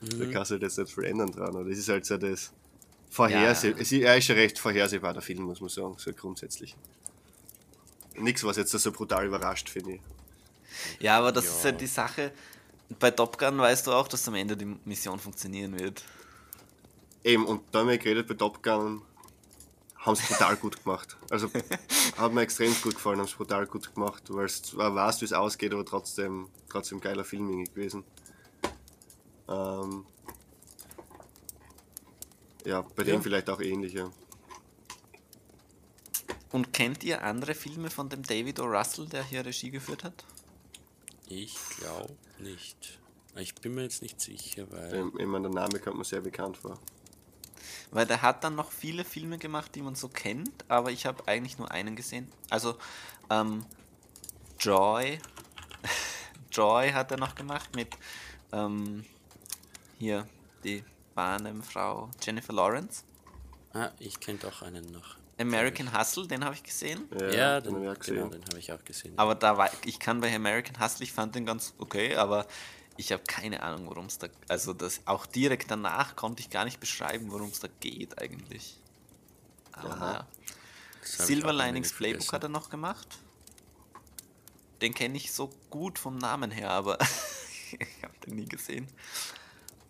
Da 0.01 0.27
kannst 0.33 0.51
du 0.51 0.55
halt 0.55 0.63
jetzt 0.63 0.79
nicht 0.79 0.93
viel 0.93 1.05
ändern 1.05 1.31
dran. 1.31 1.49
Aber 1.57 1.65
das 1.65 1.79
ist 1.79 1.89
halt 1.89 2.07
so 2.07 2.17
das 2.17 2.53
Vorherseh 3.11 3.71
Ja. 3.71 3.75
es 3.79 3.93
ist, 3.93 4.01
Er 4.03 4.17
ist 4.17 4.29
ja 4.29 4.35
recht 4.35 4.59
vorhersehbar, 4.59 5.13
der 5.13 5.23
Film, 5.23 5.43
muss 5.43 5.61
man 5.61 5.69
sagen, 5.69 5.95
so 5.99 6.13
grundsätzlich. 6.13 6.77
Nichts, 8.17 8.45
was 8.45 8.57
jetzt 8.57 8.71
so 8.71 8.93
brutal 8.93 9.27
überrascht, 9.27 9.69
finde 9.69 9.95
ich. 9.95 10.01
Ja, 11.01 11.19
aber 11.19 11.33
das 11.33 11.45
Ja. 11.47 11.51
ist 11.51 11.65
halt 11.65 11.81
die 11.81 11.87
Sache. 11.87 12.33
Bei 12.99 13.11
Top 13.11 13.39
Gun 13.39 13.59
weißt 13.59 13.87
du 13.87 13.93
auch, 13.93 14.09
dass 14.09 14.27
am 14.29 14.35
Ende 14.35 14.57
die 14.57 14.77
Mission 14.85 15.19
funktionieren 15.19 15.79
wird. 15.79 16.03
Eben, 17.23 17.45
und 17.47 17.63
da 17.73 17.81
haben 17.81 17.89
wir 17.89 17.99
geredet 17.99 18.27
bei 18.27 18.35
Top 18.35 18.63
Gun, 18.63 19.03
haben 19.97 20.17
sie 20.17 20.23
brutal 20.27 20.57
gut 20.57 20.83
gemacht. 20.83 21.17
Also 21.31 21.51
hat 22.17 22.33
mir 22.33 22.41
extrem 22.43 22.75
gut 22.83 22.95
gefallen, 22.95 23.19
haben 23.19 23.27
es 23.27 23.35
brutal 23.35 23.67
gut 23.67 23.95
gemacht, 23.95 24.23
weil 24.29 24.47
es 24.47 24.63
zwar 24.63 24.95
weißt, 24.95 25.21
wie 25.21 25.27
es 25.27 25.33
ausgeht, 25.33 25.73
aber 25.73 25.85
trotzdem, 25.85 26.49
trotzdem 26.69 27.01
geiler 27.01 27.25
Film 27.25 27.49
irgendwie 27.49 27.71
gewesen. 27.73 28.05
Ähm, 29.51 30.07
ja, 32.65 32.83
bei 32.83 33.05
dem 33.05 33.17
Ja. 33.17 33.21
vielleicht 33.21 33.51
auch 33.51 33.61
ähnlich, 33.61 33.93
ja. 33.95 34.11
Und 36.53 36.73
kennt 36.73 37.05
ihr 37.05 37.23
andere 37.23 37.55
Filme 37.55 37.91
von 37.91 38.09
dem 38.09 38.23
David 38.23 38.59
O. 38.61 38.65
Russell, 38.65 39.07
der 39.07 39.25
hier 39.25 39.45
Regie 39.45 39.71
geführt 39.71 40.05
hat? 40.05 40.25
Ich 41.27 41.55
glaube 41.79 42.17
nicht. 42.39 42.99
Ich 43.37 43.55
bin 43.55 43.75
mir 43.75 43.83
jetzt 43.83 44.03
nicht 44.03 44.21
sicher, 44.21 44.67
weil. 44.71 45.11
Ich 45.19 45.27
meine, 45.27 45.49
der 45.49 45.63
Name 45.63 45.79
kommt 45.79 45.99
mir 45.99 46.05
sehr 46.05 46.21
bekannt 46.21 46.57
vor. 46.57 46.79
Weil 47.93 48.07
der 48.07 48.23
hat 48.23 48.43
dann 48.43 48.57
noch 48.57 48.73
viele 48.73 49.05
Filme 49.05 49.39
gemacht, 49.39 49.75
die 49.75 49.83
man 49.83 49.95
so 49.95 50.09
kennt, 50.09 50.65
aber 50.69 50.91
ich 50.91 51.07
habe 51.07 51.27
eigentlich 51.29 51.59
nur 51.59 51.71
einen 51.71 51.95
gesehen. 51.97 52.31
Also, 52.49 52.77
ähm, 53.31 53.65
Joy. 54.59 55.19
Joy 56.53 56.91
hat 56.91 57.13
er 57.13 57.19
noch 57.19 57.35
gemacht 57.37 57.75
mit, 57.77 57.97
ähm, 58.53 59.05
hier, 60.01 60.27
die 60.65 60.83
Bahnemfrau 61.15 62.09
Jennifer 62.23 62.55
Lawrence. 62.55 63.05
Ah, 63.75 63.91
ich 63.99 64.19
kenne 64.19 64.39
doch 64.39 64.63
einen 64.63 64.91
noch. 64.91 65.17
American 65.39 65.97
Hustle, 65.97 66.27
den 66.27 66.43
habe 66.43 66.55
ich 66.55 66.63
gesehen. 66.63 67.07
Ja, 67.33 67.61
den 67.61 67.75
den, 67.75 67.75
habe 67.75 67.85
ich 67.85 67.91
auch 67.91 68.07
genau, 68.07 68.27
gesehen. 68.27 68.31
den 68.31 68.45
habe 68.49 68.59
ich 68.59 68.73
auch 68.73 68.85
gesehen. 68.85 69.19
Aber 69.19 69.35
da 69.35 69.59
war, 69.59 69.71
ich 69.85 69.99
kann 69.99 70.21
bei 70.21 70.35
American 70.35 70.83
Hustle, 70.83 71.05
ich 71.05 71.13
fand 71.13 71.35
den 71.35 71.45
ganz 71.45 71.75
okay, 71.79 72.17
aber 72.17 72.47
ich 72.97 73.13
habe 73.13 73.23
keine 73.25 73.63
Ahnung, 73.63 73.87
worum 73.89 74.07
es 74.07 74.17
da, 74.17 74.29
also 74.49 74.73
das, 74.73 75.03
auch 75.05 75.27
direkt 75.27 75.71
danach 75.71 76.17
konnte 76.17 76.41
ich 76.41 76.49
gar 76.49 76.65
nicht 76.65 76.81
beschreiben, 76.81 77.31
worum 77.31 77.51
es 77.51 77.61
da 77.61 77.69
geht 77.81 78.19
eigentlich. 78.21 78.79
Aber 79.73 79.97
naja. 79.97 80.15
Habe 80.15 80.27
ich 81.03 81.09
Silver 81.09 81.53
Linings 81.53 81.93
Playbook 81.93 82.23
vergessen. 82.23 82.33
hat 82.33 82.43
er 82.45 82.49
noch 82.49 82.71
gemacht. 82.71 83.19
Den 84.81 84.95
kenne 84.95 85.19
ich 85.19 85.31
so 85.31 85.51
gut 85.69 85.99
vom 85.99 86.17
Namen 86.17 86.51
her, 86.51 86.71
aber 86.71 86.99
ich 87.71 88.03
habe 88.03 88.15
den 88.27 88.37
nie 88.37 88.47
gesehen. 88.47 88.89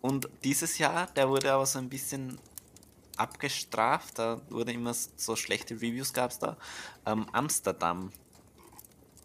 Und 0.01 0.29
dieses 0.45 0.79
Jahr, 0.79 1.07
der 1.09 1.29
wurde 1.29 1.53
aber 1.53 1.67
so 1.67 1.79
ein 1.79 1.89
bisschen 1.89 2.39
abgestraft, 3.17 4.19
da 4.19 4.41
wurde 4.49 4.73
immer 4.73 4.95
so 4.95 5.37
schlechte 5.37 5.75
Reviews 5.75 6.13
gab 6.13 6.31
es 6.31 6.39
da. 6.39 6.57
Ähm, 7.07 7.27
Amsterdam, 7.33 8.11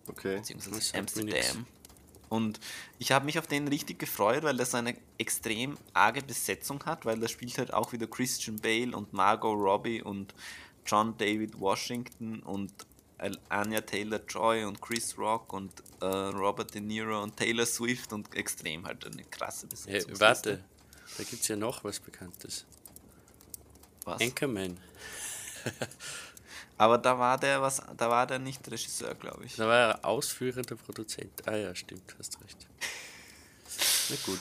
Okay. 0.07 0.37
beziehungsweise. 0.37 0.97
Amsterdam. 0.97 1.65
Und 2.29 2.59
ich 2.99 3.11
habe 3.11 3.25
mich 3.25 3.39
auf 3.39 3.47
den 3.47 3.67
richtig 3.67 3.99
gefreut, 3.99 4.43
weil 4.43 4.57
das 4.57 4.75
eine 4.75 4.97
extrem 5.17 5.77
arge 5.93 6.21
Besetzung 6.21 6.83
hat, 6.85 7.05
weil 7.05 7.19
da 7.19 7.27
spielt 7.27 7.57
halt 7.57 7.73
auch 7.73 7.93
wieder 7.93 8.07
Christian 8.07 8.57
Bale 8.57 8.95
und 8.95 9.13
Margot 9.13 9.57
Robbie 9.57 10.01
und 10.01 10.33
John 10.85 11.17
David 11.17 11.59
Washington 11.59 12.39
und 12.39 12.71
Anya 13.49 13.81
Taylor-Joy 13.81 14.65
und 14.65 14.81
Chris 14.81 15.17
Rock 15.17 15.53
und 15.53 15.71
äh, 16.01 16.05
Robert 16.05 16.73
De 16.73 16.81
Niro 16.81 17.23
und 17.23 17.37
Taylor 17.37 17.65
Swift 17.65 18.11
und 18.13 18.33
extrem 18.35 18.85
halt 18.85 19.05
eine 19.05 19.23
krasse 19.23 19.67
Hey, 19.85 19.99
Besetzung. 19.99 20.19
warte, 20.19 20.63
da 21.17 21.23
gibt 21.23 21.41
es 21.41 21.47
ja 21.47 21.55
noch 21.55 21.83
was 21.83 21.99
Bekanntes. 21.99 22.65
Was? 24.03 24.21
Anchorman. 24.21 24.77
Aber 26.77 26.97
da 26.97 27.17
war 27.17 27.37
der 27.37 27.61
was, 27.61 27.81
da 27.95 28.09
war 28.09 28.27
der 28.27 28.37
nicht 28.39 28.69
Regisseur, 28.69 29.15
glaube 29.15 29.45
ich. 29.45 29.55
Da 29.55 29.65
war 29.65 29.77
er 29.77 30.05
ausführender 30.05 30.75
Produzent. 30.75 31.47
Ah 31.47 31.55
ja, 31.55 31.73
stimmt, 31.73 32.13
hast 32.19 32.37
recht. 32.43 32.67
Na 34.09 34.15
gut. 34.25 34.39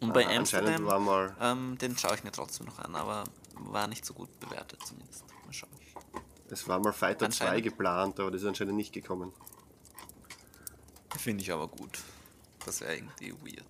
Und 0.00 0.12
bei 0.12 0.26
Ah, 0.26 0.36
Amsterdam, 0.36 0.84
war 0.84 1.00
mal- 1.00 1.34
ähm, 1.40 1.76
den 1.78 1.96
schaue 1.96 2.14
ich 2.14 2.22
mir 2.24 2.30
trotzdem 2.30 2.66
noch 2.66 2.78
an, 2.78 2.94
aber 2.94 3.24
war 3.54 3.88
nicht 3.88 4.04
so 4.04 4.12
gut 4.14 4.28
bewertet 4.38 4.80
zumindest. 4.86 5.24
Mal 5.46 5.52
schauen. 5.52 5.70
Es 6.50 6.66
war 6.66 6.78
mal 6.78 6.92
Fighter 6.92 7.30
2 7.30 7.44
Anscheinend. 7.44 7.64
geplant, 7.64 8.20
aber 8.20 8.30
das 8.30 8.42
ist 8.42 8.48
anscheinend 8.48 8.74
nicht 8.76 8.92
gekommen. 8.92 9.32
Finde 11.18 11.42
ich 11.42 11.52
aber 11.52 11.68
gut. 11.68 11.98
Das 12.64 12.80
wäre 12.80 12.96
irgendwie 12.96 13.32
weird. 13.42 13.64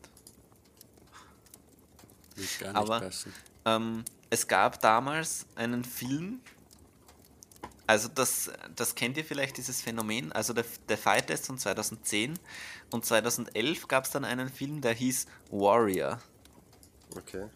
Wird 2.37 2.59
gar 2.61 2.69
nicht 2.69 2.77
Aber 2.77 3.01
passen. 3.01 3.33
ähm, 3.65 4.05
es 4.31 4.47
gab 4.47 4.81
damals 4.81 5.47
einen 5.57 5.85
Film, 5.85 6.41
also 7.87 8.09
das, 8.09 8.51
das 8.77 8.95
kennt 8.95 9.17
ihr 9.17 9.25
vielleicht, 9.25 9.57
dieses 9.57 9.81
Phänomen, 9.81 10.31
also 10.33 10.53
der, 10.53 10.65
der 10.89 10.99
Fighter 10.99 11.35
ist 11.35 11.47
von 11.47 11.59
2010 11.59 12.39
und 12.93 13.05
2011 13.05 13.89
gab 13.89 14.05
es 14.05 14.11
dann 14.11 14.25
einen 14.25 14.49
Film, 14.49 14.81
der 14.81 14.93
hieß 14.95 15.27
Warrior 15.51 16.21
Okay. 17.17 17.49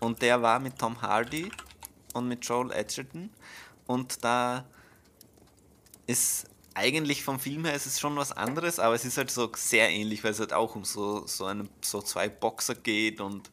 und 0.00 0.20
der 0.20 0.42
war 0.42 0.60
mit 0.60 0.78
Tom 0.78 1.00
Hardy 1.00 1.50
und 2.12 2.28
mit 2.28 2.44
Joel 2.44 2.70
Edgerton 2.72 3.30
und 3.88 4.22
da 4.22 4.64
ist 6.06 6.46
eigentlich 6.74 7.24
vom 7.24 7.40
Film 7.40 7.64
her 7.64 7.74
ist 7.74 7.86
es 7.86 7.98
schon 7.98 8.14
was 8.16 8.30
anderes, 8.30 8.78
aber 8.78 8.94
es 8.94 9.04
ist 9.04 9.16
halt 9.16 9.32
so 9.32 9.50
sehr 9.56 9.90
ähnlich, 9.90 10.22
weil 10.22 10.30
es 10.30 10.38
halt 10.38 10.52
auch 10.52 10.76
um 10.76 10.84
so, 10.84 11.26
so, 11.26 11.46
einen, 11.46 11.68
so 11.80 12.00
zwei 12.00 12.28
Boxer 12.28 12.76
geht 12.76 13.20
und 13.20 13.50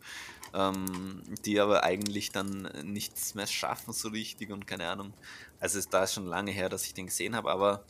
ähm, 0.54 1.24
die 1.44 1.60
aber 1.60 1.84
eigentlich 1.84 2.32
dann 2.32 2.70
nichts 2.84 3.34
mehr 3.34 3.48
schaffen 3.48 3.94
so 3.94 4.10
richtig 4.10 4.52
und 4.52 4.68
keine 4.68 4.88
Ahnung. 4.88 5.14
Also 5.60 5.80
da 5.90 6.04
ist 6.04 6.14
schon 6.14 6.28
lange 6.28 6.52
her, 6.52 6.70
dass 6.70 6.86
ich 6.86 6.94
den 6.94 7.08
gesehen 7.08 7.36
habe, 7.36 7.50
aber 7.50 7.84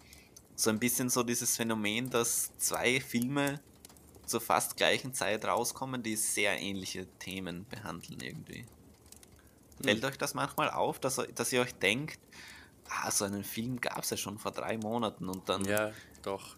so 0.55 0.69
ein 0.69 0.79
bisschen 0.79 1.09
so 1.09 1.23
dieses 1.23 1.57
Phänomen, 1.57 2.09
dass 2.09 2.55
zwei 2.57 3.01
Filme 3.01 3.59
zur 4.25 4.39
fast 4.39 4.77
gleichen 4.77 5.13
Zeit 5.13 5.45
rauskommen, 5.45 6.01
die 6.01 6.15
sehr 6.15 6.59
ähnliche 6.59 7.07
Themen 7.19 7.65
behandeln 7.69 8.21
irgendwie. 8.21 8.65
Fällt 9.83 10.03
euch 10.05 10.17
das 10.17 10.33
manchmal 10.33 10.69
auf, 10.69 10.99
dass, 10.99 11.21
dass 11.35 11.51
ihr 11.51 11.61
euch 11.61 11.75
denkt, 11.75 12.19
ah, 12.89 13.11
so 13.11 13.25
einen 13.25 13.43
Film 13.43 13.81
gab 13.81 13.99
es 13.99 14.09
ja 14.09 14.17
schon 14.17 14.37
vor 14.37 14.51
drei 14.51 14.77
Monaten 14.77 15.27
und 15.29 15.47
dann 15.49 15.65
Ja, 15.65 15.91
doch. 16.23 16.55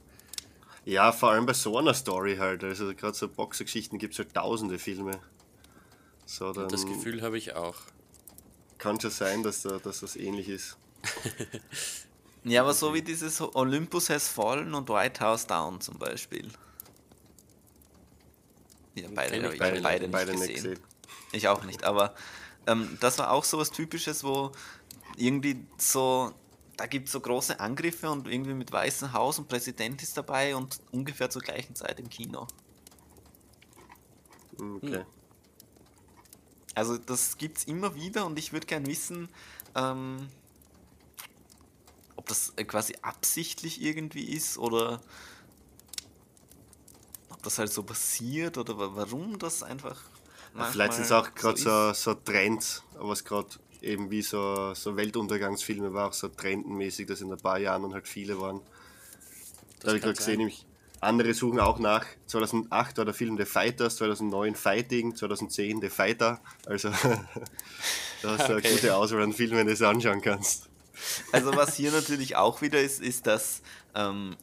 Ja, 0.86 1.12
vor 1.12 1.32
allem 1.32 1.46
bei 1.46 1.54
so 1.54 1.78
einer 1.78 1.94
Story 1.94 2.38
halt. 2.38 2.64
Also 2.64 2.94
gerade 2.96 3.14
so 3.14 3.28
Boxergeschichten 3.28 4.00
gibt 4.00 4.14
es 4.14 4.20
halt 4.20 4.34
tausende 4.34 4.80
Filme. 4.80 5.20
So, 6.26 6.54
dann 6.54 6.64
Und 6.64 6.72
das 6.72 6.86
Gefühl 6.86 7.22
habe 7.22 7.38
ich 7.38 7.56
auch. 7.56 7.76
kann 8.78 9.00
schon 9.00 9.12
sein, 9.12 9.44
dass, 9.44 9.64
da, 9.64 9.80
dass 9.80 10.00
das 10.02 10.16
ähnlich 10.16 10.48
ist. 10.50 10.78
Ja, 12.44 12.62
aber 12.62 12.74
so 12.74 12.94
wie 12.94 13.02
dieses 13.02 13.42
Olympus 13.42 14.10
Has 14.10 14.30
Fallen 14.30 14.74
und 14.74 14.88
White 14.88 15.20
House 15.20 15.46
Down 15.48 15.82
zum 15.82 16.00
Beispiel. 16.00 16.48
Ja, 18.96 19.10
beide 19.14 19.36
ich 19.54 19.60
beide 19.60 19.82
beide, 19.82 20.08
beide 20.08 20.32
nicht 20.32 20.40
nicht 20.40 20.56
gesehen. 20.56 20.72
gesehen. 20.76 20.80
Ich 21.34 21.48
auch 21.50 21.64
nicht, 21.66 21.84
aber 21.84 22.16
ähm, 22.68 22.98
das 23.00 23.18
war 23.20 23.32
auch 23.32 23.44
so 23.44 23.58
was 23.58 23.72
Typisches, 23.72 24.24
wo 24.24 24.52
irgendwie 25.18 25.68
so, 25.78 26.34
da 26.78 26.88
gibt 26.88 27.08
es 27.08 27.14
so 27.14 27.22
große 27.22 27.60
Angriffe 27.60 28.10
und 28.12 28.28
irgendwie 28.28 28.54
mit 28.54 28.72
Weißem 28.72 29.14
Haus 29.14 29.40
und 29.40 29.48
Präsident 29.50 30.04
ist 30.04 30.18
dabei 30.18 30.56
und 30.56 30.82
ungefähr 30.92 31.30
zur 31.30 31.42
gleichen 31.42 31.76
Zeit 31.76 32.00
im 32.00 32.10
Kino. 32.10 32.48
Hm, 34.58 34.76
Okay. 34.78 35.06
Also 36.76 36.98
das 36.98 37.38
gibt's 37.38 37.64
immer 37.64 37.96
wieder 37.96 38.26
und 38.26 38.38
ich 38.38 38.54
würde 38.54 38.68
gern 38.68 38.86
wissen, 38.86 39.30
ähm, 39.76 40.28
ob 42.16 42.28
das 42.28 42.54
äh, 42.58 42.64
quasi 42.66 42.96
absichtlich 43.02 43.82
irgendwie 43.82 44.24
ist 44.34 44.58
oder 44.58 45.02
ob 47.30 47.42
das 47.44 47.58
halt 47.58 47.72
so 47.72 47.84
passiert 47.84 48.58
oder 48.58 48.78
wa- 48.78 48.92
warum 48.94 49.40
das 49.40 49.64
einfach. 49.64 50.02
Ja, 50.58 50.66
Vielleicht 50.66 50.94
sind 50.94 51.06
es 51.06 51.12
auch 51.12 51.34
gerade 51.36 51.58
ist. 51.58 51.64
so, 51.64 51.94
so 51.94 52.14
Trends, 52.16 52.84
was 52.96 53.24
gerade 53.24 53.50
eben 53.82 54.10
wie 54.10 54.22
so, 54.22 54.74
so 54.74 54.96
Weltuntergangsfilme 54.98 55.94
war, 55.94 56.08
auch 56.10 56.14
so 56.14 56.28
trendenmäßig, 56.30 57.08
dass 57.08 57.22
in 57.22 57.32
ein 57.32 57.38
paar 57.38 57.60
Jahren 57.60 57.84
dann 57.84 57.94
halt 57.94 58.08
viele 58.08 58.40
waren. 58.42 58.62
Da 59.82 59.90
habe 59.90 59.98
ich 59.98 60.04
gerade 60.04 60.16
gesehen, 60.18 60.38
nämlich 60.40 60.66
andere 61.00 61.34
suchen 61.34 61.60
auch 61.60 61.78
nach. 61.78 62.06
2008 62.26 62.98
war 62.98 63.06
der 63.06 63.14
Film 63.14 63.38
The 63.38 63.46
Fighters, 63.46 63.98
2009 63.98 64.56
Fighting, 64.56 65.16
2010 65.16 65.82
The 65.82 65.90
Fighter. 65.90 66.40
Also 66.66 66.90
Da 68.22 68.32
hast 68.32 68.50
du 68.50 68.56
Okay. 68.56 68.68
eine 68.68 68.76
gute 68.76 68.96
Auswahl 68.96 69.22
an 69.24 69.34
Filmen, 69.34 69.68
die 69.68 69.76
du 69.76 69.88
anschauen 69.88 70.22
kannst. 70.22 70.70
Also 71.32 71.56
was 71.56 71.76
hier 71.76 71.92
natürlich 71.92 72.36
auch 72.36 72.62
wieder 72.62 72.82
ist, 72.82 73.00
ist, 73.02 73.28
dass 73.28 73.62
ähm, 73.94 74.36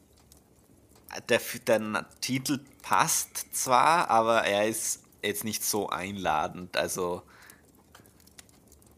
der, 1.29 1.41
der 1.67 2.07
Titel 2.21 2.61
passt 2.83 3.55
zwar, 3.55 4.09
aber 4.11 4.45
er 4.45 4.69
ist 4.69 5.01
jetzt 5.27 5.45
nicht 5.45 5.65
so 5.65 5.89
einladend. 5.89 6.77
Also 6.77 7.23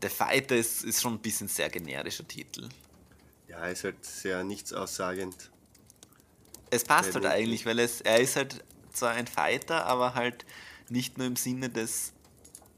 der 0.03 0.11
Fighter 0.11 0.57
ist, 0.57 0.85
ist 0.85 1.03
schon 1.03 1.15
ein 1.15 1.21
bisschen 1.21 1.49
sehr 1.49 1.69
generischer 1.71 2.27
Titel. 2.27 2.69
Ja, 3.49 3.67
ist 3.67 3.85
halt 3.85 4.05
sehr 4.05 4.45
nichtsaussagend. 4.45 5.51
Es 6.71 6.85
passt 6.85 7.15
halt 7.15 7.27
eigentlich, 7.27 7.65
weil 7.65 7.79
es, 7.79 8.01
er 8.01 8.21
ist 8.21 8.37
halt 8.37 8.65
zwar 8.93 9.13
ein 9.13 9.27
Fighter, 9.27 9.87
aber 9.87 10.15
halt 10.15 10.45
nicht 10.89 11.17
nur 11.19 11.27
im 11.27 11.37
Sinne 11.37 11.71
des 11.71 12.13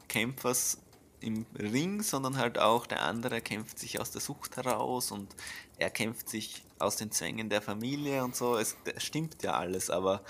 Kämpfers 0.09 0.79
im 1.21 1.47
Ring, 1.59 2.03
sondern 2.03 2.37
halt 2.37 2.59
auch 2.59 2.87
der 2.87 3.03
andere 3.03 3.41
kämpft 3.41 3.79
sich 3.79 4.01
aus 4.01 4.11
der 4.11 4.21
Sucht 4.21 4.57
heraus 4.57 5.11
und 5.11 5.35
er 5.79 5.91
kämpft 5.91 6.29
sich 6.29 6.63
aus 6.79 6.97
den 6.97 7.11
Zwängen 7.11 7.49
der 7.49 7.63
Familie 7.63 8.23
und 8.25 8.37
so. 8.37 8.57
Es 8.57 8.77
stimmt 8.99 9.43
ja 9.43 9.55
alles, 9.55 9.91
aber 9.91 10.23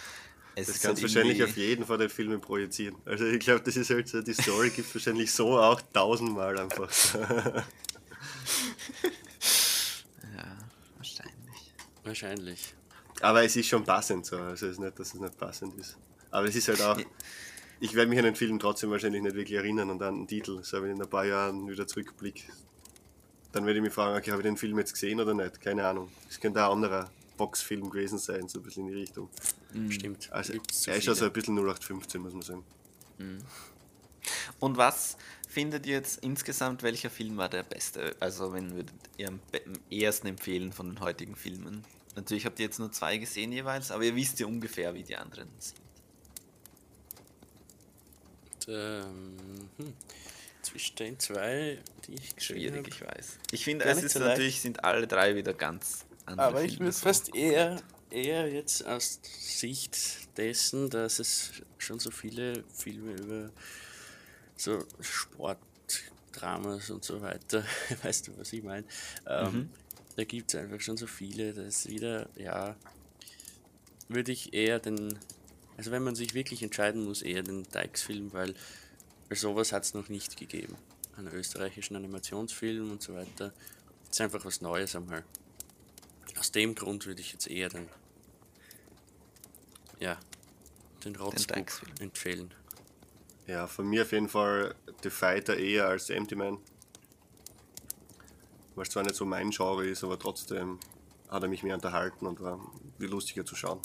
es 0.60 0.66
Das 0.66 0.80
kannst 0.80 1.02
du 1.02 1.06
halt 1.06 1.14
wahrscheinlich 1.14 1.42
auf 1.42 1.56
jeden 1.56 1.84
von 1.84 1.98
den 1.98 2.08
Filmen 2.08 2.40
projizieren. 2.40 2.96
Also 3.04 3.24
ich 3.26 3.40
glaube, 3.40 3.62
das 3.62 3.76
ist 3.76 3.90
halt 3.90 4.08
so, 4.08 4.22
die 4.22 4.34
Story 4.34 4.70
gibt 4.70 4.94
wahrscheinlich 4.94 5.32
so 5.32 5.58
auch 5.58 5.80
tausendmal 5.92 6.58
einfach. 6.58 6.90
Ja, 10.36 10.56
wahrscheinlich. 10.96 11.74
Wahrscheinlich. 12.04 12.74
Aber 13.20 13.44
es 13.44 13.56
ist 13.56 13.66
schon 13.68 13.84
passend 13.84 14.26
so. 14.26 14.36
Also 14.36 14.66
es 14.66 14.72
ist 14.72 14.78
nicht, 14.78 14.98
dass 14.98 15.08
es 15.08 15.14
nicht 15.14 15.36
passend 15.36 15.76
ist. 15.78 15.96
Aber 16.30 16.46
es 16.46 16.54
ist 16.54 16.68
halt 16.68 16.80
auch. 16.82 16.98
Ich 17.80 17.94
werde 17.94 18.08
mich 18.08 18.18
an 18.18 18.24
den 18.24 18.34
Film 18.34 18.58
trotzdem 18.58 18.90
wahrscheinlich 18.90 19.22
nicht 19.22 19.36
wirklich 19.36 19.56
erinnern 19.56 19.90
und 19.90 20.02
an 20.02 20.16
den 20.16 20.26
Titel. 20.26 20.62
So, 20.62 20.82
wenn 20.82 20.90
ich 20.90 20.96
in 20.96 21.02
ein 21.02 21.10
paar 21.10 21.24
Jahren 21.24 21.68
wieder 21.68 21.86
zurückblicke, 21.86 22.42
dann 23.52 23.66
werde 23.66 23.78
ich 23.78 23.84
mich 23.84 23.92
fragen, 23.92 24.16
okay, 24.16 24.30
habe 24.30 24.42
ich 24.42 24.46
den 24.46 24.56
Film 24.56 24.78
jetzt 24.78 24.92
gesehen 24.92 25.20
oder 25.20 25.34
nicht? 25.34 25.60
Keine 25.60 25.86
Ahnung. 25.86 26.10
Es 26.28 26.40
könnte 26.40 26.62
ein 26.64 26.70
anderer 26.70 27.10
Boxfilm 27.38 27.88
gewesen 27.88 28.18
sein, 28.18 28.46
so 28.48 28.58
ein 28.58 28.62
bisschen 28.62 28.86
in 28.86 28.92
die 28.92 29.00
Richtung. 29.00 29.30
Stimmt. 29.88 30.30
Also 30.30 30.52
er 30.52 30.96
ist 30.96 31.04
schon 31.04 31.14
so 31.14 31.20
viele. 31.20 31.30
ein 31.30 31.32
bisschen 31.32 31.56
0815, 31.56 32.20
muss 32.20 32.34
man 32.34 32.42
sagen. 32.42 32.64
Und 34.60 34.76
was 34.76 35.16
findet 35.48 35.86
ihr 35.86 35.94
jetzt 35.94 36.22
insgesamt, 36.22 36.82
welcher 36.82 37.10
Film 37.10 37.36
war 37.36 37.48
der 37.48 37.62
beste? 37.62 38.14
Also, 38.20 38.52
wenn 38.52 38.74
würdet 38.74 38.94
ihr 39.16 39.28
am 39.28 39.40
ehesten 39.90 40.28
empfehlen 40.28 40.72
von 40.72 40.88
den 40.88 41.00
heutigen 41.00 41.36
Filmen? 41.36 41.84
Natürlich 42.16 42.46
habt 42.46 42.58
ihr 42.58 42.66
jetzt 42.66 42.78
nur 42.78 42.92
zwei 42.92 43.16
gesehen 43.18 43.52
jeweils, 43.52 43.90
aber 43.90 44.02
ihr 44.02 44.14
wisst 44.14 44.40
ja 44.40 44.46
ungefähr, 44.46 44.94
wie 44.94 45.04
die 45.04 45.16
anderen 45.16 45.48
sind. 45.58 45.80
Ähm, 48.68 49.36
hm. 49.78 49.94
Zwischen 50.62 50.96
den 50.96 51.18
zwei, 51.18 51.78
die 52.06 52.14
ich 52.14 52.36
gesehen 52.36 52.56
Schwierig, 52.56 52.78
habe. 52.78 52.88
ich 52.88 53.00
weiß. 53.00 53.38
Ich 53.52 53.64
finde, 53.64 53.84
es 53.86 54.02
ist 54.02 54.12
so 54.12 54.18
leicht. 54.18 54.30
natürlich, 54.30 54.60
sind 54.60 54.84
alle 54.84 55.06
drei 55.06 55.36
wieder 55.36 55.54
ganz 55.54 56.04
Aber 56.36 56.62
ich 56.62 56.78
würde 56.78 56.92
fast 56.92 57.34
eher, 57.34 57.80
eher 58.10 58.52
jetzt 58.52 58.86
aus 58.86 59.20
Sicht 59.22 60.36
dessen, 60.36 60.90
dass 60.90 61.18
es 61.18 61.52
schon 61.78 61.98
so 61.98 62.10
viele 62.10 62.64
Filme 62.74 63.12
über 63.14 63.50
so 64.56 64.84
Sportdramas 65.00 66.90
und 66.90 67.04
so 67.04 67.20
weiter, 67.20 67.64
weißt 68.02 68.28
du, 68.28 68.38
was 68.38 68.52
ich 68.52 68.62
meine? 68.62 68.84
Ähm, 69.26 69.70
Da 70.16 70.24
gibt 70.24 70.52
es 70.52 70.60
einfach 70.60 70.80
schon 70.80 70.96
so 70.96 71.06
viele, 71.06 71.52
das 71.54 71.66
ist 71.66 71.88
wieder, 71.88 72.28
ja, 72.36 72.74
würde 74.08 74.32
ich 74.32 74.52
eher 74.52 74.80
den, 74.80 75.16
also 75.76 75.92
wenn 75.92 76.02
man 76.02 76.16
sich 76.16 76.34
wirklich 76.34 76.62
entscheiden 76.62 77.04
muss, 77.04 77.22
eher 77.22 77.42
den 77.44 77.62
Dykes-Film, 77.62 78.32
weil, 78.32 78.54
weil 79.28 79.36
sowas 79.38 79.72
hat 79.72 79.84
es 79.84 79.94
noch 79.94 80.08
nicht 80.08 80.36
gegeben. 80.36 80.76
Einen 81.16 81.28
österreichischen 81.28 81.94
Animationsfilm 81.94 82.90
und 82.90 83.02
so 83.02 83.14
weiter. 83.14 83.52
Das 84.06 84.10
ist 84.10 84.20
einfach 84.20 84.44
was 84.44 84.60
Neues 84.60 84.96
einmal. 84.96 85.24
Aus 86.38 86.52
dem 86.52 86.74
Grund 86.74 87.06
würde 87.06 87.20
ich 87.20 87.32
jetzt 87.32 87.48
eher 87.48 87.68
den, 87.68 87.88
ja, 89.98 90.18
den 91.04 91.16
Rotzbub 91.16 91.66
empfehlen. 92.00 92.54
Ja, 93.46 93.66
von 93.66 93.88
mir 93.88 94.02
auf 94.02 94.12
jeden 94.12 94.28
Fall 94.28 94.74
The 95.02 95.10
Fighter 95.10 95.56
eher 95.56 95.88
als 95.88 96.10
Empty 96.10 96.36
Man. 96.36 96.58
Was 98.74 98.90
zwar 98.90 99.02
nicht 99.02 99.16
so 99.16 99.24
mein 99.24 99.50
Genre 99.50 99.86
ist, 99.86 100.04
aber 100.04 100.18
trotzdem 100.18 100.78
hat 101.28 101.42
er 101.42 101.48
mich 101.48 101.62
mehr 101.62 101.74
unterhalten 101.74 102.26
und 102.26 102.40
war 102.40 102.60
wie 102.98 103.06
lustiger 103.06 103.44
zu 103.44 103.56
schauen. 103.56 103.80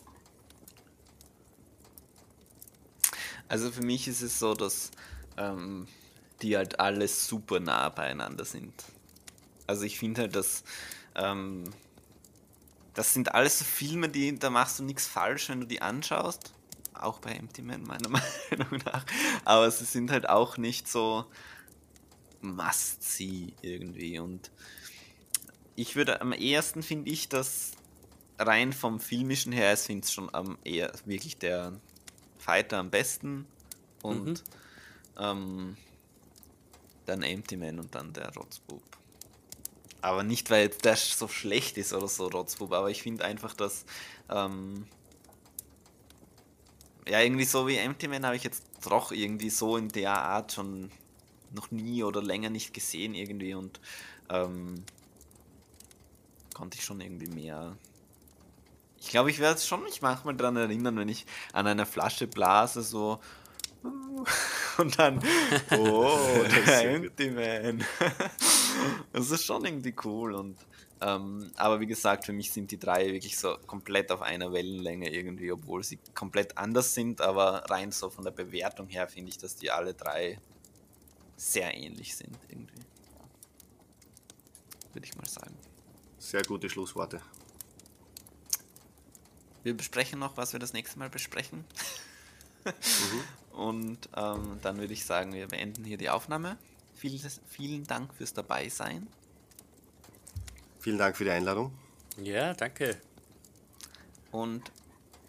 Also 3.47 3.71
für 3.71 3.83
mich 3.83 4.07
ist 4.07 4.21
es 4.21 4.37
so, 4.39 4.53
dass 4.53 4.91
ähm, 5.37 5.87
die 6.41 6.57
halt 6.57 6.79
alle 6.79 7.07
super 7.07 7.59
nah 7.59 7.89
beieinander 7.89 8.45
sind. 8.45 8.73
Also 9.65 9.83
ich 9.83 9.97
finde 9.97 10.21
halt, 10.21 10.35
dass 10.35 10.63
ähm, 11.15 11.63
das 12.93 13.13
sind 13.13 13.33
alles 13.33 13.59
so 13.59 13.65
Filme, 13.65 14.09
die 14.09 14.37
da 14.37 14.49
machst 14.49 14.79
du 14.79 14.83
nichts 14.83 15.07
falsch, 15.07 15.49
wenn 15.49 15.61
du 15.61 15.67
die 15.67 15.81
anschaust. 15.81 16.53
Auch 16.93 17.19
bei 17.19 17.31
Empty 17.31 17.61
Man 17.61 17.83
meiner 17.83 18.09
Meinung 18.09 18.79
nach. 18.85 19.05
Aber 19.45 19.69
sie 19.71 19.85
sind 19.85 20.11
halt 20.11 20.29
auch 20.29 20.57
nicht 20.57 20.87
so 20.87 21.25
must-see 22.41 23.53
irgendwie. 23.61 24.19
Und 24.19 24.51
ich 25.75 25.95
würde 25.95 26.21
am 26.21 26.33
ehesten 26.33 26.83
finde 26.83 27.09
ich, 27.09 27.29
dass 27.29 27.71
rein 28.37 28.73
vom 28.73 28.99
filmischen 28.99 29.51
her, 29.51 29.73
ich 29.73 29.79
finde 29.79 30.05
es 30.05 30.13
schon 30.13 30.33
am 30.33 30.57
eher 30.63 30.91
wirklich 31.05 31.37
der 31.37 31.73
Fighter 32.37 32.77
am 32.77 32.89
besten 32.89 33.47
und 34.01 34.43
ähm, 35.17 35.77
dann 37.05 37.23
Empty 37.23 37.57
Man 37.57 37.79
und 37.79 37.95
dann 37.95 38.13
der 38.13 38.33
Rotzbub. 38.33 38.83
Aber 40.03 40.23
nicht, 40.23 40.49
weil 40.49 40.67
der 40.67 40.97
so 40.97 41.29
schlecht 41.29 41.77
ist 41.77 41.93
oder 41.93 42.09
so, 42.09 42.27
Rotzbub, 42.27 42.73
aber 42.73 42.89
ich 42.91 43.01
finde 43.01 43.23
einfach, 43.23 43.53
dass 43.53 43.85
ähm, 44.29 44.85
ja, 47.07 47.21
irgendwie 47.21 47.45
so 47.45 47.67
wie 47.69 47.77
Empty 47.77 48.09
Man 48.09 48.25
habe 48.25 48.35
ich 48.35 48.43
jetzt 48.43 48.65
doch 48.83 49.13
irgendwie 49.13 49.49
so 49.49 49.77
in 49.77 49.87
der 49.87 50.11
Art 50.11 50.51
schon 50.51 50.91
noch 51.51 51.71
nie 51.71 52.03
oder 52.03 52.21
länger 52.21 52.49
nicht 52.49 52.73
gesehen 52.73 53.13
irgendwie 53.13 53.53
und 53.53 53.79
ähm, 54.29 54.83
konnte 56.53 56.77
ich 56.77 56.83
schon 56.83 56.99
irgendwie 56.99 57.29
mehr. 57.29 57.77
Ich 58.99 59.07
glaube, 59.07 59.31
ich 59.31 59.39
werde 59.39 59.61
schon 59.61 59.83
mich 59.83 60.01
manchmal 60.01 60.35
daran 60.35 60.57
erinnern, 60.57 60.97
wenn 60.97 61.07
ich 61.07 61.25
an 61.53 61.65
eine 61.65 61.85
Flasche 61.85 62.27
blase, 62.27 62.81
so 62.81 63.21
und 64.77 64.99
dann, 64.99 65.23
oh, 65.77 66.19
Das 66.43 66.57
ist 66.57 66.67
der. 66.67 66.95
Empty 66.95 67.31
Man. 67.31 67.85
Das 69.13 69.29
ist 69.31 69.45
schon 69.45 69.65
irgendwie 69.65 69.95
cool 70.03 70.33
und 70.33 70.57
ähm, 71.01 71.51
aber 71.55 71.79
wie 71.81 71.85
gesagt, 71.85 72.25
für 72.25 72.33
mich 72.33 72.51
sind 72.51 72.71
die 72.71 72.79
drei 72.79 73.07
wirklich 73.07 73.37
so 73.37 73.57
komplett 73.67 74.11
auf 74.11 74.21
einer 74.21 74.53
Wellenlänge 74.53 75.13
irgendwie, 75.13 75.51
obwohl 75.51 75.83
sie 75.83 75.99
komplett 76.15 76.57
anders 76.57 76.93
sind, 76.93 77.19
aber 77.19 77.69
rein 77.69 77.91
so 77.91 78.09
von 78.09 78.23
der 78.23 78.31
Bewertung 78.31 78.87
her 78.87 79.07
finde 79.07 79.29
ich, 79.29 79.37
dass 79.37 79.55
die 79.55 79.69
alle 79.69 79.93
drei 79.93 80.39
sehr 81.35 81.75
ähnlich 81.75 82.15
sind 82.15 82.37
irgendwie. 82.47 82.81
Würde 84.93 85.05
ich 85.05 85.15
mal 85.17 85.27
sagen. 85.27 85.55
Sehr 86.19 86.43
gute 86.43 86.69
Schlussworte. 86.69 87.21
Wir 89.63 89.75
besprechen 89.75 90.19
noch, 90.19 90.37
was 90.37 90.53
wir 90.53 90.59
das 90.59 90.73
nächste 90.73 90.99
Mal 90.99 91.09
besprechen. 91.09 91.65
Und 93.51 94.09
ähm, 94.15 94.59
dann 94.61 94.77
würde 94.77 94.93
ich 94.93 95.05
sagen, 95.05 95.33
wir 95.33 95.47
beenden 95.47 95.83
hier 95.83 95.97
die 95.97 96.09
Aufnahme. 96.09 96.57
Vielen, 97.03 97.19
vielen 97.49 97.83
Dank 97.83 98.13
fürs 98.13 98.31
Dabeisein. 98.31 99.09
Vielen 100.79 100.97
Dank 100.97 101.17
für 101.17 101.25
die 101.25 101.31
Einladung. 101.31 101.77
Ja, 102.15 102.53
danke. 102.53 102.95
Und 104.31 104.71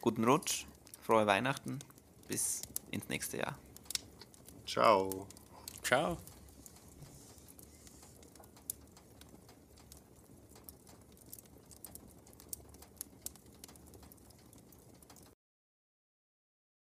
guten 0.01 0.23
Rutsch, 0.23 0.67
frohe 1.03 1.27
Weihnachten, 1.27 1.81
bis 2.29 2.63
ins 2.93 3.09
nächste 3.09 3.39
Jahr. 3.39 3.59
Ciao. 4.65 5.27
Ciao. 5.83 6.17